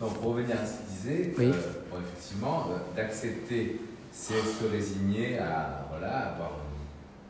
Donc 0.00 0.14
pour 0.14 0.32
revenir 0.32 0.56
à 0.56 0.66
ce 0.66 0.72
qu'il 0.72 1.14
disait, 1.14 1.34
oui. 1.38 1.46
Euh, 1.46 1.98
effectivement, 2.00 2.66
euh, 2.70 2.96
d'accepter, 2.96 3.80
c'est 4.12 4.34
se 4.34 4.70
résigner 4.70 5.38
à 5.38 5.86
voilà, 5.90 6.34
avoir 6.34 6.60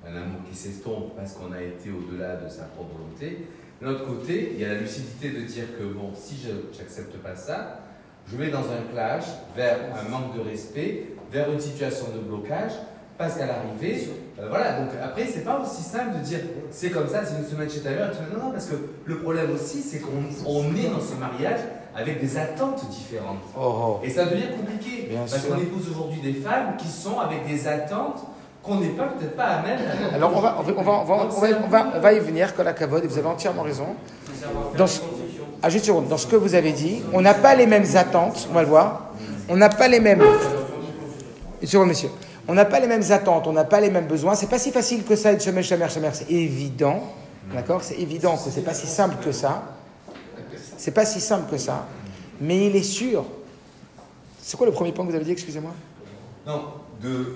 un 0.07 0.17
amour 0.17 0.41
qui 0.51 0.57
s'estompe 0.57 1.17
parce 1.17 1.33
qu'on 1.33 1.53
a 1.53 1.63
été 1.63 1.91
au-delà 1.91 2.37
de 2.37 2.49
sa 2.49 2.65
propre 2.65 2.91
volonté. 2.99 3.47
De 3.81 3.87
l'autre 3.87 4.07
côté, 4.07 4.53
il 4.55 4.61
y 4.61 4.65
a 4.65 4.69
la 4.69 4.81
lucidité 4.81 5.31
de 5.31 5.41
dire 5.41 5.65
que 5.79 5.85
bon, 5.85 6.13
si 6.15 6.37
je 6.43 6.79
n'accepte 6.79 7.17
pas 7.19 7.35
ça, 7.35 7.81
je 8.31 8.37
vais 8.37 8.51
dans 8.51 8.61
un 8.61 8.93
clash 8.93 9.25
vers 9.57 9.77
un 9.99 10.09
manque 10.09 10.37
de 10.37 10.49
respect, 10.49 11.09
vers 11.31 11.51
une 11.51 11.61
situation 11.61 12.07
de 12.15 12.21
blocage, 12.21 12.73
parce 13.19 13.37
qu'à 13.37 13.47
l'arrivée, 13.47 14.09
euh, 14.41 14.47
voilà, 14.49 14.81
donc 14.81 14.91
après, 15.03 15.27
c'est 15.27 15.45
pas 15.45 15.61
aussi 15.61 15.83
simple 15.83 16.19
de 16.19 16.25
dire 16.25 16.41
c'est 16.71 16.91
comme 16.91 17.07
ça, 17.07 17.25
c'est 17.25 17.37
une 17.39 17.47
semaine 17.47 17.71
chez 17.71 17.81
ta 17.81 17.91
mère, 17.91 18.11
non, 18.33 18.47
non, 18.47 18.51
parce 18.51 18.67
que 18.67 18.75
le 19.05 19.19
problème 19.19 19.53
aussi, 19.53 19.81
c'est 19.83 20.01
qu'on 20.01 20.75
est 20.75 20.89
dans 20.89 21.01
ce 21.01 21.15
mariage 21.15 21.61
avec 21.95 22.21
des 22.21 22.37
attentes 22.37 22.89
différentes. 22.89 23.39
Oh, 23.57 23.61
oh. 23.63 24.01
Et 24.03 24.11
ça 24.11 24.25
devient 24.25 24.49
compliqué, 24.57 25.11
parce 25.17 25.47
qu'on 25.47 25.59
épouse 25.59 25.91
aujourd'hui 25.91 26.21
des 26.21 26.33
femmes 26.35 26.77
qui 26.77 26.89
sont 26.89 27.21
avec 27.21 27.47
des 27.47 27.69
attentes 27.69 28.25
qu'on 28.65 28.77
n'est 28.77 28.89
pas 28.89 29.05
peut-être 29.05 29.37
pas 29.37 29.45
à 29.45 29.63
même. 29.63 29.79
Alors 30.15 30.33
on 30.35 30.41
va, 30.41 30.57
on 30.59 30.63
va, 30.63 30.73
on 30.77 30.83
va, 30.83 31.15
on 31.65 31.69
va, 31.69 31.93
on 31.95 32.01
va, 32.01 32.13
y 32.15 32.19
venir, 32.19 32.55
Cola 32.57 32.73
Cavode, 32.73 33.05
et 33.05 33.07
vous 33.07 33.19
avez 33.19 33.29
entièrement 33.29 33.63
raison. 33.63 33.89
Dans 34.77 34.87
ce, 34.87 35.01
ah, 35.67 35.71
juste 35.71 35.91
dans 36.11 36.19
ce 36.19 36.27
que 36.27 36.37
vous 36.37 36.55
avez 36.55 36.73
dit, 36.73 37.01
on 37.15 37.23
n'a 37.23 37.33
pas 37.33 37.55
les 37.55 37.67
mêmes 37.67 37.87
attentes, 37.95 38.47
on 38.51 38.53
va 38.53 38.61
le 38.61 38.69
voir. 38.69 39.15
On 39.49 39.57
n'a 39.57 39.71
pas 39.71 39.89
les 39.89 39.99
mêmes. 39.99 40.23
monsieur. 41.63 42.11
On 42.47 42.53
n'a 42.53 42.67
pas 42.67 42.81
les 42.81 42.87
mêmes 42.87 43.11
attentes, 43.11 43.47
on 43.47 43.53
n'a 43.55 43.65
pas 43.65 43.81
les 43.81 43.89
mêmes 43.89 44.07
besoins. 44.07 44.35
C'est 44.35 44.51
pas 44.51 44.59
si 44.59 44.71
facile 44.73 45.05
que 45.05 45.17
ça, 45.17 45.33
être 45.33 45.43
chemin, 45.43 45.63
chemin, 45.63 45.89
chemin. 45.89 46.13
C'est 46.13 46.31
évident, 46.31 47.03
d'accord? 47.55 47.83
C'est 47.83 47.99
évident 47.99 48.37
que 48.37 48.51
c'est 48.51 48.61
pas 48.61 48.75
si 48.75 48.87
simple 48.87 49.17
que 49.25 49.33
ça. 49.33 49.63
C'est 50.77 50.91
pas 50.91 51.07
si 51.07 51.19
simple 51.19 51.51
que 51.51 51.57
ça. 51.57 51.87
Mais 52.43 52.67
il 52.67 52.77
est 52.77 52.83
sûr. 52.83 53.25
C'est 54.43 54.59
quoi 54.59 54.67
le 54.67 54.73
premier 54.75 54.93
point 54.93 55.07
que 55.07 55.11
vous 55.13 55.17
avez 55.17 55.25
dit, 55.25 55.33
excusez-moi 55.33 55.73
Non, 56.47 56.61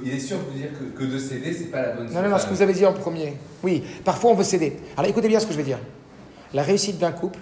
il 0.04 0.12
est 0.12 0.20
sûr 0.20 0.36
de 0.52 0.58
dire 0.58 0.68
que, 0.98 1.02
de 1.02 1.18
céder, 1.18 1.54
c'est 1.54 1.70
pas 1.70 1.80
la 1.80 1.92
bonne 1.92 2.12
Non, 2.12 2.20
non, 2.20 2.28
non, 2.28 2.36
ce 2.36 2.44
que 2.44 2.52
vous 2.52 2.60
avez 2.60 2.74
dit 2.74 2.84
en 2.84 2.92
premier. 2.92 3.38
Oui, 3.62 3.82
parfois 4.04 4.32
on 4.32 4.34
veut 4.34 4.44
céder. 4.44 4.76
Alors 4.98 5.10
écoutez 5.10 5.28
bien 5.28 5.40
ce 5.40 5.46
que 5.46 5.52
je 5.52 5.56
vais 5.56 5.64
dire. 5.64 5.78
La 6.52 6.62
réussite 6.62 6.98
d'un 6.98 7.12
couple, 7.12 7.40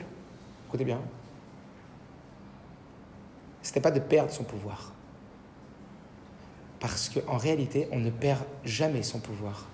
écoutez 0.69 0.85
bien, 0.85 1.01
ce 3.63 3.71
n'était 3.71 3.81
pas 3.81 3.91
de 3.91 4.01
perdre 4.01 4.31
son 4.31 4.45
pouvoir. 4.45 4.93
Parce 6.81 7.09
qu'en 7.09 7.37
réalité, 7.37 7.89
on 7.91 7.99
ne 7.99 8.11
perd 8.11 8.41
jamais 8.65 9.03
son 9.03 9.19
pouvoir. 9.19 9.67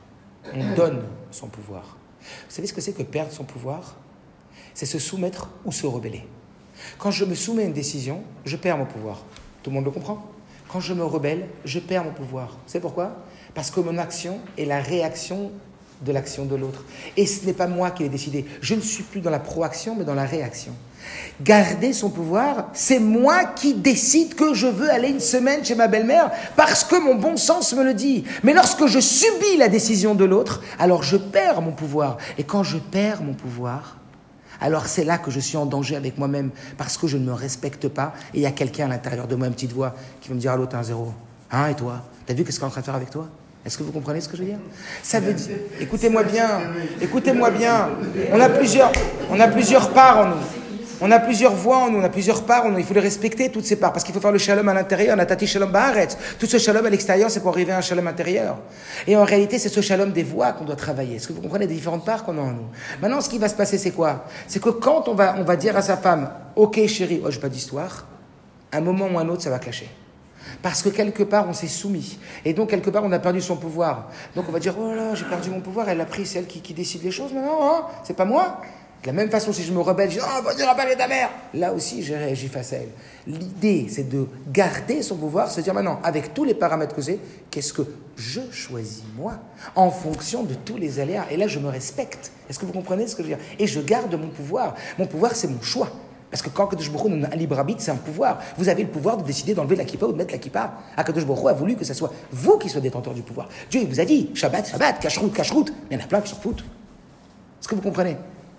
On 0.55 0.75
donne 0.77 1.03
son 1.31 1.49
pouvoir. 1.49 1.97
Vous 2.21 2.51
savez 2.55 2.69
ce 2.69 2.73
que 2.73 2.81
c'est 2.81 2.93
que 2.93 3.03
perdre 3.03 3.33
son 3.33 3.45
pouvoir? 3.45 3.97
C'est 4.75 4.87
se 4.87 4.99
soumettre 4.99 5.49
ou 5.65 5.73
se 5.73 5.87
rebeller. 5.87 6.25
Quand 6.99 7.11
je 7.11 7.25
me 7.25 7.35
soumets 7.35 7.65
à 7.65 7.67
une 7.67 7.73
décision, 7.73 8.23
je 8.45 8.57
perds 8.57 8.79
mon 8.79 8.87
pouvoir. 8.87 9.23
Tout 9.63 9.71
le 9.71 9.75
monde 9.75 9.85
le 9.85 9.91
comprend? 9.91 10.27
Quand 10.69 10.81
je 10.81 10.95
me 10.95 11.05
rebelle, 11.05 11.49
je 11.65 11.79
perds 11.79 12.05
mon 12.05 12.13
pouvoir. 12.13 12.57
C'est 12.67 12.81
pourquoi? 12.81 13.17
Parce 13.55 13.71
que 13.71 13.81
mon 13.81 13.99
action 13.99 14.41
est 14.57 14.65
la 14.65 14.81
réaction 14.81 15.53
de 16.05 16.13
l'action 16.13 16.45
de 16.45 16.57
l'autre. 16.57 16.85
Et 17.17 17.27
ce 17.27 17.47
n'est 17.47 17.53
pas 17.53 17.67
moi 17.67 17.91
qui 17.91 18.03
l'ai 18.03 18.09
décidé. 18.09 18.45
Je 18.61 18.75
ne 18.75 18.81
suis 18.81 19.03
plus 19.03 19.21
dans 19.21 19.31
la 19.31 19.39
proaction, 19.39 19.95
mais 19.97 20.05
dans 20.05 20.15
la 20.15 20.25
réaction. 20.25 20.73
Garder 21.41 21.93
son 21.93 22.11
pouvoir, 22.11 22.69
c'est 22.73 22.99
moi 22.99 23.45
qui 23.45 23.75
décide 23.75 24.35
que 24.35 24.55
je 24.55 24.67
veux 24.67 24.91
aller 24.91 25.09
une 25.09 25.21
semaine 25.21 25.65
chez 25.65 25.75
ma 25.75 25.89
belle-mère 25.89 26.31
parce 26.57 26.85
que 26.85 26.97
mon 26.97 27.17
bon 27.17 27.37
sens 27.37 27.75
me 27.75 27.83
le 27.83 27.95
dit. 27.95 28.25
Mais 28.43 28.53
lorsque 28.53 28.87
je 28.87 29.01
subis 29.01 29.57
la 29.59 29.69
décision 29.69 30.15
de 30.15 30.25
l'autre, 30.25 30.63
alors 30.79 31.03
je 31.03 31.17
perds 31.17 31.61
mon 31.63 31.73
pouvoir. 31.73 32.19
Et 32.39 32.45
quand 32.45 32.63
je 32.63 32.79
perds 32.79 33.23
mon 33.23 33.35
pouvoir, 33.35 33.99
alors 34.61 34.87
c'est 34.87 35.05
là 35.05 35.19
que 35.19 35.31
je 35.31 35.41
suis 35.41 35.57
en 35.57 35.67
danger 35.67 35.97
avec 35.97 36.19
moi-même 36.19 36.51
parce 36.79 36.97
que 36.97 37.09
je 37.09 37.17
ne 37.17 37.25
me 37.25 37.33
respecte 37.33 37.89
pas 37.89 38.13
et 38.33 38.39
il 38.39 38.43
y 38.43 38.47
a 38.47 38.53
quelqu'un 38.53 38.87
à 38.87 38.89
l'intérieur 38.89 39.27
de 39.27 39.35
moi, 39.35 39.49
une 39.49 39.55
petite 39.55 39.73
voix, 39.73 39.95
qui 40.21 40.29
va 40.29 40.37
me 40.37 40.41
dire 40.41 40.53
Allô, 40.53 40.67
t'es 40.67 40.77
un 40.77 40.85
zéro. 40.85 41.13
Hein, 41.51 41.69
et 41.69 41.75
toi? 41.75 42.03
T'as 42.27 42.35
vu 42.35 42.45
qu'est-ce 42.45 42.61
qu'on 42.61 42.67
est 42.67 42.69
en 42.69 42.73
train 42.73 42.81
de 42.81 42.87
faire 42.87 42.95
avec 42.95 43.11
toi? 43.11 43.29
Est-ce 43.65 43.79
que 43.79 43.83
vous 43.85 43.93
comprenez 43.93 44.21
ce 44.21 44.29
que 44.29 44.37
je 44.37 44.43
veux 44.43 44.49
dire? 44.49 44.59
Ça 45.03 45.21
veut 45.21 45.33
dire. 45.33 45.57
Écoutez-moi 45.81 46.25
bien, 46.25 46.61
écoutez-moi 47.01 47.51
bien. 47.51 47.91
On 48.33 48.41
a 48.41 48.49
plusieurs, 48.49 48.91
on 49.31 49.39
a 49.39 49.49
plusieurs 49.49 49.91
parts 49.91 50.19
en 50.19 50.27
nous. 50.27 50.43
On 51.05 51.11
a 51.11 51.19
plusieurs 51.19 51.53
voix 51.53 51.79
en 51.79 51.91
nous, 51.91 51.99
on 51.99 52.05
a 52.05 52.09
plusieurs 52.09 52.45
parts 52.45 52.65
il 52.79 52.85
faut 52.85 52.95
les 52.95 53.01
respecter, 53.01 53.51
toutes 53.51 53.65
ces 53.65 53.75
parts, 53.75 53.93
parce 53.93 54.05
qu'il 54.05 54.15
faut 54.15 54.21
faire 54.21 54.31
le 54.31 54.39
shalom 54.39 54.69
à 54.69 54.75
l'intérieur, 54.75 55.17
natati 55.17 55.49
shalom 55.49 55.73
ba'aretz. 55.73 56.17
Tout 56.39 56.47
ce 56.47 56.59
shalom 56.59 56.87
à 56.87 56.91
l'extérieur, 56.91 57.29
c'est 57.29 57.41
pour 57.41 57.51
arriver 57.51 57.73
à 57.73 57.79
un 57.79 57.81
shalom 57.81 58.07
intérieur. 58.07 58.59
Et 59.09 59.17
en 59.17 59.25
réalité, 59.25 59.59
c'est 59.59 59.69
ce 59.69 59.81
shalom 59.81 60.13
des 60.13 60.23
voix 60.23 60.53
qu'on 60.53 60.65
doit 60.65 60.77
travailler. 60.77 61.17
Est-ce 61.17 61.27
que 61.27 61.33
vous 61.33 61.41
comprenez 61.41 61.67
les 61.67 61.75
différentes 61.75 62.05
parts 62.05 62.23
qu'on 62.23 62.39
a 62.39 62.43
en 62.43 62.53
nous? 62.53 62.69
Maintenant, 63.01 63.21
ce 63.21 63.29
qui 63.29 63.39
va 63.39 63.49
se 63.49 63.57
passer, 63.57 63.79
c'est 63.79 63.91
quoi? 63.91 64.27
C'est 64.47 64.63
que 64.63 64.69
quand 64.69 65.09
on 65.09 65.15
va, 65.15 65.35
on 65.39 65.43
va 65.43 65.57
dire 65.57 65.77
à 65.77 65.83
sa 65.83 65.97
femme, 65.97 66.31
ok 66.55 66.87
chérie, 66.87 67.21
oh, 67.25 67.33
je 67.33 67.41
pas 67.41 67.49
d'histoire, 67.49 68.07
un 68.71 68.81
moment 68.81 69.09
ou 69.13 69.19
un 69.19 69.29
autre, 69.29 69.43
ça 69.43 69.51
va 69.51 69.59
clasher. 69.59 69.89
Parce 70.63 70.83
que 70.83 70.89
quelque 70.89 71.23
part, 71.23 71.49
on 71.49 71.53
s'est 71.53 71.69
soumis. 71.69 72.19
Et 72.45 72.55
donc, 72.55 72.71
quelque 72.71 72.91
part, 72.91 73.05
on 73.05 73.13
a 73.13 73.19
perdu 73.19 73.41
son 73.41 73.57
pouvoir. 73.57 74.11
Donc, 74.35 74.47
on 74.49 74.53
va 74.53 74.59
dire, 74.59 74.75
oh 74.79 74.95
là, 74.95 75.15
j'ai 75.15 75.25
perdu 75.25 75.51
mon 75.51 75.61
pouvoir, 75.61 75.89
elle 75.89 76.01
a 76.01 76.07
pris, 76.07 76.27
celle 76.27 76.47
qui, 76.47 76.61
qui 76.61 76.75
décide 76.75 77.03
les 77.03 77.11
choses 77.11 77.33
maintenant, 77.33 77.59
hein 77.63 77.87
c'est 78.05 78.17
pas 78.17 78.25
moi. 78.25 78.61
De 79.03 79.09
la 79.09 79.13
même 79.13 79.31
façon, 79.31 79.53
si 79.53 79.65
je 79.65 79.73
me 79.73 79.81
rebelle, 79.81 80.11
je 80.11 80.19
dis 80.19 80.25
Oh, 80.25 80.43
vas-y, 80.45 80.63
rappelle 80.63 80.97
ta 80.97 81.09
mère 81.09 81.29
Là 81.55 81.73
aussi, 81.73 82.05
j'ai 82.05 82.17
réagi 82.17 82.47
face 82.47 82.73
à 82.73 82.77
elle. 82.77 82.91
L'idée, 83.27 83.87
c'est 83.89 84.09
de 84.09 84.29
garder 84.53 85.03
son 85.03 85.17
pouvoir, 85.17 85.51
se 85.51 85.61
dire 85.61 85.75
maintenant, 85.75 85.99
avec 86.05 86.33
tous 86.33 86.45
les 86.45 86.55
paramètres 86.55 86.95
que 86.95 87.03
j'ai, 87.03 87.19
qu'est-ce 87.51 87.73
que 87.73 87.83
je 88.17 88.43
choisis 88.53 89.03
moi 89.17 89.35
En 89.75 89.91
fonction 89.91 90.45
de 90.45 90.55
tous 90.55 90.77
les 90.77 91.01
aléas. 91.01 91.27
Et 91.33 91.37
là, 91.37 91.49
je 91.49 91.59
me 91.59 91.69
respecte. 91.69 92.31
Est-ce 92.49 92.61
que 92.61 92.65
vous 92.65 92.73
comprenez 92.73 93.09
ce 93.09 93.17
que 93.17 93.25
je 93.25 93.29
veux 93.29 93.35
dire? 93.35 93.45
Et 93.59 93.67
je 93.67 93.81
garde 93.81 94.15
mon 94.15 94.29
pouvoir. 94.29 94.77
Mon 94.99 95.07
pouvoir, 95.07 95.35
c'est 95.35 95.49
mon 95.49 95.61
choix. 95.61 95.91
Parce 96.33 96.41
que 96.41 96.49
quand 96.49 96.67
Kadosh 96.67 96.91
Baruch 96.91 97.13
a 97.13 97.35
un 97.35 97.37
libre 97.37 97.59
arbitre, 97.59 97.83
c'est 97.83 97.91
un 97.91 97.97
pouvoir. 97.97 98.39
Vous 98.57 98.71
avez 98.71 98.85
le 98.85 98.89
pouvoir 98.89 99.19
de 99.19 99.23
décider 99.23 99.53
d'enlever 99.53 99.77
la 99.77 99.85
kippa 99.85 100.07
ou 100.07 100.13
de 100.13 100.17
mettre 100.17 100.33
la 100.33 100.39
kippa. 100.39 100.73
Akadosh 100.97 101.27
Baruch 101.27 101.47
a 101.47 101.53
voulu 101.53 101.77
que 101.77 101.85
ce 101.85 101.93
soit 101.93 102.11
vous 102.33 102.57
qui 102.57 102.71
soyez 102.71 102.85
détenteur 102.85 103.13
du 103.13 103.21
pouvoir. 103.21 103.51
Dieu, 103.71 103.83
il 103.83 103.87
vous 103.87 104.01
a 104.01 104.05
dit 104.07 104.31
Shabbat, 104.33 104.67
Shabbat, 104.67 104.99
cache-route, 104.99 105.35
cache-route. 105.35 105.75
Il 105.91 105.99
y 105.99 106.01
en 106.01 106.03
a 106.03 106.07
plein 106.07 106.23
qui 106.23 106.31
s'en 106.31 106.41
foutent. 106.41 106.61
Est-ce 107.61 107.69
que 107.69 107.75
vous 107.75 107.83
comprenez? 107.83 108.17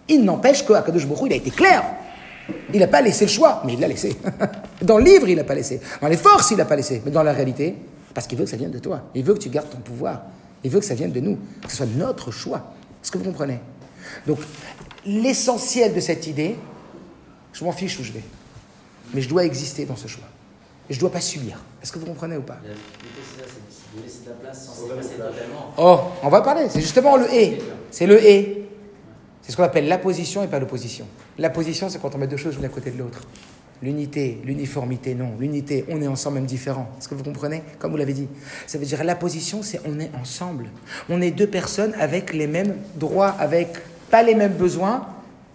Il 0.08 0.24
n'empêche 0.24 0.64
que 0.64 0.74
Akadosh 0.74 1.08
Baruch 1.08 1.24
il 1.26 1.34
a 1.34 1.38
été 1.38 1.50
clair. 1.50 1.84
Il 2.72 2.80
n'a 2.80 2.86
pas 2.86 3.02
laissé 3.02 3.26
le 3.26 3.32
choix, 3.32 3.64
mais 3.66 3.74
il 3.74 3.80
l'a 3.80 3.88
laissé. 3.88 4.16
Dans 4.84 5.00
le 5.00 5.06
livre, 5.06 5.28
il 5.28 5.36
n'a 5.36 5.44
pas 5.44 5.56
laissé. 5.56 5.82
Dans 6.00 6.08
les 6.08 6.18
forces, 6.18 6.52
il 6.52 6.58
n'a 6.58 6.66
pas 6.66 6.76
laissé. 6.76 7.02
Mais 7.04 7.10
dans 7.12 7.24
la 7.24 7.34
réalité, 7.34 7.76
parce 8.14 8.28
qu'il 8.28 8.38
veut 8.38 8.44
que 8.44 8.52
ça 8.52 8.58
vienne 8.58 8.70
de 8.70 8.80
toi. 8.80 9.02
Il 9.16 9.24
veut 9.24 9.34
que 9.34 9.40
tu 9.40 9.50
gardes 9.50 9.70
ton 9.72 9.80
pouvoir. 9.80 10.22
Il 10.64 10.70
veut 10.70 10.80
que 10.80 10.86
ça 10.86 10.94
vienne 10.94 11.12
de 11.12 11.22
nous. 11.22 11.40
Que 11.64 11.72
ce 11.72 11.78
soit 11.78 11.88
notre 11.98 12.30
choix. 12.30 12.74
Est-ce 13.02 13.12
que 13.12 13.18
vous 13.18 13.24
comprenez? 13.24 13.60
Donc, 14.28 14.38
l'essentiel 15.06 15.94
de 15.94 16.00
cette 16.00 16.28
idée, 16.28 16.56
je 17.54 17.64
m'en 17.64 17.72
fiche 17.72 18.00
où 18.00 18.04
je 18.04 18.12
vais. 18.12 18.24
Mais 19.14 19.22
je 19.22 19.30
dois 19.30 19.46
exister 19.46 19.86
dans 19.86 19.96
ce 19.96 20.08
choix. 20.08 20.26
Et 20.90 20.94
je 20.94 20.98
ne 20.98 21.02
dois 21.02 21.12
pas 21.12 21.22
subir. 21.22 21.60
Est-ce 21.82 21.92
que 21.92 22.00
vous 22.00 22.06
comprenez 22.06 22.36
ou 22.36 22.42
pas 22.42 22.60
Oh, 25.78 26.00
on 26.24 26.30
va 26.30 26.42
parler. 26.42 26.68
C'est 26.70 26.82
justement 26.82 27.16
le 27.16 27.32
et. 27.34 27.60
C'est 27.92 28.08
le 28.08 28.24
et. 28.24 28.68
C'est 29.42 29.52
ce 29.52 29.58
qu'on 29.58 29.64
appelle 29.64 29.88
la 29.88 29.98
position 29.98 30.44
et 30.44 30.48
pas 30.48 30.60
l'opposition. 30.60 31.06
La 31.38 31.50
position, 31.50 31.90
c'est 31.90 32.02
quand 32.02 32.16
on 32.16 32.18
met 32.18 32.28
deux 32.28 32.38
choses 32.38 32.56
l'une 32.56 32.66
à 32.66 32.70
côté 32.70 32.92
de 32.92 32.98
l'autre. 32.98 33.22
L'unité, 33.82 34.40
l'uniformité, 34.46 35.14
non. 35.14 35.34
L'unité, 35.38 35.84
on 35.90 36.02
est 36.02 36.08
ensemble, 36.08 36.36
même 36.36 36.46
différent. 36.46 36.90
Est-ce 36.98 37.10
que 37.10 37.16
vous 37.16 37.24
comprenez? 37.24 37.62
Comme 37.80 37.92
vous 37.92 37.98
l'avez 37.98 38.14
dit. 38.14 38.30
Ça 38.66 38.78
veut 38.78 38.86
dire 38.86 39.04
la 39.04 39.16
position, 39.16 39.62
c'est 39.62 39.82
on 39.86 40.00
est 40.00 40.10
ensemble. 40.20 40.70
On 41.10 41.22
est 41.22 41.32
deux 41.32 41.48
personnes 41.48 41.94
avec 42.00 42.34
les 42.34 42.48
mêmes 42.48 42.78
droits, 42.96 43.28
avec 43.28 43.74
pas 44.10 44.24
les 44.24 44.36
mêmes 44.36 44.54
besoins, 44.54 45.06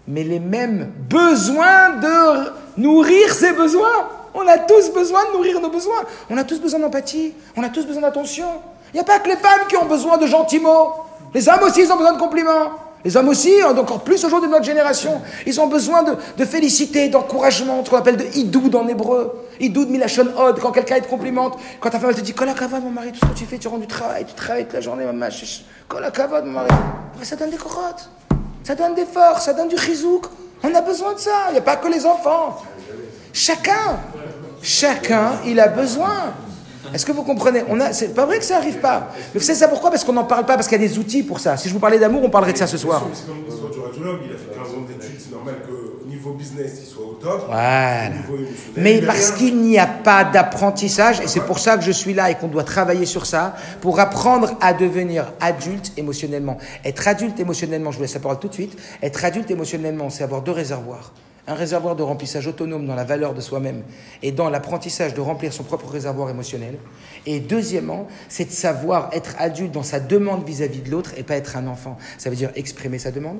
mais 0.08 0.24
les 0.24 0.40
mêmes 0.40 0.90
besoins 1.08 1.90
de 2.00 2.80
nourrir 2.80 3.32
ses 3.32 3.52
besoins. 3.52 4.08
On 4.34 4.46
a 4.48 4.58
tous 4.58 4.90
besoin 4.90 5.20
de 5.26 5.36
nourrir 5.36 5.60
nos 5.60 5.68
besoins. 5.68 6.02
On 6.30 6.36
a 6.36 6.44
tous 6.44 6.60
besoin 6.60 6.80
d'empathie. 6.80 7.34
On 7.56 7.62
a 7.62 7.68
tous 7.68 7.84
besoin 7.84 8.02
d'attention. 8.02 8.46
Il 8.92 8.96
n'y 8.96 9.00
a 9.00 9.04
pas 9.04 9.18
que 9.18 9.28
les 9.28 9.36
femmes 9.36 9.66
qui 9.68 9.76
ont 9.76 9.84
besoin 9.84 10.16
de 10.16 10.26
gentils 10.26 10.60
mots. 10.60 10.92
Les 11.34 11.46
hommes 11.48 11.62
aussi, 11.62 11.82
ils 11.82 11.92
ont 11.92 11.96
besoin 11.96 12.14
de 12.14 12.18
compliments. 12.18 12.70
Les 13.04 13.16
hommes 13.16 13.28
aussi, 13.28 13.52
hein, 13.62 13.76
encore 13.76 14.00
plus 14.00 14.24
aujourd'hui 14.24 14.48
de 14.48 14.54
notre 14.54 14.64
génération, 14.64 15.20
ils 15.46 15.60
ont 15.60 15.68
besoin 15.68 16.02
de, 16.02 16.16
de 16.36 16.44
félicité, 16.44 17.08
d'encouragement, 17.08 17.84
ce 17.84 17.90
qu'on 17.90 17.96
appelle 17.96 18.16
de 18.16 18.24
idoud 18.34 18.74
en 18.74 18.88
hébreu. 18.88 19.46
Idoud 19.60 19.88
milachon 19.88 20.26
od, 20.36 20.58
quand 20.58 20.72
quelqu'un 20.72 21.00
te 21.00 21.06
complimente, 21.08 21.58
quand 21.80 21.90
ta 21.90 22.00
femme 22.00 22.12
te 22.14 22.20
dit 22.20 22.32
Kolakavad, 22.32 22.82
mon 22.82 22.90
mari, 22.90 23.12
tout 23.12 23.20
ce 23.20 23.26
que 23.26 23.38
tu 23.38 23.44
fais, 23.44 23.58
tu 23.58 23.68
rends 23.68 23.78
du 23.78 23.86
travail, 23.86 24.24
tu 24.24 24.34
travailles 24.34 24.64
toute 24.64 24.74
la 24.74 24.80
journée, 24.80 25.04
maman, 25.04 25.28
Kolakavad, 25.86 26.44
mon 26.44 26.52
mari. 26.52 26.68
ça 27.22 27.36
donne 27.36 27.50
des 27.50 27.56
corottes, 27.56 28.10
ça 28.68 28.74
donne 28.74 28.94
des 28.94 29.06
forces, 29.06 29.46
ça 29.46 29.54
donne 29.54 29.68
du 29.68 29.78
chizouk. 29.78 30.26
On 30.62 30.74
a 30.74 30.82
besoin 30.82 31.14
de 31.14 31.18
ça, 31.18 31.46
il 31.48 31.52
n'y 31.52 31.58
a 31.58 31.62
pas 31.62 31.76
que 31.76 31.88
les 31.88 32.04
enfants. 32.04 32.60
Chacun, 33.32 33.98
chacun, 34.60 35.40
il 35.46 35.58
a 35.58 35.68
besoin. 35.68 36.34
Est-ce 36.92 37.06
que 37.06 37.12
vous 37.12 37.22
comprenez? 37.22 37.64
On 37.70 37.80
a, 37.80 37.94
C'est 37.94 38.08
pas 38.08 38.26
vrai 38.26 38.38
que 38.38 38.44
ça 38.44 38.56
n'arrive 38.58 38.78
pas. 38.78 39.08
Mais 39.32 39.40
vous 39.40 39.46
savez 39.46 39.58
ça 39.58 39.68
pourquoi? 39.68 39.90
Parce 39.90 40.04
qu'on 40.04 40.12
n'en 40.12 40.24
parle 40.24 40.44
pas, 40.44 40.56
parce 40.56 40.68
qu'il 40.68 40.78
y 40.78 40.84
a 40.84 40.86
des 40.86 40.98
outils 40.98 41.22
pour 41.22 41.40
ça. 41.40 41.56
Si 41.56 41.70
je 41.70 41.72
vous 41.72 41.80
parlais 41.80 41.98
d'amour, 41.98 42.22
on 42.22 42.28
parlerait 42.28 42.52
de 42.52 42.58
ça 42.58 42.66
ce 42.66 42.76
soir. 42.76 43.06
C'est 43.14 43.26
comme 43.26 43.38
quand 43.46 43.70
tu 43.72 43.78
auras 43.78 43.90
dermatologue, 43.90 44.20
il 44.26 44.34
a 44.34 44.36
fait 44.36 44.54
15 44.54 44.74
ans 44.74 44.80
d'études, 44.86 45.18
c'est 45.18 45.32
normal 45.32 45.54
qu'au 45.66 45.67
niveau 46.28 46.38
business, 46.38 46.94
au 46.98 47.14
top. 47.14 47.44
Voilà. 47.46 48.10
Mais 48.76 49.00
parce 49.00 49.32
qu'il 49.32 49.60
n'y 49.60 49.78
a 49.78 49.86
pas 49.86 50.24
d'apprentissage, 50.24 51.20
et 51.20 51.28
c'est 51.28 51.40
pour 51.40 51.58
ça 51.58 51.76
que 51.76 51.84
je 51.84 51.92
suis 51.92 52.14
là 52.14 52.30
et 52.30 52.34
qu'on 52.34 52.48
doit 52.48 52.64
travailler 52.64 53.06
sur 53.06 53.26
ça, 53.26 53.56
pour 53.80 54.00
apprendre 54.00 54.56
à 54.60 54.72
devenir 54.72 55.32
adulte 55.40 55.92
émotionnellement. 55.96 56.58
Être 56.84 57.08
adulte 57.08 57.40
émotionnellement, 57.40 57.90
je 57.90 57.96
vous 57.96 58.02
laisse 58.02 58.14
la 58.14 58.20
parole 58.20 58.38
tout 58.38 58.48
de 58.48 58.54
suite, 58.54 58.78
être 59.02 59.24
adulte 59.24 59.50
émotionnellement, 59.50 60.10
c'est 60.10 60.24
avoir 60.24 60.42
deux 60.42 60.52
réservoirs. 60.52 61.12
Un 61.48 61.54
réservoir 61.54 61.96
de 61.96 62.02
remplissage 62.02 62.46
autonome 62.46 62.86
dans 62.86 62.94
la 62.94 63.04
valeur 63.04 63.32
de 63.32 63.40
soi-même 63.40 63.82
et 64.22 64.32
dans 64.32 64.50
l'apprentissage 64.50 65.14
de 65.14 65.20
remplir 65.22 65.52
son 65.52 65.64
propre 65.64 65.88
réservoir 65.88 66.28
émotionnel. 66.28 66.76
Et 67.24 67.40
deuxièmement, 67.40 68.06
c'est 68.28 68.44
de 68.44 68.50
savoir 68.50 69.08
être 69.14 69.34
adulte 69.38 69.72
dans 69.72 69.82
sa 69.82 69.98
demande 69.98 70.46
vis-à-vis 70.46 70.82
de 70.82 70.90
l'autre 70.90 71.14
et 71.16 71.22
pas 71.22 71.36
être 71.36 71.56
un 71.56 71.66
enfant. 71.66 71.96
Ça 72.18 72.28
veut 72.28 72.36
dire 72.36 72.50
exprimer 72.54 72.98
sa 72.98 73.10
demande. 73.12 73.38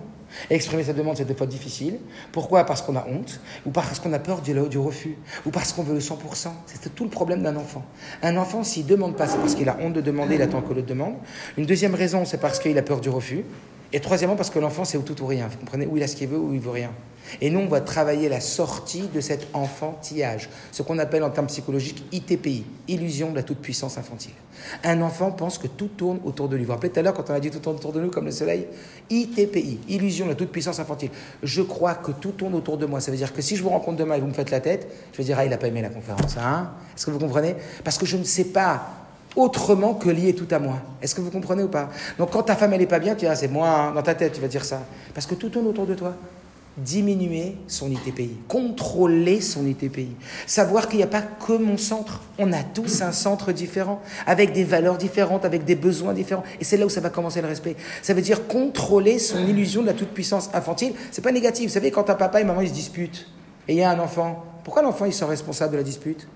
Exprimer 0.49 0.85
sa 0.85 0.95
demande, 0.95 1.19
c'est 1.19 1.27
des 1.27 1.35
fois 1.35 1.47
difficile. 1.47 1.99
Pourquoi? 2.33 2.65
Parce 2.65 2.81
qu'on 2.81 2.97
a 2.97 3.07
honte, 3.07 3.41
ou 3.67 3.71
parce 3.71 4.01
qu'on 4.01 4.13
a 4.15 4.19
peur 4.19 4.41
du, 4.41 4.79
refus, 4.79 5.19
ou 5.45 5.51
parce 5.51 5.73
qu'on 5.73 5.83
veut 5.83 5.95
le 5.95 6.01
100%. 6.01 6.49
C'est 6.67 6.95
tout 6.95 7.05
le 7.05 7.11
problème 7.11 7.43
d'un 7.43 7.57
enfant. 7.57 7.85
Un 8.23 8.39
enfant, 8.39 8.65
s'il 8.65 8.87
demande 8.87 9.17
pas, 9.17 9.27
c'est 9.27 9.39
parce 9.39 9.55
qu'il 9.55 9.69
a 9.69 9.77
honte 9.81 9.93
de 9.93 10.01
demander, 10.01 10.37
il 10.37 10.43
attend 10.43 10.63
que 10.63 10.73
l'autre 10.73 10.87
demande. 10.87 11.15
Une 11.59 11.67
deuxième 11.67 11.95
raison, 11.95 12.25
c'est 12.25 12.41
parce 12.41 12.59
qu'il 12.59 12.79
a 12.79 12.83
peur 12.83 13.03
du 13.03 13.11
refus. 13.11 13.45
Et 13.93 14.01
troisièmement, 14.01 14.37
parce 14.37 14.51
que 14.51 14.59
l'enfant, 14.59 14.85
c'est 14.85 14.99
ou 14.99 15.03
tout 15.03 15.23
ou 15.23 15.27
rien. 15.27 15.49
Vous 15.49 15.59
comprenez 15.59 15.87
Où 15.87 15.97
il 15.97 16.03
a 16.03 16.07
ce 16.07 16.17
qu'il 16.17 16.29
veut, 16.29 16.39
ou 16.39 16.53
il 16.53 16.61
veut 16.61 16.71
rien. 16.71 16.91
Et 17.41 17.51
nous, 17.51 17.61
on 17.61 17.69
va 17.69 17.81
travailler 17.81 18.29
la 18.29 18.41
sortie 18.41 19.09
de 19.15 19.21
cet 19.21 19.49
enfantillage, 19.53 20.49
ce 20.73 20.83
qu'on 20.83 20.99
appelle 20.99 21.23
en 21.23 21.31
termes 21.31 21.47
psychologiques 21.47 22.05
ITPI, 22.13 22.65
illusion 22.89 23.31
de 23.31 23.37
la 23.37 23.43
toute-puissance 23.43 23.99
infantile. 23.99 24.33
Un 24.83 25.03
enfant 25.03 25.31
pense 25.31 25.59
que 25.59 25.67
tout 25.67 25.89
tourne 25.89 26.21
autour 26.25 26.49
de 26.49 26.57
lui. 26.57 26.65
Vous 26.65 26.69
vous 26.69 26.73
rappelez 26.73 26.91
tout 26.91 27.01
à 27.01 27.03
l'heure 27.03 27.15
quand 27.15 27.31
on 27.31 27.35
a 27.35 27.41
dit 27.41 27.51
tout 27.51 27.59
tourne 27.59 27.77
autour 27.77 27.93
de 27.93 28.01
nous 28.01 28.11
comme 28.11 28.25
le 28.25 28.31
soleil? 28.31 28.67
ITPI, 29.11 29.81
illusion 29.89 30.25
de 30.27 30.31
la 30.31 30.37
toute-puissance 30.37 30.81
infantile. 30.81 31.11
Je 31.43 31.63
crois 31.63 31.95
que 31.95 32.13
tout 32.13 32.33
tourne 32.33 32.55
autour 32.55 32.79
de 32.79 32.87
moi. 32.87 33.01
Ça 33.01 33.11
veut 33.11 33.17
dire 33.17 33.33
que 33.33 33.43
si 33.43 33.57
je 33.57 33.63
vous 33.63 33.71
rencontre 33.71 33.99
demain 33.99 34.15
et 34.15 34.21
vous 34.21 34.27
me 34.27 34.33
faites 34.33 34.51
la 34.51 34.61
tête, 34.61 34.89
je 35.13 35.19
vais 35.19 35.25
dire, 35.25 35.37
ah, 35.39 35.45
il 35.45 35.51
n'a 35.51 35.59
pas 35.59 35.69
aimé 35.69 35.83
la 35.83 35.91
conférence. 35.91 36.37
Hein? 36.39 36.71
Est-ce 36.97 37.07
que 37.07 37.11
vous 37.11 37.19
comprenez? 37.19 37.55
Parce 37.85 37.99
que 37.99 38.07
je 38.07 38.17
ne 38.17 38.25
sais 38.25 38.45
pas 38.45 39.08
autrement 39.39 39.95
que 39.95 40.11
lier 40.11 40.35
tout 40.35 40.49
à 40.51 40.59
moi. 40.59 40.79
Est-ce 41.01 41.15
que 41.15 41.21
vous 41.21 41.31
comprenez 41.31 41.63
ou 41.63 41.69
pas? 41.69 41.91
Donc 42.19 42.33
quand 42.33 42.43
ta 42.43 42.57
femme 42.57 42.73
elle 42.73 42.83
est 42.83 42.87
pas 42.87 42.99
bien, 42.99 43.15
tu 43.15 43.21
dis 43.21 43.27
ah, 43.27 43.37
c'est 43.37 43.49
moi 43.49 43.69
hein. 43.69 43.93
dans 43.95 44.03
ta 44.03 44.15
tête, 44.15 44.33
tu 44.33 44.41
vas 44.41 44.49
dire 44.49 44.65
ça 44.65 44.83
parce 45.15 45.27
que 45.27 45.35
tout 45.35 45.49
tourne 45.49 45.67
autour 45.69 45.87
de 45.87 45.95
toi. 45.95 46.15
Diminuer 46.77 47.57
son 47.67 47.91
ITPI, 47.91 48.31
contrôler 48.47 49.41
son 49.41 49.67
ITPI, 49.67 50.11
savoir 50.47 50.89
qu'il 50.89 50.99
n'y 50.99 51.03
a 51.03 51.09
pas 51.09 51.23
que 51.23 51.53
mon 51.53 51.77
centre. 51.77 52.23
On 52.39 52.53
a 52.53 52.63
tous 52.63 53.03
un 53.03 53.11
centre 53.11 53.51
différent, 53.51 54.01
avec 54.29 54.53
des 54.53 54.63
valeurs 54.63 54.97
différentes, 54.97 55.45
avec 55.45 55.65
des 55.65 55.75
besoins 55.75 56.15
différents. 56.15 56.45
Et 56.61 56.65
c'est 56.65 56.77
là 56.77 56.87
où 56.87 56.89
ça 56.89 57.01
va 57.01 57.11
commencer 57.11 57.43
le 57.43 57.49
respect. 57.49 57.75
Ça 58.01 58.15
veut 58.15 58.23
dire 58.23 58.47
contrôler 58.47 59.19
son 59.19 59.45
illusion 59.45 59.83
de 59.83 59.89
la 59.89 59.93
toute-puissance 59.93 60.51
infantile. 60.55 60.93
C'est 61.11 61.23
pas 61.23 61.33
négatif. 61.33 61.67
Vous 61.67 61.75
savez, 61.75 61.91
quand 61.91 62.11
un 62.11 62.15
papa 62.15 62.41
et 62.41 62.45
maman 62.45 62.61
ils 62.61 62.69
se 62.69 62.75
disputent, 62.75 63.27
et 63.67 63.73
il 63.73 63.79
y 63.79 63.83
a 63.83 63.91
un 63.91 63.99
enfant, 63.99 64.45
pourquoi 64.63 64.83
l'enfant 64.83 65.05
il 65.05 65.13
sort 65.13 65.31
responsable 65.31 65.73
de 65.73 65.79
la 65.79 65.83
dispute? 65.83 66.29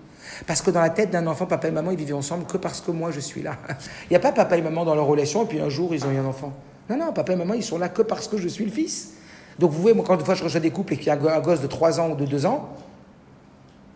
Parce 0.46 0.62
que 0.62 0.70
dans 0.70 0.80
la 0.80 0.90
tête 0.90 1.10
d'un 1.10 1.26
enfant, 1.26 1.46
papa 1.46 1.68
et 1.68 1.70
maman, 1.70 1.90
ils 1.90 1.96
vivaient 1.96 2.12
ensemble 2.12 2.44
que 2.44 2.56
parce 2.56 2.80
que 2.80 2.90
moi, 2.90 3.10
je 3.10 3.20
suis 3.20 3.42
là. 3.42 3.56
Il 4.04 4.12
n'y 4.12 4.16
a 4.16 4.20
pas 4.20 4.32
papa 4.32 4.56
et 4.56 4.62
maman 4.62 4.84
dans 4.84 4.94
leur 4.94 5.06
relation, 5.06 5.44
et 5.44 5.46
puis 5.46 5.60
un 5.60 5.68
jour, 5.68 5.94
ils 5.94 6.04
ont 6.04 6.10
eu 6.10 6.18
un 6.18 6.24
enfant. 6.24 6.52
Non, 6.88 6.96
non, 6.96 7.12
papa 7.12 7.32
et 7.32 7.36
maman, 7.36 7.54
ils 7.54 7.62
sont 7.62 7.78
là 7.78 7.88
que 7.88 8.02
parce 8.02 8.28
que 8.28 8.36
je 8.36 8.48
suis 8.48 8.64
le 8.64 8.70
fils. 8.70 9.14
Donc, 9.58 9.70
vous 9.70 9.80
voyez, 9.80 9.94
moi, 9.94 10.04
quand 10.06 10.14
une 10.18 10.24
fois 10.24 10.34
je 10.34 10.44
reçois 10.44 10.60
des 10.60 10.70
couples 10.70 10.94
et 10.94 10.96
qu'il 10.96 11.06
y 11.06 11.10
a 11.10 11.14
un 11.14 11.40
gosse 11.40 11.60
de 11.60 11.66
3 11.66 12.00
ans 12.00 12.10
ou 12.10 12.16
de 12.16 12.24
2 12.24 12.46
ans, 12.46 12.70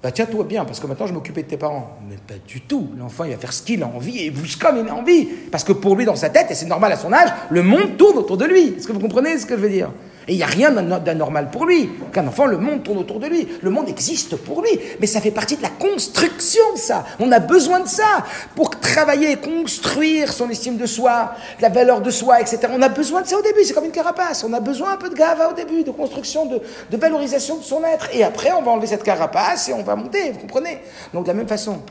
bah 0.02 0.12
tiens, 0.12 0.26
toi 0.26 0.44
bien, 0.44 0.64
parce 0.64 0.78
que 0.78 0.86
maintenant 0.86 1.06
je 1.06 1.12
m'occupais 1.12 1.42
de 1.42 1.48
tes 1.48 1.56
parents. 1.56 1.98
Mais 2.08 2.16
pas 2.16 2.40
du 2.46 2.60
tout. 2.60 2.90
L'enfant, 2.96 3.24
il 3.24 3.32
va 3.32 3.38
faire 3.38 3.52
ce 3.52 3.62
qu'il 3.62 3.82
a 3.82 3.86
envie 3.86 4.24
et 4.24 4.30
bouge 4.30 4.56
comme 4.56 4.78
il 4.78 4.88
a 4.88 4.94
envie. 4.94 5.24
Parce 5.50 5.64
que 5.64 5.72
pour 5.72 5.96
lui, 5.96 6.04
dans 6.04 6.14
sa 6.14 6.28
tête, 6.28 6.50
et 6.50 6.54
c'est 6.54 6.66
normal 6.66 6.92
à 6.92 6.96
son 6.96 7.12
âge, 7.12 7.30
le 7.50 7.62
monde 7.62 7.96
tourne 7.96 8.18
autour 8.18 8.36
de 8.36 8.44
lui. 8.44 8.74
Est-ce 8.76 8.86
que 8.86 8.92
vous 8.92 9.00
comprenez 9.00 9.38
ce 9.38 9.46
que 9.46 9.56
je 9.56 9.62
veux 9.62 9.68
dire? 9.68 9.90
Et 10.28 10.32
il 10.32 10.36
n'y 10.38 10.42
a 10.42 10.46
rien 10.46 10.72
d'anormal 10.72 11.50
pour 11.50 11.66
lui. 11.66 11.88
Qu'un 12.12 12.26
enfant, 12.26 12.46
le 12.46 12.58
monde 12.58 12.82
tourne 12.82 12.98
autour 12.98 13.20
de 13.20 13.28
lui. 13.28 13.46
Le 13.62 13.70
monde 13.70 13.88
existe 13.88 14.36
pour 14.36 14.60
lui. 14.60 14.70
Mais 15.00 15.06
ça 15.06 15.20
fait 15.20 15.30
partie 15.30 15.56
de 15.56 15.62
la 15.62 15.68
construction, 15.68 16.64
ça. 16.74 17.04
On 17.20 17.30
a 17.30 17.38
besoin 17.38 17.80
de 17.80 17.86
ça 17.88 18.24
pour 18.56 18.70
travailler, 18.80 19.36
construire 19.36 20.32
son 20.32 20.50
estime 20.50 20.76
de 20.78 20.86
soi, 20.86 21.32
la 21.60 21.68
valeur 21.68 22.00
de 22.00 22.10
soi, 22.10 22.40
etc. 22.40 22.58
On 22.72 22.82
a 22.82 22.88
besoin 22.88 23.22
de 23.22 23.28
ça 23.28 23.38
au 23.38 23.42
début. 23.42 23.62
C'est 23.62 23.74
comme 23.74 23.84
une 23.84 23.92
carapace. 23.92 24.42
On 24.42 24.52
a 24.52 24.60
besoin 24.60 24.94
un 24.94 24.96
peu 24.96 25.10
de 25.10 25.14
gava 25.14 25.50
au 25.50 25.54
début, 25.54 25.84
de 25.84 25.92
construction, 25.92 26.46
de, 26.46 26.60
de 26.90 26.96
valorisation 26.96 27.58
de 27.58 27.62
son 27.62 27.84
être. 27.84 28.08
Et 28.12 28.24
après, 28.24 28.50
on 28.52 28.62
va 28.62 28.72
enlever 28.72 28.88
cette 28.88 29.04
carapace 29.04 29.68
et 29.68 29.72
on 29.74 29.84
va 29.84 29.94
monter. 29.94 30.32
Vous 30.32 30.40
comprenez? 30.40 30.80
Donc, 31.14 31.24
de 31.24 31.28
la 31.28 31.34
même 31.34 31.48
façon. 31.48 31.82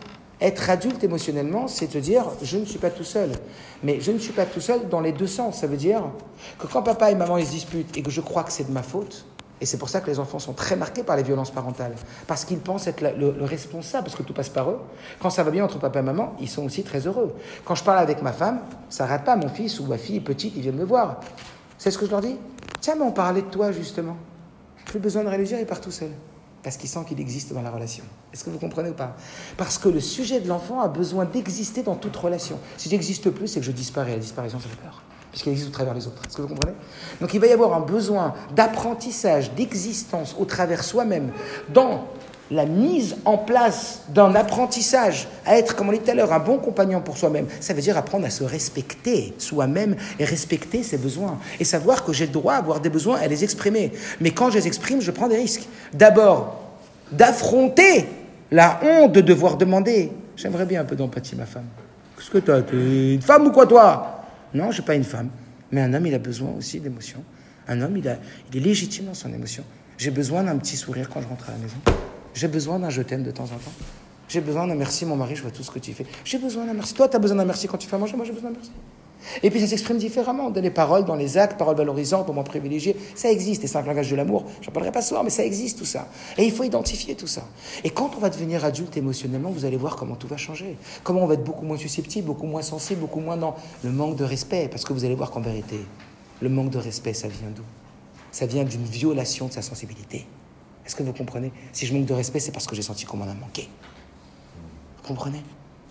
Être 0.41 0.69
adulte 0.69 1.03
émotionnellement, 1.03 1.67
c'est 1.67 1.87
te 1.87 1.97
dire 1.97 2.25
je 2.41 2.57
ne 2.57 2.65
suis 2.65 2.79
pas 2.79 2.89
tout 2.89 3.03
seul. 3.03 3.31
Mais 3.83 4.01
je 4.01 4.11
ne 4.11 4.17
suis 4.17 4.33
pas 4.33 4.45
tout 4.45 4.61
seul 4.61 4.89
dans 4.89 4.99
les 4.99 5.11
deux 5.11 5.27
sens. 5.27 5.59
Ça 5.59 5.67
veut 5.67 5.77
dire 5.77 6.03
que 6.59 6.67
quand 6.67 6.81
papa 6.81 7.11
et 7.11 7.15
maman 7.15 7.37
ils 7.37 7.45
se 7.45 7.51
disputent 7.51 7.95
et 7.97 8.01
que 8.01 8.11
je 8.11 8.21
crois 8.21 8.43
que 8.43 8.51
c'est 8.51 8.67
de 8.67 8.71
ma 8.71 8.83
faute, 8.83 9.25
et 9.61 9.65
c'est 9.65 9.77
pour 9.77 9.87
ça 9.87 10.01
que 10.01 10.07
les 10.07 10.19
enfants 10.19 10.39
sont 10.39 10.51
très 10.51 10.75
marqués 10.75 11.03
par 11.03 11.15
les 11.15 11.23
violences 11.23 11.51
parentales, 11.51 11.95
parce 12.27 12.43
qu'ils 12.43 12.59
pensent 12.59 12.87
être 12.87 12.99
le, 13.01 13.31
le, 13.31 13.45
responsable, 13.45 14.03
parce 14.03 14.17
que 14.17 14.23
tout 14.23 14.33
passe 14.33 14.49
par 14.49 14.69
eux. 14.69 14.79
Quand 15.21 15.29
ça 15.29 15.43
va 15.43 15.51
bien 15.51 15.63
entre 15.63 15.79
papa 15.79 15.99
et 15.99 16.03
maman, 16.03 16.35
ils 16.41 16.49
sont 16.49 16.65
aussi 16.65 16.83
très 16.83 17.07
heureux. 17.07 17.33
Quand 17.63 17.75
je 17.75 17.83
parle 17.83 17.99
avec 17.99 18.21
ma 18.21 18.33
femme, 18.33 18.59
ça 18.89 19.05
rate 19.05 19.23
pas. 19.23 19.37
Mon 19.37 19.47
fils 19.47 19.79
ou 19.79 19.85
ma 19.85 19.97
fille 19.97 20.19
petite, 20.19 20.53
ils 20.57 20.61
viennent 20.61 20.75
me 20.75 20.83
voir. 20.83 21.21
C'est 21.77 21.89
ce 21.89 21.97
que 21.97 22.05
je 22.05 22.11
leur 22.11 22.21
dis 22.21 22.35
Tiens, 22.81 22.95
mais 22.95 23.03
on 23.03 23.11
parlait 23.11 23.41
de 23.41 23.47
toi 23.47 23.71
justement. 23.71 24.17
Plus 24.85 24.99
besoin 24.99 25.23
de 25.23 25.43
dire, 25.43 25.59
il 25.59 25.65
part 25.65 25.81
tout 25.81 25.91
seul 25.91 26.11
parce 26.65 26.77
qu'il 26.77 26.89
sent 26.89 27.05
qu'il 27.07 27.19
existe 27.19 27.53
dans 27.53 27.61
la 27.61 27.69
relation. 27.69 28.03
Est-ce 28.35 28.43
que 28.43 28.49
vous 28.49 28.59
comprenez 28.59 28.89
ou 28.89 28.93
pas? 28.93 29.15
Parce 29.55 29.77
que 29.77 29.87
le 29.87 30.01
sujet 30.01 30.41
de 30.41 30.49
l'enfant 30.49 30.81
a 30.81 30.89
besoin 30.89 31.23
d'exister 31.23 31.83
dans 31.83 31.95
toute 31.95 32.17
relation. 32.17 32.59
Si 32.75 32.89
j'existe 32.89 33.29
plus, 33.29 33.47
c'est 33.47 33.61
que 33.61 33.65
je 33.65 33.71
disparais. 33.71 34.11
La 34.11 34.17
disparition, 34.17 34.59
ça 34.59 34.67
fait 34.67 34.75
peur. 34.75 35.03
Puisqu'il 35.31 35.51
existe 35.51 35.69
au 35.69 35.71
travers 35.71 35.93
des 35.93 36.05
autres. 36.05 36.21
Est-ce 36.27 36.35
que 36.35 36.41
vous 36.41 36.49
comprenez? 36.49 36.75
Donc 37.21 37.33
il 37.33 37.39
va 37.39 37.47
y 37.47 37.53
avoir 37.53 37.73
un 37.73 37.79
besoin 37.79 38.33
d'apprentissage, 38.53 39.53
d'existence 39.53 40.35
au 40.37 40.43
travers 40.43 40.83
soi-même, 40.83 41.31
dans 41.69 42.07
la 42.51 42.65
mise 42.65 43.15
en 43.23 43.37
place 43.37 44.01
d'un 44.09 44.35
apprentissage 44.35 45.29
à 45.45 45.57
être, 45.57 45.77
comme 45.77 45.87
on 45.87 45.93
dit 45.93 45.99
tout 45.99 46.11
à 46.11 46.13
l'heure, 46.13 46.33
un 46.33 46.39
bon 46.39 46.57
compagnon 46.57 46.99
pour 46.99 47.17
soi-même. 47.17 47.47
Ça 47.61 47.73
veut 47.73 47.81
dire 47.81 47.95
apprendre 47.95 48.25
à 48.25 48.29
se 48.29 48.43
respecter 48.43 49.33
soi-même 49.37 49.95
et 50.19 50.25
respecter 50.25 50.83
ses 50.83 50.97
besoins. 50.97 51.39
Et 51.61 51.63
savoir 51.63 52.03
que 52.03 52.11
j'ai 52.11 52.25
le 52.25 52.33
droit 52.33 52.55
à 52.55 52.57
avoir 52.57 52.81
des 52.81 52.89
besoins 52.89 53.21
et 53.21 53.23
à 53.23 53.27
les 53.27 53.45
exprimer. 53.45 53.93
Mais 54.19 54.31
quand 54.31 54.49
je 54.49 54.57
les 54.57 54.67
exprime, 54.67 54.99
je 54.99 55.11
prends 55.11 55.29
des 55.29 55.37
risques. 55.37 55.69
D'abord, 55.93 56.59
d'affronter 57.13 58.05
la 58.51 58.79
honte 58.83 59.13
de 59.13 59.21
devoir 59.21 59.57
demander. 59.57 60.11
J'aimerais 60.35 60.65
bien 60.65 60.81
un 60.81 60.85
peu 60.85 60.95
d'empathie, 60.95 61.35
ma 61.35 61.45
femme. 61.45 61.65
Qu'est-ce 62.17 62.29
que 62.31 62.37
t'as 62.39 62.61
T'es 62.61 63.13
une 63.15 63.21
femme 63.21 63.47
ou 63.47 63.51
quoi, 63.51 63.65
toi? 63.65 64.23
Non, 64.53 64.67
je 64.69 64.75
suis 64.75 64.83
pas 64.83 64.95
une 64.95 65.03
femme. 65.03 65.29
Mais 65.71 65.81
un 65.81 65.93
homme, 65.93 66.05
il 66.05 66.13
a 66.13 66.19
besoin 66.19 66.51
aussi 66.57 66.79
d'émotion. 66.79 67.23
Un 67.67 67.81
homme, 67.81 67.97
il, 67.97 68.07
a, 68.07 68.17
il 68.51 68.57
est 68.57 68.63
légitime 68.63 69.05
dans 69.05 69.13
son 69.13 69.33
émotion. 69.33 69.63
J'ai 69.97 70.11
besoin 70.11 70.43
d'un 70.43 70.57
petit 70.57 70.77
sourire 70.77 71.09
quand 71.09 71.21
je 71.21 71.27
rentre 71.27 71.49
à 71.49 71.53
la 71.53 71.57
maison. 71.57 71.77
J'ai 72.33 72.47
besoin 72.47 72.79
d'un 72.79 72.89
je 72.89 73.01
t'aime 73.01 73.23
de 73.23 73.31
temps 73.31 73.45
en 73.45 73.57
temps. 73.57 73.71
J'ai 74.27 74.41
besoin 74.41 74.67
d'un 74.67 74.75
merci, 74.75 75.05
mon 75.05 75.15
mari, 75.15 75.35
je 75.35 75.41
vois 75.41 75.51
tout 75.51 75.63
ce 75.63 75.71
que 75.71 75.79
tu 75.79 75.93
fais. 75.93 76.05
J'ai 76.23 76.37
besoin 76.37 76.65
d'un 76.65 76.73
merci. 76.73 76.93
Toi, 76.93 77.07
tu 77.07 77.15
as 77.15 77.19
besoin 77.19 77.37
d'un 77.37 77.45
merci 77.45 77.67
quand 77.67 77.77
tu 77.77 77.87
fais 77.87 77.95
à 77.95 77.99
manger, 77.99 78.15
moi 78.15 78.25
j'ai 78.25 78.33
besoin 78.33 78.49
d'un 78.49 78.57
merci. 78.57 78.71
Et 79.43 79.49
puis 79.49 79.59
ça 79.59 79.67
s'exprime 79.67 79.97
différemment, 79.97 80.49
dans 80.49 80.61
les 80.61 80.69
paroles, 80.69 81.05
dans 81.05 81.15
les 81.15 81.37
actes, 81.37 81.57
paroles 81.57 81.75
valorisantes, 81.75 82.27
moments 82.27 82.43
privilégiés. 82.43 82.95
Ça 83.15 83.31
existe, 83.31 83.61
les 83.61 83.67
cinq 83.67 83.85
langages 83.85 84.09
de 84.09 84.15
l'amour. 84.15 84.45
J'en 84.61 84.71
parlerai 84.71 84.91
pas 84.91 85.01
ce 85.01 85.09
soir, 85.09 85.23
mais 85.23 85.29
ça 85.29 85.43
existe 85.43 85.77
tout 85.77 85.85
ça. 85.85 86.07
Et 86.37 86.45
il 86.45 86.51
faut 86.51 86.63
identifier 86.63 87.15
tout 87.15 87.27
ça. 87.27 87.47
Et 87.83 87.89
quand 87.89 88.11
on 88.15 88.19
va 88.19 88.29
devenir 88.29 88.65
adulte 88.65 88.97
émotionnellement, 88.97 89.49
vous 89.49 89.65
allez 89.65 89.77
voir 89.77 89.95
comment 89.95 90.15
tout 90.15 90.27
va 90.27 90.37
changer. 90.37 90.77
Comment 91.03 91.23
on 91.23 91.27
va 91.27 91.35
être 91.35 91.43
beaucoup 91.43 91.65
moins 91.65 91.77
susceptible, 91.77 92.27
beaucoup 92.27 92.47
moins 92.47 92.61
sensible, 92.61 93.01
beaucoup 93.01 93.19
moins 93.19 93.37
dans 93.37 93.55
le 93.83 93.91
manque 93.91 94.15
de 94.15 94.23
respect. 94.23 94.67
Parce 94.69 94.83
que 94.83 94.93
vous 94.93 95.05
allez 95.05 95.15
voir 95.15 95.31
qu'en 95.31 95.41
vérité, 95.41 95.79
le 96.41 96.49
manque 96.49 96.69
de 96.69 96.77
respect, 96.77 97.13
ça 97.13 97.27
vient 97.27 97.49
d'où? 97.55 97.63
Ça 98.31 98.45
vient 98.45 98.63
d'une 98.63 98.83
violation 98.83 99.47
de 99.47 99.53
sa 99.53 99.61
sensibilité. 99.61 100.25
Est-ce 100.85 100.95
que 100.95 101.03
vous 101.03 101.13
comprenez? 101.13 101.51
Si 101.71 101.85
je 101.85 101.93
manque 101.93 102.05
de 102.05 102.13
respect, 102.13 102.39
c'est 102.39 102.51
parce 102.51 102.67
que 102.67 102.75
j'ai 102.75 102.81
senti 102.81 103.05
qu'on 103.05 103.17
m'en 103.17 103.25
a 103.25 103.33
manqué. 103.33 103.69
Vous 104.97 105.07
comprenez? 105.07 105.41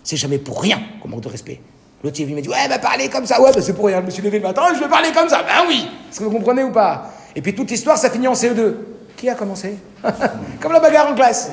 C'est 0.03 0.17
jamais 0.17 0.37
pour 0.37 0.61
rien 0.61 0.79
qu'on 1.01 1.09
manque 1.09 1.21
de 1.21 1.29
respect. 1.29 1.59
L'autre, 2.05 2.19
il 2.19 2.35
m'a 2.35 2.39
dit 2.39 2.47
Ouais, 2.47 2.67
bah 2.69 2.77
parler 2.77 3.09
comme 3.09 3.25
ça. 3.25 3.41
Ouais, 3.41 3.49
bah 3.51 3.61
c'est 3.63 3.73
pour 3.73 3.87
rien. 3.87 3.99
Je 3.99 4.05
me 4.05 4.11
suis 4.11 4.21
levé 4.21 4.37
le 4.37 4.45
matin, 4.45 4.61
je 4.75 4.79
vais 4.79 4.87
parler 4.87 5.11
comme 5.11 5.27
ça. 5.27 5.41
Ben 5.41 5.65
oui 5.67 5.89
Est-ce 6.07 6.19
que 6.19 6.25
vous 6.25 6.29
comprenez 6.29 6.63
ou 6.63 6.71
pas? 6.71 7.09
Et 7.35 7.41
puis 7.41 7.55
toute 7.55 7.71
l'histoire, 7.71 7.97
ça 7.97 8.11
finit 8.11 8.27
en 8.27 8.33
CE2. 8.33 8.75
Qui 9.17 9.27
a 9.27 9.33
commencé? 9.33 9.77
Comme 10.61 10.73
la 10.73 10.79
bagarre 10.81 11.09
en 11.09 11.15
classe. 11.15 11.49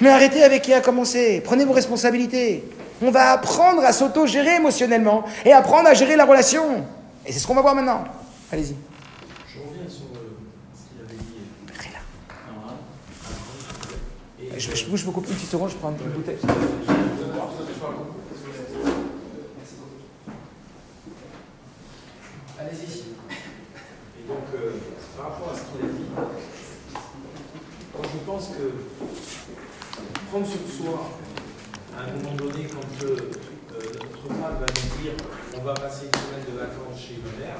Mais 0.00 0.10
arrêtez 0.10 0.42
avec 0.42 0.62
qui 0.62 0.74
a 0.74 0.80
commencé. 0.80 1.40
Prenez 1.42 1.64
vos 1.64 1.72
responsabilités. 1.72 2.64
On 3.00 3.10
va 3.10 3.30
apprendre 3.30 3.82
à 3.82 3.92
s'auto-gérer 3.92 4.56
émotionnellement 4.56 5.24
et 5.46 5.52
apprendre 5.52 5.88
à 5.88 5.94
gérer 5.94 6.16
la 6.16 6.24
relation. 6.26 6.84
Et 7.24 7.32
c'est 7.32 7.38
ce 7.38 7.46
qu'on 7.46 7.54
va 7.54 7.62
voir 7.62 7.76
maintenant. 7.76 8.04
Allez-y. 8.52 8.74
Je 9.54 9.60
reviens 9.60 9.88
sur 9.88 10.04
euh, 10.14 10.34
ce 10.74 10.90
qu'il 10.90 11.00
avait 11.06 11.16
dit. 14.50 14.58
Je, 14.58 14.76
je 14.76 14.84
bouge 14.90 15.04
beaucoup, 15.04 15.20
une 15.20 15.34
petite 15.34 15.50
seconde, 15.50 15.70
je 15.70 15.76
prends 15.76 15.90
une 15.90 16.10
bouteille. 16.10 16.38
Allez-y. 22.70 23.00
Et 24.20 24.28
donc, 24.28 24.46
euh, 24.54 24.70
par 25.16 25.32
rapport 25.32 25.52
à 25.52 25.56
ce 25.56 25.62
qu'il 25.62 25.88
a 25.88 25.92
dit, 25.92 26.06
quand 27.96 28.02
je 28.04 28.18
pense 28.24 28.48
que 28.50 28.70
prendre 30.30 30.46
sur 30.46 30.60
soi, 30.70 31.10
à 31.98 32.02
un 32.02 32.12
moment 32.16 32.36
donné, 32.36 32.68
quand 32.70 33.06
euh, 33.06 33.16
euh, 33.72 33.80
notre 33.98 34.28
femme 34.28 34.56
va 34.60 34.66
nous 34.66 35.02
dire 35.02 35.12
on 35.58 35.64
va 35.64 35.74
passer 35.74 36.06
une 36.06 36.12
semaine 36.12 36.46
de 36.46 36.58
vacances 36.60 37.00
chez 37.00 37.18
ma 37.24 37.44
mère, 37.44 37.58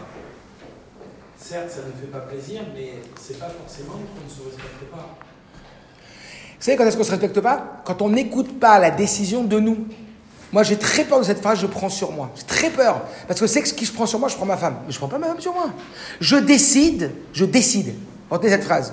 certes, 1.37 1.71
ça 1.71 1.81
ne 1.81 1.91
fait 2.01 2.13
pas 2.13 2.21
plaisir, 2.21 2.63
mais 2.73 3.03
c'est 3.21 3.41
pas 3.41 3.51
forcément 3.51 3.95
qu'on 3.95 4.25
ne 4.25 4.31
se 4.31 4.45
respecte 4.45 4.93
pas. 4.93 5.19
Vous 5.55 6.65
savez 6.65 6.77
quand 6.77 6.85
est-ce 6.85 6.97
qu'on 6.97 7.03
se 7.03 7.11
respecte 7.11 7.41
pas? 7.41 7.83
Quand 7.85 8.01
on 8.01 8.11
n'écoute 8.11 8.61
pas 8.61 8.79
la 8.79 8.93
décision 8.93 9.43
de 9.43 9.59
nous. 9.59 9.89
Moi, 10.53 10.63
j'ai 10.65 10.77
très 10.77 11.05
peur 11.05 11.21
de 11.21 11.25
cette 11.25 11.41
phrase, 11.41 11.61
je 11.61 11.67
prends 11.67 11.89
sur 11.89 12.11
moi. 12.13 12.31
J'ai 12.37 12.43
très 12.45 12.71
peur. 12.71 13.03
Parce 13.29 13.39
que 13.39 13.47
c'est 13.47 13.65
ce 13.65 13.73
qui 13.73 13.85
je 13.85 13.93
prends 13.93 14.07
sur 14.07 14.19
moi, 14.19 14.29
je 14.29 14.37
prends 14.37 14.47
ma 14.47 14.57
femme. 14.57 14.77
Mais 14.87 14.93
je 14.93 14.99
prends 14.99 15.09
pas 15.09 15.19
ma 15.19 15.29
femme 15.29 15.41
sur 15.41 15.53
moi. 15.53 15.71
Je 16.21 16.37
décide, 16.37 17.13
je 17.33 17.45
décide, 17.45 17.95
retenez 18.31 18.51
cette 18.51 18.65
phrase, 18.65 18.93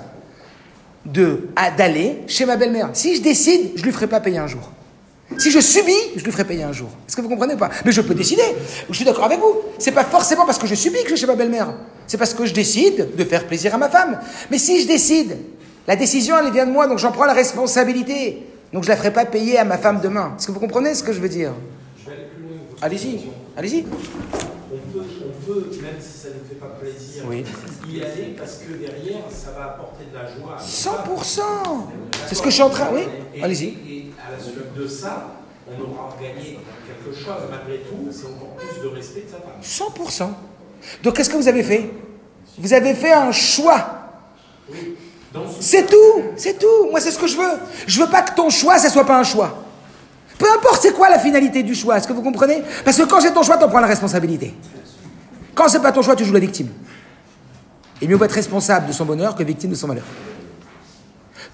de, 1.04 1.48
d'aller 1.76 2.22
chez 2.26 2.44
ma 2.44 2.56
belle-mère. 2.56 2.90
Si 2.92 3.16
je 3.16 3.22
décide, 3.22 3.72
je 3.76 3.82
lui 3.82 3.92
ferai 3.92 4.06
pas 4.06 4.20
payer 4.20 4.38
un 4.38 4.46
jour. 4.46 4.70
Si 5.36 5.50
je 5.50 5.60
subis, 5.60 5.92
je 6.16 6.24
lui 6.24 6.32
ferai 6.32 6.44
payer 6.44 6.62
un 6.62 6.72
jour. 6.72 6.88
Est-ce 7.06 7.14
que 7.14 7.20
vous 7.20 7.28
comprenez 7.28 7.56
pas? 7.56 7.68
Mais 7.84 7.92
je 7.92 8.00
peux 8.00 8.14
décider. 8.14 8.42
Je 8.88 8.94
suis 8.94 9.04
d'accord 9.04 9.24
avec 9.24 9.40
vous. 9.40 9.56
C'est 9.78 9.92
pas 9.92 10.04
forcément 10.04 10.46
parce 10.46 10.58
que 10.58 10.66
je 10.66 10.74
subis 10.74 11.02
que 11.02 11.08
je 11.08 11.14
vais 11.14 11.20
chez 11.20 11.26
ma 11.26 11.34
belle-mère. 11.34 11.74
C'est 12.06 12.16
parce 12.16 12.32
que 12.32 12.46
je 12.46 12.54
décide 12.54 13.14
de 13.14 13.24
faire 13.24 13.46
plaisir 13.46 13.74
à 13.74 13.78
ma 13.78 13.90
femme. 13.90 14.18
Mais 14.50 14.58
si 14.58 14.80
je 14.80 14.86
décide, 14.86 15.36
la 15.86 15.96
décision, 15.96 16.36
elle 16.38 16.50
vient 16.50 16.64
de 16.66 16.72
moi, 16.72 16.86
donc 16.86 16.98
j'en 16.98 17.12
prends 17.12 17.26
la 17.26 17.34
responsabilité. 17.34 18.46
Donc 18.72 18.84
je 18.84 18.88
la 18.88 18.96
ferai 18.96 19.12
pas 19.12 19.24
payer 19.24 19.58
à 19.58 19.64
ma 19.64 19.78
femme 19.78 20.00
demain. 20.00 20.34
Est-ce 20.36 20.46
que 20.46 20.52
vous 20.52 20.60
comprenez 20.60 20.94
ce 20.94 21.02
que 21.02 21.12
je 21.12 21.20
veux 21.20 21.28
dire? 21.28 21.52
Allez-y, 22.80 23.20
allez-y. 23.56 23.84
On 24.70 24.76
peut, 24.92 25.04
on 25.24 25.46
peut, 25.46 25.70
même 25.82 25.96
si 25.98 26.18
ça 26.18 26.28
ne 26.28 26.34
fait 26.48 26.54
pas 26.60 26.66
plaisir, 26.80 27.24
Oui. 27.26 27.44
y 27.88 28.02
aller 28.02 28.34
parce 28.38 28.58
que 28.58 28.72
derrière, 28.72 29.22
ça 29.30 29.50
va 29.52 29.64
apporter 29.64 30.04
de 30.12 30.14
la 30.14 30.26
joie. 30.26 30.56
à 30.58 30.60
notre 30.60 31.24
100% 31.24 31.40
femme. 31.64 31.82
C'est 32.28 32.34
ce 32.34 32.42
que 32.42 32.50
je 32.50 32.54
suis 32.54 32.62
en 32.62 32.68
train. 32.70 32.88
Oui 32.92 33.00
Allez-y. 33.42 33.68
Et 33.68 34.10
à 34.28 34.32
la 34.32 34.38
suite 34.38 34.74
de 34.76 34.86
ça, 34.86 35.28
on 35.66 35.80
aura 35.82 36.14
gagné 36.20 36.58
quelque 36.86 37.18
chose 37.18 37.42
malgré 37.50 37.78
tout, 37.80 38.08
c'est 38.12 38.26
encore 38.26 38.54
plus 38.56 38.82
de 38.82 38.94
respect 38.94 39.22
de 39.22 39.30
sa 39.30 39.38
femme. 39.38 40.28
100%. 40.28 41.02
Donc 41.02 41.16
qu'est-ce 41.16 41.30
que 41.30 41.36
vous 41.36 41.48
avez 41.48 41.62
fait? 41.62 41.90
Vous 42.58 42.72
avez 42.72 42.94
fait 42.94 43.12
un 43.12 43.32
choix. 43.32 44.10
Ce 44.68 44.74
C'est 45.60 45.86
tout, 45.86 46.22
c'est 46.36 46.58
tout. 46.58 46.90
Moi, 46.90 47.00
c'est 47.00 47.10
ce 47.10 47.18
que 47.18 47.26
je 47.26 47.36
veux. 47.36 47.58
Je 47.86 48.00
veux 48.00 48.08
pas 48.08 48.22
que 48.22 48.34
ton 48.34 48.50
choix, 48.50 48.78
ça 48.78 48.88
soit 48.88 49.04
pas 49.04 49.18
un 49.18 49.24
choix. 49.24 49.64
Peu 50.38 50.46
importe 50.56 50.82
c'est 50.82 50.92
quoi 50.92 51.10
la 51.10 51.18
finalité 51.18 51.62
du 51.62 51.74
choix, 51.74 51.98
est-ce 51.98 52.06
que 52.06 52.12
vous 52.12 52.22
comprenez? 52.22 52.62
Parce 52.84 52.96
que 52.96 53.02
quand 53.02 53.20
c'est 53.20 53.32
ton 53.32 53.42
choix, 53.42 53.58
tu 53.58 53.66
prends 53.66 53.80
la 53.80 53.88
responsabilité. 53.88 54.54
Quand 55.54 55.68
c'est 55.68 55.82
pas 55.82 55.90
ton 55.90 56.00
choix, 56.02 56.14
tu 56.14 56.24
joues 56.24 56.32
la 56.32 56.38
victime. 56.38 56.68
Et 58.00 58.06
mieux 58.06 58.14
vaut 58.14 58.24
être 58.24 58.32
responsable 58.32 58.86
de 58.86 58.92
son 58.92 59.04
bonheur 59.04 59.34
que 59.34 59.42
victime 59.42 59.70
de 59.70 59.74
son 59.74 59.88
malheur. 59.88 60.04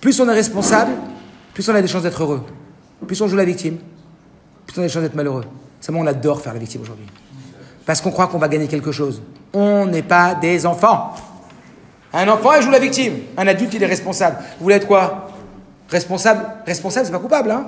Plus 0.02 0.20
on 0.20 0.28
est 0.28 0.34
responsable, 0.34 0.92
plus 1.54 1.66
on 1.70 1.74
a 1.74 1.80
des 1.80 1.88
chances 1.88 2.02
d'être 2.02 2.22
heureux. 2.22 2.42
Plus 3.06 3.20
on 3.22 3.28
joue 3.28 3.36
la 3.36 3.46
victime, 3.46 3.78
plus 4.66 4.78
on 4.78 4.82
a 4.82 4.84
des 4.86 4.92
chances 4.92 5.02
d'être 5.02 5.14
malheureux. 5.14 5.44
Seulement, 5.80 6.00
on 6.00 6.06
adore 6.06 6.40
faire 6.40 6.54
la 6.54 6.58
victime 6.58 6.82
aujourd'hui. 6.82 7.06
Parce 7.84 8.00
qu'on 8.00 8.10
croit 8.10 8.26
qu'on 8.26 8.38
va 8.38 8.48
gagner 8.48 8.68
quelque 8.68 8.92
chose. 8.92 9.20
On 9.52 9.84
n'est 9.84 10.02
pas 10.02 10.34
des 10.34 10.64
enfants. 10.64 11.14
Un 12.14 12.28
enfant, 12.28 12.52
il 12.54 12.62
joue 12.62 12.70
la 12.70 12.78
victime. 12.78 13.14
Un 13.36 13.46
adulte, 13.46 13.74
il 13.74 13.82
est 13.82 13.86
responsable. 13.86 14.36
Vous 14.58 14.62
voulez 14.64 14.76
être 14.76 14.86
quoi? 14.86 15.30
Responsable? 15.88 16.46
Responsable, 16.66 17.06
c'est 17.06 17.12
pas 17.12 17.18
coupable, 17.18 17.50
hein? 17.50 17.66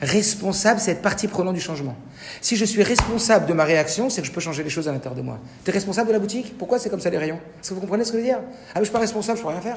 Responsable, 0.00 0.80
c'est 0.80 0.92
être 0.92 1.02
partie 1.02 1.28
prenante 1.28 1.54
du 1.54 1.60
changement. 1.60 1.94
Si 2.40 2.56
je 2.56 2.64
suis 2.64 2.82
responsable 2.82 3.46
de 3.46 3.52
ma 3.52 3.62
réaction, 3.64 4.10
c'est 4.10 4.20
que 4.22 4.26
je 4.26 4.32
peux 4.32 4.40
changer 4.40 4.64
les 4.64 4.70
choses 4.70 4.88
à 4.88 4.92
l'intérieur 4.92 5.14
de 5.14 5.22
moi. 5.22 5.38
Tu 5.64 5.70
es 5.70 5.74
responsable 5.74 6.08
de 6.08 6.12
la 6.14 6.18
boutique? 6.18 6.56
Pourquoi 6.58 6.78
c'est 6.80 6.90
comme 6.90 7.00
ça 7.00 7.10
les 7.10 7.18
rayons? 7.18 7.38
Est-ce 7.60 7.68
que 7.68 7.74
vous 7.74 7.80
comprenez 7.80 8.04
ce 8.04 8.10
que 8.10 8.18
je 8.18 8.22
veux 8.22 8.28
dire? 8.28 8.38
Ah, 8.40 8.72
mais 8.76 8.80
je 8.80 8.84
suis 8.86 8.92
pas 8.92 8.98
responsable, 8.98 9.38
je 9.38 9.42
peux 9.44 9.48
rien 9.50 9.60
faire. 9.60 9.76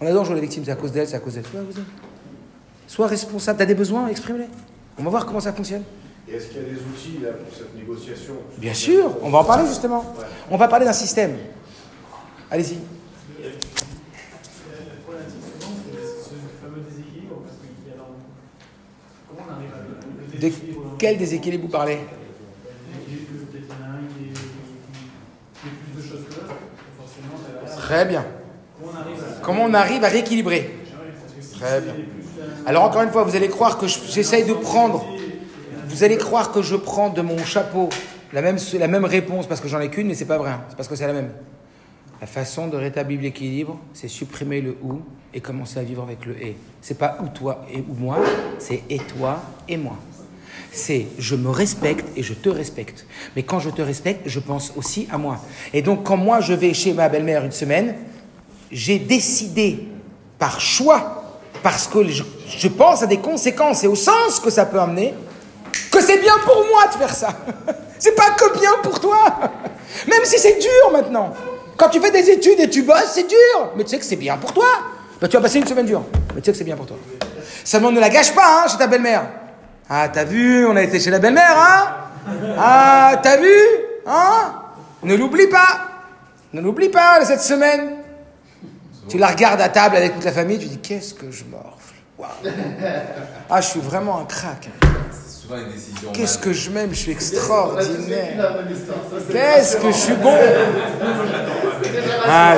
On 0.00 0.06
adore 0.06 0.24
jouer 0.26 0.34
la 0.36 0.42
victime, 0.42 0.62
c'est 0.64 0.70
à 0.70 0.76
cause 0.76 0.92
d'elle, 0.92 1.08
c'est 1.08 1.16
à 1.16 1.20
cause 1.20 1.34
d'elle. 1.34 1.44
Sois. 1.44 1.60
Sois 2.86 3.06
responsable, 3.08 3.56
tu 3.56 3.62
as 3.62 3.66
des 3.66 3.74
besoins, 3.74 4.06
exprime-les. 4.08 4.46
On 4.98 5.02
va 5.02 5.10
voir 5.10 5.26
comment 5.26 5.40
ça 5.40 5.52
fonctionne. 5.52 5.82
Et 6.28 6.34
est-ce 6.34 6.48
qu'il 6.48 6.58
y 6.58 6.60
a 6.60 6.68
des 6.68 6.74
outils 6.76 7.18
là, 7.22 7.30
pour 7.32 7.56
cette 7.56 7.74
négociation? 7.74 8.34
Bien 8.58 8.74
sûr, 8.74 9.16
on 9.22 9.30
va 9.30 9.38
en 9.38 9.44
parler 9.44 9.66
justement. 9.66 10.04
On 10.50 10.56
va 10.56 10.68
parler 10.68 10.84
d'un 10.84 10.92
système. 10.92 11.32
Allez-y. 12.50 12.76
La 12.76 13.50
problématique 15.02 15.42
souvent, 15.60 15.74
c'est 15.84 15.96
ce 16.30 16.34
fameux 16.62 16.82
déséquilibre, 16.88 17.36
parce 17.44 17.56
qu'il 17.58 17.70
y 17.90 17.94
a 17.94 17.98
dans... 17.98 18.10
Comment 19.28 19.46
on 19.48 19.52
arrive 19.54 19.70
à 19.70 19.82
le- 19.86 19.86
le 19.86 19.94
De 19.96 19.98
déséquilibre 19.98 20.06
quel 20.06 20.14
déséquilibre 20.14 20.14
vous 20.14 20.14
parlez 20.14 20.14
L'équilibre, 20.14 20.14
Peut-être 20.14 20.14
il 20.14 20.14
y 20.14 20.14
en 20.14 20.14
a 20.14 20.14
un 20.14 20.14
qui 20.14 20.14
est- 20.14 20.14
qui 20.14 20.14
fait 20.14 20.14
plus 20.14 20.14
de 20.14 20.14
choses 20.14 20.24
que 25.72 26.34
l'autre, 26.34 26.54
forcément, 26.98 27.36
ça 27.66 27.74
va... 27.76 27.82
Très 27.82 28.04
bien. 28.04 28.24
Comment 29.42 29.64
on 29.64 29.74
arrive 29.74 30.04
à... 30.04 30.08
Rééquilibrer? 30.08 30.70
Très 31.58 31.80
bien. 31.80 31.94
Alors 32.66 32.84
encore 32.84 33.02
une 33.02 33.10
fois, 33.10 33.22
vous 33.24 33.36
allez 33.36 33.48
croire 33.48 33.78
que 33.78 33.86
je- 33.86 34.00
j'essaye 34.08 34.44
de 34.44 34.52
prendre, 34.52 35.06
vous 35.88 36.04
allez 36.04 36.16
croire 36.18 36.52
que 36.52 36.62
je 36.62 36.76
prends 36.76 37.10
de 37.10 37.22
mon 37.22 37.38
chapeau 37.44 37.88
la 38.32 38.42
même, 38.42 38.58
la 38.78 38.88
même 38.88 39.04
réponse 39.04 39.46
parce 39.46 39.60
que 39.60 39.68
j'en 39.68 39.80
ai 39.80 39.88
qu'une, 39.88 40.08
mais 40.08 40.14
c'est 40.14 40.24
pas 40.26 40.36
vrai, 40.38 40.50
hein. 40.50 40.64
c'est 40.68 40.76
parce 40.76 40.88
que 40.88 40.96
c'est 40.96 41.06
la 41.06 41.12
même. 41.12 41.30
La 42.20 42.26
façon 42.26 42.66
de 42.66 42.76
rétablir 42.76 43.20
l'équilibre, 43.20 43.78
c'est 43.92 44.08
supprimer 44.08 44.60
le 44.60 44.76
ou 44.82 45.00
et 45.32 45.40
commencer 45.40 45.78
à 45.78 45.82
vivre 45.82 46.02
avec 46.02 46.24
le 46.26 46.34
et. 46.42 46.56
C'est 46.80 46.98
pas 46.98 47.18
ou 47.22 47.28
toi 47.28 47.64
et 47.72 47.78
ou 47.80 47.94
moi, 47.94 48.18
c'est 48.58 48.82
et 48.90 48.98
toi 48.98 49.40
et 49.68 49.76
moi. 49.76 49.96
C'est 50.76 51.06
je 51.18 51.36
me 51.36 51.48
respecte 51.48 52.04
et 52.18 52.22
je 52.22 52.34
te 52.34 52.50
respecte. 52.50 53.06
Mais 53.34 53.44
quand 53.44 53.60
je 53.60 53.70
te 53.70 53.80
respecte, 53.80 54.28
je 54.28 54.38
pense 54.40 54.74
aussi 54.76 55.08
à 55.10 55.16
moi. 55.16 55.40
Et 55.72 55.80
donc 55.80 56.04
quand 56.04 56.18
moi 56.18 56.40
je 56.40 56.52
vais 56.52 56.74
chez 56.74 56.92
ma 56.92 57.08
belle-mère 57.08 57.46
une 57.46 57.52
semaine, 57.52 57.94
j'ai 58.70 58.98
décidé 58.98 59.88
par 60.38 60.60
choix, 60.60 61.40
parce 61.62 61.86
que 61.86 62.00
je, 62.06 62.68
pense 62.68 63.02
à 63.02 63.06
des 63.06 63.16
conséquences 63.16 63.84
et 63.84 63.86
au 63.86 63.94
sens 63.94 64.38
que 64.38 64.50
ça 64.50 64.66
peut 64.66 64.78
amener, 64.78 65.14
que 65.90 66.02
c'est 66.02 66.18
bien 66.18 66.34
pour 66.44 66.66
moi 66.70 66.86
de 66.88 66.92
faire 66.92 67.14
ça. 67.14 67.30
C'est 67.98 68.14
pas 68.14 68.32
que 68.32 68.58
bien 68.60 68.72
pour 68.82 69.00
toi. 69.00 69.24
Même 70.06 70.20
si 70.24 70.38
c'est 70.38 70.58
dur 70.60 70.92
maintenant. 70.92 71.32
Quand 71.78 71.88
tu 71.88 71.98
fais 71.98 72.10
des 72.10 72.28
études 72.28 72.60
et 72.60 72.68
tu 72.68 72.82
bosses, 72.82 73.12
c'est 73.14 73.26
dur. 73.26 73.72
Mais 73.74 73.84
tu 73.84 73.90
sais 73.90 73.98
que 73.98 74.04
c'est 74.04 74.16
bien 74.16 74.36
pour 74.36 74.52
toi. 74.52 74.66
Bah, 75.18 75.28
tu 75.28 75.36
vas 75.38 75.42
passer 75.42 75.60
une 75.60 75.66
semaine 75.66 75.86
dure. 75.86 76.02
Mais 76.34 76.42
tu 76.42 76.44
sais 76.44 76.52
que 76.52 76.58
c'est 76.58 76.64
bien 76.64 76.76
pour 76.76 76.84
toi. 76.84 76.98
Seulement 77.64 77.90
ne 77.90 77.98
la 77.98 78.10
gâche 78.10 78.34
pas 78.34 78.64
hein, 78.64 78.68
chez 78.68 78.76
ta 78.76 78.86
belle-mère. 78.86 79.26
Ah, 79.88 80.08
t'as 80.12 80.24
vu, 80.24 80.66
on 80.66 80.74
a 80.74 80.82
été 80.82 80.98
chez 80.98 81.10
la 81.10 81.18
belle-mère, 81.18 81.56
hein? 81.56 81.94
Ah, 82.58 83.20
t'as 83.22 83.36
vu 83.36 83.52
Hein? 84.06 84.54
Ne 85.02 85.14
l'oublie 85.16 85.46
pas. 85.48 85.88
Ne 86.52 86.60
l'oublie 86.60 86.88
pas 86.88 87.24
cette 87.24 87.40
semaine. 87.40 87.96
Tu 89.08 89.18
la 89.18 89.28
regardes 89.28 89.60
à 89.60 89.68
table 89.68 89.96
avec 89.96 90.14
toute 90.14 90.24
la 90.24 90.32
famille, 90.32 90.58
tu 90.58 90.66
dis 90.66 90.78
qu'est-ce 90.78 91.14
que 91.14 91.30
je 91.30 91.44
morfle? 91.44 91.94
Waouh. 92.18 92.30
Ah, 93.50 93.60
je 93.60 93.66
suis 93.68 93.80
vraiment 93.80 94.18
un 94.20 94.24
crack. 94.24 94.68
C'est 95.12 95.42
souvent 95.42 95.56
une 95.58 95.70
décision. 95.72 96.10
Qu'est-ce 96.12 96.38
que 96.38 96.52
je 96.52 96.70
m'aime, 96.70 96.90
je 96.90 96.96
suis 96.96 97.12
extraordinaire. 97.12 98.56
Qu'est-ce 99.30 99.76
que 99.76 99.88
je 99.88 99.96
suis 99.96 100.14
bon. 100.14 100.36
Voilà. 102.24 102.56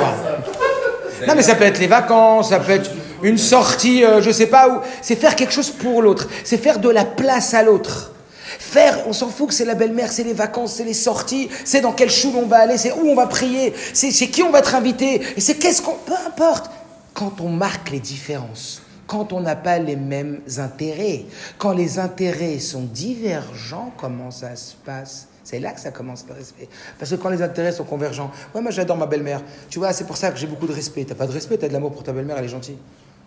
Non, 1.27 1.35
mais 1.35 1.43
ça 1.43 1.55
peut 1.55 1.65
être 1.65 1.79
les 1.79 1.87
vacances, 1.87 2.49
ça 2.49 2.59
peut 2.59 2.71
être 2.71 2.89
une 3.23 3.37
sortie, 3.37 4.03
euh, 4.03 4.21
je 4.21 4.31
sais 4.31 4.47
pas 4.47 4.69
où. 4.69 4.79
C'est 5.01 5.15
faire 5.15 5.35
quelque 5.35 5.53
chose 5.53 5.69
pour 5.69 6.01
l'autre. 6.01 6.27
C'est 6.43 6.57
faire 6.57 6.79
de 6.79 6.89
la 6.89 7.05
place 7.05 7.53
à 7.53 7.63
l'autre. 7.63 8.11
Faire, 8.57 9.07
on 9.07 9.13
s'en 9.13 9.29
fout 9.29 9.49
que 9.49 9.53
c'est 9.53 9.65
la 9.65 9.75
belle-mère, 9.75 10.11
c'est 10.11 10.23
les 10.23 10.33
vacances, 10.33 10.73
c'est 10.73 10.83
les 10.83 10.93
sorties, 10.93 11.49
c'est 11.65 11.81
dans 11.81 11.91
quel 11.91 12.09
chou 12.09 12.33
on 12.35 12.45
va 12.45 12.57
aller, 12.57 12.77
c'est 12.77 12.91
où 12.91 13.07
on 13.07 13.15
va 13.15 13.27
prier, 13.27 13.73
c'est 13.93 14.11
chez 14.11 14.29
qui 14.29 14.43
on 14.43 14.51
va 14.51 14.59
être 14.59 14.75
invité, 14.75 15.21
et 15.37 15.41
c'est 15.41 15.55
qu'est-ce 15.55 15.81
qu'on. 15.81 15.95
Peu 16.05 16.13
importe. 16.27 16.69
Quand 17.13 17.41
on 17.41 17.49
marque 17.49 17.89
les 17.89 17.99
différences, 17.99 18.81
quand 19.07 19.33
on 19.33 19.41
n'a 19.41 19.55
pas 19.55 19.79
les 19.79 19.95
mêmes 19.95 20.41
intérêts, 20.57 21.25
quand 21.57 21.71
les 21.71 21.99
intérêts 21.99 22.59
sont 22.59 22.83
divergents, 22.83 23.91
comment 23.97 24.31
ça 24.31 24.55
se 24.55 24.75
passe? 24.85 25.27
C'est 25.43 25.59
là 25.59 25.71
que 25.71 25.79
ça 25.79 25.89
commence 25.89 26.25
le 26.27 26.35
respect. 26.35 26.69
Parce 26.99 27.09
que 27.09 27.15
quand 27.15 27.29
les 27.29 27.41
intérêts 27.41 27.71
sont 27.71 27.83
convergents, 27.83 28.29
ouais, 28.53 28.61
moi 28.61 28.69
j'adore 28.69 28.97
ma 28.97 29.07
belle-mère. 29.07 29.41
Tu 29.67 29.79
vois, 29.79 29.93
c'est 29.93 30.05
pour 30.05 30.15
ça 30.15 30.29
que 30.29 30.37
j'ai 30.37 30.45
beaucoup 30.45 30.67
de 30.67 30.73
respect. 30.73 31.05
T'as 31.05 31.15
pas 31.15 31.25
de 31.25 31.31
respect, 31.31 31.57
t'as 31.57 31.67
de 31.67 31.73
l'amour 31.73 31.91
pour 31.91 32.03
ta 32.03 32.13
belle-mère, 32.13 32.37
elle 32.37 32.45
est 32.45 32.49
gentille. 32.49 32.77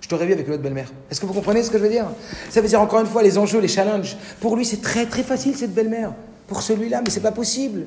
Je 0.03 0.09
t'aurais 0.09 0.27
vu 0.27 0.33
avec 0.35 0.47
une 0.47 0.53
autre 0.55 0.63
belle-mère. 0.63 0.91
Est-ce 1.11 1.21
que 1.21 1.27
vous 1.27 1.33
comprenez 1.33 1.63
ce 1.63 1.71
que 1.71 1.79
je 1.79 1.85
veux 1.85 1.89
dire? 1.89 2.07
Ça 2.51 2.61
veut 2.61 2.69
dire 2.69 2.81
encore 2.81 3.01
une 3.01 3.07
fois 3.07 3.23
les 3.23 3.39
enjeux, 3.39 3.61
les 3.61 3.69
challenges. 3.69 4.17
Pour 4.41 4.57
lui, 4.57 4.67
c'est 4.67 4.83
très 4.83 5.07
très 5.07 5.23
facile 5.23 5.57
cette 5.57 5.73
belle-mère. 5.73 6.13
Pour 6.49 6.61
celui-là, 6.61 7.01
mais 7.03 7.09
c'est 7.09 7.21
pas 7.21 7.31
possible. 7.33 7.87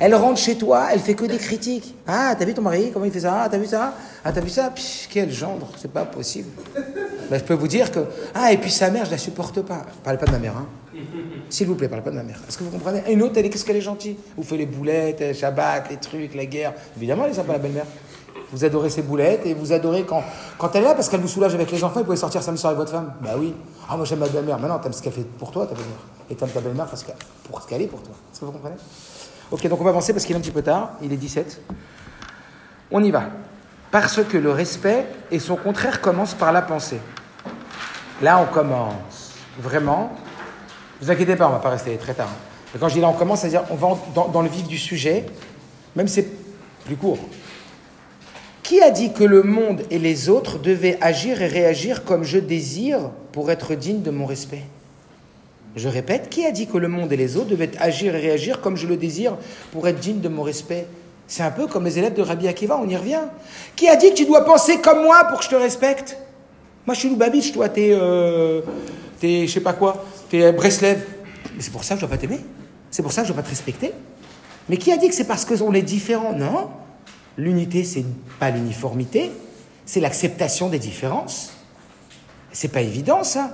Elle 0.00 0.14
rentre 0.14 0.38
chez 0.38 0.56
toi, 0.56 0.88
elle 0.90 1.00
fait 1.00 1.14
que 1.14 1.24
des 1.26 1.36
critiques. 1.36 1.94
Ah, 2.06 2.34
t'as 2.38 2.46
vu 2.46 2.54
ton 2.54 2.62
mari? 2.62 2.90
Comment 2.92 3.04
il 3.04 3.10
fait 3.10 3.20
ça? 3.20 3.42
Ah, 3.42 3.48
t'as 3.50 3.58
vu 3.58 3.66
ça? 3.66 3.94
Ah, 4.24 4.32
t'as 4.32 4.40
vu 4.40 4.48
ça? 4.48 4.70
Pff, 4.70 5.08
Quel 5.10 5.30
gendre 5.30 5.68
C'est 5.76 5.90
pas 5.90 6.04
possible. 6.06 6.48
Ben, 7.28 7.38
je 7.38 7.44
peux 7.44 7.54
vous 7.54 7.68
dire 7.68 7.90
que. 7.90 8.00
Ah, 8.34 8.52
et 8.52 8.56
puis 8.58 8.70
sa 8.70 8.88
mère, 8.90 9.04
je 9.04 9.10
la 9.10 9.18
supporte 9.18 9.60
pas. 9.60 9.84
Parlez 10.04 10.18
pas 10.18 10.26
de 10.26 10.30
ma 10.30 10.38
mère, 10.38 10.56
hein. 10.56 10.66
S'il 11.50 11.66
vous 11.66 11.74
plaît, 11.74 11.88
parlez 11.88 12.02
pas 12.04 12.10
de 12.10 12.16
ma 12.16 12.22
mère. 12.22 12.40
Est-ce 12.48 12.56
que 12.56 12.64
vous 12.64 12.70
comprenez? 12.70 13.02
Et 13.06 13.12
Une 13.12 13.22
autre, 13.22 13.34
elle 13.36 13.44
est 13.46 13.50
qu'est-ce 13.50 13.64
qu'elle 13.64 13.76
est 13.76 13.80
gentille? 13.82 14.16
Vous 14.36 14.42
faites 14.44 14.58
les 14.58 14.66
boulettes, 14.66 15.20
elle 15.20 15.34
Shabbat, 15.34 15.90
les 15.90 15.96
trucs, 15.96 16.34
la 16.34 16.46
guerre. 16.46 16.72
Évidemment, 16.96 17.24
elle 17.26 17.32
est 17.32 17.34
sympa, 17.34 17.52
la 17.52 17.58
belle-mère. 17.58 17.84
Vous 18.52 18.64
adorez 18.64 18.90
ses 18.90 19.02
boulettes 19.02 19.44
et 19.44 19.54
vous 19.54 19.72
adorez 19.72 20.04
quand, 20.04 20.22
quand 20.58 20.74
elle 20.74 20.84
est 20.84 20.86
là 20.86 20.94
parce 20.94 21.08
qu'elle 21.08 21.20
vous 21.20 21.28
soulage 21.28 21.54
avec 21.54 21.70
les 21.70 21.82
enfants. 21.82 22.00
Vous 22.00 22.04
pouvez 22.04 22.16
sortir 22.16 22.42
samedi 22.42 22.60
soir 22.60 22.70
avec 22.70 22.78
votre 22.78 22.92
femme. 22.92 23.12
Bah 23.20 23.30
oui. 23.36 23.54
Ah, 23.88 23.96
moi 23.96 24.04
j'aime 24.04 24.20
ma 24.20 24.28
belle-mère. 24.28 24.58
Maintenant, 24.58 24.78
t'aimes 24.78 24.92
ce 24.92 25.02
qu'elle 25.02 25.12
fait 25.12 25.26
pour 25.38 25.50
toi, 25.50 25.66
ta 25.66 25.74
belle-mère. 25.74 25.98
Et 26.30 26.34
t'aimes 26.36 26.50
ta 26.50 26.60
belle-mère 26.60 26.86
parce 26.86 27.02
que, 27.02 27.10
pour 27.48 27.60
ce 27.60 27.66
qu'elle 27.66 27.82
est 27.82 27.86
pour 27.86 28.02
toi. 28.02 28.14
Est-ce 28.32 28.40
que 28.40 28.44
vous 28.44 28.52
comprenez? 28.52 28.76
Ok, 29.50 29.66
donc 29.68 29.80
on 29.80 29.84
va 29.84 29.90
avancer 29.90 30.12
parce 30.12 30.24
qu'il 30.24 30.34
est 30.34 30.38
un 30.38 30.42
petit 30.42 30.52
peu 30.52 30.62
tard. 30.62 30.90
Il 31.02 31.12
est 31.12 31.16
17. 31.16 31.60
On 32.92 33.02
y 33.02 33.10
va. 33.10 33.24
Parce 33.90 34.22
que 34.22 34.36
le 34.36 34.50
respect 34.50 35.06
et 35.30 35.38
son 35.38 35.56
contraire 35.56 36.00
commencent 36.00 36.34
par 36.34 36.52
la 36.52 36.62
pensée. 36.62 37.00
Là, 38.22 38.40
on 38.40 38.52
commence. 38.52 39.32
Vraiment. 39.60 40.12
Ne 41.00 41.06
vous 41.06 41.10
inquiétez 41.10 41.36
pas, 41.36 41.48
on 41.48 41.52
va 41.52 41.58
pas 41.58 41.70
rester 41.70 41.96
très 41.96 42.14
tard. 42.14 42.28
Mais 42.72 42.80
quand 42.80 42.88
je 42.88 42.94
dis 42.94 43.00
là, 43.00 43.08
on 43.08 43.14
commence, 43.14 43.40
c'est-à-dire 43.40 43.64
on 43.70 43.74
va 43.74 43.96
dans, 44.14 44.28
dans 44.28 44.42
le 44.42 44.48
vif 44.48 44.66
du 44.66 44.78
sujet, 44.78 45.26
même 45.94 46.08
si 46.08 46.14
c'est 46.14 46.28
plus 46.84 46.96
court. 46.96 47.18
Qui 48.66 48.82
a 48.82 48.90
dit 48.90 49.12
que 49.12 49.22
le 49.22 49.44
monde 49.44 49.82
et 49.92 49.98
les 50.00 50.28
autres 50.28 50.58
devaient 50.58 50.98
agir 51.00 51.40
et 51.40 51.46
réagir 51.46 52.02
comme 52.02 52.24
je 52.24 52.38
désire 52.38 53.10
pour 53.30 53.52
être 53.52 53.76
digne 53.76 54.02
de 54.02 54.10
mon 54.10 54.26
respect? 54.26 54.64
Je 55.76 55.88
répète, 55.88 56.28
qui 56.30 56.44
a 56.44 56.50
dit 56.50 56.66
que 56.66 56.76
le 56.76 56.88
monde 56.88 57.12
et 57.12 57.16
les 57.16 57.36
autres 57.36 57.50
devaient 57.50 57.70
agir 57.78 58.16
et 58.16 58.20
réagir 58.20 58.60
comme 58.60 58.76
je 58.76 58.88
le 58.88 58.96
désire 58.96 59.36
pour 59.70 59.86
être 59.86 60.00
digne 60.00 60.18
de 60.18 60.28
mon 60.28 60.42
respect? 60.42 60.88
C'est 61.28 61.44
un 61.44 61.52
peu 61.52 61.68
comme 61.68 61.84
les 61.84 61.96
élèves 61.96 62.14
de 62.14 62.22
Rabbi 62.22 62.48
Akiva, 62.48 62.76
on 62.82 62.88
y 62.88 62.96
revient. 62.96 63.22
Qui 63.76 63.86
a 63.86 63.94
dit 63.94 64.10
que 64.10 64.14
tu 64.14 64.26
dois 64.26 64.44
penser 64.44 64.78
comme 64.80 65.04
moi 65.04 65.22
pour 65.28 65.38
que 65.38 65.44
je 65.44 65.50
te 65.50 65.54
respecte? 65.54 66.18
Moi, 66.86 66.94
je 66.94 66.98
suis 66.98 67.08
Lubavitch, 67.08 67.52
toi, 67.52 67.68
t'es, 67.68 67.90
euh, 67.92 68.62
t'es, 69.20 69.46
je 69.46 69.52
sais 69.52 69.60
pas 69.60 69.74
quoi, 69.74 70.04
t'es 70.28 70.50
Breslev. 70.50 71.06
Mais 71.54 71.62
c'est 71.62 71.70
pour 71.70 71.84
ça 71.84 71.94
que 71.94 72.00
je 72.00 72.06
dois 72.06 72.16
pas 72.16 72.20
t'aimer. 72.20 72.40
C'est 72.90 73.04
pour 73.04 73.12
ça 73.12 73.22
que 73.22 73.28
je 73.28 73.32
dois 73.32 73.42
pas 73.42 73.46
te 73.46 73.50
respecter. 73.50 73.92
Mais 74.68 74.76
qui 74.76 74.90
a 74.90 74.96
dit 74.96 75.08
que 75.08 75.14
c'est 75.14 75.28
parce 75.28 75.44
qu'on 75.44 75.72
est 75.72 75.82
différents? 75.82 76.32
Non. 76.32 76.70
L'unité, 77.38 77.84
c'est 77.84 78.04
pas 78.40 78.50
l'uniformité, 78.50 79.30
c'est 79.84 80.00
l'acceptation 80.00 80.68
des 80.68 80.78
différences. 80.78 81.52
C'est 82.52 82.68
pas 82.68 82.80
évident, 82.80 83.22
ça. 83.22 83.50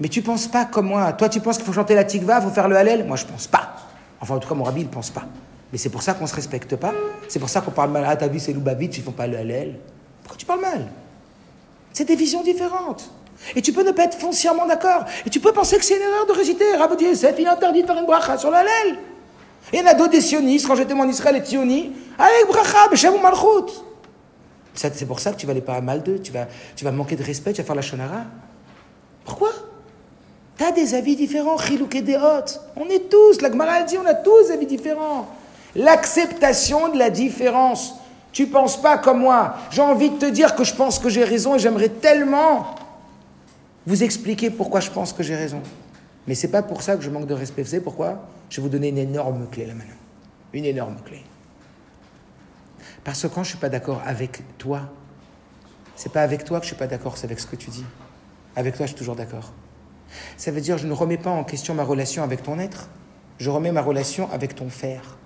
Mais 0.00 0.08
tu 0.08 0.22
penses 0.22 0.46
pas 0.46 0.64
comme 0.64 0.86
moi. 0.86 1.12
Toi, 1.12 1.28
tu 1.28 1.40
penses 1.40 1.56
qu'il 1.56 1.66
faut 1.66 1.72
chanter 1.72 1.94
la 1.94 2.04
tikva, 2.04 2.38
il 2.38 2.42
faut 2.44 2.54
faire 2.54 2.68
le 2.68 2.76
halel 2.76 3.04
Moi, 3.06 3.16
je 3.16 3.26
pense 3.26 3.46
pas. 3.46 3.76
Enfin, 4.20 4.36
en 4.36 4.38
tout 4.38 4.48
cas, 4.48 4.54
mon 4.54 4.64
rabbi, 4.64 4.80
il 4.80 4.88
pense 4.88 5.10
pas. 5.10 5.26
Mais 5.72 5.78
c'est 5.78 5.90
pour 5.90 6.02
ça 6.02 6.14
qu'on 6.14 6.26
se 6.26 6.34
respecte 6.34 6.76
pas. 6.76 6.94
C'est 7.28 7.38
pour 7.38 7.48
ça 7.48 7.60
qu'on 7.60 7.70
parle 7.70 7.90
mal. 7.90 8.04
Ah, 8.06 8.16
t'as 8.16 8.28
vu, 8.28 8.38
c'est 8.38 8.52
Lubavitch, 8.52 8.96
ils 8.96 9.04
font 9.04 9.12
pas 9.12 9.26
le 9.26 9.36
halel. 9.36 9.78
Pourquoi 10.22 10.38
tu 10.38 10.46
parles 10.46 10.60
mal? 10.60 10.86
C'est 11.92 12.06
des 12.06 12.16
visions 12.16 12.42
différentes. 12.42 13.10
Et 13.54 13.62
tu 13.62 13.72
peux 13.72 13.84
ne 13.84 13.92
pas 13.92 14.04
être 14.04 14.18
foncièrement 14.18 14.66
d'accord. 14.66 15.04
Et 15.26 15.30
tu 15.30 15.40
peux 15.40 15.52
penser 15.52 15.76
que 15.78 15.84
c'est 15.84 15.96
une 15.96 16.02
erreur 16.02 16.26
de 16.26 16.32
réciter. 16.32 16.64
Rabbi 16.76 17.04
Yosef, 17.04 17.36
il 17.38 17.46
interdit 17.46 17.82
de 17.82 17.86
faire 17.86 17.98
une 17.98 18.06
bracha 18.06 18.38
sur 18.38 18.50
le 18.50 18.56
halel. 18.56 18.98
Il 19.72 19.78
y 19.78 19.82
en 19.82 19.86
a 19.86 19.94
d'autres 19.94 20.12
des 20.12 20.20
sionistes, 20.20 20.66
quand 20.66 20.76
j'étais 20.76 20.94
en 20.94 21.08
Israël, 21.08 21.34
les 21.34 21.44
sionis, 21.44 21.92
avec 22.18 22.48
bracha, 22.48 22.88
beshem 22.90 23.14
ou 23.14 23.18
malchut. 23.18 23.72
C'est 24.74 25.06
pour 25.06 25.18
ça 25.18 25.32
que 25.32 25.36
tu 25.36 25.46
vas 25.46 25.52
aller 25.52 25.60
pas 25.60 25.74
à 25.74 25.80
mal 25.80 26.02
d'eux, 26.02 26.20
tu 26.20 26.32
vas, 26.32 26.46
tu 26.76 26.84
vas 26.84 26.92
manquer 26.92 27.16
de 27.16 27.22
respect, 27.22 27.52
tu 27.52 27.60
vas 27.60 27.66
faire 27.66 27.74
la 27.74 27.82
shonara. 27.82 28.22
Pourquoi? 29.24 29.50
Tu 30.56 30.64
as 30.64 30.72
des 30.72 30.94
avis 30.94 31.16
différents, 31.16 31.58
chilouk 31.58 31.94
et 31.94 32.02
deot. 32.02 32.60
On 32.76 32.88
est 32.88 33.10
tous, 33.10 33.40
la 33.40 33.50
Gemara 33.50 33.82
dit, 33.82 33.98
on 33.98 34.06
a 34.06 34.14
tous 34.14 34.46
des 34.46 34.52
avis 34.52 34.66
différents. 34.66 35.28
L'acceptation 35.74 36.88
de 36.88 36.98
la 36.98 37.10
différence. 37.10 37.94
Tu 38.32 38.46
penses 38.46 38.80
pas 38.80 38.98
comme 38.98 39.20
moi. 39.20 39.54
J'ai 39.70 39.82
envie 39.82 40.10
de 40.10 40.16
te 40.16 40.26
dire 40.26 40.54
que 40.54 40.64
je 40.64 40.74
pense 40.74 40.98
que 40.98 41.08
j'ai 41.08 41.24
raison 41.24 41.56
et 41.56 41.58
j'aimerais 41.58 41.88
tellement 41.88 42.74
vous 43.86 44.02
expliquer 44.02 44.50
pourquoi 44.50 44.80
je 44.80 44.90
pense 44.90 45.12
que 45.12 45.22
j'ai 45.22 45.34
raison. 45.34 45.60
Mais 46.28 46.34
c'est 46.34 46.50
pas 46.50 46.62
pour 46.62 46.82
ça 46.82 46.96
que 46.96 47.02
je 47.02 47.08
manque 47.08 47.26
de 47.26 47.32
respect. 47.32 47.62
Vous 47.62 47.70
savez 47.70 47.82
pourquoi? 47.82 48.28
Je 48.50 48.56
vais 48.56 48.62
vous 48.62 48.68
donner 48.68 48.88
une 48.88 48.98
énorme 48.98 49.48
clé 49.50 49.64
là 49.64 49.72
maintenant. 49.72 49.94
Une 50.52 50.66
énorme 50.66 50.96
clé. 51.04 51.24
Parce 53.02 53.22
que 53.22 53.28
quand 53.28 53.42
je 53.42 53.48
suis 53.48 53.58
pas 53.58 53.70
d'accord 53.70 54.02
avec 54.04 54.42
toi, 54.58 54.82
c'est 55.96 56.12
pas 56.12 56.22
avec 56.22 56.44
toi 56.44 56.58
que 56.58 56.64
je 56.64 56.68
suis 56.68 56.76
pas 56.76 56.86
d'accord, 56.86 57.16
c'est 57.16 57.24
avec 57.24 57.40
ce 57.40 57.46
que 57.46 57.56
tu 57.56 57.70
dis. 57.70 57.84
Avec 58.56 58.76
toi, 58.76 58.84
je 58.84 58.90
suis 58.90 58.98
toujours 58.98 59.16
d'accord. 59.16 59.52
Ça 60.36 60.50
veut 60.50 60.60
dire 60.60 60.76
je 60.76 60.86
ne 60.86 60.92
remets 60.92 61.16
pas 61.16 61.30
en 61.30 61.44
question 61.44 61.74
ma 61.74 61.82
relation 61.82 62.22
avec 62.22 62.42
ton 62.42 62.58
être, 62.58 62.88
je 63.38 63.48
remets 63.48 63.72
ma 63.72 63.82
relation 63.82 64.30
avec 64.30 64.54
ton 64.54 64.68
faire. 64.68 65.16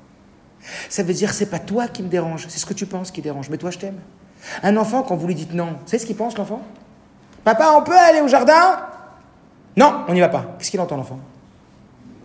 Ça 0.88 1.02
veut 1.02 1.14
dire 1.14 1.34
c'est 1.34 1.50
pas 1.50 1.58
toi 1.58 1.88
qui 1.88 2.04
me 2.04 2.08
dérange, 2.08 2.46
c'est 2.48 2.60
ce 2.60 2.66
que 2.66 2.74
tu 2.74 2.86
penses 2.86 3.10
qui 3.10 3.22
dérange, 3.22 3.50
mais 3.50 3.58
toi 3.58 3.72
je 3.72 3.78
t'aime. 3.78 3.98
Un 4.62 4.76
enfant 4.76 5.02
quand 5.02 5.16
vous 5.16 5.26
lui 5.26 5.34
dites 5.34 5.52
non, 5.52 5.78
savez 5.86 5.98
ce 5.98 6.06
qu'il 6.06 6.16
pense 6.16 6.36
l'enfant? 6.38 6.62
Papa, 7.42 7.72
on 7.76 7.82
peut 7.82 7.98
aller 7.98 8.20
au 8.20 8.28
jardin? 8.28 8.78
Non, 9.76 10.04
on 10.08 10.12
n'y 10.12 10.20
va 10.20 10.28
pas. 10.28 10.54
Qu'est-ce 10.58 10.70
qu'il 10.70 10.80
entend, 10.80 10.96
l'enfant? 10.96 11.18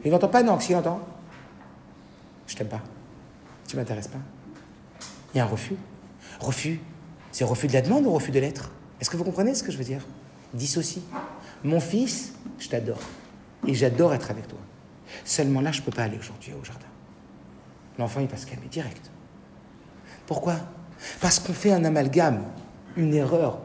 Il 0.03 0.11
n'entend 0.11 0.27
pas, 0.27 0.43
non. 0.43 0.55
Qu'est-ce 0.55 0.67
qu'il 0.67 0.75
entend? 0.75 0.99
Je 2.47 2.55
t'aime 2.55 2.67
pas. 2.67 2.81
Tu 3.67 3.75
m'intéresses 3.75 4.07
pas. 4.07 4.19
Il 5.33 5.37
y 5.37 5.39
a 5.39 5.43
un 5.43 5.47
refus. 5.47 5.75
Refus, 6.39 6.79
c'est 7.31 7.43
refus 7.43 7.67
de 7.67 7.73
la 7.73 7.81
demande 7.81 8.05
ou 8.05 8.11
refus 8.11 8.31
de 8.31 8.39
l'être? 8.39 8.71
Est-ce 8.99 9.09
que 9.09 9.17
vous 9.17 9.23
comprenez 9.23 9.53
ce 9.55 9.63
que 9.63 9.71
je 9.71 9.77
veux 9.77 9.83
dire? 9.83 10.01
Dissocie. 10.53 11.03
Mon 11.63 11.79
fils, 11.79 12.33
je 12.59 12.69
t'adore. 12.69 12.99
Et 13.65 13.73
j'adore 13.73 14.13
être 14.13 14.31
avec 14.31 14.47
toi. 14.47 14.59
Seulement 15.25 15.61
là, 15.61 15.71
je 15.71 15.81
ne 15.81 15.85
peux 15.85 15.91
pas 15.91 16.03
aller 16.03 16.17
aujourd'hui 16.17 16.53
au 16.53 16.63
jardin. 16.63 16.85
L'enfant, 17.97 18.19
il 18.21 18.27
va 18.27 18.37
se 18.37 18.45
calmer 18.45 18.67
direct. 18.67 19.09
Pourquoi? 20.25 20.55
Parce 21.21 21.39
qu'on 21.39 21.53
fait 21.53 21.71
un 21.71 21.83
amalgame, 21.83 22.43
une 22.95 23.13
erreur 23.13 23.59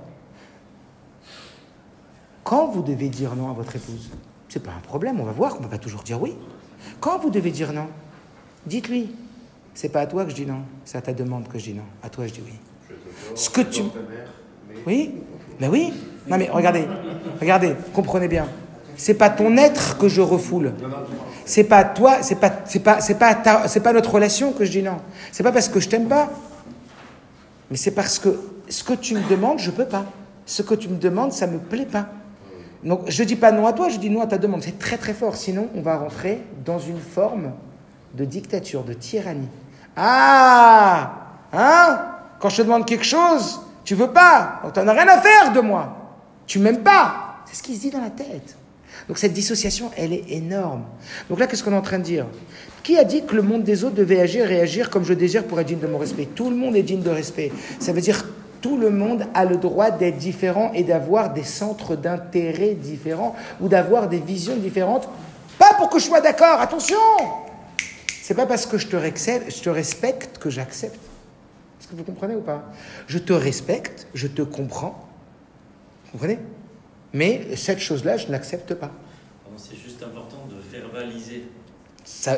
quand 2.45 2.67
vous 2.69 2.83
devez 2.83 3.09
dire 3.09 3.35
non 3.37 3.51
à 3.51 3.53
votre 3.53 3.77
épouse, 3.77 4.11
c'est 4.49 4.63
pas 4.63 4.73
un 4.73 4.81
problème, 4.81 5.21
on 5.21 5.25
va 5.25 5.33
voir 5.33 5.53
qu'on 5.53 5.61
ne 5.61 5.65
peut 5.65 5.71
pas 5.71 5.79
toujours 5.79 6.03
dire 6.03 6.21
oui. 6.21 6.35
Quand 7.01 7.19
vous 7.19 7.31
devez 7.31 7.51
dire 7.51 7.73
non, 7.73 7.87
dites-lui. 8.67 9.15
C'est 9.75 9.89
pas 9.89 10.01
à 10.01 10.07
toi 10.07 10.25
que 10.25 10.31
je 10.31 10.35
dis 10.35 10.47
non, 10.47 10.61
c'est 10.85 10.99
à 10.99 11.01
ta 11.01 11.15
demande 11.15 11.49
que 11.49 11.59
je 11.59 11.65
dis 11.65 11.75
non. 11.75 11.85
À 12.03 12.11
toi, 12.11 12.27
je 12.27 12.33
dis 12.35 12.43
oui. 12.45 12.53
Ce 13.35 13.49
que 13.49 13.63
tu. 13.63 13.83
Oui, 14.87 15.15
mais 15.61 15.69
oui. 15.69 15.93
Non, 16.29 16.37
mais 16.37 16.51
regardez, 16.51 16.87
regardez, 17.41 17.75
comprenez 17.95 18.29
bien. 18.29 18.47
C'est 18.97 19.15
pas 19.15 19.31
ton 19.31 19.57
être 19.57 19.97
que 19.97 20.09
je 20.09 20.21
refoule. 20.21 20.73
C'est 21.45 21.65
pas 21.65 21.85
toi, 21.85 22.23
c'est 22.23 22.37
pas, 22.37 22.53
c'est 22.67 22.81
pas, 22.81 23.01
c'est 23.01 23.19
pas, 23.19 23.67
c'est 23.67 23.81
pas 23.81 23.93
notre 23.93 24.13
relation 24.13 24.53
que 24.53 24.65
je 24.65 24.71
dis 24.71 24.83
non. 24.83 24.99
C'est 25.33 25.43
pas 25.43 25.53
parce 25.53 25.69
que 25.69 25.81
je 25.81 25.89
t'aime 25.89 26.09
pas, 26.09 26.31
mais 27.71 27.77
c'est 27.77 27.93
parce 27.93 28.19
que 28.19 28.39
ce 28.69 28.85
que 28.85 28.93
tu 28.93 29.15
me 29.15 29.29
demandes, 29.29 29.59
je 29.59 29.71
peux 29.71 29.87
pas. 29.87 30.05
Ce 30.45 30.63
que 30.63 30.75
tu 30.75 30.89
me 30.89 30.97
demandes, 30.97 31.33
ça 31.33 31.47
me 31.47 31.59
plaît 31.59 31.87
pas. 31.87 32.09
Donc 32.85 33.03
je 33.09 33.23
ne 33.23 33.29
dis 33.29 33.37
pas 33.37 33.53
non 33.53 33.67
à 33.67 33.73
toi, 33.73 33.89
je 33.89 33.99
dis 33.99 34.11
non 34.11 34.23
à 34.23 34.27
ta 34.27 34.39
demande. 34.39 34.63
C'est 34.63 34.79
très 34.79 34.99
très 34.99 35.15
fort. 35.15 35.37
Sinon, 35.37 35.69
on 35.75 35.83
va 35.83 35.97
rentrer 35.97 36.43
dans 36.65 36.79
une 36.79 36.99
forme 36.99 37.53
de 38.15 38.25
dictature, 38.25 38.83
de 38.83 38.93
tyrannie. 38.93 39.49
Ah 39.97 41.23
Hein? 41.53 42.01
Quand 42.41 42.49
je 42.49 42.57
te 42.59 42.63
demande 42.63 42.87
quelque 42.87 43.05
chose, 43.05 43.61
tu 43.85 43.95
veux 43.95 44.11
pas. 44.11 44.63
Tu 44.73 44.81
n'en 44.81 44.89
as 44.89 44.93
rien 44.93 45.09
à 45.09 45.21
faire 45.21 45.53
de 45.53 45.61
moi. 45.61 45.97
Tu 46.47 46.59
m'aimes 46.59 46.83
pas. 46.83 47.43
C'est 47.47 47.57
ce 47.57 47.63
qui 47.63 47.77
se 47.77 47.83
dit 47.83 47.91
dans 47.91 48.01
la 48.01 48.11
tête. 48.11 48.57
Donc 49.09 49.19
cette 49.19 49.33
dissociation, 49.33 49.91
elle 49.97 50.13
est 50.13 50.25
énorme. 50.31 50.85
Donc 51.29 51.39
là, 51.39 51.47
qu'est-ce 51.47 51.63
qu'on 51.63 51.73
est 51.73 51.77
en 51.77 51.83
train 51.83 51.99
de 51.99 52.05
dire? 52.05 52.27
Qui 52.83 52.99
a 52.99 53.05
dit 53.05 53.25
que 53.25 53.35
le 53.35 53.43
monde 53.43 53.63
des 53.63 53.85
autres 53.85 53.95
devait 53.95 54.21
agir 54.21 54.45
et 54.45 54.49
réagir 54.49 54.91
comme 54.91 55.05
je 55.05 55.15
désire 55.15 55.45
pour 55.45 55.61
être 55.61 55.67
digne 55.67 55.79
de 55.79 55.87
mon 55.87 55.99
respect? 55.99 56.29
Tout 56.35 56.51
le 56.51 56.57
monde 56.57 56.75
est 56.77 56.83
digne 56.83 57.03
de 57.03 57.11
respect. 57.11 57.53
Ça 57.79 57.93
veut 57.93 58.01
dire 58.01 58.25
tout 58.63 58.79
le 58.79 58.91
monde 58.91 59.27
a 59.35 59.45
le 59.45 59.59
droit 59.59 59.91
d'être 59.91 60.17
différent 60.17 60.73
et 60.73 60.85
d'avoir 60.85 61.33
des 61.35 61.43
centres 61.43 61.97
d'intérêt 61.97 62.75
différents 62.75 63.35
ou 63.61 63.69
d'avoir 63.69 64.09
des 64.09 64.21
visions 64.21 64.57
différentes. 64.57 65.09
Pas 65.59 65.75
pour 65.75 65.91
que 65.91 65.99
je 65.99 66.05
sois 66.07 66.21
d'accord, 66.21 66.61
attention 66.61 66.97
C'est 68.23 68.35
pas 68.35 68.47
parce 68.47 68.65
que 68.65 68.79
je 68.79 68.87
te, 68.87 68.97
je 68.97 69.63
te 69.63 69.69
respecte 69.69 70.39
que 70.39 70.49
j'accepte. 70.49 70.99
Est-ce 71.81 71.89
que 71.89 71.97
vous 71.97 72.05
comprenez 72.05 72.37
ou 72.37 72.41
pas? 72.41 72.63
Je 73.09 73.19
te 73.19 73.33
respecte, 73.33 74.07
je 74.15 74.29
te 74.29 74.43
comprends. 74.43 75.07
Vous 76.07 76.13
comprenez? 76.13 76.39
Mais 77.13 77.57
cette 77.57 77.81
chose-là, 77.81 78.17
je 78.17 78.29
ne 78.29 78.33
l'accepte 78.33 78.75
pas. 78.75 78.91
C'est 79.59 79.77
juste 79.77 80.03
important 80.03 80.49
de 80.49 80.57
verbaliser 80.77 81.45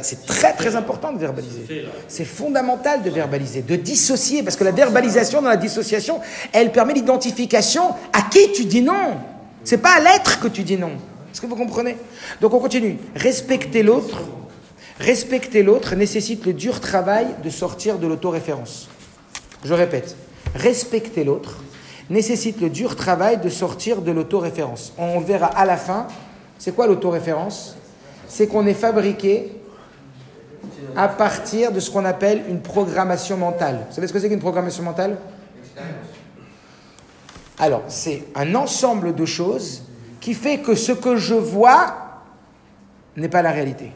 c'est 0.03 0.25
très 0.25 0.55
très 0.55 0.77
important 0.77 1.13
de 1.13 1.19
verbaliser. 1.19 1.87
C'est 2.09 2.25
fondamental 2.25 3.03
de 3.03 3.11
verbaliser, 3.11 3.61
de 3.63 3.77
dissocier, 3.77 4.43
parce 4.43 4.57
que 4.57 4.65
la 4.65 4.71
verbalisation 4.71 5.43
dans 5.43 5.49
la 5.51 5.57
dissociation, 5.57 6.21
elle 6.53 6.73
permet 6.73 6.95
l'identification 6.95 7.91
à 8.13 8.23
qui 8.31 8.53
tu 8.53 8.65
dis 8.65 8.81
non. 8.81 9.17
C'est 9.63 9.79
pas 9.79 9.97
à 9.97 10.01
l'être 10.01 10.41
que 10.41 10.49
tu 10.49 10.63
dis 10.63 10.79
non. 10.79 10.93
Est-ce 11.33 11.41
que 11.41 11.47
vous 11.47 11.57
comprenez? 11.57 11.97
Donc 12.41 12.55
on 12.55 12.61
continue. 12.61 12.97
Respecter 13.15 13.83
l'autre, 13.83 14.23
respecter 15.01 15.63
l'autre 15.63 15.97
nécessite 15.97 16.47
le 16.47 16.53
dur 16.53 16.81
travail 16.81 17.27
de 17.43 17.51
sortir 17.51 17.99
de 17.99 18.07
l'autoréférence. 18.07 18.89
Je 19.65 19.75
répète, 19.75 20.17
respecter 20.55 21.25
l'autre 21.25 21.63
nécessite 22.09 22.61
le 22.61 22.71
dur 22.71 22.97
travail 22.97 23.39
de 23.39 23.49
sortir 23.49 24.03
de 24.03 24.13
l'autoréférence. 24.13 24.93
On 24.99 25.21
verra 25.21 25.47
à 25.47 25.65
la 25.65 25.77
fin, 25.77 26.07
c'est 26.59 26.75
quoi 26.75 26.87
l'autoréférence? 26.87 27.77
C'est 28.29 28.47
qu'on 28.47 28.67
est 28.67 28.75
fabriqué 28.75 29.53
à 30.97 31.09
partir 31.09 31.73
de 31.73 31.81
ce 31.81 31.91
qu'on 31.91 32.05
appelle 32.05 32.45
une 32.49 32.61
programmation 32.61 33.37
mentale. 33.37 33.87
Vous 33.89 33.95
savez 33.95 34.07
ce 34.07 34.13
que 34.13 34.19
c'est 34.19 34.29
qu'une 34.29 34.41
programmation 34.41 34.83
mentale? 34.83 35.17
Alors, 37.59 37.83
c'est 37.89 38.25
un 38.35 38.55
ensemble 38.55 39.15
de 39.15 39.25
choses 39.25 39.83
qui 40.21 40.35
fait 40.35 40.59
que 40.59 40.75
ce 40.75 40.93
que 40.93 41.17
je 41.17 41.35
vois 41.35 41.95
n'est 43.17 43.29
pas 43.29 43.43
la 43.43 43.53
réalité, 43.53 43.93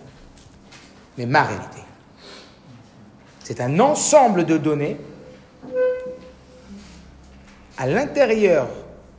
mais 1.16 1.26
ma 1.26 1.42
réalité. 1.42 1.80
C'est 3.42 3.60
un 3.60 3.80
ensemble 3.80 4.44
de 4.44 4.58
données 4.58 4.96
à 7.78 7.86
l'intérieur 7.86 8.68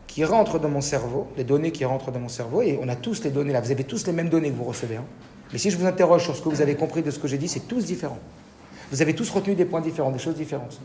qui 0.06 0.24
rentrent 0.24 0.60
dans 0.60 0.70
mon 0.70 0.82
cerveau, 0.82 1.28
les 1.38 1.44
données 1.44 1.72
qui 1.72 1.86
rentrent 1.86 2.12
dans 2.12 2.20
mon 2.20 2.30
cerveau, 2.30 2.62
et 2.62 2.80
on 2.82 2.88
a 2.90 2.96
tous 2.96 3.24
les 3.24 3.30
données 3.30 3.54
là, 3.54 3.62
vous 3.62 3.72
avez 3.72 3.84
tous 3.84 4.06
les 4.06 4.14
mêmes 4.14 4.30
données 4.30 4.52
que 4.52 4.56
vous 4.56 4.66
recevez. 4.66 4.98
Hein. 4.98 5.06
Mais 5.52 5.58
si 5.58 5.70
je 5.70 5.78
vous 5.78 5.86
interroge 5.86 6.24
sur 6.24 6.36
ce 6.36 6.42
que 6.42 6.50
vous 6.50 6.62
avez 6.62 6.76
compris 6.76 7.02
de 7.02 7.12
ce 7.12 7.20
que 7.20 7.28
j'ai 7.28 7.38
dit, 7.38 7.48
c'est 7.48 7.68
tous 7.68 7.86
différents. 7.86 8.20
Vous 8.92 9.02
avez 9.02 9.16
tous 9.16 9.30
retenu 9.30 9.56
des 9.56 9.66
points 9.66 9.82
différents, 9.82 10.12
des 10.12 10.20
choses 10.20 10.36
différentes. 10.36 10.80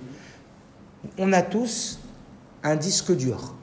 On 1.19 1.33
a 1.33 1.43
tous 1.43 1.99
un 2.63 2.77
disque 2.77 3.15
dur, 3.15 3.55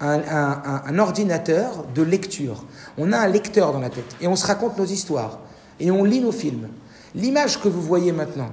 un, 0.00 0.98
ordinateur 0.98 1.84
de 1.94 2.02
lecture. 2.02 2.64
On 2.98 3.12
a 3.12 3.18
un 3.18 3.28
lecteur 3.28 3.72
dans 3.72 3.80
la 3.80 3.90
tête 3.90 4.16
et 4.20 4.26
on 4.26 4.36
se 4.36 4.46
raconte 4.46 4.78
nos 4.78 4.84
histoires 4.84 5.40
et 5.78 5.90
on 5.90 6.04
lit 6.04 6.20
nos 6.20 6.32
films. 6.32 6.68
L'image 7.14 7.60
que 7.60 7.68
vous 7.68 7.82
voyez 7.82 8.12
maintenant, 8.12 8.50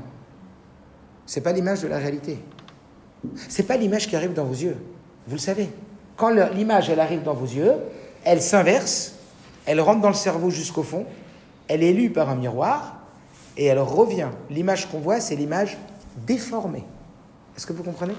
ce 1.25 1.39
n'est 1.39 1.43
pas 1.43 1.51
l'image 1.51 1.81
de 1.81 1.87
la 1.87 1.97
réalité. 1.97 2.39
C'est 3.49 3.63
pas 3.63 3.77
l'image 3.77 4.07
qui 4.07 4.15
arrive 4.15 4.33
dans 4.33 4.45
vos 4.45 4.53
yeux. 4.53 4.77
Vous 5.27 5.35
le 5.35 5.41
savez. 5.41 5.69
Quand 6.15 6.29
l'image, 6.29 6.89
elle 6.89 6.99
arrive 6.99 7.23
dans 7.23 7.33
vos 7.33 7.45
yeux, 7.45 7.73
elle 8.23 8.41
s'inverse, 8.41 9.13
elle 9.65 9.79
rentre 9.81 10.01
dans 10.01 10.07
le 10.09 10.15
cerveau 10.15 10.49
jusqu'au 10.49 10.83
fond, 10.83 11.05
elle 11.67 11.83
est 11.83 11.93
lue 11.93 12.09
par 12.09 12.29
un 12.29 12.35
miroir, 12.35 12.99
et 13.57 13.65
elle 13.65 13.79
revient. 13.79 14.29
L'image 14.49 14.89
qu'on 14.89 14.99
voit, 14.99 15.19
c'est 15.19 15.35
l'image 15.35 15.77
déformée. 16.25 16.83
Est-ce 17.55 17.65
que 17.65 17.73
vous 17.73 17.83
comprenez? 17.83 18.13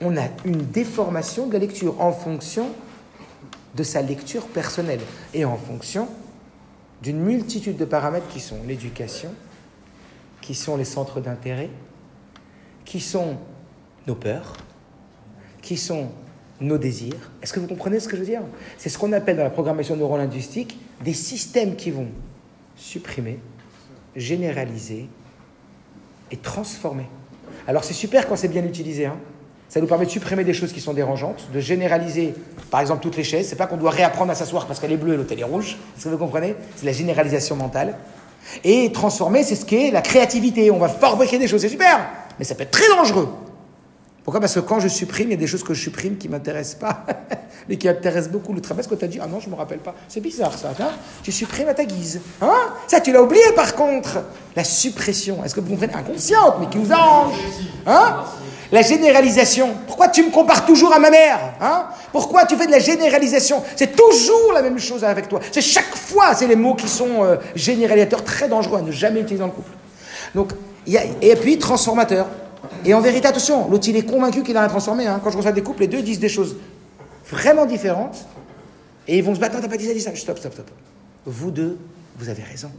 On 0.00 0.16
a 0.16 0.24
une 0.44 0.58
déformation 0.58 1.46
de 1.46 1.52
la 1.52 1.58
lecture 1.58 2.00
en 2.00 2.12
fonction 2.12 2.68
de 3.74 3.82
sa 3.82 4.00
lecture 4.00 4.46
personnelle 4.46 5.00
et 5.34 5.44
en 5.44 5.56
fonction 5.56 6.08
d'une 7.02 7.18
multitude 7.18 7.76
de 7.76 7.84
paramètres 7.84 8.28
qui 8.28 8.40
sont 8.40 8.56
l'éducation, 8.66 9.34
qui 10.40 10.54
sont 10.54 10.76
les 10.76 10.84
centres 10.84 11.20
d'intérêt, 11.20 11.70
qui 12.84 13.00
sont 13.00 13.36
nos 14.06 14.14
peurs, 14.14 14.54
qui 15.60 15.76
sont 15.76 16.08
nos 16.60 16.78
désirs. 16.78 17.30
Est-ce 17.42 17.52
que 17.52 17.60
vous 17.60 17.66
comprenez 17.66 18.00
ce 18.00 18.08
que 18.08 18.16
je 18.16 18.20
veux 18.22 18.26
dire? 18.26 18.42
C'est 18.78 18.88
ce 18.88 18.96
qu'on 18.96 19.12
appelle 19.12 19.36
dans 19.36 19.42
la 19.42 19.50
programmation 19.50 19.96
neurolinguistique 19.96 20.78
des 21.02 21.14
systèmes 21.14 21.76
qui 21.76 21.90
vont 21.90 22.08
supprimer, 22.76 23.38
généraliser 24.16 25.08
et 26.30 26.36
transformer. 26.36 27.06
Alors 27.66 27.84
c'est 27.84 27.94
super 27.94 28.28
quand 28.28 28.36
c'est 28.36 28.48
bien 28.48 28.64
utilisé. 28.64 29.06
hein. 29.06 29.16
Ça 29.68 29.80
nous 29.80 29.86
permet 29.86 30.04
de 30.04 30.10
supprimer 30.10 30.44
des 30.44 30.54
choses 30.54 30.72
qui 30.72 30.80
sont 30.80 30.92
dérangeantes, 30.92 31.48
de 31.52 31.58
généraliser, 31.58 32.34
par 32.70 32.80
exemple, 32.80 33.02
toutes 33.02 33.16
les 33.16 33.24
chaises. 33.24 33.48
C'est 33.48 33.56
pas 33.56 33.66
qu'on 33.66 33.76
doit 33.76 33.90
réapprendre 33.90 34.30
à 34.30 34.34
s'asseoir 34.34 34.66
parce 34.66 34.78
qu'elle 34.78 34.92
est 34.92 34.96
bleue 34.96 35.14
et 35.14 35.16
l'autre 35.16 35.36
est 35.36 35.42
rouge. 35.42 35.78
Est-ce 35.96 36.04
que 36.04 36.10
vous 36.10 36.18
comprenez? 36.18 36.54
C'est 36.76 36.86
la 36.86 36.92
généralisation 36.92 37.56
mentale. 37.56 37.96
Et 38.62 38.92
transformer, 38.92 39.42
c'est 39.42 39.56
ce 39.56 39.64
qu'est 39.64 39.90
la 39.90 40.02
créativité. 40.02 40.70
On 40.70 40.78
va 40.78 40.88
fabriquer 40.88 41.38
des 41.38 41.48
choses, 41.48 41.62
c'est 41.62 41.68
super, 41.68 42.06
mais 42.38 42.44
ça 42.44 42.54
peut 42.54 42.62
être 42.62 42.70
très 42.70 42.88
dangereux. 42.88 43.28
Pourquoi? 44.24 44.40
Parce 44.40 44.54
que 44.54 44.60
quand 44.60 44.80
je 44.80 44.88
supprime, 44.88 45.28
il 45.28 45.30
y 45.32 45.34
a 45.34 45.38
des 45.38 45.46
choses 45.46 45.62
que 45.62 45.74
je 45.74 45.82
supprime 45.82 46.16
qui 46.16 46.28
ne 46.28 46.32
m'intéressent 46.32 46.80
pas, 46.80 47.04
mais 47.68 47.76
qui 47.76 47.86
intéressent 47.86 48.32
beaucoup 48.32 48.54
le 48.54 48.60
travail. 48.62 48.82
Parce 48.82 48.88
que 48.94 48.98
tu 48.98 49.04
as 49.04 49.08
dit, 49.08 49.18
ah 49.22 49.26
non, 49.26 49.38
je 49.38 49.46
ne 49.46 49.50
me 49.52 49.56
rappelle 49.56 49.80
pas. 49.80 49.94
C'est 50.08 50.20
bizarre 50.20 50.56
ça. 50.56 50.70
hein? 50.80 50.92
Tu 51.22 51.30
supprimes 51.30 51.68
à 51.68 51.74
ta 51.74 51.84
guise. 51.84 52.22
Hein? 52.40 52.72
Ça, 52.86 53.00
tu 53.00 53.12
l'as 53.12 53.22
oublié 53.22 53.44
par 53.54 53.74
contre. 53.74 54.22
La 54.56 54.64
suppression, 54.64 55.44
est-ce 55.44 55.54
que 55.54 55.60
vous 55.60 55.70
comprenez? 55.70 55.92
Inconsciente, 55.94 56.54
mais 56.58 56.68
qui 56.68 56.78
vous 56.78 56.90
arrange. 56.92 57.34
Hein? 57.86 58.22
La 58.72 58.80
généralisation. 58.80 59.74
Pourquoi 59.86 60.08
tu 60.08 60.22
me 60.24 60.30
compares 60.30 60.64
toujours 60.64 60.94
à 60.94 60.98
ma 60.98 61.10
mère 61.10 61.38
hein? 61.60 61.86
Pourquoi 62.10 62.46
tu 62.46 62.56
fais 62.56 62.66
de 62.66 62.72
la 62.72 62.78
généralisation? 62.78 63.62
C'est 63.76 63.94
toujours 63.94 64.52
la 64.54 64.62
même 64.62 64.78
chose 64.78 65.04
avec 65.04 65.28
toi. 65.28 65.40
C'est 65.52 65.60
chaque 65.60 65.94
fois, 65.94 66.34
c'est 66.34 66.46
les 66.46 66.56
mots 66.56 66.74
qui 66.74 66.88
sont 66.88 67.22
euh, 67.24 67.36
généralisateurs, 67.54 68.24
très 68.24 68.48
dangereux 68.48 68.78
à 68.78 68.82
ne 68.82 68.90
jamais 68.90 69.20
utiliser 69.20 69.40
dans 69.40 69.46
le 69.46 69.52
couple. 69.52 69.70
Donc, 70.34 70.52
et 70.86 71.36
puis 71.36 71.58
transformateur. 71.58 72.26
Et 72.84 72.92
en 72.94 73.00
vérité, 73.00 73.26
attention, 73.26 73.68
l'autre 73.70 73.88
il 73.88 73.96
est 73.96 74.04
convaincu 74.04 74.42
qu'il 74.42 74.56
a 74.56 74.60
rien 74.60 74.68
transformé. 74.68 75.06
hein. 75.06 75.20
Quand 75.22 75.30
je 75.30 75.36
reçois 75.36 75.52
des 75.52 75.62
couples, 75.62 75.80
les 75.80 75.88
deux 75.88 76.02
disent 76.02 76.20
des 76.20 76.28
choses 76.28 76.56
vraiment 77.30 77.66
différentes. 77.66 78.26
Et 79.08 79.18
ils 79.18 79.24
vont 79.24 79.34
se 79.34 79.40
battre, 79.40 79.54
non, 79.56 79.62
t'as 79.62 79.68
pas 79.68 79.76
dit 79.76 79.86
ça, 79.86 79.94
dit 79.94 80.00
ça. 80.00 80.14
Stop, 80.14 80.38
stop, 80.38 80.52
stop. 80.52 80.70
Vous 81.26 81.50
deux, 81.50 81.78
vous 82.16 82.28
avez 82.28 82.42
raison. 82.42 82.70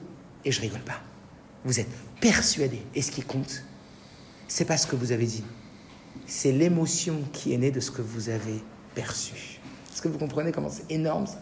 Et 0.43 0.51
je 0.51 0.61
rigole 0.61 0.81
pas. 0.81 1.01
Vous 1.63 1.79
êtes 1.79 1.89
persuadés. 2.21 2.81
Et 2.93 3.01
ce 3.01 3.11
qui 3.11 3.21
compte, 3.21 3.63
c'est 4.47 4.65
pas 4.65 4.77
ce 4.77 4.85
que 4.87 4.95
vous 4.95 5.11
avez 5.11 5.25
dit. 5.25 5.43
C'est 6.27 6.51
l'émotion 6.51 7.15
qui 7.33 7.53
est 7.53 7.57
née 7.57 7.71
de 7.71 7.79
ce 7.79 7.91
que 7.91 8.01
vous 8.01 8.29
avez 8.29 8.63
perçu. 8.93 9.59
Est-ce 9.91 10.01
que 10.01 10.07
vous 10.07 10.17
comprenez 10.17 10.51
comment 10.51 10.69
c'est 10.69 10.91
énorme 10.91 11.27
ça? 11.27 11.39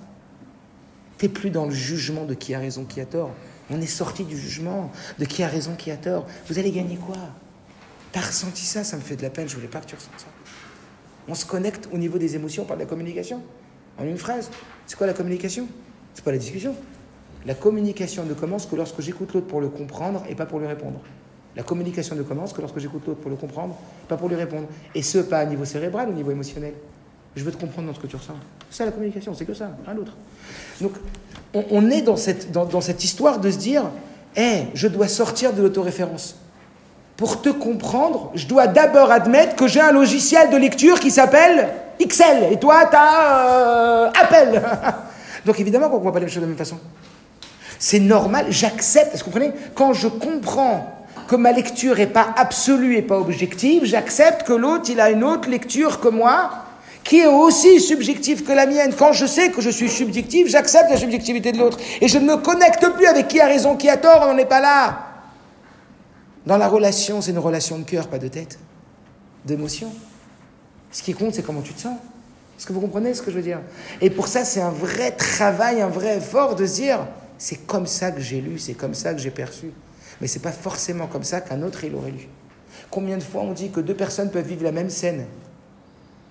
T'es 1.18 1.30
plus 1.30 1.50
dans 1.50 1.66
le 1.66 1.72
jugement 1.72 2.26
de 2.26 2.34
qui 2.34 2.54
a 2.54 2.60
raison, 2.60 2.86
qui 2.86 3.00
a 3.00 3.06
tort. 3.06 3.32
On 3.70 3.80
est 3.80 3.86
sorti 3.88 4.24
du 4.24 4.38
jugement 4.38 4.92
de 5.20 5.26
qui 5.26 5.44
a 5.44 5.48
raison, 5.48 5.76
qui 5.76 5.92
a 5.92 5.98
tort. 5.98 6.26
Vous 6.48 6.60
allez 6.60 6.72
gagner 6.72 6.98
quoi? 6.98 7.18
T'as 8.14 8.22
ressenti 8.22 8.64
ça, 8.64 8.84
ça 8.84 8.96
me 8.96 9.02
fait 9.02 9.16
de 9.16 9.24
la 9.24 9.32
peine, 9.32 9.50
je 9.50 9.56
voulais 9.56 9.68
pas 9.68 9.80
que 9.80 9.88
tu 9.88 9.96
ressentes 9.96 10.14
ça. 10.18 10.28
On 11.28 11.34
se 11.34 11.46
connecte 11.46 11.90
au 11.92 11.98
niveau 11.98 12.20
des 12.20 12.36
émotions 12.36 12.64
par 12.64 12.78
la 12.78 12.86
communication. 12.86 13.42
En 14.00 14.06
une 14.06 14.18
phrase. 14.18 14.50
C'est 14.86 14.96
quoi 14.96 15.08
la 15.08 15.14
communication? 15.14 15.68
C'est 16.14 16.24
pas 16.24 16.32
la 16.32 16.38
discussion. 16.38 16.76
La 17.46 17.56
communication 17.56 18.24
ne 18.24 18.34
commence 18.34 18.68
que 18.68 18.76
lorsque 18.76 19.02
j'écoute 19.02 19.34
l'autre 19.34 19.48
pour 19.48 19.62
le 19.62 19.70
comprendre 19.70 20.24
et 20.30 20.36
pas 20.36 20.46
pour 20.46 20.60
lui 20.60 20.68
répondre. 20.68 21.00
La 21.56 21.64
communication 21.64 22.16
ne 22.16 22.22
commence 22.22 22.54
que 22.54 22.62
lorsque 22.62 22.78
j'écoute 22.78 23.02
l'autre 23.08 23.20
pour 23.20 23.32
le 23.32 23.36
comprendre, 23.36 23.76
pas 24.08 24.16
pour 24.16 24.30
lui 24.30 24.36
répondre. 24.36 24.68
Et 24.94 25.02
ce, 25.02 25.18
pas 25.18 25.40
à 25.40 25.46
niveau 25.46 25.66
cérébral, 25.66 26.10
au 26.10 26.14
niveau 26.14 26.32
émotionnel. 26.32 26.74
Je 27.36 27.44
veux 27.44 27.52
te 27.52 27.58
comprendre 27.58 27.88
dans 27.88 27.96
ce 27.96 28.00
que 28.00 28.08
tu 28.08 28.16
ressens. 28.16 28.36
C'est 28.70 28.78
ça 28.78 28.86
la 28.86 28.92
communication, 28.92 29.34
c'est 29.34 29.46
que 29.46 29.56
ça, 29.56 29.76
rien 29.86 29.96
d'autre. 29.96 30.16
Donc, 30.82 30.94
on, 31.54 31.90
est 31.90 32.04
dans 32.04 32.18
cette, 32.18 32.52
dans, 32.52 32.66
dans 32.66 32.82
cette 32.82 33.04
histoire 33.04 33.40
de 33.40 33.50
se 33.50 33.58
dire, 33.58 33.90
hé, 34.36 34.66
je 34.76 34.88
dois 34.88 35.08
sortir 35.08 35.54
de 35.54 35.62
l'autoréférence. 35.62 36.38
Pour 37.18 37.42
te 37.42 37.50
comprendre, 37.50 38.32
je 38.34 38.48
dois 38.48 38.68
d'abord 38.68 39.12
admettre 39.12 39.56
que 39.56 39.68
j'ai 39.68 39.82
un 39.82 39.92
logiciel 39.92 40.50
de 40.50 40.58
lecture 40.58 41.00
qui 41.00 41.12
s'appelle 41.12 41.70
Excel. 42.00 42.52
Et 42.52 42.58
toi, 42.58 42.86
tu 42.90 42.96
as 42.96 44.12
Apple. 44.20 44.62
Donc 45.46 45.60
évidemment 45.60 45.90
qu'on 45.90 45.98
ne 45.98 46.04
voit 46.04 46.14
pas 46.14 46.20
les 46.20 46.28
choses 46.28 46.38
de 46.38 46.42
la 46.42 46.48
même 46.48 46.58
façon. 46.58 46.80
C'est 47.78 48.00
normal, 48.00 48.48
j'accepte. 48.50 49.14
Est-ce 49.14 49.24
que 49.24 49.30
vous 49.30 49.36
comprenez 49.40 49.54
Quand 49.76 49.94
je 49.94 50.08
comprends 50.08 51.06
que 51.28 51.36
ma 51.36 51.52
lecture 51.52 51.98
n'est 51.98 52.08
pas 52.08 52.34
absolue 52.36 52.98
et 52.98 53.02
pas 53.02 53.18
objective, 53.18 53.86
j'accepte 53.86 54.44
que 54.44 54.54
l'autre, 54.54 54.90
il 54.90 55.00
a 55.00 55.10
une 55.12 55.24
autre 55.24 55.50
lecture 55.50 56.00
que 56.00 56.08
moi, 56.08 56.50
qui 57.04 57.20
est 57.20 57.28
aussi 57.28 57.80
subjective 57.80 58.44
que 58.44 58.54
la 58.54 58.66
mienne. 58.66 58.94
Quand 58.98 59.14
je 59.14 59.26
sais 59.26 59.50
que 59.50 59.62
je 59.62 59.70
suis 59.70 59.90
subjectif, 59.90 60.48
j'accepte 60.48 60.90
la 60.90 60.98
subjectivité 60.98 61.52
de 61.52 61.60
l'autre. 61.60 61.78
Et 62.02 62.08
je 62.08 62.18
ne 62.18 62.26
me 62.26 62.38
connecte 62.38 62.88
plus 62.96 63.06
avec 63.06 63.28
qui 63.28 63.40
a 63.40 63.46
raison, 63.46 63.76
qui 63.76 63.90
a 63.90 63.98
tort, 63.98 64.22
on 64.24 64.34
n'en 64.34 64.38
est 64.38 64.46
pas 64.46 64.62
là. 64.62 65.13
Dans 66.46 66.58
la 66.58 66.68
relation, 66.68 67.22
c'est 67.22 67.32
une 67.32 67.40
relation 67.40 67.80
de 67.80 67.84
cœur, 67.84 68.08
pas 68.08 68.20
de 68.20 68.28
tête, 68.28 68.60
d'émotion. 69.46 69.92
Ce 70.92 71.02
qui 71.02 71.14
compte, 71.14 71.34
c'est 71.34 71.44
comment 71.44 71.62
tu 71.62 71.74
te 71.74 71.82
sens. 71.82 71.98
Est-ce 72.58 72.68
que 72.68 72.74
vous 72.74 72.82
comprenez 72.82 73.14
ce 73.14 73.22
que 73.22 73.32
je 73.32 73.38
veux 73.38 73.42
dire? 73.44 73.62
Et 74.02 74.10
pour 74.10 74.28
ça, 74.28 74.46
c'est 74.46 74.62
un 74.62 74.70
vrai 74.70 75.12
travail, 75.12 75.82
un 75.82 75.88
vrai 75.88 76.18
effort 76.18 76.56
de 76.56 76.66
se 76.66 76.76
dire, 76.76 77.08
c'est 77.38 77.66
comme 77.66 77.88
ça 77.88 78.12
que 78.12 78.22
j'ai 78.22 78.42
lu, 78.42 78.60
c'est 78.60 78.74
comme 78.74 78.94
ça 78.94 79.14
que 79.14 79.20
j'ai 79.20 79.32
perçu. 79.32 79.72
Mais 80.22 80.28
c'est 80.28 80.40
pas 80.40 80.52
forcément 80.52 81.08
comme 81.08 81.24
ça 81.24 81.42
qu'un 81.42 81.64
autre 81.64 81.84
il 81.84 81.96
aurait 81.96 82.12
lu. 82.12 82.28
Combien 82.92 83.18
de 83.18 83.24
fois 83.24 83.42
on 83.42 83.54
dit 83.54 83.72
que 83.72 83.80
deux 83.80 83.96
personnes 83.96 84.30
peuvent 84.30 84.48
vivre 84.48 84.64
la 84.64 84.72
même 84.72 84.90
scène, 84.90 85.26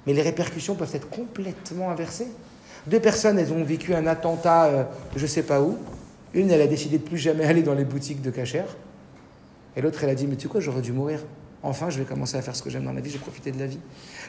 mais 0.06 0.12
les 0.12 0.22
répercussions 0.22 0.74
peuvent 0.74 0.94
être 0.94 1.08
complètement 1.08 1.90
inversées. 1.90 2.28
Deux 2.86 3.00
personnes, 3.00 3.38
elles 3.38 3.52
ont 3.52 3.64
vécu 3.64 3.94
un 3.94 4.06
attentat, 4.06 4.64
euh, 4.66 4.84
je 5.16 5.26
sais 5.26 5.42
pas 5.42 5.60
où. 5.60 5.76
Une, 6.34 6.50
elle 6.50 6.62
a 6.62 6.66
décidé 6.66 6.98
de 6.98 7.02
plus 7.02 7.18
jamais 7.18 7.44
aller 7.44 7.62
dans 7.62 7.74
les 7.74 7.84
boutiques 7.84 8.22
de 8.22 8.30
cachère. 8.30 8.76
Et 9.76 9.80
l'autre, 9.80 10.02
elle 10.04 10.10
a 10.10 10.14
dit, 10.14 10.26
mais 10.26 10.36
tu 10.36 10.42
sais 10.42 10.48
quoi, 10.48 10.60
j'aurais 10.60 10.82
dû 10.82 10.92
mourir. 10.92 11.20
Enfin, 11.62 11.90
je 11.90 11.98
vais 11.98 12.04
commencer 12.04 12.36
à 12.36 12.42
faire 12.42 12.56
ce 12.56 12.62
que 12.62 12.70
j'aime 12.70 12.84
dans 12.84 12.92
la 12.92 13.00
vie, 13.00 13.10
j'ai 13.10 13.18
profité 13.18 13.52
de 13.52 13.58
la 13.58 13.66
vie. 13.66 13.78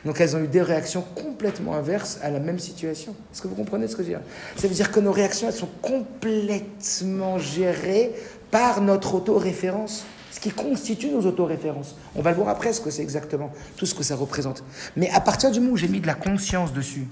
Donc 0.06 0.22
elles 0.22 0.36
ont 0.36 0.40
eu 0.40 0.48
des 0.48 0.62
réactions 0.62 1.02
complètement 1.16 1.74
inverses 1.74 2.20
à 2.22 2.30
la 2.30 2.40
même 2.40 2.60
situation. 2.60 3.16
Est-ce 3.32 3.42
que 3.42 3.48
vous 3.48 3.56
comprenez 3.56 3.88
ce 3.88 3.96
que 3.96 4.04
je 4.04 4.10
veux 4.10 4.14
dire? 4.18 4.22
Ça 4.56 4.68
veut 4.68 4.74
dire 4.76 4.92
que 4.92 5.00
nos 5.00 5.12
réactions, 5.12 5.48
elles 5.48 5.54
sont 5.54 5.70
complètement 5.82 7.40
gérées 7.40 8.14
par 8.52 8.82
notre 8.82 9.16
autoréférence, 9.16 10.06
ce 10.32 10.40
qui 10.40 10.52
constitue 10.52 11.10
nos 11.10 11.26
autoréférences. 11.26 11.96
On 12.16 12.22
va 12.22 12.30
le 12.30 12.36
voir 12.36 12.50
après 12.50 12.72
ce 12.72 12.82
que 12.82 12.92
c'est 12.92 13.02
exactement, 13.02 13.52
tout 13.78 13.88
ce 13.88 13.96
que 13.96 14.04
ça 14.04 14.16
représente. 14.16 14.64
Mais 14.96 15.10
à 15.10 15.20
partir 15.20 15.50
du 15.50 15.60
moment 15.60 15.74
où 15.74 15.78
j'ai 15.78 15.88
mis 15.88 16.02
de 16.02 16.08
la 16.08 16.14
conscience 16.14 16.72
dessus, 16.72 17.08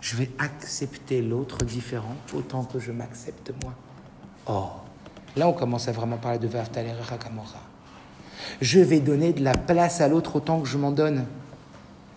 je 0.00 0.16
vais 0.16 0.30
accepter 0.38 1.22
l'autre 1.22 1.64
différent 1.64 2.16
autant 2.34 2.64
que 2.64 2.80
je 2.80 2.90
m'accepte 2.90 3.52
moi. 3.62 3.74
Oh, 4.48 4.70
là 5.36 5.46
on 5.46 5.52
commence 5.52 5.88
à 5.88 5.92
vraiment 5.92 6.16
parler 6.16 6.38
de 6.38 6.48
Vaftalera 6.48 7.18
Kamora. 7.18 7.60
Je 8.60 8.80
vais 8.80 9.00
donner 9.00 9.32
de 9.32 9.44
la 9.44 9.54
place 9.54 10.00
à 10.00 10.08
l'autre 10.08 10.36
autant 10.36 10.60
que 10.60 10.68
je 10.68 10.78
m'en 10.78 10.90
donne. 10.90 11.24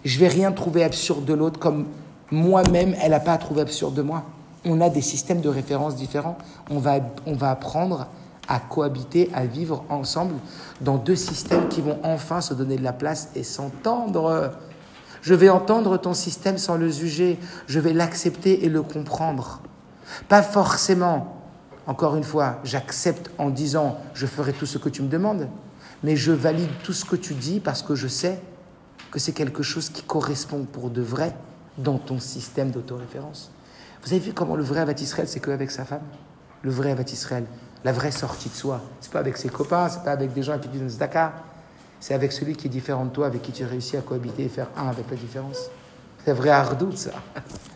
Je 0.06 0.18
vais 0.20 0.28
rien 0.28 0.52
trouver 0.52 0.84
absurde 0.84 1.26
de 1.26 1.34
l'autre 1.34 1.60
comme 1.60 1.88
moi-même, 2.32 2.96
elle 3.02 3.12
n'a 3.12 3.20
pas 3.20 3.34
à 3.34 3.38
trouver 3.38 3.62
absurde 3.62 3.94
de 3.96 4.02
moi. 4.02 4.24
On 4.66 4.82
a 4.82 4.90
des 4.90 5.02
systèmes 5.02 5.42
de 5.42 5.50
référence 5.50 5.96
différents. 5.96 6.38
On 6.70 6.80
va, 6.80 7.00
on 7.26 7.34
va 7.34 7.52
apprendre 7.52 8.08
à 8.48 8.60
cohabiter, 8.60 9.30
à 9.34 9.46
vivre 9.46 9.84
ensemble 9.90 10.36
dans 10.82 10.98
deux 10.98 11.16
systèmes 11.16 11.68
qui 11.70 11.82
vont 11.82 12.00
enfin 12.04 12.42
se 12.42 12.54
donner 12.54 12.78
de 12.78 12.84
la 12.84 12.94
place 12.94 13.30
et 13.36 13.44
s'entendre. 13.44 14.52
Je 15.22 15.34
vais 15.34 15.50
entendre 15.50 15.98
ton 15.98 16.14
système 16.14 16.58
sans 16.58 16.78
le 16.78 16.90
juger. 16.90 17.40
Je 17.68 17.80
vais 17.80 17.94
l'accepter 17.94 18.66
et 18.66 18.70
le 18.70 18.82
comprendre. 18.82 19.62
Pas 20.28 20.42
forcément, 20.42 21.39
encore 21.90 22.16
une 22.16 22.24
fois, 22.24 22.60
j'accepte 22.64 23.32
en 23.40 23.50
disant 23.50 23.98
je 24.14 24.28
ferai 24.28 24.54
tout 24.54 24.68
ce 24.68 24.78
que 24.78 24.90
tu 24.90 25.02
me 25.02 25.08
demandes, 25.08 25.50
mais 26.04 26.16
je 26.16 26.32
valide 26.32 26.70
tout 26.84 26.94
ce 26.94 27.04
que 27.04 27.16
tu 27.16 27.34
dis 27.34 27.60
parce 27.60 27.82
que 27.82 27.96
je 27.96 28.08
sais 28.08 28.40
que 29.10 29.18
c'est 29.18 29.32
quelque 29.32 29.64
chose 29.64 29.90
qui 29.90 30.04
correspond 30.04 30.68
pour 30.72 30.92
de 30.92 31.02
vrai 31.02 31.34
dans 31.80 31.98
ton 31.98 32.20
système 32.20 32.70
d'autoréférence. 32.70 33.50
Vous 34.04 34.14
avez 34.14 34.20
vu 34.20 34.34
comment 34.34 34.56
le 34.56 34.62
vrai 34.62 34.82
Avat 34.82 35.02
Israël, 35.02 35.28
c'est 35.28 35.40
qu'avec 35.40 35.72
sa 35.72 35.84
femme? 35.84 36.04
Le 36.62 36.70
vrai 36.70 36.92
Avat 36.92 37.10
Israël, 37.12 37.46
la 37.84 37.92
vraie 37.92 38.12
sortie 38.12 38.50
de 38.50 38.54
soi. 38.54 38.82
C'est 39.02 39.12
pas 39.12 39.20
avec 39.20 39.38
ses 39.38 39.50
copains, 39.50 39.90
c'est 39.90 40.04
pas 40.04 40.12
avec 40.12 40.32
des 40.32 40.44
gens 40.44 40.60
qui 40.60 40.68
disent 40.68 41.00
Dakar. 41.00 41.34
C'est 42.00 42.14
avec 42.14 42.34
celui 42.34 42.56
qui 42.56 42.68
est 42.68 42.70
différent 42.70 43.06
de 43.06 43.10
toi, 43.10 43.26
avec 43.26 43.42
qui 43.42 43.52
tu 43.52 43.66
réussis 43.66 43.98
à 43.98 44.02
cohabiter 44.02 44.44
et 44.44 44.50
faire 44.50 44.68
un 44.78 44.90
avec 44.90 45.10
la 45.10 45.18
différence. 45.18 45.72
C'est 46.26 46.34
vrai 46.34 46.50
ardoute, 46.50 46.98
ça. 46.98 47.12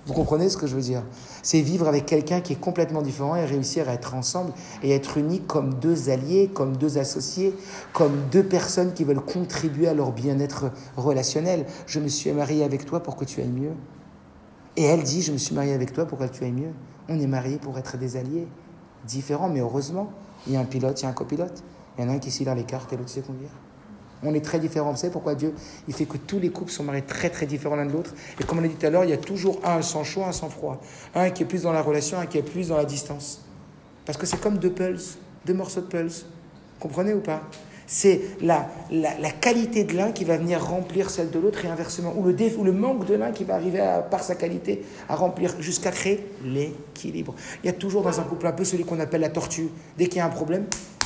Vous 0.05 0.13
comprenez 0.13 0.49
ce 0.49 0.57
que 0.57 0.67
je 0.67 0.75
veux 0.75 0.81
dire? 0.81 1.01
C'est 1.41 1.61
vivre 1.61 1.87
avec 1.87 2.05
quelqu'un 2.05 2.41
qui 2.41 2.53
est 2.53 2.59
complètement 2.59 3.01
différent 3.01 3.35
et 3.35 3.45
réussir 3.45 3.87
à 3.87 3.93
être 3.93 4.13
ensemble 4.15 4.51
et 4.81 4.91
être 4.91 5.17
unis 5.17 5.41
comme 5.41 5.75
deux 5.75 6.09
alliés, 6.09 6.51
comme 6.53 6.75
deux 6.75 6.97
associés, 6.97 7.55
comme 7.93 8.11
deux 8.31 8.43
personnes 8.43 8.93
qui 8.93 9.05
veulent 9.05 9.21
contribuer 9.21 9.87
à 9.87 9.93
leur 9.93 10.11
bien-être 10.11 10.71
relationnel. 10.97 11.65
Je 11.87 11.99
me 11.99 12.09
suis 12.09 12.31
marié 12.31 12.63
avec 12.63 12.85
toi 12.85 13.01
pour 13.01 13.15
que 13.15 13.23
tu 13.23 13.39
ailles 13.41 13.47
mieux. 13.47 13.73
Et 14.75 14.83
elle 14.83 15.03
dit, 15.03 15.21
je 15.21 15.31
me 15.31 15.37
suis 15.37 15.55
marié 15.55 15.73
avec 15.73 15.93
toi 15.93 16.05
pour 16.05 16.17
que 16.17 16.25
tu 16.25 16.43
ailles 16.43 16.51
mieux. 16.51 16.73
On 17.07 17.19
est 17.19 17.27
mariés 17.27 17.57
pour 17.57 17.77
être 17.77 17.97
des 17.97 18.17
alliés, 18.17 18.47
différents, 19.05 19.49
mais 19.49 19.61
heureusement, 19.61 20.11
il 20.47 20.53
y 20.53 20.57
a 20.57 20.59
un 20.59 20.65
pilote, 20.65 20.99
il 20.99 21.03
y 21.03 21.05
a 21.05 21.09
un 21.09 21.13
copilote. 21.13 21.63
Il 21.97 22.03
y 22.03 22.07
en 22.07 22.09
a 22.09 22.13
un 22.13 22.19
qui 22.19 22.31
sait 22.31 22.43
lire 22.43 22.55
les 22.55 22.63
cartes 22.63 22.91
et 22.91 22.97
l'autre 22.97 23.09
sait 23.09 23.21
conduire. 23.21 23.51
On 24.23 24.33
est 24.33 24.43
très 24.43 24.59
différents. 24.59 24.91
Vous 24.91 24.97
savez 24.97 25.11
pourquoi 25.11 25.35
Dieu 25.35 25.53
Il 25.87 25.93
fait 25.93 26.05
que 26.05 26.17
tous 26.17 26.39
les 26.39 26.49
couples 26.49 26.71
sont 26.71 26.83
mariés 26.83 27.03
très 27.03 27.29
très 27.29 27.45
différents 27.45 27.75
l'un 27.75 27.85
de 27.85 27.91
l'autre? 27.91 28.13
Et 28.39 28.43
comme 28.43 28.59
on 28.59 28.61
l'a 28.61 28.67
dit 28.67 28.75
tout 28.75 28.85
à 28.85 28.89
l'heure, 28.89 29.03
il 29.03 29.09
y 29.09 29.13
a 29.13 29.17
toujours 29.17 29.59
un 29.63 29.81
sans 29.81 30.03
chaud, 30.03 30.23
un 30.23 30.31
sans 30.31 30.49
froid. 30.49 30.81
Un 31.15 31.29
qui 31.29 31.43
est 31.43 31.45
plus 31.45 31.63
dans 31.63 31.73
la 31.73 31.81
relation, 31.81 32.17
un 32.19 32.25
qui 32.25 32.37
est 32.37 32.43
plus 32.43 32.69
dans 32.69 32.77
la 32.77 32.85
distance. 32.85 33.41
Parce 34.05 34.17
que 34.17 34.25
c'est 34.25 34.39
comme 34.39 34.57
deux 34.57 34.71
pulses, 34.71 35.17
deux 35.45 35.53
morceaux 35.53 35.81
de 35.81 35.87
pulse. 35.87 36.25
Comprenez 36.79 37.13
ou 37.13 37.21
pas? 37.21 37.41
C'est 37.85 38.21
la, 38.41 38.69
la, 38.91 39.29
qualité 39.29 39.83
de 39.83 39.93
l'un 39.93 40.11
qui 40.11 40.23
va 40.23 40.37
venir 40.37 40.63
remplir 40.63 41.09
celle 41.09 41.31
de 41.31 41.37
l'autre 41.37 41.65
et 41.65 41.67
inversement. 41.67 42.13
Ou 42.17 42.23
le, 42.23 42.35
ou 42.57 42.63
le 42.63 42.71
manque 42.71 43.05
de 43.05 43.13
l'un 43.13 43.31
qui 43.31 43.43
va 43.43 43.55
arriver 43.55 43.79
par 44.09 44.23
sa 44.23 44.35
qualité 44.35 44.83
à 45.09 45.15
remplir 45.15 45.53
jusqu'à 45.59 45.91
créer 45.91 46.25
l'équilibre. 46.45 47.35
Il 47.63 47.67
y 47.67 47.69
a 47.69 47.73
toujours 47.73 48.01
dans 48.01 48.19
un 48.19 48.23
couple 48.23 48.47
un 48.47 48.53
peu 48.53 48.63
celui 48.63 48.85
qu'on 48.85 48.99
appelle 48.99 49.21
la 49.21 49.29
tortue. 49.29 49.69
Dès 49.97 50.07
qu'il 50.07 50.17
y 50.17 50.21
a 50.21 50.25
un 50.25 50.29
problème, 50.29 50.65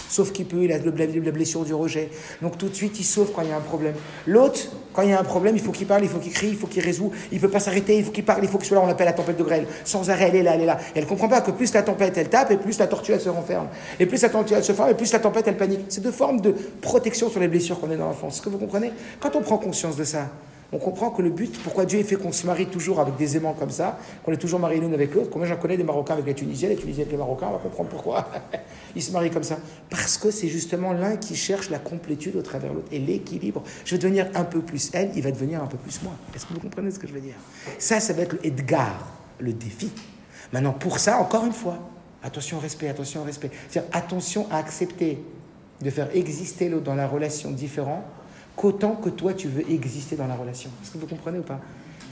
Sauf 0.10 0.32
qu'il 0.32 0.46
peut, 0.46 0.64
il 0.64 0.72
a 0.72 0.78
la 0.78 1.32
blessure 1.32 1.66
du 1.66 1.74
rejet. 1.74 2.10
Donc 2.42 2.58
tout 2.58 2.70
de 2.70 2.74
suite, 2.76 3.00
il 3.00 3.04
sauve 3.04 3.32
quand 3.36 3.42
il 3.42 3.50
y 3.50 3.52
a 3.52 3.58
un 3.58 3.62
problème. 3.62 3.94
L'autre, 4.26 4.60
quand 4.94 5.02
il 5.02 5.10
y 5.10 5.14
a 5.14 5.20
un 5.20 5.24
problème, 5.24 5.56
il 5.56 5.62
faut 5.62 5.72
qu'il 5.72 5.88
parle, 5.88 6.04
il 6.04 6.10
faut 6.10 6.20
qu'il 6.20 6.32
crie, 6.32 6.50
il 6.50 6.56
faut 6.56 6.68
qu'il 6.68 6.84
résout. 6.84 7.12
Il 7.32 7.36
ne 7.36 7.42
peut 7.42 7.50
pas 7.50 7.60
s'arrêter, 7.60 7.98
il 7.98 8.04
faut 8.04 8.12
qu'il 8.12 8.26
parle, 8.26 8.40
il 8.44 8.50
faut 8.50 8.60
soit 8.62 8.76
là. 8.76 8.84
On 8.84 8.88
l'appelle 8.88 9.06
la 9.06 9.14
tempête 9.14 9.38
de 9.38 9.44
grêle. 9.44 9.68
Sans 9.84 10.10
arrêt, 10.10 10.30
elle 10.30 10.38
est 10.38 10.44
là, 10.44 10.56
elle 10.56 10.62
est 10.62 10.66
là. 10.66 10.78
Et 10.96 11.00
elle 11.00 11.04
ne 11.04 11.10
comprend 11.10 11.28
pas 11.28 11.42
que 11.42 11.52
plus 11.52 11.74
la 11.74 11.84
tempête, 11.84 12.18
elle 12.18 12.30
tape, 12.30 12.52
et 12.52 12.58
plus 12.58 12.80
la 12.80 12.88
tortue, 12.88 13.12
elle 13.12 13.22
se 13.22 13.30
renferme. 13.30 13.68
Et 14.00 14.06
plus 14.06 14.22
la 14.22 14.30
tortue, 14.30 14.54
elle 14.54 14.64
se 14.64 14.74
ferme, 14.74 14.90
et 14.90 14.94
plus 14.96 15.12
la 15.12 15.20
tempête, 15.20 15.48
elle 15.48 15.58
panique. 15.58 15.82
C'est 15.90 16.02
deux 16.02 16.12
formes 16.12 16.42
de 16.42 16.56
protection 16.82 17.30
sur 17.30 17.40
les 17.40 17.48
blessures 17.48 17.80
qu'on 17.80 17.92
a 17.92 17.96
dans 17.96 18.08
l'enfance. 18.08 18.36
Est-ce 18.36 18.42
que 18.42 18.50
vous 18.50 18.58
comprenez? 18.58 18.92
Quand 19.20 19.36
on 19.36 19.42
prend 19.42 19.58
conscience 19.58 19.96
de 19.96 20.04
ça, 20.04 20.30
on 20.74 20.80
comprend 20.80 21.12
que 21.12 21.22
le 21.22 21.30
but, 21.30 21.62
pourquoi 21.64 21.86
Dieu 21.86 22.04
fait 22.04 22.18
qu'on 22.18 22.34
se 22.34 22.46
marie 22.46 22.68
toujours 22.68 23.00
avec 23.00 23.16
des 23.16 23.38
aimants 23.38 23.54
comme 23.54 23.70
ça, 23.70 23.98
qu'on 24.24 24.34
est 24.34 24.38
toujours 24.38 24.60
mariés 24.60 24.82
l'une 24.82 24.94
avec 24.94 25.14
l'autre. 25.16 25.30
Combien 25.30 25.48
j'en 25.48 25.56
connais 25.56 25.78
des 25.78 25.84
Marocains 25.84 26.14
avec 26.14 26.26
les 26.26 26.34
Tunisiens, 26.34 26.70
les 26.70 26.76
Tunisiens 26.76 27.04
avec 27.04 27.12
les 27.14 27.18
Marocains, 27.18 27.48
on 27.50 27.54
va 27.54 27.60
comprendre 27.60 27.90
pourquoi. 27.90 28.30
Ils 28.96 29.02
se 29.02 29.12
marient 29.12 29.32
comme 29.32 29.44
ça. 29.44 29.58
Parce 29.90 30.18
que 30.18 30.30
c'est 30.30 30.50
justement 30.50 30.92
l'un 30.92 31.16
qui 31.16 31.36
cherche 31.36 31.70
la 31.70 31.80
complétude 31.80 32.36
au 32.36 32.42
travers 32.42 32.74
l'autre 32.74 32.90
et 32.92 33.00
l'équilibre. 33.00 33.64
Je 33.86 33.96
vais 33.96 33.98
devenir 33.98 34.28
un 34.36 34.44
peu 34.44 34.60
plus 34.60 34.90
elle, 34.94 35.12
il 35.16 35.22
va 35.22 35.32
devenir 35.32 35.64
un 35.64 35.68
peu 35.68 35.78
plus 35.78 36.02
moi. 36.04 36.14
Est-ce 36.36 36.46
que 36.46 36.54
vous 36.54 36.60
comprenez 36.60 36.92
ce 36.92 37.00
que 37.00 37.08
je 37.08 37.14
veux 37.14 37.22
dire? 37.22 37.36
Ça, 37.80 38.02
ça 38.02 38.12
va 38.12 38.24
être 38.24 38.34
le 38.34 38.46
Edgar, 38.46 39.08
le 39.40 39.54
défi. 39.54 39.90
Maintenant, 40.52 40.74
pour 40.74 41.00
ça, 41.00 41.20
encore 41.20 41.46
une 41.46 41.54
fois, 41.54 41.78
attention 42.24 42.58
au 42.58 42.60
respect, 42.60 42.90
attention 42.90 43.22
au 43.22 43.26
respect. 43.26 43.52
C'est-à-dire 43.70 43.90
attention 43.94 44.48
à 44.52 44.58
accepter 44.58 45.24
de 45.82 45.90
faire 45.90 46.10
exister 46.14 46.68
l'autre 46.68 46.86
dans 46.86 46.96
la 46.96 47.08
relation 47.08 47.52
différente 47.52 48.04
qu'autant 48.58 48.96
que 48.96 49.08
toi 49.08 49.34
tu 49.34 49.48
veux 49.48 49.70
exister 49.72 50.18
dans 50.18 50.28
la 50.28 50.36
relation. 50.36 50.70
Est-ce 50.84 50.92
que 50.92 50.98
vous 50.98 51.08
comprenez 51.08 51.40
ou 51.40 51.44
pas? 51.44 51.62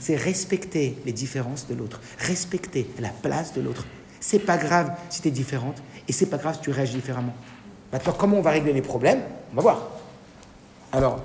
C'est 0.00 0.16
respecter 0.16 0.96
les 1.04 1.12
différences 1.12 1.66
de 1.68 1.74
l'autre, 1.74 2.00
respecter 2.18 2.88
la 2.98 3.10
place 3.10 3.52
de 3.52 3.60
l'autre. 3.60 3.84
C'est 4.20 4.38
pas 4.38 4.56
grave 4.56 4.92
si 5.10 5.20
tu 5.20 5.28
es 5.28 5.30
différente 5.30 5.76
et 6.08 6.12
c'est 6.12 6.26
pas 6.26 6.38
grave 6.38 6.54
si 6.54 6.60
tu 6.60 6.70
réagis 6.70 6.94
différemment. 6.94 7.34
Maintenant, 7.92 8.14
comment 8.16 8.38
on 8.38 8.42
va 8.42 8.50
régler 8.50 8.72
les 8.72 8.82
problèmes? 8.82 9.20
On 9.52 9.56
va 9.56 9.62
voir. 9.62 9.88
Alors, 10.92 11.20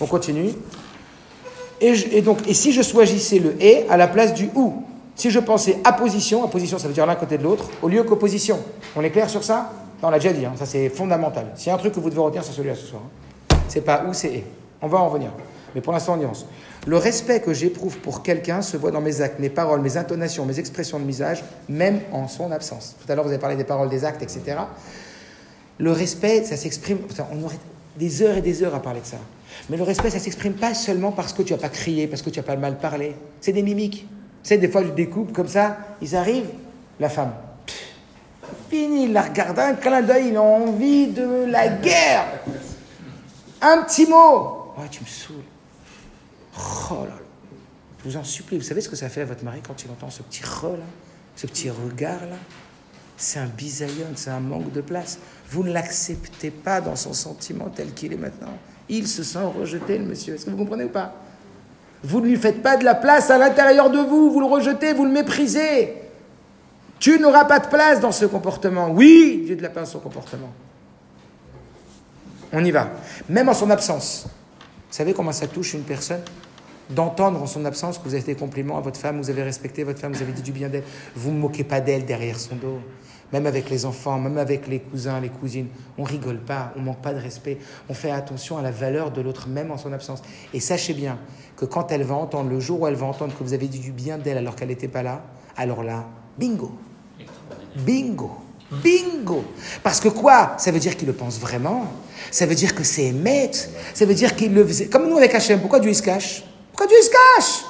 on 0.00 0.06
continue. 0.06 0.50
Et, 1.80 2.22
donc, 2.22 2.46
et 2.48 2.54
si 2.54 2.72
je 2.72 2.82
choisissais 2.82 3.38
le 3.38 3.62
et 3.62 3.88
à 3.88 3.96
la 3.96 4.08
place 4.08 4.34
du 4.34 4.48
ou? 4.54 4.82
Si 5.14 5.30
je 5.30 5.38
pensais 5.38 5.78
apposition, 5.84 6.44
apposition 6.44 6.78
ça 6.78 6.88
veut 6.88 6.94
dire 6.94 7.06
l'un 7.06 7.16
côté 7.16 7.38
de 7.38 7.42
l'autre, 7.42 7.68
au 7.82 7.88
lieu 7.88 8.02
qu'opposition. 8.02 8.58
On 8.94 9.02
est 9.02 9.10
clair 9.10 9.30
sur 9.30 9.44
ça? 9.44 9.72
On 10.02 10.10
l'a 10.10 10.18
déjà 10.18 10.32
dit, 10.32 10.44
hein, 10.44 10.52
ça 10.56 10.66
c'est 10.66 10.88
fondamental. 10.88 11.52
S'il 11.54 11.68
y 11.68 11.70
a 11.70 11.74
un 11.74 11.78
truc 11.78 11.94
que 11.94 12.00
vous 12.00 12.10
devez 12.10 12.20
retenir, 12.20 12.44
c'est 12.44 12.52
celui-là 12.52 12.74
ce 12.74 12.86
soir. 12.86 13.02
Hein. 13.04 13.56
C'est 13.68 13.80
pas 13.80 14.04
ou, 14.08 14.12
c'est 14.12 14.28
et. 14.28 14.44
On 14.86 14.88
va 14.88 14.98
en 14.98 15.08
revenir. 15.08 15.32
Mais 15.74 15.80
pour 15.80 15.92
l'instant, 15.92 16.14
on 16.14 16.18
nuance. 16.18 16.46
Le 16.86 16.96
respect 16.96 17.40
que 17.40 17.52
j'éprouve 17.52 17.98
pour 17.98 18.22
quelqu'un 18.22 18.62
se 18.62 18.76
voit 18.76 18.92
dans 18.92 19.00
mes 19.00 19.20
actes, 19.20 19.40
mes 19.40 19.50
paroles, 19.50 19.80
mes 19.80 19.96
intonations, 19.96 20.46
mes 20.46 20.60
expressions 20.60 21.00
de 21.00 21.04
visage, 21.04 21.42
même 21.68 22.02
en 22.12 22.28
son 22.28 22.52
absence. 22.52 22.94
Tout 23.04 23.10
à 23.10 23.16
l'heure, 23.16 23.24
vous 23.24 23.30
avez 23.30 23.40
parlé 23.40 23.56
des 23.56 23.64
paroles, 23.64 23.88
des 23.88 24.04
actes, 24.04 24.22
etc. 24.22 24.58
Le 25.78 25.90
respect, 25.90 26.44
ça 26.44 26.56
s'exprime. 26.56 26.98
On 27.32 27.42
aurait 27.42 27.58
des 27.96 28.22
heures 28.22 28.36
et 28.36 28.42
des 28.42 28.62
heures 28.62 28.76
à 28.76 28.80
parler 28.80 29.00
de 29.00 29.06
ça. 29.06 29.16
Mais 29.68 29.76
le 29.76 29.82
respect, 29.82 30.10
ça 30.10 30.20
s'exprime 30.20 30.52
pas 30.52 30.72
seulement 30.72 31.10
parce 31.10 31.32
que 31.32 31.42
tu 31.42 31.52
n'as 31.52 31.58
pas 31.58 31.68
crié, 31.68 32.06
parce 32.06 32.22
que 32.22 32.30
tu 32.30 32.38
n'as 32.38 32.46
pas 32.46 32.54
mal 32.54 32.78
parlé. 32.78 33.16
C'est 33.40 33.52
des 33.52 33.62
mimiques. 33.62 34.06
Sais, 34.44 34.56
des 34.56 34.68
fois, 34.68 34.84
je 34.84 34.90
découpe 34.90 35.32
comme 35.32 35.48
ça, 35.48 35.78
ils 36.00 36.14
arrivent, 36.14 36.50
la 37.00 37.08
femme. 37.08 37.32
fini, 38.70 39.06
il 39.06 39.12
la 39.12 39.22
regarde 39.22 39.58
un 39.58 39.74
clin 39.74 40.02
d'œil, 40.02 40.28
il 40.28 40.36
a 40.36 40.42
envie 40.42 41.08
de 41.08 41.46
la 41.50 41.66
guerre. 41.66 42.26
Un 43.60 43.82
petit 43.82 44.06
mot. 44.06 44.55
Ouais, 44.76 44.88
tu 44.90 45.00
me 45.02 45.06
saoules. 45.06 45.36
Oh. 46.90 47.06
Je 48.04 48.10
vous 48.10 48.16
en 48.16 48.24
supplie, 48.24 48.58
vous 48.58 48.64
savez 48.64 48.80
ce 48.80 48.88
que 48.88 48.96
ça 48.96 49.08
fait 49.08 49.22
à 49.22 49.24
votre 49.24 49.44
mari 49.44 49.60
quand 49.66 49.84
il 49.84 49.90
entend 49.90 50.10
ce 50.10 50.22
petit 50.22 50.42
re 50.44 50.72
là, 50.72 50.84
ce 51.34 51.46
petit 51.46 51.70
regard 51.70 52.20
là? 52.20 52.36
C'est 53.16 53.38
un 53.38 53.46
bisaillon, 53.46 54.06
c'est 54.14 54.30
un 54.30 54.40
manque 54.40 54.72
de 54.72 54.82
place. 54.82 55.18
Vous 55.48 55.64
ne 55.64 55.72
l'acceptez 55.72 56.50
pas 56.50 56.82
dans 56.82 56.96
son 56.96 57.14
sentiment 57.14 57.70
tel 57.74 57.94
qu'il 57.94 58.12
est 58.12 58.18
maintenant. 58.18 58.58
Il 58.90 59.08
se 59.08 59.22
sent 59.22 59.44
rejeté, 59.58 59.96
le 59.98 60.04
monsieur. 60.04 60.34
Est-ce 60.34 60.44
que 60.44 60.50
vous 60.50 60.56
comprenez 60.58 60.84
ou 60.84 60.90
pas? 60.90 61.14
Vous 62.04 62.20
ne 62.20 62.26
lui 62.26 62.36
faites 62.36 62.62
pas 62.62 62.76
de 62.76 62.84
la 62.84 62.94
place 62.94 63.30
à 63.30 63.38
l'intérieur 63.38 63.88
de 63.88 63.98
vous, 63.98 64.30
vous 64.30 64.40
le 64.40 64.46
rejetez, 64.46 64.92
vous 64.92 65.06
le 65.06 65.10
méprisez. 65.10 65.94
Tu 66.98 67.18
n'auras 67.18 67.46
pas 67.46 67.58
de 67.58 67.68
place 67.68 68.00
dans 68.00 68.12
ce 68.12 68.26
comportement. 68.26 68.90
Oui, 68.90 69.42
Dieu 69.46 69.56
de 69.56 69.62
la 69.62 69.70
place 69.70 69.92
son 69.92 69.98
comportement. 69.98 70.52
On 72.52 72.64
y 72.64 72.70
va. 72.70 72.90
Même 73.28 73.48
en 73.48 73.54
son 73.54 73.70
absence. 73.70 74.26
Savez 74.90 75.12
comment 75.12 75.32
ça 75.32 75.46
touche 75.46 75.74
une 75.74 75.82
personne 75.82 76.22
D'entendre 76.88 77.42
en 77.42 77.46
son 77.46 77.64
absence 77.64 77.98
que 77.98 78.04
vous 78.04 78.14
avez 78.14 78.22
fait 78.22 78.34
des 78.34 78.38
compliments 78.38 78.78
à 78.78 78.80
votre 78.80 79.00
femme, 79.00 79.20
vous 79.20 79.28
avez 79.28 79.42
respecté 79.42 79.82
votre 79.82 79.98
femme, 79.98 80.12
vous 80.12 80.22
avez 80.22 80.32
dit 80.32 80.42
du 80.42 80.52
bien 80.52 80.68
d'elle. 80.68 80.84
Vous 81.16 81.32
ne 81.32 81.38
moquez 81.38 81.64
pas 81.64 81.80
d'elle 81.80 82.04
derrière 82.04 82.38
son 82.38 82.54
dos. 82.54 82.78
Même 83.32 83.46
avec 83.46 83.70
les 83.70 83.84
enfants, 83.86 84.20
même 84.20 84.38
avec 84.38 84.68
les 84.68 84.78
cousins, 84.78 85.18
les 85.18 85.28
cousines. 85.28 85.66
On 85.98 86.04
rigole 86.04 86.38
pas, 86.38 86.72
on 86.76 86.80
manque 86.82 87.02
pas 87.02 87.12
de 87.12 87.18
respect. 87.18 87.58
On 87.88 87.94
fait 87.94 88.12
attention 88.12 88.56
à 88.56 88.62
la 88.62 88.70
valeur 88.70 89.10
de 89.10 89.20
l'autre, 89.20 89.48
même 89.48 89.72
en 89.72 89.78
son 89.78 89.92
absence. 89.92 90.22
Et 90.54 90.60
sachez 90.60 90.94
bien 90.94 91.18
que 91.56 91.64
quand 91.64 91.90
elle 91.90 92.04
va 92.04 92.14
entendre, 92.14 92.50
le 92.50 92.60
jour 92.60 92.82
où 92.82 92.86
elle 92.86 92.94
va 92.94 93.06
entendre 93.06 93.36
que 93.36 93.42
vous 93.42 93.52
avez 93.52 93.66
dit 93.66 93.80
du 93.80 93.90
bien 93.90 94.16
d'elle 94.16 94.38
alors 94.38 94.54
qu'elle 94.54 94.68
n'était 94.68 94.86
pas 94.86 95.02
là, 95.02 95.24
alors 95.56 95.82
là, 95.82 96.06
bingo. 96.38 96.70
Bingo. 97.84 98.45
Bingo 98.70 99.44
Parce 99.82 100.00
que 100.00 100.08
quoi? 100.08 100.54
Ça 100.58 100.70
veut 100.70 100.78
dire 100.78 100.96
qu'il 100.96 101.06
le 101.06 101.12
pense 101.12 101.38
vraiment? 101.38 101.86
Ça 102.30 102.46
veut 102.46 102.54
dire 102.54 102.74
que 102.74 102.82
c'est 102.82 103.04
émettre. 103.04 103.58
Ça 103.94 104.04
veut 104.04 104.14
dire 104.14 104.34
qu'il 104.34 104.54
le 104.54 104.66
faisait? 104.66 104.86
Comme 104.86 105.08
nous 105.08 105.16
avec 105.16 105.34
Hachem, 105.34 105.60
pourquoi 105.60 105.80
Dieu 105.80 105.92
se 105.94 106.02
cache? 106.02 106.44
Pourquoi 106.72 106.86
Dieu 106.86 107.00
se 107.00 107.10
cache? 107.10 107.64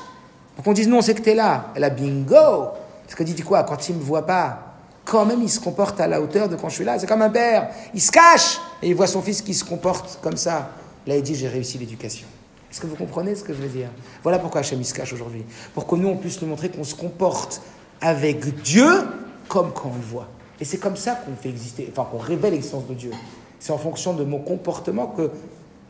Pour 0.55 0.65
qu'on 0.65 0.73
dise 0.73 0.89
non, 0.89 1.03
c'est 1.03 1.15
que 1.15 1.23
tu 1.23 1.31
es 1.31 1.35
là. 1.35 1.73
Elle 1.75 1.85
a 1.85 1.91
bingo 1.91 2.71
Parce 3.05 3.15
que 3.15 3.23
dit 3.23 3.41
quoi? 3.43 3.63
Quand 3.65 3.89
il 3.89 3.97
ne 3.97 4.01
me 4.01 4.05
voit 4.05 4.25
pas, 4.27 4.75
quand 5.05 5.27
même 5.27 5.43
il 5.43 5.51
se 5.51 5.61
comporte 5.61 6.01
à 6.01 6.07
la 6.07 6.21
hauteur 6.21 6.49
de 6.49 6.57
quand 6.57 6.69
je 6.69 6.77
suis 6.77 6.85
là. 6.85 6.99
C'est 6.99 7.07
comme 7.07 7.23
un 7.23 7.31
père. 7.31 7.69
Il 7.95 8.01
se 8.01 8.11
cache 8.11 8.59
et 8.83 8.89
il 8.89 8.95
voit 8.95 9.07
son 9.07 9.23
fils 9.23 9.43
qui 9.43 9.55
se 9.55 9.65
comporte 9.65 10.19
comme 10.23 10.37
ça. 10.37 10.71
Là, 11.07 11.17
il 11.17 11.23
dit 11.23 11.35
j'ai 11.35 11.49
réussi 11.49 11.79
l'éducation. 11.79 12.27
Est-ce 12.71 12.81
que 12.81 12.87
vous 12.87 12.97
comprenez 12.97 13.35
ce 13.35 13.45
que 13.45 13.55
je 13.55 13.61
veux 13.61 13.69
dire? 13.69 13.89
Voilà 14.23 14.39
pourquoi 14.39 14.63
Hachem 14.63 14.81
il 14.81 14.85
se 14.85 14.95
cache 14.95 15.13
aujourd'hui. 15.13 15.45
Pour 15.75 15.87
que 15.87 15.95
nous, 15.95 16.09
on 16.09 16.17
puisse 16.17 16.41
nous 16.43 16.49
montrer 16.49 16.69
qu'on 16.71 16.85
se 16.85 16.95
comporte 16.95 17.61
avec 18.01 18.63
Dieu 18.63 19.07
comme 19.49 19.73
quand 19.73 19.91
on 19.91 19.97
le 19.97 20.03
voit. 20.03 20.29
Et 20.61 20.65
c'est 20.65 20.79
comme 20.79 20.97
ça 20.97 21.15
qu'on 21.15 21.35
fait 21.37 21.51
exister, 21.51 21.89
enfin 21.91 22.09
qu'on 22.11 22.19
révèle 22.19 22.53
l'existence 22.53 22.87
de 22.87 22.95
Dieu. 22.95 23.11
C'est 23.59 23.73
en 23.73 23.79
fonction 23.79 24.15
de 24.15 24.25
mon 24.25 24.39
comportement 24.39 25.07
que, 25.07 25.31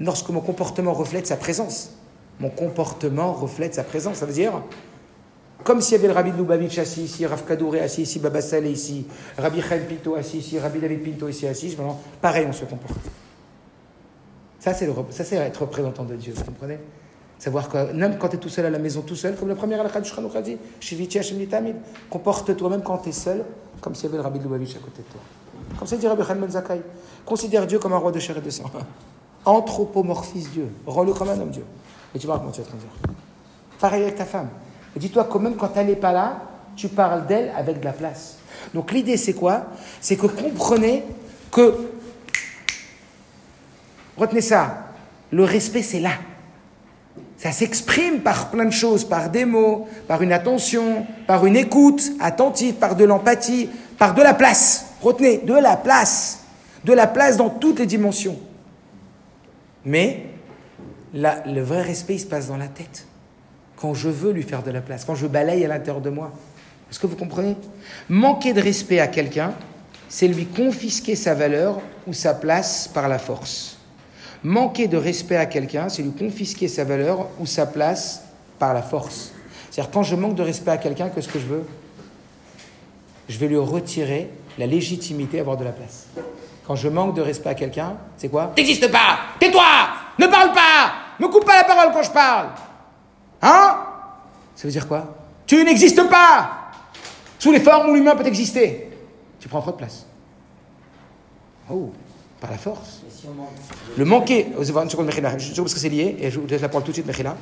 lorsque 0.00 0.28
mon 0.30 0.40
comportement 0.40 0.92
reflète 0.92 1.26
sa 1.26 1.36
présence, 1.36 1.92
mon 2.40 2.50
comportement 2.50 3.32
reflète 3.32 3.74
sa 3.74 3.84
présence. 3.84 4.16
Ça 4.16 4.26
veut 4.26 4.32
dire, 4.32 4.62
comme 5.64 5.80
s'il 5.80 5.92
y 5.92 5.98
avait 5.98 6.08
le 6.08 6.14
Rabbi 6.14 6.32
de 6.32 6.36
Lubavitch 6.36 6.78
assis 6.78 7.04
ici, 7.04 7.26
Rav 7.26 7.44
Kadouré 7.44 7.80
assis 7.80 8.02
ici, 8.02 8.18
Baba 8.18 8.40
ici, 8.40 9.06
Rabbi 9.38 9.60
Chaim 9.62 9.82
Pinto 9.88 10.14
assis 10.14 10.38
ici, 10.38 10.58
Rabbi 10.58 10.78
David 10.78 11.02
Pinto 11.02 11.28
ici 11.28 11.46
assis, 11.46 11.76
pareil 12.20 12.46
on 12.48 12.52
se 12.52 12.64
comporte. 12.64 12.98
Ça, 14.58 14.74
c'est 14.74 15.36
être 15.36 15.60
représentant 15.60 16.04
de 16.04 16.16
Dieu, 16.16 16.32
vous 16.34 16.44
comprenez? 16.44 16.78
Savoir 17.38 17.68
que 17.68 17.92
même 17.92 18.16
quand 18.18 18.28
tu 18.28 18.36
es 18.36 18.38
tout 18.38 18.48
seul 18.48 18.66
à 18.66 18.70
la 18.70 18.78
maison, 18.78 19.02
tout 19.02 19.16
seul, 19.16 19.36
comme 19.36 19.48
la 19.48 19.54
première 19.54 19.80
al 19.80 19.86
a 19.86 20.42
dit, 20.42 20.56
comporte-toi 22.10 22.70
même 22.70 22.82
quand 22.82 22.98
tu 22.98 23.10
es 23.10 23.12
seul, 23.12 23.44
comme 23.80 23.94
s'il 23.94 24.04
y 24.04 24.08
avait 24.08 24.16
le 24.16 24.22
Rabbi 24.22 24.38
de 24.38 24.44
Lubavitch 24.44 24.76
à 24.76 24.78
côté 24.78 25.02
de 25.02 25.12
toi. 25.12 25.20
Comme 25.78 25.86
ça 25.88 25.96
dit 25.96 26.06
Rabbi 26.06 26.22
Khan 26.22 26.36
Zakai. 26.48 26.80
Considère 27.24 27.66
Dieu 27.66 27.78
comme 27.78 27.92
un 27.92 27.98
roi 27.98 28.12
de 28.12 28.18
chair 28.18 28.38
et 28.38 28.40
de 28.40 28.50
sang. 28.50 28.70
Anthropomorphise 29.44 30.50
Dieu. 30.50 30.68
Rends-le 30.86 31.12
comme 31.12 31.28
un 31.28 31.38
homme 31.38 31.50
Dieu. 31.50 31.64
Et 32.14 32.18
tu 32.18 32.26
vois 32.26 32.38
comment 32.38 32.50
tu 32.50 32.60
vas 32.60 32.66
te 32.66 32.72
conduire. 32.72 32.90
Pareil 33.78 34.02
avec 34.02 34.16
ta 34.16 34.24
femme. 34.24 34.48
Dis-toi 34.96 35.24
que 35.24 35.38
même 35.38 35.56
quand 35.56 35.70
elle 35.76 35.86
n'est 35.86 35.96
pas 35.96 36.12
là, 36.12 36.40
tu 36.74 36.88
parles 36.88 37.26
d'elle 37.26 37.52
avec 37.56 37.80
de 37.80 37.84
la 37.84 37.92
place. 37.92 38.38
Donc 38.72 38.92
l'idée 38.92 39.16
c'est 39.16 39.34
quoi? 39.34 39.66
C'est 40.00 40.16
que 40.16 40.26
comprenez 40.26 41.04
que, 41.50 41.74
retenez 44.16 44.40
ça, 44.40 44.86
le 45.30 45.44
respect 45.44 45.82
c'est 45.82 46.00
là. 46.00 46.12
Ça 47.38 47.52
s'exprime 47.52 48.20
par 48.20 48.50
plein 48.50 48.64
de 48.64 48.70
choses, 48.70 49.04
par 49.04 49.30
des 49.30 49.44
mots, 49.44 49.86
par 50.08 50.22
une 50.22 50.32
attention, 50.32 51.06
par 51.26 51.44
une 51.44 51.56
écoute 51.56 52.02
attentive, 52.18 52.74
par 52.74 52.96
de 52.96 53.04
l'empathie, 53.04 53.68
par 53.98 54.14
de 54.14 54.22
la 54.22 54.34
place. 54.34 54.86
Retenez, 55.02 55.38
de 55.38 55.54
la 55.54 55.76
place. 55.76 56.44
De 56.84 56.92
la 56.92 57.06
place 57.06 57.36
dans 57.36 57.50
toutes 57.50 57.78
les 57.78 57.86
dimensions. 57.86 58.38
Mais 59.84 60.26
le 61.12 61.60
vrai 61.60 61.82
respect, 61.82 62.14
il 62.14 62.20
se 62.20 62.26
passe 62.26 62.48
dans 62.48 62.56
la 62.56 62.68
tête. 62.68 63.06
Quand 63.76 63.92
je 63.92 64.08
veux 64.08 64.32
lui 64.32 64.42
faire 64.42 64.62
de 64.62 64.70
la 64.70 64.80
place, 64.80 65.04
quand 65.04 65.14
je 65.14 65.26
balaye 65.26 65.64
à 65.64 65.68
l'intérieur 65.68 66.00
de 66.00 66.10
moi. 66.10 66.32
Est-ce 66.90 66.98
que 66.98 67.06
vous 67.06 67.16
comprenez? 67.16 67.56
Manquer 68.08 68.52
de 68.52 68.60
respect 68.60 69.00
à 69.00 69.08
quelqu'un, 69.08 69.52
c'est 70.08 70.28
lui 70.28 70.46
confisquer 70.46 71.16
sa 71.16 71.34
valeur 71.34 71.80
ou 72.06 72.12
sa 72.12 72.32
place 72.32 72.88
par 72.88 73.08
la 73.08 73.18
force. 73.18 73.75
Manquer 74.46 74.86
de 74.86 74.96
respect 74.96 75.34
à 75.34 75.46
quelqu'un, 75.46 75.88
c'est 75.88 76.02
lui 76.02 76.12
confisquer 76.12 76.68
sa 76.68 76.84
valeur 76.84 77.26
ou 77.40 77.46
sa 77.46 77.66
place 77.66 78.22
par 78.60 78.74
la 78.74 78.82
force. 78.82 79.32
C'est-à-dire 79.72 79.90
quand 79.90 80.04
je 80.04 80.14
manque 80.14 80.36
de 80.36 80.42
respect 80.44 80.70
à 80.70 80.76
quelqu'un, 80.76 81.08
qu'est-ce 81.08 81.26
que 81.26 81.40
je 81.40 81.46
veux 81.46 81.66
Je 83.28 83.36
vais 83.38 83.48
lui 83.48 83.56
retirer 83.56 84.30
la 84.56 84.66
légitimité 84.66 85.38
à 85.38 85.40
avoir 85.40 85.56
de 85.56 85.64
la 85.64 85.72
place. 85.72 86.06
Quand 86.64 86.76
je 86.76 86.88
manque 86.88 87.16
de 87.16 87.22
respect 87.22 87.48
à 87.48 87.54
quelqu'un, 87.56 87.96
c'est 88.16 88.28
quoi? 88.28 88.52
N'existe 88.56 88.88
pas! 88.88 89.18
Tais-toi! 89.40 89.64
Ne 90.16 90.28
parle 90.28 90.52
pas! 90.52 90.92
Ne 91.18 91.26
coupe 91.26 91.44
pas 91.44 91.56
la 91.56 91.64
parole 91.64 91.92
quand 91.92 92.04
je 92.04 92.12
parle! 92.12 92.50
Hein? 93.42 93.78
Ça 94.54 94.68
veut 94.68 94.72
dire 94.72 94.86
quoi? 94.86 95.12
Tu 95.44 95.64
n'existes 95.64 96.08
pas! 96.08 96.70
Sous 97.40 97.50
les 97.50 97.58
formes 97.58 97.90
où 97.90 97.94
l'humain 97.94 98.14
peut 98.14 98.24
exister. 98.24 98.92
Tu 99.40 99.48
prends 99.48 99.60
trop 99.60 99.72
de 99.72 99.76
place. 99.76 100.06
Oh, 101.68 101.90
par 102.40 102.50
la 102.50 102.58
force. 102.58 103.02
Le 103.96 104.04
manquer, 104.04 104.46
une 104.56 104.64
seconde, 104.64 105.10
juste 105.38 105.56
parce 105.56 105.74
que 105.74 105.80
c'est 105.80 105.88
lié, 105.88 106.16
et 106.20 106.30
je 106.30 106.38
vous 106.38 106.46
laisse 106.46 106.60
la 106.60 106.68
parole 106.68 106.84
tout 106.84 106.90
de 106.90 106.96
suite, 106.96 107.06
Mechila. 107.06 107.36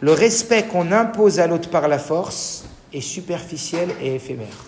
Le 0.00 0.12
respect 0.12 0.64
qu'on 0.64 0.92
impose 0.92 1.38
à 1.40 1.46
l'autre 1.46 1.70
par 1.70 1.88
la 1.88 1.98
force 1.98 2.64
est 2.92 3.00
superficiel 3.00 3.90
et 4.00 4.16
éphémère. 4.16 4.66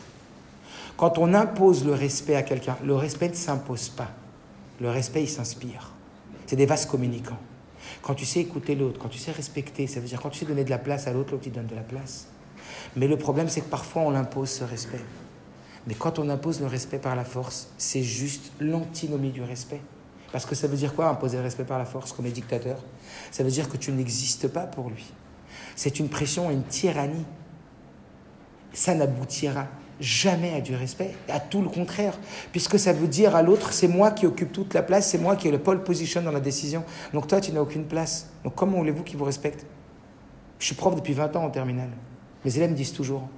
Quand 0.96 1.18
on 1.18 1.34
impose 1.34 1.84
le 1.84 1.92
respect 1.92 2.36
à 2.36 2.42
quelqu'un, 2.42 2.76
le 2.84 2.94
respect 2.94 3.28
ne 3.28 3.34
s'impose 3.34 3.90
pas. 3.90 4.10
Le 4.80 4.88
respect, 4.88 5.22
il 5.22 5.28
s'inspire. 5.28 5.92
C'est 6.46 6.56
des 6.56 6.66
vases 6.66 6.86
communicants. 6.86 7.38
Quand 8.02 8.14
tu 8.14 8.24
sais 8.24 8.40
écouter 8.40 8.74
l'autre, 8.74 8.98
quand 9.00 9.08
tu 9.08 9.18
sais 9.18 9.32
respecter, 9.32 9.86
ça 9.86 10.00
veut 10.00 10.06
dire 10.06 10.20
quand 10.20 10.30
tu 10.30 10.38
sais 10.38 10.46
donner 10.46 10.64
de 10.64 10.70
la 10.70 10.78
place 10.78 11.06
à 11.06 11.12
l'autre, 11.12 11.32
l'autre 11.32 11.44
il 11.46 11.52
donne 11.52 11.66
de 11.66 11.74
la 11.74 11.82
place. 11.82 12.28
Mais 12.94 13.08
le 13.08 13.16
problème, 13.16 13.48
c'est 13.48 13.60
que 13.60 13.68
parfois 13.68 14.02
on 14.02 14.10
l'impose 14.10 14.50
ce 14.50 14.64
respect. 14.64 15.00
Mais 15.86 15.94
quand 15.94 16.18
on 16.18 16.28
impose 16.28 16.60
le 16.60 16.66
respect 16.66 16.98
par 16.98 17.14
la 17.14 17.24
force, 17.24 17.68
c'est 17.78 18.02
juste 18.02 18.52
l'antinomie 18.60 19.30
du 19.30 19.42
respect. 19.42 19.80
Parce 20.32 20.44
que 20.44 20.54
ça 20.54 20.66
veut 20.66 20.76
dire 20.76 20.94
quoi 20.94 21.08
imposer 21.08 21.36
le 21.36 21.44
respect 21.44 21.64
par 21.64 21.78
la 21.78 21.84
force 21.84 22.12
comme 22.12 22.24
les 22.24 22.32
dictateurs 22.32 22.82
Ça 23.30 23.44
veut 23.44 23.50
dire 23.50 23.68
que 23.68 23.76
tu 23.76 23.92
n'existes 23.92 24.48
pas 24.48 24.66
pour 24.66 24.90
lui. 24.90 25.06
C'est 25.76 25.98
une 26.00 26.08
pression, 26.08 26.50
une 26.50 26.64
tyrannie. 26.64 27.24
Ça 28.72 28.94
n'aboutira 28.94 29.66
jamais 30.00 30.52
à 30.54 30.60
du 30.60 30.74
respect, 30.74 31.14
à 31.28 31.40
tout 31.40 31.62
le 31.62 31.68
contraire, 31.68 32.18
puisque 32.52 32.78
ça 32.78 32.92
veut 32.92 33.08
dire 33.08 33.34
à 33.34 33.42
l'autre, 33.42 33.72
c'est 33.72 33.88
moi 33.88 34.10
qui 34.10 34.26
occupe 34.26 34.52
toute 34.52 34.74
la 34.74 34.82
place, 34.82 35.08
c'est 35.08 35.18
moi 35.18 35.36
qui 35.36 35.48
ai 35.48 35.50
le 35.50 35.58
pole 35.58 35.82
position 35.82 36.20
dans 36.20 36.32
la 36.32 36.40
décision. 36.40 36.84
Donc 37.14 37.28
toi, 37.28 37.40
tu 37.40 37.52
n'as 37.52 37.60
aucune 37.60 37.86
place. 37.86 38.28
Donc 38.44 38.54
comment 38.54 38.76
voulez-vous 38.78 39.04
qu'il 39.04 39.16
vous 39.16 39.24
respecte? 39.24 39.64
Je 40.58 40.66
suis 40.66 40.74
prof 40.74 40.94
depuis 40.94 41.14
20 41.14 41.36
ans 41.36 41.44
en 41.44 41.50
terminale. 41.50 41.90
Mes 42.44 42.56
élèves 42.56 42.70
me 42.70 42.76
disent 42.76 42.92
toujours, 42.92 43.28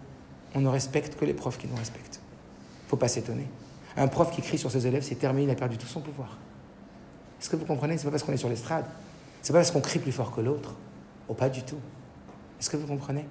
on 0.55 0.61
ne 0.61 0.69
respecte 0.69 1.17
que 1.17 1.25
les 1.25 1.35
profs 1.35 1.59
qui 1.59 1.69
nous 1.69 1.77
respectent. 1.77 2.18
Faut 2.89 2.97
pas 2.97 3.09
s'étonner. 3.09 3.47
Un 3.97 4.09
prof 4.09 4.31
qui 4.31 4.43
crie 4.43 4.59
sur 4.59 4.71
ses 4.71 4.87
élèves, 4.87 5.03
c'est 5.03 5.17
terminé, 5.17 5.45
il 5.45 5.51
a 5.51 5.55
perdu 5.55 5.77
tout 5.77 5.87
son 5.87 6.01
pouvoir. 6.01 6.39
Est-ce 7.41 7.51
que 7.51 7.57
vous 7.57 7.65
comprenez 7.65 7.99
C'est 7.99 8.05
pas 8.05 8.11
parce 8.11 8.23
qu'on 8.23 8.33
est 8.33 8.39
sur 8.39 8.49
l'estrade? 8.49 8.85
C'est 9.43 9.53
pas 9.53 9.61
parce 9.61 9.71
qu'on 9.71 9.81
crie 9.81 9.99
plus 9.99 10.13
fort 10.13 10.35
que 10.35 10.41
l'autre? 10.41 10.75
Oh, 11.29 11.35
pas 11.35 11.49
du 11.49 11.63
tout. 11.63 11.79
Est-ce 12.59 12.71
que 12.71 12.77
vous 12.77 12.87
comprenez? 12.87 13.27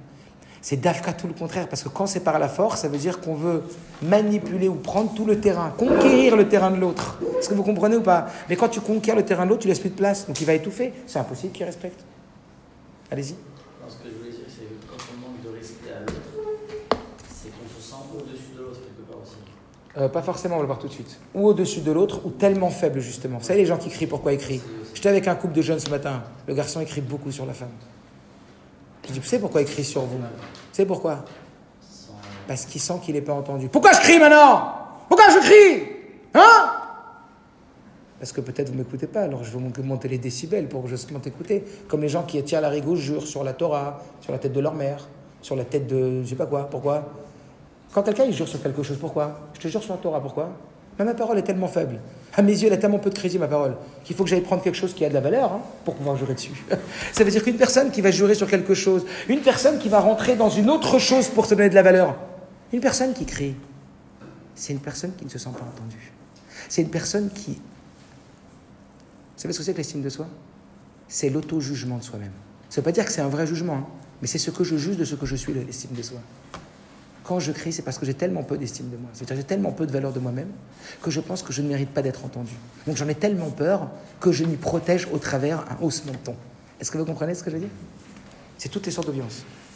C'est 0.62 0.78
d'Afka 0.78 1.14
tout 1.14 1.28
le 1.28 1.34
contraire, 1.34 1.68
parce 1.70 1.84
que 1.84 1.90
quand 1.90 2.08
c'est 2.08 2.20
par 2.20 2.40
la 2.40 2.50
force, 2.50 2.82
ça 2.82 2.88
veut 2.88 2.98
dire 2.98 3.20
qu'on 3.20 3.36
veut 3.36 3.64
manipuler 4.02 4.68
ou 4.68 4.76
prendre 4.76 5.14
tout 5.14 5.26
le 5.26 5.40
terrain, 5.40 5.70
conquérir 5.70 6.36
le 6.36 6.50
terrain 6.50 6.72
de 6.72 6.78
l'autre. 6.78 7.20
Est-ce 7.40 7.50
que 7.50 7.54
vous 7.54 7.64
comprenez 7.64 7.96
ou 7.96 8.02
pas? 8.02 8.28
Mais 8.50 8.56
quand 8.56 8.70
tu 8.70 8.82
conquiers 8.82 9.16
le 9.16 9.24
terrain 9.24 9.46
de 9.46 9.50
l'autre, 9.50 9.62
tu 9.62 9.68
laisses 9.68 9.80
plus 9.80 9.92
de 9.92 9.96
place, 9.96 10.28
donc 10.28 10.40
il 10.42 10.46
va 10.46 10.54
étouffer. 10.54 10.94
C'est 11.06 11.20
impossible 11.20 11.54
qu'il 11.54 11.66
respecte. 11.66 12.04
Allez-y. 13.12 13.36
Euh, 19.98 20.10
pas 20.10 20.22
forcément, 20.22 20.56
on 20.56 20.58
va 20.58 20.64
le 20.64 20.68
voir 20.68 20.80
tout 20.80 20.88
de 20.88 20.94
suite. 20.94 21.20
Ou 21.34 21.48
au-dessus 21.48 21.82
de 21.82 21.92
l'autre, 21.92 22.22
ou 22.26 22.30
tellement 22.30 22.70
faible 22.70 23.00
justement. 23.00 23.40
Vous 23.40 23.46
savez, 23.46 23.60
les 23.60 23.66
gens 23.66 23.78
qui 23.78 23.90
crient, 23.90 24.08
pourquoi 24.08 24.34
ils 24.34 24.38
crient? 24.38 24.62
J'étais 24.94 25.10
avec 25.10 25.28
un 25.28 25.36
couple 25.36 25.54
de 25.54 25.62
jeunes 25.62 25.80
ce 25.80 25.90
matin. 25.90 26.24
Le 26.48 26.54
garçon 26.54 26.82
écrit 26.82 27.02
beaucoup 27.02 27.32
sur 27.32 27.46
la 27.46 27.54
femme. 27.54 27.72
Je 29.08 29.14
dis, 29.14 29.20
vous 29.20 29.26
savez 29.26 29.42
pourquoi 29.42 29.62
il 29.62 29.86
sur 29.86 30.02
vous? 30.02 30.18
Vous 30.18 30.24
savez 30.74 30.88
pourquoi? 30.88 31.24
Parce 32.48 32.66
qu'il 32.66 32.82
sent 32.82 33.00
qu'il 33.04 33.16
n'est 33.16 33.22
pas 33.22 33.34
entendu. 33.34 33.70
Pourquoi 33.70 33.92
je 33.94 34.00
crie 34.00 34.20
maintenant? 34.20 34.74
Pourquoi 35.08 35.30
je 35.30 35.40
crie? 35.40 35.90
Hein? 36.34 36.72
Parce 38.20 38.32
que 38.32 38.42
peut-être 38.42 38.70
vous 38.70 38.74
ne 38.74 38.80
m'écoutez 38.80 39.08
pas, 39.08 39.22
alors 39.22 39.44
je 39.44 39.58
vais 39.58 39.84
monter 39.84 40.08
les 40.08 40.18
décibels 40.18 40.68
pour 40.68 40.84
que 40.84 40.90
je 40.90 40.96
écouter. 41.26 41.64
Comme 41.88 42.02
les 42.02 42.10
gens 42.10 42.24
qui 42.24 42.42
tirent 42.44 42.62
la 42.62 42.70
rigo 42.70 42.96
jurent 42.96 43.28
sur 43.28 43.44
la 43.44 43.54
Torah, 43.54 44.02
sur 44.22 44.32
la 44.32 44.40
tête 44.40 44.54
de 44.54 44.60
leur 44.60 44.74
mère, 44.74 45.08
sur 45.42 45.56
la 45.56 45.66
tête 45.66 45.88
de 45.88 46.24
je 46.24 46.30
sais 46.30 46.36
pas 46.36 46.48
quoi. 46.48 46.64
Pourquoi? 46.70 47.10
Quand 47.94 48.04
quelqu'un 48.04 48.30
jure 48.32 48.48
sur 48.48 48.62
quelque 48.62 48.84
chose, 48.84 48.98
pourquoi? 48.98 49.50
Je 49.54 49.60
te 49.60 49.68
jure 49.68 49.82
sur 49.82 49.94
la 49.94 50.00
Torah, 50.00 50.22
pourquoi? 50.22 50.52
Ma 51.00 51.14
parole 51.14 51.38
est 51.38 51.44
tellement 51.44 51.68
faible. 51.68 52.00
À 52.36 52.42
mes 52.42 52.52
yeux, 52.52 52.68
elle 52.68 52.74
a 52.74 52.78
tellement 52.78 53.00
peu 53.00 53.10
de 53.10 53.16
crédit, 53.16 53.38
ma 53.38 53.48
parole, 53.48 53.76
qu'il 54.04 54.16
faut 54.16 54.24
que 54.24 54.30
j'aille 54.30 54.42
prendre 54.42 54.62
quelque 54.62 54.76
chose 54.76 54.94
qui 54.94 55.06
a 55.06 55.10
de 55.10 55.14
la 55.14 55.22
valeur 55.22 55.54
hein, 55.54 55.62
pour 55.86 55.96
pouvoir 55.96 56.18
jurer 56.18 56.34
dessus. 56.34 56.52
Ça 57.14 57.24
veut 57.24 57.32
dire 57.32 57.44
qu'une 57.44 57.58
personne 57.58 57.92
qui 57.92 58.02
va 58.02 58.12
jurer 58.12 58.36
sur 58.36 58.48
quelque 58.48 58.74
chose, 58.74 59.06
une 59.28 59.42
personne 59.42 59.80
qui 59.80 59.90
va 59.90 60.00
rentrer 60.00 60.36
dans 60.36 60.50
une 60.50 60.70
autre 60.70 61.00
chose 61.00 61.28
pour 61.28 61.46
se 61.46 61.56
donner 61.56 61.70
de 61.70 61.76
la 61.76 61.84
valeur, 61.84 62.16
une 62.74 62.80
personne 62.80 63.14
qui 63.14 63.26
crie, 63.26 63.56
c'est 64.56 64.74
une 64.74 64.80
personne 64.80 65.14
qui 65.16 65.26
ne 65.26 65.30
se 65.30 65.38
sent 65.38 65.50
pas 65.54 65.66
entendue. 65.66 66.12
C'est 66.68 66.82
une 66.82 66.90
personne 66.90 67.30
qui. 67.30 67.52
Vous 67.52 69.42
savez 69.44 69.54
ce 69.54 69.60
que 69.60 69.64
c'est 69.64 69.74
que 69.74 69.78
l'estime 69.78 70.02
de 70.02 70.10
soi? 70.10 70.28
C'est 71.08 71.30
l'auto-jugement 71.30 71.98
de 71.98 72.04
soi-même. 72.04 72.32
Ça 72.70 72.82
ne 72.82 72.84
veut 72.84 72.86
pas 72.86 72.92
dire 72.92 73.06
que 73.06 73.12
c'est 73.12 73.22
un 73.22 73.30
vrai 73.30 73.48
jugement, 73.48 73.76
hein, 73.76 73.88
mais 74.22 74.28
c'est 74.28 74.40
ce 74.40 74.52
que 74.52 74.64
je 74.64 74.76
juge 74.78 74.98
de 74.98 75.06
ce 75.06 75.16
que 75.16 75.26
je 75.26 75.36
suis, 75.36 75.54
l'estime 75.54 75.92
de 75.96 76.02
soi. 76.02 76.20
Quand 77.28 77.42
je 77.42 77.52
crie, 77.52 77.74
c'est 77.74 77.82
parce 77.82 78.00
que 78.00 78.06
j'ai 78.06 78.14
tellement 78.14 78.42
peu 78.44 78.58
d'estime 78.58 78.90
de 78.90 78.96
moi. 78.96 79.10
C'est-à-dire 79.12 79.36
j'ai 79.36 79.44
tellement 79.44 79.74
peu 79.74 79.86
de 79.86 79.92
valeur 79.92 80.14
de 80.14 80.20
moi-même 80.20 80.50
que 81.02 81.12
je 81.12 81.20
pense 81.20 81.44
que 81.44 81.52
je 81.52 81.62
ne 81.62 81.68
mérite 81.68 81.90
pas 81.90 82.02
d'être 82.02 82.24
entendu. 82.24 82.54
Donc 82.88 82.96
j'en 82.96 83.08
ai 83.10 83.16
tellement 83.16 83.50
peur 83.50 83.90
que 84.22 84.32
je 84.32 84.46
m'y 84.46 84.56
protège 84.56 85.10
au 85.12 85.18
travers 85.18 85.60
un 85.70 85.84
haussement 85.84 86.14
de 86.14 86.18
ton. 86.20 86.36
Est-ce 86.80 86.90
que 86.90 86.98
vous 86.98 87.04
comprenez 87.04 87.36
ce 87.36 87.44
que 87.44 87.50
je 87.50 87.56
veux 87.56 87.62
dire 87.62 87.72
C'est 88.58 88.70
toutes 88.70 88.86
les 88.86 88.94
sortes 88.94 89.14
de. 89.14 89.22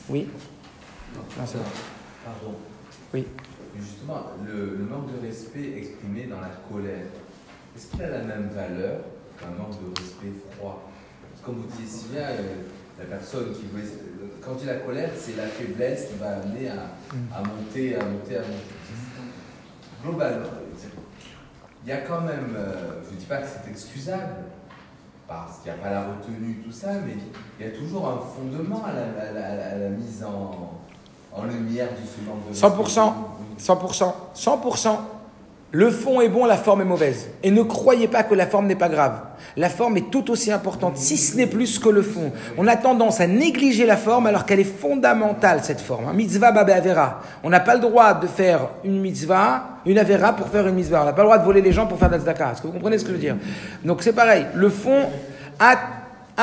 Oui? 0.09 0.29
Non, 1.13 1.43
c'est 1.45 1.57
Pardon. 2.23 2.55
Oui. 3.13 3.27
Justement, 3.77 4.27
le, 4.47 4.77
manque 4.89 5.11
de 5.11 5.27
respect 5.27 5.77
exprimé 5.77 6.27
dans 6.27 6.39
la 6.39 6.51
colère, 6.71 7.07
est-ce 7.75 7.87
qu'il 7.87 8.01
a 8.01 8.09
la 8.11 8.23
même 8.23 8.47
valeur 8.47 9.01
qu'un 9.37 9.49
manque 9.61 9.71
de 9.71 9.99
respect 9.99 10.31
froid? 10.55 10.89
Comme 11.43 11.55
vous 11.55 11.67
disiez 11.67 11.99
si 11.99 12.07
bien, 12.13 12.21
euh, 12.21 12.63
la 13.01 13.17
personne 13.17 13.53
qui 13.53 13.65
veut 13.73 13.83
quand 14.43 14.55
tu 14.55 14.61
dis 14.61 14.65
la 14.65 14.75
colère, 14.75 15.09
c'est 15.17 15.37
la 15.37 15.45
faiblesse 15.45 16.07
qui 16.07 16.17
va 16.17 16.37
amener 16.37 16.69
à, 16.69 17.13
mm. 17.13 17.47
monter, 17.47 17.95
à 17.95 18.03
monter, 18.03 18.37
à 18.37 18.41
monter. 18.41 18.81
Globalement, 20.03 20.47
il 21.83 21.89
y 21.89 21.91
a 21.91 21.97
quand 21.97 22.21
même, 22.21 22.55
euh, 22.55 23.01
je 23.07 23.13
ne 23.13 23.19
dis 23.19 23.25
pas 23.25 23.37
que 23.37 23.47
c'est 23.47 23.69
excusable, 23.69 24.35
parce 25.27 25.59
qu'il 25.59 25.71
n'y 25.71 25.79
a 25.79 25.81
pas 25.81 25.91
la 25.91 26.01
retenue, 26.01 26.61
tout 26.65 26.71
ça, 26.71 26.93
mais 27.05 27.15
il 27.59 27.65
y 27.65 27.69
a 27.69 27.71
toujours 27.71 28.07
un 28.07 28.19
fondement 28.19 28.83
à 28.83 28.93
la, 28.93 29.89
mise 29.89 30.23
en, 30.23 30.79
en, 31.31 31.45
lumière 31.45 31.89
de 31.91 32.05
ce 32.05 32.21
manque 32.27 32.49
de 32.49 32.55
100%, 32.55 33.13
100%, 33.59 34.13
100%. 34.35 34.97
Le 35.73 35.89
fond 35.89 36.19
est 36.19 36.27
bon, 36.27 36.45
la 36.45 36.57
forme 36.57 36.81
est 36.81 36.85
mauvaise. 36.85 37.29
Et 37.43 37.51
ne 37.51 37.63
croyez 37.63 38.09
pas 38.09 38.23
que 38.23 38.35
la 38.35 38.45
forme 38.45 38.67
n'est 38.67 38.75
pas 38.75 38.89
grave. 38.89 39.21
La 39.55 39.69
forme 39.69 39.95
est 39.95 40.11
tout 40.11 40.29
aussi 40.29 40.51
importante, 40.51 40.97
si 40.97 41.15
ce 41.15 41.37
n'est 41.37 41.47
plus 41.47 41.79
que 41.79 41.87
le 41.87 42.01
fond. 42.01 42.33
On 42.57 42.67
a 42.67 42.75
tendance 42.75 43.21
à 43.21 43.27
négliger 43.27 43.85
la 43.85 43.95
forme 43.95 44.27
alors 44.27 44.45
qu'elle 44.45 44.59
est 44.59 44.65
fondamentale, 44.65 45.61
cette 45.63 45.79
forme. 45.79 46.09
Un 46.09 46.13
mitzvah 46.13 46.51
babé 46.51 46.73
avera. 46.73 47.21
On 47.43 47.49
n'a 47.49 47.61
pas 47.61 47.75
le 47.75 47.81
droit 47.81 48.13
de 48.13 48.27
faire 48.27 48.67
une 48.83 48.99
mitzvah, 48.99 49.63
une 49.85 49.97
avera 49.97 50.33
pour 50.33 50.49
faire 50.49 50.67
une 50.67 50.75
mitzvah. 50.75 51.03
On 51.03 51.05
n'a 51.05 51.13
pas 51.13 51.21
le 51.21 51.27
droit 51.27 51.37
de 51.37 51.45
voler 51.45 51.61
les 51.61 51.71
gens 51.71 51.87
pour 51.87 51.97
faire 51.97 52.11
la 52.11 52.17
Est-ce 52.17 52.61
que 52.61 52.67
vous 52.67 52.73
comprenez 52.73 52.97
ce 52.97 53.03
que 53.03 53.09
je 53.09 53.15
veux 53.15 53.21
dire? 53.21 53.37
Donc 53.85 54.03
c'est 54.03 54.13
pareil. 54.13 54.45
Le 54.53 54.69
fond 54.69 55.05
a 55.57 55.77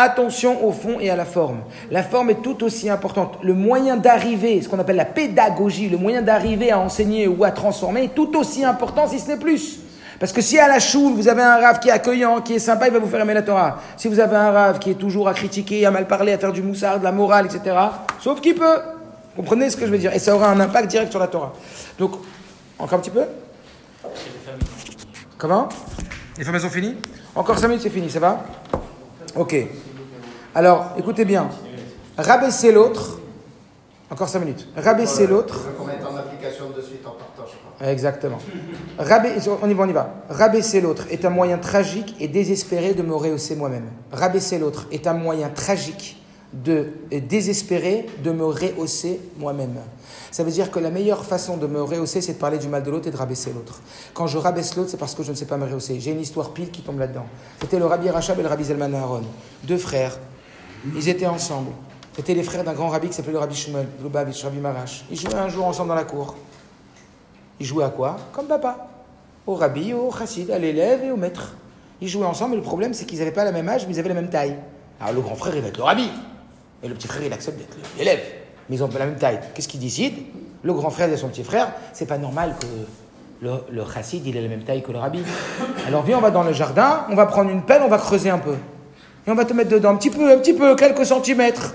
Attention 0.00 0.64
au 0.64 0.70
fond 0.70 1.00
et 1.00 1.10
à 1.10 1.16
la 1.16 1.24
forme. 1.24 1.58
La 1.90 2.04
forme 2.04 2.30
est 2.30 2.40
tout 2.40 2.62
aussi 2.62 2.88
importante. 2.88 3.36
Le 3.42 3.52
moyen 3.52 3.96
d'arriver, 3.96 4.62
ce 4.62 4.68
qu'on 4.68 4.78
appelle 4.78 4.94
la 4.94 5.04
pédagogie, 5.04 5.88
le 5.88 5.98
moyen 5.98 6.22
d'arriver 6.22 6.70
à 6.70 6.78
enseigner 6.78 7.26
ou 7.26 7.42
à 7.42 7.50
transformer 7.50 8.04
est 8.04 8.14
tout 8.14 8.36
aussi 8.36 8.64
important 8.64 9.08
si 9.08 9.18
ce 9.18 9.26
n'est 9.26 9.38
plus. 9.38 9.80
Parce 10.20 10.32
que 10.32 10.40
si 10.40 10.56
à 10.56 10.68
la 10.68 10.78
choule, 10.78 11.14
vous 11.14 11.26
avez 11.26 11.42
un 11.42 11.56
rave 11.56 11.80
qui 11.80 11.88
est 11.88 11.92
accueillant, 11.92 12.42
qui 12.42 12.54
est 12.54 12.58
sympa, 12.60 12.86
il 12.86 12.92
va 12.92 13.00
vous 13.00 13.08
faire 13.08 13.22
aimer 13.22 13.34
la 13.34 13.42
Torah. 13.42 13.80
Si 13.96 14.06
vous 14.06 14.20
avez 14.20 14.36
un 14.36 14.52
rave 14.52 14.78
qui 14.78 14.92
est 14.92 14.94
toujours 14.94 15.26
à 15.26 15.34
critiquer, 15.34 15.84
à 15.84 15.90
mal 15.90 16.06
parler, 16.06 16.32
à 16.32 16.38
faire 16.38 16.52
du 16.52 16.62
moussard, 16.62 17.00
de 17.00 17.04
la 17.04 17.10
morale, 17.10 17.46
etc., 17.46 17.76
sauf 18.20 18.40
qu'il 18.40 18.54
peut. 18.54 18.78
Comprenez 19.34 19.68
ce 19.68 19.76
que 19.76 19.84
je 19.84 19.90
veux 19.90 19.98
dire? 19.98 20.12
Et 20.14 20.20
ça 20.20 20.32
aura 20.32 20.48
un 20.48 20.60
impact 20.60 20.86
direct 20.86 21.10
sur 21.10 21.20
la 21.20 21.26
Torah. 21.26 21.52
Donc, 21.98 22.12
encore 22.78 22.98
un 22.98 23.02
petit 23.02 23.10
peu? 23.10 23.24
Comment? 25.36 25.68
Les 26.36 26.44
formations 26.44 26.70
finies? 26.70 26.94
Encore 27.34 27.58
5 27.58 27.66
minutes, 27.66 27.82
c'est 27.82 27.90
fini, 27.90 28.08
ça 28.08 28.20
va? 28.20 28.44
Ok. 29.34 29.56
Alors, 30.54 30.92
écoutez 30.98 31.24
bien. 31.24 31.48
rabaisser 32.16 32.72
l'autre. 32.72 33.18
Encore 34.10 34.28
5 34.28 34.40
minutes. 34.40 34.66
Rabaisser 34.76 35.26
l'autre. 35.26 35.54
Exactement. 37.90 38.38
On 38.98 39.68
y 39.68 39.74
va, 39.74 39.82
on 39.84 39.88
y 39.88 39.92
va. 39.92 40.14
Rabaisser 40.30 40.80
l'autre 40.80 41.04
est 41.10 41.24
un 41.26 41.30
moyen 41.30 41.58
tragique 41.58 42.16
et 42.18 42.26
désespéré 42.26 42.94
de 42.94 43.02
me 43.02 43.14
rehausser 43.14 43.54
moi-même. 43.54 43.90
Rabaisser 44.10 44.58
l'autre 44.58 44.86
est 44.90 45.06
un 45.06 45.12
moyen 45.12 45.50
tragique 45.50 46.16
de 46.54 46.92
et 47.10 47.20
désespéré 47.20 48.06
de 48.24 48.30
me 48.30 48.46
rehausser 48.46 49.20
moi-même. 49.36 49.76
Ça 50.30 50.42
veut 50.42 50.50
dire 50.50 50.70
que 50.70 50.78
la 50.78 50.90
meilleure 50.90 51.24
façon 51.24 51.58
de 51.58 51.66
me 51.66 51.82
rehausser, 51.82 52.22
c'est 52.22 52.32
de 52.34 52.38
parler 52.38 52.56
du 52.56 52.68
mal 52.68 52.82
de 52.82 52.90
l'autre 52.90 53.08
et 53.08 53.10
de 53.10 53.16
rabaisser 53.16 53.52
l'autre. 53.52 53.80
Quand 54.14 54.26
je 54.26 54.38
rabaisse 54.38 54.74
l'autre, 54.76 54.88
c'est 54.90 54.96
parce 54.96 55.14
que 55.14 55.22
je 55.22 55.30
ne 55.30 55.36
sais 55.36 55.44
pas 55.44 55.58
me 55.58 55.66
rehausser. 55.66 56.00
J'ai 56.00 56.12
une 56.12 56.20
histoire 56.20 56.50
pile 56.50 56.70
qui 56.70 56.80
tombe 56.80 56.98
là-dedans. 56.98 57.26
C'était 57.60 57.78
le 57.78 57.84
Rabbi 57.84 58.08
Rachab 58.08 58.38
et 58.38 58.42
le 58.42 58.48
Rabbi 58.48 58.64
Zelman 58.64 58.94
Aaron, 58.94 59.22
deux 59.64 59.76
frères. 59.76 60.18
Ils 60.94 61.08
étaient 61.08 61.26
ensemble. 61.26 61.70
C'était 62.16 62.34
les 62.34 62.42
frères 62.42 62.64
d'un 62.64 62.72
grand 62.72 62.88
rabbi 62.88 63.08
qui 63.08 63.14
s'appelait 63.14 63.32
le 63.32 63.38
Rabbi 63.38 63.54
Shmuel, 63.54 63.86
Lubavitch, 64.02 64.42
Rabbi 64.42 64.58
Marash. 64.58 65.04
Ils 65.10 65.18
jouaient 65.18 65.34
un 65.34 65.48
jour 65.48 65.64
ensemble 65.66 65.90
dans 65.90 65.94
la 65.94 66.04
cour. 66.04 66.34
Ils 67.60 67.66
jouaient 67.66 67.84
à 67.84 67.90
quoi? 67.90 68.16
Comme 68.32 68.46
papa. 68.46 68.88
Au 69.46 69.54
rabbi, 69.54 69.94
au 69.94 70.10
chassid, 70.10 70.50
à 70.50 70.58
l'élève 70.58 71.04
et 71.04 71.10
au 71.10 71.16
maître. 71.16 71.54
Ils 72.00 72.08
jouaient 72.08 72.26
ensemble, 72.26 72.50
mais 72.52 72.56
le 72.56 72.62
problème, 72.62 72.92
c'est 72.94 73.04
qu'ils 73.04 73.18
n'avaient 73.18 73.30
pas 73.32 73.44
la 73.44 73.52
même 73.52 73.68
âge, 73.68 73.86
mais 73.86 73.94
ils 73.94 73.98
avaient 73.98 74.08
la 74.08 74.14
même 74.14 74.30
taille. 74.30 74.56
Alors 75.00 75.14
le 75.14 75.20
grand 75.20 75.36
frère, 75.36 75.54
il 75.54 75.62
va 75.62 75.68
être 75.68 75.78
le 75.78 75.84
rabbi. 75.84 76.10
Et 76.82 76.88
le 76.88 76.94
petit 76.94 77.08
frère, 77.08 77.22
il 77.24 77.32
accepte 77.32 77.58
d'être 77.58 77.76
l'élève. 77.96 78.20
Mais 78.68 78.76
ils 78.76 78.84
ont 78.84 78.88
pas 78.88 78.98
la 78.98 79.06
même 79.06 79.16
taille. 79.16 79.40
Qu'est-ce 79.54 79.68
qu'il 79.68 79.80
décide 79.80 80.14
Le 80.62 80.72
grand 80.72 80.90
frère 80.90 81.12
à 81.12 81.16
son 81.16 81.28
petit 81.28 81.44
frère, 81.44 81.72
c'est 81.92 82.06
pas 82.06 82.18
normal 82.18 82.56
que 82.60 82.66
le, 83.44 83.52
le 83.70 83.84
chassid, 83.84 84.26
il 84.26 84.36
ait 84.36 84.42
la 84.42 84.48
même 84.48 84.64
taille 84.64 84.82
que 84.82 84.92
le 84.92 84.98
rabbi. 84.98 85.22
Alors 85.86 86.02
viens, 86.02 86.18
on 86.18 86.20
va 86.20 86.30
dans 86.30 86.42
le 86.42 86.52
jardin, 86.52 87.04
on 87.10 87.14
va 87.14 87.26
prendre 87.26 87.50
une 87.50 87.62
pelle, 87.62 87.82
on 87.82 87.88
va 87.88 87.98
creuser 87.98 88.30
un 88.30 88.38
peu. 88.38 88.56
Et 89.28 89.30
on 89.30 89.34
va 89.34 89.44
te 89.44 89.52
mettre 89.52 89.68
dedans, 89.68 89.90
un 89.90 89.96
petit 89.96 90.08
peu, 90.08 90.32
un 90.32 90.38
petit 90.38 90.54
peu, 90.54 90.74
quelques 90.74 91.04
centimètres, 91.04 91.74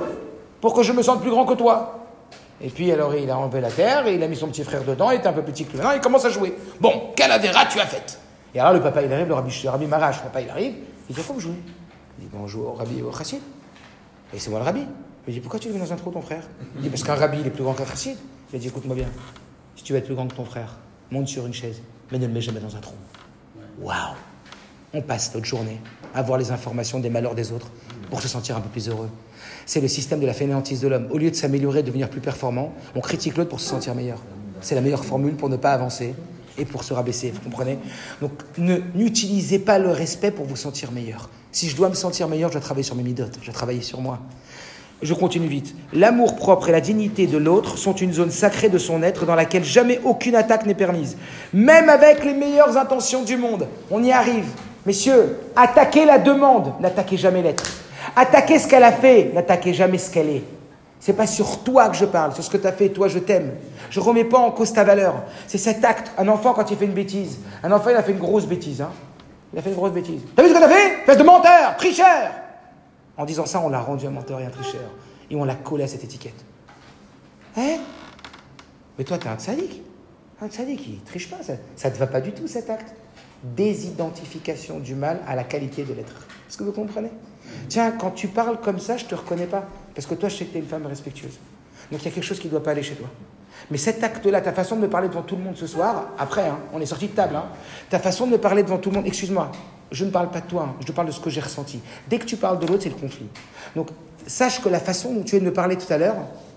pour 0.60 0.74
que 0.74 0.82
je 0.82 0.92
me 0.92 1.04
sente 1.04 1.22
plus 1.22 1.30
grand 1.30 1.46
que 1.46 1.54
toi. 1.54 2.00
Et 2.60 2.70
puis 2.70 2.92
alors 2.92 3.14
il 3.14 3.30
a 3.30 3.38
enlevé 3.38 3.62
la 3.62 3.70
terre 3.70 4.08
et 4.08 4.16
il 4.16 4.24
a 4.24 4.28
mis 4.28 4.36
son 4.36 4.48
petit 4.48 4.64
frère 4.64 4.84
dedans, 4.84 5.12
il 5.12 5.18
était 5.18 5.28
un 5.28 5.34
peu 5.34 5.44
petit 5.44 5.64
que 5.64 5.78
lui. 5.78 5.86
Il 5.94 6.02
commence 6.02 6.26
à 6.26 6.32
jouer. 6.32 6.58
Bon, 6.82 7.12
quelle 7.16 7.32
avéra 7.32 7.68
tu 7.68 7.80
as 7.80 7.86
faite? 7.86 8.18
Et 8.56 8.60
alors 8.60 8.74
le 8.74 8.82
papa 8.82 9.04
il 9.04 9.14
arrive, 9.14 9.28
le 9.28 9.36
rabbi, 9.36 9.56
le 9.64 9.70
rabbi 9.70 9.86
Marash, 9.86 10.18
le 10.18 10.24
papa 10.24 10.42
il 10.42 10.50
arrive, 10.50 10.74
il 11.08 11.16
dit 11.16 11.22
vous 11.22 11.40
jouez? 11.40 11.54
Il 12.18 12.26
dit 12.26 12.30
bon, 12.34 12.40
on 12.44 12.48
joue 12.48 12.64
au 12.64 12.74
rabbi 12.74 13.04
au 13.04 13.12
chassid. 13.12 13.42
Et 14.34 14.40
c'est 14.40 14.50
moi 14.50 14.58
le 14.58 14.66
rabbi. 14.66 14.88
Il 15.28 15.34
dit 15.36 15.40
pourquoi 15.40 15.60
tu 15.60 15.68
le 15.68 15.76
mets 15.76 15.80
dans 15.80 15.94
un 15.94 15.96
trou 15.96 16.10
ton 16.10 16.22
frère? 16.22 16.42
Il 16.78 16.82
dit 16.82 16.90
parce 16.90 17.04
qu'un 17.04 17.14
rabbi 17.14 17.38
il 17.40 17.46
est 17.46 17.52
plus 17.52 17.64
grand 17.64 17.74
qu'un 17.74 17.86
chassid. 17.86 18.18
Il 18.52 18.60
dit 18.60 18.70
écoute-moi 18.70 18.96
bien, 18.96 19.10
si 19.76 19.84
tu 19.84 19.94
veux 19.94 20.00
être 20.00 20.06
plus 20.06 20.16
grand 20.16 20.26
que 20.26 20.34
ton 20.34 20.46
frère, 20.46 20.78
monte 21.12 21.28
sur 21.28 21.46
une 21.46 21.54
chaise, 21.54 21.84
mais 22.12 22.18
ne 22.18 22.26
le 22.26 22.34
mets 22.34 22.42
jamais 22.42 22.62
dans 22.62 22.76
un 22.76 22.80
trou. 22.80 22.96
Waouh 23.80 24.16
On 24.96 25.02
passe 25.02 25.34
notre 25.34 25.48
journée 25.48 25.82
à 26.14 26.22
voir 26.22 26.38
les 26.38 26.52
informations 26.52 27.00
des 27.00 27.10
malheurs 27.10 27.34
des 27.34 27.52
autres 27.52 27.72
pour 28.12 28.22
se 28.22 28.28
sentir 28.28 28.56
un 28.56 28.62
peu 28.62 28.70
plus 28.70 28.90
heureux. 28.90 29.10
C'est 29.66 29.82
le 29.82 29.88
système 29.88 30.20
de 30.20 30.28
la 30.28 30.34
fainéantise 30.34 30.82
de 30.82 30.88
l'homme. 30.88 31.08
Au 31.10 31.18
lieu 31.18 31.32
de 31.32 31.36
s'améliorer, 31.36 31.82
de 31.82 31.88
devenir 31.88 32.10
plus 32.10 32.22
performant, 32.22 32.72
on 32.96 33.00
critique 33.00 33.36
l'autre 33.36 33.50
pour 33.50 33.60
se 33.60 33.68
sentir 33.68 33.96
meilleur. 33.96 34.20
C'est 34.62 34.76
la 34.76 34.82
meilleure 34.82 35.04
formule 35.04 35.34
pour 35.34 35.50
ne 35.50 35.58
pas 35.58 35.74
avancer 35.74 36.14
et 36.60 36.66
pour 36.66 36.84
se 36.84 36.94
rabaisser, 36.94 37.32
vous 37.32 37.42
comprenez? 37.42 37.80
Donc 38.22 38.32
n'utilisez 38.94 39.58
pas 39.58 39.80
le 39.80 39.90
respect 39.90 40.30
pour 40.30 40.46
vous 40.46 40.56
sentir 40.56 40.92
meilleur. 40.92 41.32
Si 41.52 41.70
je 41.70 41.76
dois 41.76 41.90
me 41.90 41.96
sentir 41.96 42.28
meilleur, 42.28 42.50
je 42.50 42.54
dois 42.54 42.62
travailler 42.62 42.84
sur 42.84 42.96
mes 42.96 43.02
midotes, 43.02 43.40
je 43.42 43.46
dois 43.46 43.54
travailler 43.56 43.82
sur 43.82 44.00
moi. 44.00 44.20
Je 45.02 45.16
continue 45.16 45.48
vite. 45.48 45.76
L'amour 45.92 46.36
propre 46.36 46.70
et 46.70 46.72
la 46.72 46.82
dignité 46.82 47.26
de 47.26 47.38
l'autre 47.40 47.80
sont 47.80 47.96
une 47.96 48.14
zone 48.14 48.30
sacrée 48.30 48.70
de 48.70 48.78
son 48.78 49.02
être 49.02 49.26
dans 49.26 49.34
laquelle 49.34 49.64
jamais 49.64 50.00
aucune 50.04 50.36
attaque 50.36 50.68
n'est 50.68 50.76
permise. 50.76 51.18
Même 51.52 51.90
avec 51.90 52.24
les 52.24 52.36
meilleures 52.36 52.78
intentions 52.78 53.24
du 53.24 53.38
monde, 53.38 53.68
on 53.90 54.04
y 54.04 54.12
arrive. 54.12 54.46
Messieurs, 54.86 55.40
attaquez 55.56 56.06
la 56.06 56.20
demande, 56.20 56.74
n'attaquez 56.80 57.18
jamais 57.18 57.42
l'être. 57.42 57.64
Attaquez 58.16 58.60
ce 58.60 58.68
qu'elle 58.68 58.84
a 58.84 58.92
fait, 58.92 59.32
n'attaquez 59.34 59.74
jamais 59.74 59.98
ce 59.98 60.12
qu'elle 60.12 60.30
est. 60.30 60.44
C'est 61.00 61.14
pas 61.14 61.28
sur 61.28 61.64
toi 61.64 61.90
que 61.90 61.96
je 61.96 62.06
parle, 62.06 62.34
sur 62.34 62.44
ce 62.44 62.50
que 62.50 62.58
tu 62.58 62.68
as 62.68 62.72
fait, 62.72 62.90
toi 62.90 63.08
je 63.08 63.20
t'aime. 63.20 63.52
Je 63.90 64.00
remets 64.00 64.24
pas 64.24 64.38
en 64.38 64.52
cause 64.52 64.72
ta 64.72 64.84
valeur. 64.84 65.16
C'est 65.48 65.58
cet 65.58 65.84
acte. 65.84 66.12
Un 66.18 66.28
enfant 66.28 66.54
quand 66.54 66.70
il 66.72 66.78
fait 66.78 66.86
une 66.86 66.94
bêtise, 66.94 67.40
un 67.62 67.72
enfant 67.72 67.90
il 67.90 67.96
a 67.96 68.04
fait 68.04 68.14
une 68.14 68.20
grosse 68.20 68.46
bêtise. 68.46 68.82
Hein. 68.82 68.92
Il 69.52 69.60
a 69.60 69.62
fait 69.62 69.70
une 69.70 69.76
grosse 69.76 69.92
bêtise. 69.92 70.22
T'as 70.36 70.44
vu 70.44 70.50
ce 70.50 70.54
que 70.54 70.60
t'as 70.60 70.70
fait? 70.70 71.00
Espèce 71.00 71.18
de 71.18 71.24
menteur, 71.24 71.76
tricheur 71.78 72.32
En 73.18 73.26
disant 73.26 73.46
ça, 73.46 73.60
on 73.60 73.70
l'a 73.70 73.80
rendu 73.80 74.08
un 74.08 74.12
menteur 74.12 74.40
et 74.40 74.46
un 74.46 74.50
tricheur. 74.50 74.90
Et 75.30 75.36
on 75.36 75.44
l'a 75.44 75.56
collé 75.56 75.84
à 75.84 75.88
cette 75.88 76.04
étiquette. 76.04 76.44
Hein? 77.58 77.78
Mais 78.98 79.04
toi, 79.04 79.18
t'es 79.18 79.28
un 79.30 79.38
sadique. 79.38 79.82
Un 80.42 80.50
sadique, 80.50 80.88
il 80.88 81.02
triche 81.04 81.30
pas. 81.30 81.44
Ça, 81.44 81.54
ça 81.76 81.92
te 81.92 81.98
va 81.98 82.08
pas 82.08 82.22
du 82.22 82.32
tout 82.32 82.48
cet 82.48 82.70
acte. 82.70 82.94
Désidentification 83.44 84.80
du 84.80 84.96
mal 84.96 85.20
à 85.28 85.36
la 85.36 85.44
qualité 85.44 85.84
de 85.84 85.94
l'être. 85.94 86.14
Est-ce 86.48 86.58
que 86.58 86.64
vous 86.64 86.72
comprenez? 86.72 87.12
Tiens, 87.68 87.92
quand 87.92 88.12
tu 88.12 88.28
parles 88.28 88.60
comme 88.62 88.80
ça, 88.80 88.98
je 88.98 89.06
te 89.06 89.16
reconnais 89.16 89.48
pas. 89.48 89.66
Parce 89.94 90.08
que 90.08 90.16
toi, 90.16 90.30
je 90.30 90.38
sais 90.38 90.46
que 90.46 90.52
tu 90.52 90.58
es 90.58 90.62
une 90.62 90.68
femme 90.68 90.86
respectueuse. 90.86 91.38
Donc 91.92 92.02
il 92.02 92.06
y 92.06 92.08
a 92.08 92.12
quelque 92.12 92.24
chose 92.24 92.40
qui 92.40 92.48
ne 92.48 92.52
doit 92.52 92.64
pas 92.64 92.72
aller 92.72 92.84
chez 92.84 92.96
toi. 92.96 93.08
Mais 93.70 93.78
cet 93.78 94.04
acte-là, 94.04 94.42
ta 94.42 94.54
façon 94.54 94.76
de 94.76 94.82
me 94.82 94.90
parler 94.90 95.10
devant 95.10 95.22
tout 95.22 95.36
le 95.36 95.44
monde 95.44 95.56
ce 95.56 95.68
soir, 95.68 96.10
après, 96.18 96.48
hein, 96.48 96.60
on 96.74 96.82
est 96.82 96.86
sorti 96.86 97.08
de 97.08 97.14
table, 97.14 97.36
hein, 97.36 97.46
ta 97.90 98.00
façon 98.00 98.28
de 98.28 98.32
me 98.32 98.38
parler 98.38 98.64
devant 98.64 98.78
tout 98.78 98.90
le 98.90 98.96
monde, 98.98 99.08
excuse-moi, 99.08 99.52
je 99.92 100.06
ne 100.06 100.10
parle 100.10 100.32
pas 100.32 100.42
de 100.42 100.48
toi, 100.48 100.70
hein, 100.70 100.76
je 100.82 100.88
te 100.88 100.92
parle 100.92 101.08
de 101.08 101.12
ce 101.12 101.20
que 101.20 101.30
j'ai 101.30 101.42
ressenti. 101.42 101.80
Dès 102.10 102.20
que 102.20 102.26
tu 102.26 102.36
parles 102.36 102.60
de 102.60 102.66
l'autre, 102.66 102.84
c'est 102.84 102.90
le 102.90 102.96
conflit. 102.96 103.28
Donc 103.76 103.90
sache 104.26 104.62
que 104.62 104.70
la 104.70 104.80
façon 104.80 105.14
dont 105.14 105.24
tu 105.24 105.32
viens 105.32 105.40
de 105.40 105.46
me 105.46 105.54
parler 105.54 105.78
tout 105.78 105.92
à 105.92 105.98
l'heure, 105.98 106.16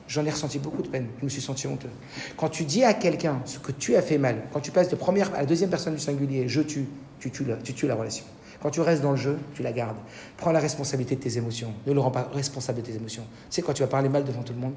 j'en 0.08 0.24
ai 0.24 0.30
ressenti 0.30 0.58
beaucoup 0.58 0.82
de 0.82 0.88
peine, 0.88 1.08
je 1.20 1.24
me 1.24 1.28
suis 1.28 1.40
senti 1.40 1.66
honteux. 1.66 1.90
Quand 2.36 2.48
tu 2.48 2.64
dis 2.64 2.84
à 2.84 2.94
quelqu'un 2.94 3.40
ce 3.44 3.58
que 3.58 3.72
tu 3.72 3.96
as 3.96 4.02
fait 4.02 4.18
mal, 4.18 4.42
quand 4.52 4.60
tu 4.60 4.70
passes 4.70 4.88
de 4.88 4.96
première 4.96 5.34
à 5.34 5.38
la 5.38 5.46
deuxième 5.46 5.70
personne 5.70 5.94
du 5.94 6.00
singulier, 6.00 6.48
je 6.48 6.60
tue, 6.60 6.86
tu 7.20 7.30
tues 7.30 7.44
la, 7.44 7.56
tu 7.56 7.74
tues 7.74 7.86
la 7.86 7.94
relation. 7.94 8.24
Quand 8.60 8.70
tu 8.70 8.80
restes 8.80 9.02
dans 9.02 9.10
le 9.10 9.16
jeu, 9.16 9.38
tu 9.54 9.62
la 9.62 9.72
gardes. 9.72 9.98
Prends 10.36 10.52
la 10.52 10.60
responsabilité 10.60 11.16
de 11.16 11.20
tes 11.20 11.36
émotions. 11.36 11.72
Ne 11.86 11.92
le 11.92 12.00
rends 12.00 12.10
pas 12.10 12.28
responsable 12.32 12.80
de 12.80 12.86
tes 12.86 12.94
émotions. 12.94 13.24
Tu 13.50 13.56
sais, 13.56 13.62
quand 13.62 13.74
tu 13.74 13.82
vas 13.82 13.88
parler 13.88 14.08
mal 14.08 14.24
devant 14.24 14.42
tout 14.42 14.54
le 14.54 14.58
monde, 14.58 14.74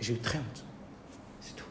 j'ai 0.00 0.14
eu 0.14 0.18
très 0.18 0.38
honte. 0.38 0.64
C'est 1.40 1.54
tout. 1.54 1.66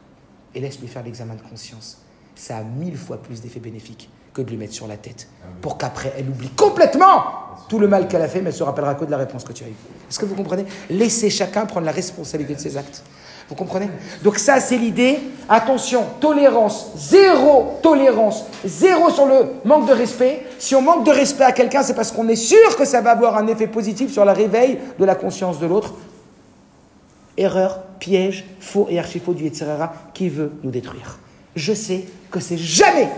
Et 0.54 0.60
laisse-lui 0.60 0.86
faire 0.86 1.02
l'examen 1.02 1.34
de 1.34 1.42
conscience. 1.42 1.98
Ça 2.36 2.58
a 2.58 2.62
mille 2.62 2.96
fois 2.96 3.20
plus 3.20 3.40
d'effets 3.40 3.60
bénéfiques 3.60 4.08
que 4.32 4.42
de 4.42 4.50
lui 4.50 4.56
mettre 4.56 4.74
sur 4.74 4.86
la 4.86 4.96
tête. 4.96 5.28
Pour 5.60 5.76
qu'après, 5.78 6.12
elle 6.16 6.28
oublie 6.28 6.50
complètement 6.50 7.24
tout 7.68 7.78
le 7.78 7.88
mal 7.88 8.08
qu'elle 8.08 8.22
a 8.22 8.28
fait, 8.28 8.40
mais 8.40 8.50
elle 8.50 8.56
se 8.56 8.62
rappellera 8.62 8.94
que 8.94 9.04
de 9.04 9.10
la 9.10 9.16
réponse 9.16 9.44
que 9.44 9.52
tu 9.52 9.64
as 9.64 9.68
eue. 9.68 9.76
Est-ce 10.08 10.18
que 10.18 10.24
vous 10.24 10.34
comprenez? 10.34 10.64
Laissez 10.88 11.30
chacun 11.30 11.66
prendre 11.66 11.86
la 11.86 11.92
responsabilité 11.92 12.54
de 12.54 12.60
ses 12.60 12.76
actes. 12.76 13.02
Vous 13.48 13.56
comprenez? 13.56 13.88
Donc 14.22 14.38
ça, 14.38 14.60
c'est 14.60 14.76
l'idée. 14.76 15.18
Attention, 15.48 16.04
tolérance, 16.20 16.92
zéro 16.96 17.78
tolérance, 17.82 18.44
zéro 18.64 19.10
sur 19.10 19.26
le 19.26 19.46
manque 19.64 19.88
de 19.88 19.92
respect. 19.92 20.46
Si 20.60 20.76
on 20.76 20.82
manque 20.82 21.04
de 21.04 21.10
respect 21.10 21.44
à 21.44 21.50
quelqu'un, 21.50 21.82
c'est 21.82 21.94
parce 21.94 22.12
qu'on 22.12 22.28
est 22.28 22.36
sûr 22.36 22.76
que 22.76 22.84
ça 22.84 23.00
va 23.00 23.10
avoir 23.10 23.36
un 23.36 23.48
effet 23.48 23.66
positif 23.66 24.12
sur 24.12 24.24
la 24.24 24.32
réveil 24.32 24.78
de 24.98 25.04
la 25.04 25.16
conscience 25.16 25.58
de 25.58 25.66
l'autre. 25.66 25.94
Erreur, 27.36 27.80
piège, 27.98 28.44
faux 28.60 28.86
et 28.88 28.98
archi-faux 29.00 29.34
du 29.34 29.44
Yetzirara 29.44 29.94
qui 30.14 30.28
veut 30.28 30.52
nous 30.62 30.70
détruire. 30.70 31.18
Je 31.56 31.72
sais 31.72 32.04
que 32.30 32.38
c'est 32.38 32.58
jamais, 32.58 33.08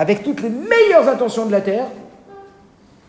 avec 0.00 0.22
toutes 0.22 0.40
les 0.40 0.48
meilleures 0.48 1.06
intentions 1.08 1.44
de 1.44 1.52
la 1.52 1.60
terre, 1.60 1.86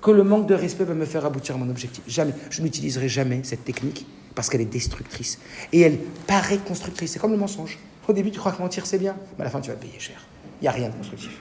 que 0.01 0.11
le 0.11 0.26
manque 0.26 0.45
de 0.45 0.55
respect 0.55 0.84
va 0.84 0.93
me 0.93 1.05
faire 1.05 1.26
aboutir 1.26 1.55
à 1.55 1.57
mon 1.57 1.69
objectif. 1.69 2.03
Jamais. 2.05 2.34
Je 2.49 2.61
n'utiliserai 2.61 3.07
jamais 3.07 3.39
cette 3.43 3.63
technique 3.63 4.05
parce 4.35 4.49
qu'elle 4.49 4.59
est 4.59 4.65
destructrice. 4.65 5.39
Et 5.72 5.80
elle 5.80 5.97
paraît 6.27 6.57
constructrice. 6.57 7.13
C'est 7.13 7.19
comme 7.19 7.31
le 7.31 7.38
mensonge. 7.38 7.80
Au 8.09 8.11
début, 8.11 8.30
tu 8.30 8.39
crois 8.39 8.51
que 8.51 8.61
mentir, 8.61 8.85
c'est 8.85 8.97
bien, 8.97 9.15
mais 9.38 9.43
à 9.43 9.45
la 9.45 9.49
fin, 9.49 9.61
tu 9.61 9.69
vas 9.69 9.77
payer 9.77 9.97
cher. 9.99 10.18
Il 10.59 10.65
n'y 10.65 10.68
a 10.68 10.72
rien 10.72 10.89
de 10.89 10.95
constructif. 10.95 11.31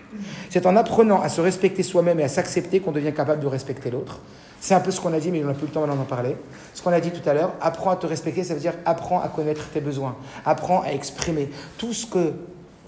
C'est 0.50 0.66
en 0.66 0.76
apprenant 0.76 1.20
à 1.20 1.28
se 1.28 1.40
respecter 1.40 1.82
soi-même 1.82 2.20
et 2.20 2.24
à 2.24 2.28
s'accepter 2.28 2.78
qu'on 2.78 2.92
devient 2.92 3.12
capable 3.12 3.42
de 3.42 3.48
respecter 3.48 3.90
l'autre. 3.90 4.20
C'est 4.60 4.74
un 4.74 4.80
peu 4.80 4.92
ce 4.92 5.00
qu'on 5.00 5.12
a 5.14 5.18
dit, 5.18 5.32
mais 5.32 5.42
on 5.42 5.48
n'a 5.48 5.54
plus 5.54 5.66
le 5.66 5.72
temps 5.72 5.80
maintenant 5.80 5.96
d'en 5.96 6.04
parler. 6.04 6.36
Ce 6.74 6.82
qu'on 6.82 6.92
a 6.92 7.00
dit 7.00 7.10
tout 7.10 7.28
à 7.28 7.34
l'heure, 7.34 7.54
apprends 7.60 7.90
à 7.90 7.96
te 7.96 8.06
respecter, 8.06 8.44
ça 8.44 8.54
veut 8.54 8.60
dire 8.60 8.74
apprends 8.84 9.20
à 9.20 9.26
connaître 9.26 9.68
tes 9.70 9.80
besoins, 9.80 10.16
apprends 10.46 10.82
à 10.82 10.90
exprimer 10.90 11.50
tout 11.76 11.92
ce 11.92 12.06
que 12.06 12.34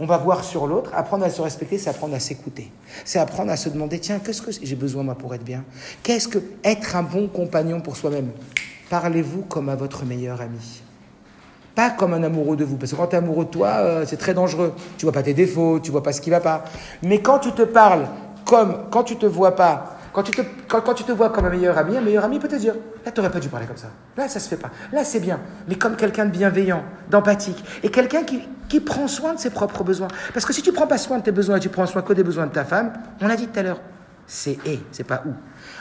on 0.00 0.06
va 0.06 0.16
voir 0.18 0.44
sur 0.44 0.66
l'autre. 0.66 0.90
Apprendre 0.94 1.24
à 1.24 1.30
se 1.30 1.40
respecter, 1.42 1.78
c'est 1.78 1.90
apprendre 1.90 2.14
à 2.14 2.20
s'écouter. 2.20 2.70
C'est 3.04 3.18
apprendre 3.18 3.50
à 3.50 3.56
se 3.56 3.68
demander, 3.68 3.98
tiens, 3.98 4.18
qu'est-ce 4.18 4.42
que 4.42 4.50
j'ai 4.50 4.76
besoin 4.76 5.02
moi 5.02 5.14
pour 5.14 5.34
être 5.34 5.44
bien? 5.44 5.64
Qu'est-ce 6.02 6.28
que 6.28 6.38
être 6.64 6.96
un 6.96 7.02
bon 7.02 7.28
compagnon 7.28 7.80
pour 7.80 7.96
soi-même? 7.96 8.30
Parlez-vous 8.90 9.42
comme 9.42 9.68
à 9.68 9.76
votre 9.76 10.04
meilleur 10.04 10.40
ami. 10.40 10.82
Pas 11.74 11.90
comme 11.90 12.12
un 12.12 12.22
amoureux 12.22 12.56
de 12.56 12.64
vous, 12.64 12.76
parce 12.76 12.92
que 12.92 12.96
quand 12.96 13.06
tu 13.06 13.14
es 13.14 13.18
amoureux 13.18 13.46
de 13.46 13.50
toi, 13.50 13.68
euh, 13.68 14.04
c'est 14.06 14.18
très 14.18 14.34
dangereux. 14.34 14.74
Tu 14.98 15.06
vois 15.06 15.12
pas 15.12 15.22
tes 15.22 15.32
défauts, 15.32 15.80
tu 15.80 15.90
vois 15.90 16.02
pas 16.02 16.12
ce 16.12 16.20
qui 16.20 16.28
va 16.28 16.40
pas. 16.40 16.64
Mais 17.02 17.20
quand 17.20 17.38
tu 17.38 17.52
te 17.52 17.62
parles 17.62 18.06
comme, 18.44 18.76
quand 18.90 19.04
tu 19.04 19.16
te 19.16 19.24
vois 19.24 19.56
pas, 19.56 19.98
quand 20.12 20.22
tu 20.22 20.32
te, 20.32 20.42
quand, 20.68 20.80
quand 20.82 20.94
tu 20.94 21.04
te 21.04 21.12
vois 21.12 21.30
comme 21.30 21.46
un 21.46 21.50
meilleur 21.50 21.78
ami, 21.78 21.96
un 21.96 22.00
meilleur 22.00 22.24
ami 22.24 22.38
peut 22.38 22.48
te 22.48 22.56
dire, 22.56 22.74
là 23.04 23.10
tu 23.10 23.20
n'aurais 23.20 23.32
pas 23.32 23.40
dû 23.40 23.48
parler 23.48 23.66
comme 23.66 23.76
ça. 23.76 23.88
Là 24.16 24.28
ça 24.28 24.40
se 24.40 24.48
fait 24.48 24.56
pas. 24.56 24.70
Là 24.92 25.04
c'est 25.04 25.20
bien. 25.20 25.40
Mais 25.68 25.76
comme 25.76 25.96
quelqu'un 25.96 26.26
de 26.26 26.30
bienveillant, 26.30 26.84
d'empathique, 27.10 27.64
et 27.82 27.90
quelqu'un 27.90 28.22
qui, 28.22 28.46
qui 28.68 28.80
prend 28.80 29.08
soin 29.08 29.34
de 29.34 29.38
ses 29.38 29.50
propres 29.50 29.84
besoins. 29.84 30.08
Parce 30.34 30.44
que 30.44 30.52
si 30.52 30.62
tu 30.62 30.72
prends 30.72 30.86
pas 30.86 30.98
soin 30.98 31.18
de 31.18 31.22
tes 31.22 31.32
besoins 31.32 31.56
et 31.56 31.60
tu 31.60 31.68
prends 31.68 31.86
soin 31.86 32.02
que 32.02 32.12
des 32.12 32.24
besoins 32.24 32.46
de 32.46 32.52
ta 32.52 32.64
femme, 32.64 32.92
on 33.20 33.26
l'a 33.26 33.36
dit 33.36 33.46
tout 33.48 33.58
à 33.58 33.62
l'heure, 33.62 33.80
c'est 34.26 34.58
et, 34.66 34.80
c'est 34.92 35.04
pas 35.04 35.22
où. 35.26 35.32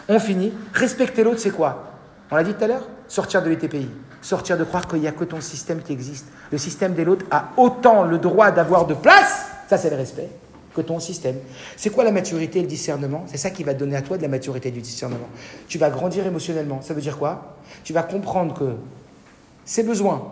On 0.07 0.19
finit. 0.19 0.53
Respecter 0.73 1.23
l'autre, 1.23 1.39
c'est 1.39 1.51
quoi? 1.51 1.91
On 2.31 2.35
l'a 2.35 2.43
dit 2.43 2.53
tout 2.53 2.63
à 2.63 2.67
l'heure 2.67 2.87
Sortir 3.07 3.43
de 3.43 3.49
l'ETPI. 3.49 3.89
Sortir 4.21 4.57
de 4.57 4.63
croire 4.63 4.87
qu'il 4.87 4.99
n'y 4.99 5.07
a 5.07 5.11
que 5.11 5.23
ton 5.23 5.41
système 5.41 5.81
qui 5.81 5.91
existe. 5.91 6.27
Le 6.51 6.57
système 6.57 6.93
de 6.93 7.03
l'autre 7.03 7.25
a 7.31 7.49
autant 7.57 8.03
le 8.03 8.17
droit 8.17 8.51
d'avoir 8.51 8.85
de 8.85 8.93
place, 8.93 9.47
ça 9.67 9.77
c'est 9.77 9.89
le 9.89 9.95
respect, 9.95 10.29
que 10.73 10.81
ton 10.81 10.99
système. 10.99 11.35
C'est 11.75 11.89
quoi 11.89 12.03
la 12.03 12.11
maturité 12.11 12.59
et 12.59 12.61
le 12.61 12.67
discernement? 12.67 13.25
C'est 13.27 13.37
ça 13.37 13.49
qui 13.49 13.63
va 13.63 13.73
donner 13.73 13.95
à 13.95 14.01
toi 14.01 14.17
de 14.17 14.21
la 14.21 14.27
maturité 14.27 14.69
et 14.69 14.71
du 14.71 14.81
discernement. 14.81 15.27
Tu 15.67 15.77
vas 15.77 15.89
grandir 15.89 16.25
émotionnellement. 16.25 16.81
Ça 16.81 16.93
veut 16.93 17.01
dire 17.01 17.17
quoi? 17.17 17.57
Tu 17.83 17.93
vas 17.93 18.03
comprendre 18.03 18.53
que 18.57 18.73
ses 19.65 19.83
besoins, 19.83 20.31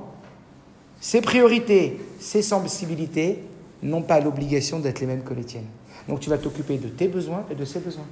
ses 1.01 1.21
priorités, 1.21 1.99
ses 2.19 2.41
sensibilités 2.41 3.43
n'ont 3.83 4.01
pas 4.01 4.19
l'obligation 4.19 4.79
d'être 4.79 4.99
les 4.99 5.07
mêmes 5.07 5.23
que 5.23 5.33
les 5.33 5.43
tiennes. 5.43 5.67
Donc 6.07 6.19
tu 6.19 6.29
vas 6.29 6.37
t'occuper 6.37 6.77
de 6.77 6.87
tes 6.87 7.07
besoins 7.07 7.45
et 7.51 7.55
de 7.55 7.65
ses 7.65 7.79
besoins. 7.79 8.07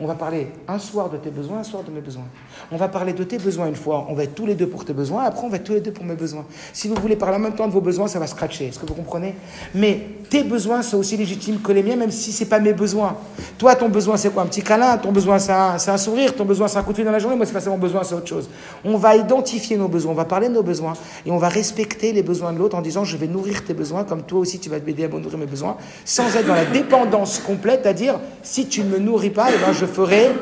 On 0.00 0.06
va 0.06 0.14
parler 0.14 0.48
un 0.66 0.78
soir 0.78 1.08
de 1.08 1.16
tes 1.16 1.30
besoins, 1.30 1.58
un 1.58 1.64
soir 1.64 1.84
de 1.84 1.90
mes 1.90 2.00
besoins. 2.00 2.24
On 2.72 2.76
va 2.76 2.88
parler 2.88 3.12
de 3.12 3.22
tes 3.22 3.38
besoins 3.38 3.68
une 3.68 3.76
fois, 3.76 4.06
on 4.08 4.14
va 4.14 4.24
être 4.24 4.34
tous 4.34 4.46
les 4.46 4.54
deux 4.54 4.66
pour 4.66 4.84
tes 4.84 4.92
besoins, 4.92 5.24
après 5.24 5.44
on 5.44 5.48
va 5.48 5.56
être 5.56 5.64
tous 5.64 5.74
les 5.74 5.80
deux 5.80 5.92
pour 5.92 6.04
mes 6.04 6.16
besoins. 6.16 6.44
Si 6.72 6.88
vous 6.88 6.96
voulez 6.96 7.16
parler 7.16 7.36
en 7.36 7.40
même 7.40 7.54
temps 7.54 7.68
de 7.68 7.72
vos 7.72 7.80
besoins, 7.80 8.08
ça 8.08 8.18
va 8.18 8.26
scratcher, 8.26 8.66
est-ce 8.66 8.78
que 8.78 8.86
vous 8.86 8.94
comprenez? 8.94 9.34
Mais 9.74 10.00
tes 10.30 10.42
besoins 10.42 10.82
sont 10.82 10.98
aussi 10.98 11.16
légitimes 11.16 11.60
que 11.60 11.70
les 11.70 11.82
miens, 11.82 11.96
même 11.96 12.10
si 12.10 12.32
ce 12.32 12.42
n'est 12.42 12.50
pas 12.50 12.58
mes 12.58 12.72
besoins. 12.72 13.16
Toi, 13.58 13.76
ton 13.76 13.88
besoin, 13.88 14.16
c'est 14.16 14.30
quoi? 14.30 14.42
Un 14.42 14.46
petit 14.46 14.62
câlin, 14.62 14.96
ton 14.96 15.12
besoin, 15.12 15.38
c'est 15.38 15.52
un, 15.52 15.96
sourire, 15.96 16.34
ton 16.34 16.44
besoin, 16.44 16.66
c'est 16.66 16.78
un 16.78 16.82
coup 16.82 16.90
de 16.90 16.96
fil 16.96 17.04
dans 17.04 17.12
la 17.12 17.18
journée, 17.20 17.36
moi, 17.36 17.46
c'est 17.46 17.52
pas 17.52 17.70
mon 17.70 17.78
besoin, 17.78 18.02
c'est 18.02 18.14
autre 18.14 18.26
chose. 18.26 18.48
On 18.84 18.96
va 18.96 19.14
identifier 19.14 19.76
nos 19.76 19.86
besoins, 19.86 20.12
on 20.12 20.16
va 20.16 20.24
parler 20.24 20.48
de 20.48 20.54
nos 20.54 20.62
besoins, 20.62 20.94
et 21.24 21.30
on 21.30 21.38
va 21.38 21.48
respecter 21.48 22.12
les 22.12 22.22
besoins 22.22 22.52
de 22.52 22.58
l'autre 22.58 22.76
en 22.76 22.82
disant, 22.82 23.04
je 23.04 23.16
vais 23.16 23.28
nourrir 23.28 23.64
tes 23.64 23.74
besoins, 23.74 24.02
comme 24.02 24.22
toi 24.22 24.40
aussi, 24.40 24.58
tu 24.58 24.68
vas 24.70 24.78
m'aider 24.80 25.04
à 25.04 25.08
nourrir 25.08 25.38
mes 25.38 25.46
besoins, 25.46 25.76
sans 26.04 26.34
être 26.34 26.46
dans 26.46 26.54
la 26.54 26.64
dépendance 26.64 27.38
complète, 27.38 27.86
à 27.86 27.92
dire, 27.92 28.18
si 28.42 28.66
tu 28.66 28.82
ne 28.82 28.88
me 28.88 28.98
nourris 28.98 29.30
pas, 29.30 29.48
eh 29.54 29.58
ben, 29.64 29.72
ferai 29.86 30.32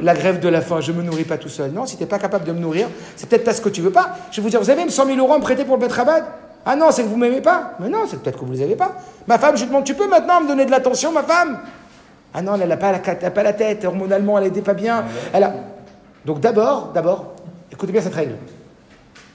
la 0.00 0.14
grève 0.14 0.40
de 0.40 0.48
la 0.48 0.60
faim, 0.60 0.80
je 0.80 0.92
ne 0.92 0.98
me 0.98 1.02
nourris 1.02 1.24
pas 1.24 1.38
tout 1.38 1.48
seul. 1.48 1.70
Non, 1.70 1.86
si 1.86 1.96
tu 1.96 2.02
n'es 2.02 2.08
pas 2.08 2.18
capable 2.18 2.44
de 2.44 2.52
me 2.52 2.58
nourrir, 2.58 2.88
c'est 3.16 3.28
peut-être 3.28 3.44
parce 3.44 3.60
que 3.60 3.68
tu 3.68 3.80
veux 3.80 3.90
pas. 3.90 4.16
Je 4.30 4.36
vais 4.36 4.42
vous 4.42 4.50
dire, 4.50 4.60
vous 4.60 4.70
avez 4.70 4.80
même 4.80 4.90
100 4.90 5.06
000 5.06 5.18
euros 5.18 5.32
à 5.32 5.38
me 5.38 5.42
prêter 5.42 5.64
pour 5.64 5.76
le 5.76 5.86
rabat 5.86 6.26
Ah 6.66 6.76
non, 6.76 6.90
c'est 6.90 7.02
que 7.02 7.08
vous 7.08 7.16
m'aimez 7.16 7.40
pas. 7.40 7.72
Mais 7.80 7.88
non, 7.88 8.04
c'est 8.08 8.20
peut-être 8.20 8.38
que 8.38 8.44
vous 8.44 8.52
ne 8.52 8.56
les 8.56 8.62
avez 8.62 8.76
pas. 8.76 8.96
Ma 9.26 9.38
femme, 9.38 9.56
je 9.56 9.62
lui 9.62 9.68
demande, 9.68 9.84
tu 9.84 9.94
peux 9.94 10.08
maintenant 10.08 10.40
me 10.40 10.48
donner 10.48 10.66
de 10.66 10.70
l'attention, 10.70 11.12
ma 11.12 11.22
femme? 11.22 11.58
Ah 12.34 12.42
non, 12.42 12.54
elle 12.60 12.68
n'a 12.68 12.76
pas, 12.76 12.92
la, 12.92 12.98
pas 12.98 13.42
la 13.42 13.52
tête, 13.52 13.84
hormonalement, 13.84 14.38
elle 14.38 14.44
n'était 14.44 14.62
pas 14.62 14.74
bien. 14.74 15.04
Elle 15.32 15.44
a... 15.44 15.52
Donc 16.24 16.40
d'abord, 16.40 16.90
d'abord, 16.94 17.34
écoutez 17.70 17.92
bien 17.92 18.00
cette 18.00 18.14
règle. 18.14 18.36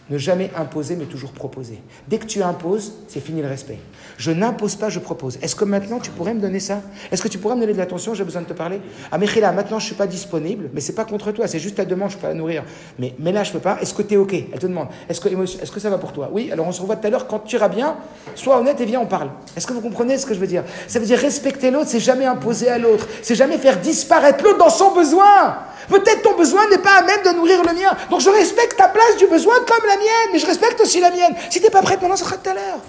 Ne 0.09 0.17
jamais 0.17 0.49
imposer, 0.55 0.95
mais 0.95 1.05
toujours 1.05 1.31
proposer. 1.31 1.81
Dès 2.07 2.17
que 2.17 2.25
tu 2.25 2.41
imposes, 2.41 2.93
c'est 3.09 3.19
fini 3.19 3.41
le 3.41 3.47
respect. 3.47 3.77
Je 4.17 4.31
n'impose 4.31 4.75
pas, 4.75 4.89
je 4.89 4.99
propose. 4.99 5.37
Est-ce 5.41 5.55
que 5.55 5.65
maintenant 5.65 5.99
tu 5.99 6.11
pourrais 6.11 6.33
me 6.33 6.39
donner 6.39 6.61
ça? 6.61 6.81
Est-ce 7.11 7.21
que 7.21 7.27
tu 7.27 7.37
pourrais 7.37 7.55
me 7.55 7.61
donner 7.61 7.73
de 7.73 7.77
l'attention? 7.77 8.13
J'ai 8.13 8.23
besoin 8.23 8.41
de 8.41 8.47
te 8.47 8.53
parler. 8.53 8.79
Ah, 9.11 9.17
mais 9.17 9.27
là, 9.39 9.51
maintenant 9.51 9.79
je 9.79 9.83
ne 9.83 9.87
suis 9.87 9.95
pas 9.95 10.07
disponible, 10.07 10.69
mais 10.73 10.79
c'est 10.79 10.93
pas 10.95 11.03
contre 11.03 11.31
toi, 11.33 11.45
c'est 11.47 11.59
juste 11.59 11.75
ta 11.75 11.83
demande, 11.85 12.09
je 12.11 12.15
peux 12.15 12.21
pas 12.21 12.29
la 12.29 12.35
nourrir. 12.35 12.63
Mais, 12.97 13.13
mais 13.19 13.33
là, 13.33 13.43
je 13.43 13.51
peux 13.51 13.59
pas. 13.59 13.77
Est-ce 13.81 13.93
que 13.93 14.01
tu 14.01 14.13
es 14.13 14.17
OK? 14.17 14.33
Elle 14.33 14.59
te 14.59 14.65
demande. 14.65 14.87
Est-ce 15.09 15.19
que, 15.19 15.27
est 15.27 15.71
que 15.73 15.79
ça 15.79 15.89
va 15.89 15.97
pour 15.97 16.13
toi? 16.13 16.29
Oui, 16.31 16.49
alors 16.51 16.67
on 16.67 16.71
se 16.71 16.81
revoit 16.81 16.95
tout 16.95 17.07
à 17.07 17.09
l'heure. 17.09 17.27
Quand 17.27 17.39
tu 17.39 17.57
iras 17.57 17.67
bien, 17.69 17.97
sois 18.33 18.59
honnête 18.59 18.79
et 18.79 18.85
viens, 18.85 19.01
on 19.01 19.07
parle. 19.07 19.29
Est-ce 19.57 19.67
que 19.67 19.73
vous 19.73 19.81
comprenez 19.81 20.17
ce 20.17 20.25
que 20.25 20.33
je 20.33 20.39
veux 20.39 20.47
dire? 20.47 20.63
Ça 20.87 20.99
veut 20.99 21.05
dire 21.05 21.19
respecter 21.19 21.69
l'autre, 21.69 21.89
c'est 21.89 21.99
jamais 21.99 22.25
imposer 22.25 22.69
à 22.69 22.77
l'autre. 22.77 23.07
C'est 23.21 23.35
jamais 23.35 23.57
faire 23.57 23.77
disparaître 23.79 24.41
l'autre 24.43 24.57
dans 24.57 24.69
son 24.69 24.93
besoin. 24.93 25.57
Peut-être 25.89 26.21
ton 26.21 26.35
besoin 26.35 26.67
n'est 26.69 26.79
pas 26.79 26.99
à 26.99 27.01
même 27.01 27.23
de 27.23 27.37
nourrir 27.37 27.61
le 27.63 27.73
mien. 27.73 27.95
Donc 28.09 28.19
je 28.19 28.29
respecte 28.29 28.77
ta 28.77 28.87
place 28.89 29.17
du 29.17 29.27
besoin 29.27 29.55
comme 29.59 29.85
la 29.87 29.96
mienne, 29.97 30.29
mais 30.33 30.39
je 30.39 30.45
respecte 30.45 30.79
aussi 30.81 30.99
la 30.99 31.11
mienne. 31.11 31.35
Si 31.49 31.59
tu 31.59 31.65
n'es 31.65 31.71
pas 31.71 31.81
prête 31.81 32.01
maintenant, 32.01 32.15
ça 32.15 32.25
sera 32.25 32.37
tout 32.37 32.49
à 32.49 32.53
l'heure. 32.53 32.79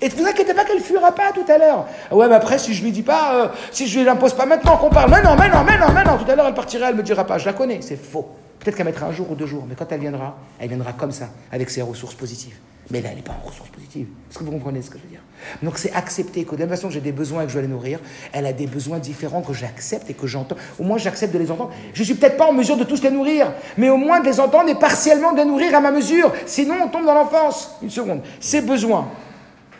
Et 0.00 0.08
ne 0.08 0.14
vous 0.14 0.26
inquiétez 0.26 0.54
pas 0.54 0.64
qu'elle 0.64 0.78
ne 0.78 0.82
fuira 0.82 1.12
pas 1.12 1.32
tout 1.32 1.44
à 1.48 1.56
l'heure. 1.56 1.86
Ouais, 2.10 2.28
mais 2.28 2.34
après, 2.34 2.58
si 2.58 2.74
je 2.74 2.82
lui 2.82 2.92
dis 2.92 3.02
pas, 3.02 3.34
euh, 3.34 3.48
si 3.70 3.86
je 3.86 4.00
lui 4.00 4.08
impose 4.08 4.34
pas 4.34 4.44
maintenant 4.44 4.76
qu'on 4.76 4.90
parle, 4.90 5.10
mais 5.10 5.22
non, 5.22 5.36
mais 5.36 5.48
non, 5.48 5.64
mais 5.64 5.78
non, 5.78 5.92
mais 5.94 6.04
non, 6.04 6.18
tout 6.18 6.30
à 6.30 6.34
l'heure 6.34 6.46
elle 6.46 6.54
partira, 6.54 6.90
elle 6.90 6.96
me 6.96 7.02
dira 7.02 7.24
pas, 7.24 7.38
je 7.38 7.46
la 7.46 7.52
connais, 7.52 7.80
c'est 7.80 7.96
faux. 7.96 8.28
Peut-être 8.58 8.76
qu'elle 8.76 8.86
mettra 8.86 9.06
un 9.06 9.12
jour 9.12 9.30
ou 9.30 9.34
deux 9.34 9.46
jours, 9.46 9.64
mais 9.68 9.74
quand 9.74 9.90
elle 9.90 10.00
viendra, 10.00 10.36
elle 10.58 10.68
viendra 10.68 10.92
comme 10.92 11.12
ça, 11.12 11.28
avec 11.52 11.70
ses 11.70 11.82
ressources 11.82 12.14
positives. 12.14 12.56
Mais 12.90 13.00
là, 13.00 13.08
elle 13.10 13.16
n'est 13.16 13.22
pas 13.22 13.36
en 13.42 13.46
ressources 13.46 13.70
positives. 13.70 14.06
Est-ce 14.30 14.38
que 14.38 14.44
vous 14.44 14.50
comprenez 14.50 14.82
ce 14.82 14.90
que 14.90 14.98
je 14.98 15.04
veux 15.04 15.08
dire? 15.08 15.22
Donc 15.62 15.78
c'est 15.78 15.92
accepter 15.92 16.44
que 16.44 16.54
de 16.54 16.60
la 16.60 16.68
façon 16.68 16.88
que 16.88 16.94
j'ai 16.94 17.00
des 17.00 17.12
besoins 17.12 17.42
et 17.42 17.44
que 17.44 17.50
je 17.50 17.54
dois 17.54 17.62
les 17.62 17.68
nourrir, 17.68 17.98
elle 18.32 18.46
a 18.46 18.52
des 18.52 18.66
besoins 18.66 18.98
différents 18.98 19.42
que 19.42 19.52
j'accepte 19.54 20.10
et 20.10 20.14
que 20.14 20.26
j'entends. 20.26 20.56
Au 20.78 20.82
moins, 20.82 20.98
j'accepte 20.98 21.32
de 21.32 21.38
les 21.38 21.50
entendre. 21.50 21.72
Je 21.94 22.00
ne 22.00 22.04
suis 22.04 22.14
peut-être 22.14 22.36
pas 22.36 22.46
en 22.46 22.52
mesure 22.52 22.76
de 22.76 22.84
tous 22.84 23.02
les 23.02 23.10
nourrir, 23.10 23.52
mais 23.78 23.88
au 23.88 23.96
moins 23.96 24.20
de 24.20 24.26
les 24.26 24.38
entendre 24.38 24.68
et 24.68 24.74
partiellement 24.74 25.32
de 25.32 25.38
les 25.38 25.44
nourrir 25.44 25.74
à 25.74 25.80
ma 25.80 25.90
mesure. 25.90 26.32
Sinon, 26.46 26.74
on 26.84 26.88
tombe 26.88 27.06
dans 27.06 27.14
l'enfance. 27.14 27.76
Une 27.82 27.90
seconde. 27.90 28.20
Ces 28.38 28.60
besoins, 28.60 29.08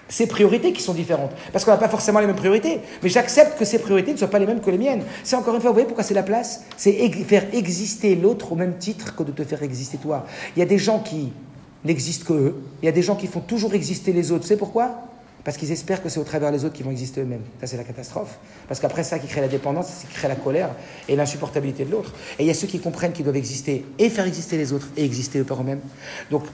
ces 0.09 0.26
priorités 0.26 0.72
qui 0.72 0.82
sont 0.82 0.94
différentes. 0.94 1.32
Parce 1.52 1.64
qu'on 1.64 1.72
n'a 1.72 1.76
pas 1.76 1.89
forcément 1.89 2.20
les 2.20 2.26
mêmes 2.26 2.36
priorités. 2.36 2.81
Mais 3.02 3.09
j'accepte 3.10 3.59
que 3.59 3.64
ces 3.64 3.78
priorités 3.78 4.12
ne 4.12 4.16
soient 4.16 4.28
pas 4.28 4.39
les 4.39 4.47
mêmes 4.47 4.60
que 4.60 4.70
les 4.70 4.78
miennes. 4.78 5.02
C'est 5.22 5.36
encore 5.36 5.55
une 5.55 5.60
fois, 5.60 5.70
vous 5.70 5.74
voyez 5.74 5.86
pourquoi 5.86 6.05
c'est 6.05 6.14
la 6.14 6.22
place? 6.22 6.64
C'est 6.76 6.93
faire 7.24 7.44
exister 7.52 8.14
l'autre 8.16 8.52
au 8.52 8.55
même 8.56 8.78
titre 8.78 9.14
que 9.14 9.22
de 9.22 9.32
te 9.32 9.44
faire 9.44 9.62
exister 9.62 9.98
toi. 9.98 10.24
Il 10.56 10.60
y 10.60 10.62
a 10.62 10.66
des 10.66 10.78
gens 10.78 11.01
qui 11.01 11.32
n'existent 11.85 12.27
que 12.27 12.32
eux. 12.32 12.55
Il 12.82 12.86
y 12.86 12.89
a 12.89 12.93
des 12.93 13.02
gens 13.02 13.16
qui 13.16 13.27
font 13.27 13.40
toujours 13.40 13.74
exister 13.74 14.12
les 14.12 14.32
autres. 14.32 14.47
C'est 14.47 14.56
pourquoi? 14.56 15.02
Parce 15.44 15.59
qu'ils 15.59 15.70
espèrent 15.73 16.02
que 16.02 16.09
c'est 16.09 16.20
au 16.20 16.24
travers 16.24 16.51
des 16.51 16.65
autres 16.65 16.74
qu'ils 16.74 16.86
vont 16.86 16.90
exister 16.90 17.20
eux-mêmes. 17.20 17.43
Ça, 17.61 17.66
c'est 17.66 17.77
la 17.77 17.85
catastrophe. 17.85 18.39
Parce 18.66 18.81
qu'après, 18.81 19.05
ça 19.05 19.19
qui 19.19 19.27
crée 19.27 19.43
la 19.43 19.48
dépendance, 19.48 19.89
c'est 19.89 20.09
qui 20.09 20.15
crée 20.15 20.28
la 20.28 20.36
colère 20.36 20.70
et 21.06 21.16
l'insupportabilité 21.16 21.85
de 21.85 21.90
l'autre. 21.90 22.12
Et 22.39 22.44
il 22.44 22.47
y 22.47 22.51
a 22.51 22.55
ceux 22.55 22.66
qui 22.66 22.81
comprennent 22.81 23.12
qu'ils 23.12 23.24
doivent 23.24 23.36
exister 23.36 23.85
et 23.98 24.09
faire 24.09 24.27
exister 24.27 24.56
les 24.56 24.73
autres 24.73 24.89
et 24.97 25.05
exister 25.05 25.40
eux 25.40 25.44
par 25.44 25.61
eux-mêmes. 25.61 25.81
Donc, 26.31 26.44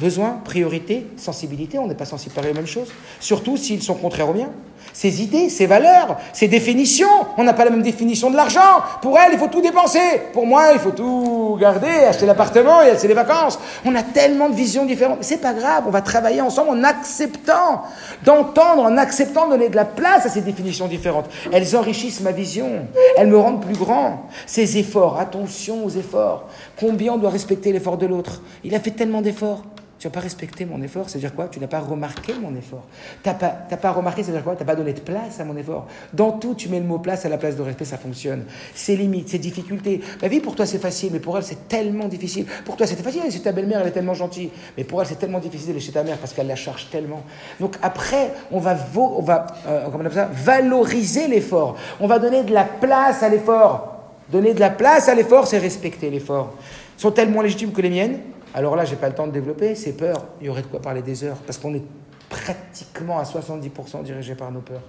besoin, 0.00 0.40
priorité, 0.44 1.06
sensibilité, 1.18 1.78
on 1.78 1.86
n'est 1.86 1.94
pas 1.94 2.06
sensible 2.06 2.34
par 2.34 2.44
les 2.44 2.54
mêmes 2.54 2.66
choses. 2.66 2.88
Surtout 3.20 3.58
s'ils 3.58 3.82
sont 3.82 3.94
contraires 3.94 4.30
aux 4.30 4.34
miens 4.34 4.50
ses 4.92 5.22
idées, 5.22 5.48
ses 5.48 5.66
valeurs, 5.66 6.18
ses 6.32 6.48
définitions. 6.48 7.06
On 7.36 7.44
n'a 7.44 7.52
pas 7.52 7.64
la 7.64 7.70
même 7.70 7.82
définition 7.82 8.30
de 8.30 8.36
l'argent. 8.36 8.60
Pour 9.00 9.18
elle, 9.18 9.32
il 9.32 9.38
faut 9.38 9.48
tout 9.48 9.60
dépenser. 9.60 9.98
Pour 10.32 10.46
moi, 10.46 10.72
il 10.72 10.78
faut 10.78 10.90
tout 10.90 11.56
garder, 11.60 11.88
acheter 11.88 12.26
l'appartement 12.26 12.82
et 12.82 12.90
acheter 12.90 13.08
les 13.08 13.14
vacances. 13.14 13.58
On 13.84 13.94
a 13.94 14.02
tellement 14.02 14.48
de 14.48 14.54
visions 14.54 14.84
différentes. 14.84 15.18
C'est 15.22 15.40
pas 15.40 15.54
grave, 15.54 15.84
on 15.86 15.90
va 15.90 16.02
travailler 16.02 16.40
ensemble 16.40 16.70
en 16.70 16.84
acceptant 16.84 17.82
d'entendre, 18.24 18.82
en 18.82 18.96
acceptant 18.96 19.46
de 19.46 19.52
donner 19.52 19.68
de 19.68 19.76
la 19.76 19.84
place 19.84 20.26
à 20.26 20.28
ces 20.28 20.40
définitions 20.40 20.88
différentes. 20.88 21.26
Elles 21.52 21.76
enrichissent 21.76 22.20
ma 22.20 22.32
vision. 22.32 22.86
Elles 23.16 23.28
me 23.28 23.38
rendent 23.38 23.64
plus 23.64 23.76
grand. 23.76 24.28
Ces 24.46 24.78
efforts, 24.78 25.18
attention 25.18 25.84
aux 25.84 25.90
efforts. 25.90 26.48
Combien 26.78 27.14
on 27.14 27.18
doit 27.18 27.30
respecter 27.30 27.72
l'effort 27.72 27.96
de 27.96 28.06
l'autre? 28.06 28.42
Il 28.64 28.74
a 28.74 28.80
fait 28.80 28.90
tellement 28.90 29.22
d'efforts. 29.22 29.62
Tu 30.02 30.08
n'as 30.08 30.12
pas 30.14 30.18
respecté 30.18 30.64
mon 30.64 30.82
effort, 30.82 31.08
c'est-à-dire 31.08 31.32
quoi? 31.32 31.46
Tu 31.46 31.60
n'as 31.60 31.68
pas 31.68 31.78
remarqué 31.78 32.34
mon 32.34 32.56
effort. 32.56 32.82
Tu 33.22 33.28
n'as 33.28 33.36
pas, 33.36 33.50
pas 33.50 33.92
remarqué, 33.92 34.24
c'est-à-dire 34.24 34.42
quoi? 34.42 34.56
Tu 34.56 34.62
n'as 34.64 34.66
pas 34.66 34.74
donné 34.74 34.94
de 34.94 34.98
place 34.98 35.38
à 35.38 35.44
mon 35.44 35.56
effort. 35.56 35.86
Dans 36.12 36.32
tout, 36.32 36.56
tu 36.56 36.68
mets 36.68 36.80
le 36.80 36.84
mot 36.84 36.98
place 36.98 37.24
à 37.24 37.28
la 37.28 37.38
place 37.38 37.54
de 37.54 37.62
respect, 37.62 37.84
ça 37.84 37.98
fonctionne. 37.98 38.42
Ses 38.74 38.96
limites, 38.96 39.28
ses 39.28 39.38
difficultés. 39.38 40.00
Ma 40.20 40.26
vie, 40.26 40.40
pour 40.40 40.56
toi, 40.56 40.66
c'est 40.66 40.80
facile, 40.80 41.10
mais 41.12 41.20
pour 41.20 41.36
elle, 41.36 41.44
c'est 41.44 41.68
tellement 41.68 42.08
difficile. 42.08 42.46
Pour 42.64 42.74
toi, 42.74 42.88
c'était 42.88 43.04
facile, 43.04 43.22
c'est 43.30 43.44
ta 43.44 43.52
belle-mère, 43.52 43.80
elle 43.82 43.86
est 43.86 43.92
tellement 43.92 44.14
gentille. 44.14 44.50
Mais 44.76 44.82
pour 44.82 45.00
elle, 45.00 45.06
c'est 45.06 45.20
tellement 45.20 45.38
difficile 45.38 45.68
d'aller 45.68 45.78
chez 45.78 45.92
ta 45.92 46.02
mère 46.02 46.18
parce 46.18 46.32
qu'elle 46.32 46.48
la 46.48 46.56
charge 46.56 46.90
tellement. 46.90 47.22
Donc 47.60 47.76
après, 47.80 48.32
on 48.50 48.58
va, 48.58 48.76
on 48.96 49.22
va 49.22 49.46
euh, 49.68 49.84
comment 49.92 50.02
on 50.04 50.12
ça? 50.12 50.28
Valoriser 50.32 51.28
l'effort. 51.28 51.76
On 52.00 52.08
va 52.08 52.18
donner 52.18 52.42
de 52.42 52.52
la 52.52 52.64
place 52.64 53.22
à 53.22 53.28
l'effort. 53.28 54.02
Donner 54.32 54.52
de 54.52 54.58
la 54.58 54.70
place 54.70 55.08
à 55.08 55.14
l'effort, 55.14 55.46
c'est 55.46 55.58
respecter 55.58 56.10
l'effort. 56.10 56.54
Sont-elles 56.96 57.30
moins 57.30 57.44
légitimes 57.44 57.70
que 57.70 57.82
les 57.82 57.90
miennes? 57.90 58.18
Alors 58.54 58.76
là, 58.76 58.84
j'ai 58.84 58.96
pas 58.96 59.08
le 59.08 59.14
temps 59.14 59.26
de 59.26 59.32
développer, 59.32 59.74
ces 59.74 59.96
peurs, 59.96 60.26
il 60.40 60.46
y 60.46 60.50
aurait 60.50 60.62
de 60.62 60.66
quoi 60.66 60.80
parler 60.80 61.02
des 61.02 61.24
heures, 61.24 61.38
parce 61.38 61.58
qu'on 61.58 61.74
est 61.74 61.82
pratiquement 62.28 63.18
à 63.18 63.24
70% 63.24 64.02
dirigé 64.02 64.34
par 64.34 64.50
nos 64.50 64.60
peurs. 64.60 64.82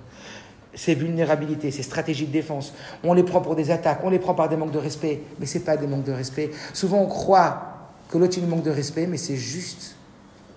Ces 0.75 0.95
vulnérabilités, 0.95 1.71
ces 1.71 1.83
stratégies 1.83 2.25
de 2.25 2.31
défense, 2.31 2.73
on 3.03 3.13
les 3.13 3.23
prend 3.23 3.41
pour 3.41 3.55
des 3.55 3.69
attaques, 3.69 4.01
on 4.03 4.09
les 4.09 4.19
prend 4.19 4.33
par 4.33 4.49
des 4.49 4.55
manques 4.55 4.71
de 4.71 4.79
respect, 4.79 5.21
mais 5.39 5.45
ce 5.45 5.57
n'est 5.57 5.63
pas 5.63 5.77
des 5.77 5.87
manques 5.87 6.03
de 6.03 6.11
respect. 6.11 6.51
Souvent, 6.73 6.99
on 6.99 7.07
croit 7.07 7.89
que 8.09 8.17
l'autre, 8.17 8.37
il 8.37 8.47
manque 8.47 8.63
de 8.63 8.71
respect, 8.71 9.07
mais 9.07 9.17
c'est 9.17 9.35
juste 9.35 9.95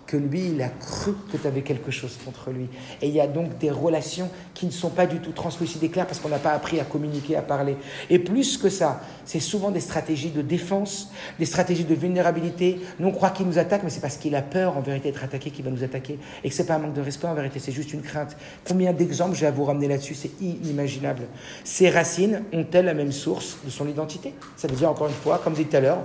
que 0.07 0.16
lui, 0.16 0.51
il 0.55 0.62
a 0.62 0.69
cru 0.69 1.12
que 1.33 1.37
tu 1.37 1.47
avais 1.47 1.62
quelque 1.62 1.91
chose 1.91 2.16
contre 2.24 2.51
lui. 2.51 2.69
Et 3.03 3.09
il 3.09 3.15
y 3.15 3.20
a 3.20 3.27
donc 3.27 3.59
des 3.59 3.70
relations 3.70 4.31
qui 4.55 4.66
ne 4.66 4.70
sont 4.70 4.91
pas 4.91 5.07
du 5.07 5.19
tout 5.19 5.33
translucides 5.33 5.83
et 5.83 5.89
claires 5.89 6.07
parce 6.07 6.20
qu'on 6.20 6.28
n'a 6.28 6.39
pas 6.39 6.53
appris 6.53 6.81
à 6.81 6.85
communiquer, 6.85 7.37
à 7.37 7.43
parler. 7.43 7.77
Et 8.09 8.19
plus 8.19 8.57
que 8.57 8.69
ça, 8.69 9.01
c'est 9.24 9.41
souvent 9.41 9.70
des 9.70 9.81
stratégies 9.81 10.31
de 10.31 10.43
défense, 10.43 11.11
des 11.39 11.45
stratégies 11.45 11.85
de 11.85 11.95
vulnérabilité. 11.95 12.81
Nous, 12.99 13.09
on 13.09 13.12
croit 13.12 13.31
qu'il 13.31 13.47
nous 13.47 13.59
attaque, 13.59 13.83
mais 13.83 13.91
c'est 13.91 14.01
parce 14.01 14.16
qu'il 14.16 14.35
a 14.35 14.43
peur, 14.43 14.77
en 14.77 14.81
vérité, 14.81 15.11
d'être 15.11 15.24
attaqué 15.24 15.51
qu'il 15.51 15.65
va 15.65 15.70
nous 15.70 15.85
attaquer. 15.85 16.19
Et 16.45 16.49
que 16.49 16.55
ce 16.55 16.62
n'est 16.62 16.69
pas 16.69 16.74
un 16.74 16.78
manque 16.78 16.95
de 16.95 17.03
respect, 17.03 17.27
en 17.27 17.35
vérité, 17.35 17.59
c'est 17.59 17.73
juste 17.73 17.93
une 17.93 18.03
crainte. 18.03 18.37
Combien 18.66 18.93
d'exemples 18.93 19.35
j'ai 19.35 19.47
à 19.47 19.51
vous 19.51 19.65
ramener 19.65 19.89
là-dessus 19.89 20.15
C'est 20.15 20.41
inimaginable. 20.41 21.24
Ces 21.65 21.91
racines 21.91 22.43
ont-elles 22.53 22.87
la 22.87 22.95
même 22.95 23.12
source 23.12 23.59
de 23.65 23.70
son 23.70 23.89
identité? 23.89 24.35
Ça 24.57 24.69
veut 24.69 24.77
dire, 24.77 24.91
encore 24.91 25.09
une 25.09 25.15
fois, 25.15 25.41
comme 25.43 25.55
dit 25.55 25.65
tout 25.65 25.77
à 25.77 25.81
l'heure, 25.81 25.99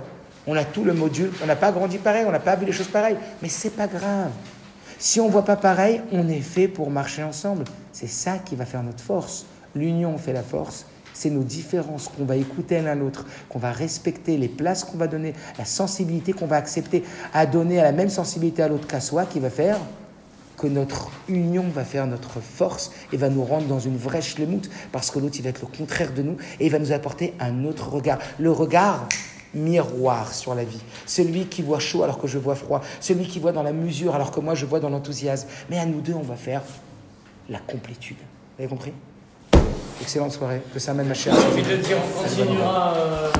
on 0.46 0.56
a 0.56 0.64
tout 0.64 0.84
le 0.84 0.92
module, 0.92 1.30
on 1.42 1.46
n'a 1.46 1.56
pas 1.56 1.72
grandi 1.72 1.98
pareil, 1.98 2.24
on 2.26 2.32
n'a 2.32 2.40
pas 2.40 2.56
vu 2.56 2.66
les 2.66 2.72
choses 2.72 2.88
pareilles. 2.88 3.16
Mais 3.42 3.48
c'est 3.48 3.70
pas 3.70 3.86
grave. 3.86 4.30
Si 4.98 5.20
on 5.20 5.26
ne 5.26 5.32
voit 5.32 5.44
pas 5.44 5.56
pareil, 5.56 6.00
on 6.12 6.28
est 6.28 6.40
fait 6.40 6.68
pour 6.68 6.90
marcher 6.90 7.22
ensemble. 7.22 7.64
C'est 7.92 8.08
ça 8.08 8.38
qui 8.38 8.56
va 8.56 8.64
faire 8.64 8.82
notre 8.82 9.02
force. 9.02 9.46
L'union 9.74 10.16
fait 10.18 10.32
la 10.32 10.42
force. 10.42 10.86
C'est 11.14 11.30
nos 11.30 11.42
différences 11.42 12.08
qu'on 12.08 12.24
va 12.24 12.36
écouter 12.36 12.80
l'un 12.80 12.94
l'autre, 12.94 13.26
qu'on 13.48 13.58
va 13.58 13.70
respecter, 13.70 14.36
les 14.36 14.48
places 14.48 14.84
qu'on 14.84 14.96
va 14.96 15.06
donner, 15.06 15.34
la 15.58 15.64
sensibilité 15.64 16.32
qu'on 16.32 16.46
va 16.46 16.56
accepter 16.56 17.04
à 17.34 17.46
donner 17.46 17.80
à 17.80 17.84
la 17.84 17.92
même 17.92 18.08
sensibilité 18.08 18.62
à 18.62 18.68
l'autre 18.68 18.86
qu'à 18.86 19.00
soi 19.00 19.26
qui 19.26 19.38
va 19.40 19.50
faire 19.50 19.78
que 20.56 20.66
notre 20.68 21.10
union 21.28 21.64
va 21.74 21.84
faire 21.84 22.06
notre 22.06 22.40
force 22.40 22.92
et 23.12 23.16
va 23.16 23.28
nous 23.28 23.44
rendre 23.44 23.66
dans 23.66 23.80
une 23.80 23.96
vraie 23.96 24.22
schlemout 24.22 24.70
parce 24.92 25.10
que 25.10 25.18
l'autre 25.18 25.34
il 25.38 25.42
va 25.42 25.50
être 25.50 25.62
le 25.62 25.76
contraire 25.76 26.12
de 26.12 26.22
nous 26.22 26.36
et 26.60 26.66
il 26.66 26.70
va 26.70 26.78
nous 26.78 26.92
apporter 26.92 27.34
un 27.40 27.64
autre 27.64 27.88
regard. 27.88 28.18
Le 28.38 28.52
regard, 28.52 29.08
miroir 29.54 30.32
sur 30.32 30.54
la 30.54 30.64
vie. 30.64 30.80
Celui 31.06 31.46
qui 31.46 31.62
voit 31.62 31.78
chaud 31.78 32.02
alors 32.02 32.18
que 32.18 32.26
je 32.26 32.38
vois 32.38 32.54
froid. 32.54 32.80
Celui 33.00 33.26
qui 33.26 33.38
voit 33.38 33.52
dans 33.52 33.62
la 33.62 33.72
mesure 33.72 34.14
alors 34.14 34.30
que 34.30 34.40
moi 34.40 34.54
je 34.54 34.66
vois 34.66 34.80
dans 34.80 34.90
l'enthousiasme. 34.90 35.48
Mais 35.70 35.78
à 35.78 35.86
nous 35.86 36.00
deux, 36.00 36.14
on 36.14 36.22
va 36.22 36.36
faire 36.36 36.62
la 37.48 37.58
complétude. 37.58 38.16
Vous 38.56 38.64
avez 38.64 38.68
compris? 38.68 38.92
Excellente 40.00 40.32
soirée. 40.32 40.62
Que 40.72 40.78
ça 40.80 40.92
amène 40.92 41.08
ma 41.08 41.14
chère. 41.14 41.34
De 41.34 41.76
dire, 41.76 41.96
on 41.96 42.22
continuera. 42.22 42.94
Euh, 42.96 43.30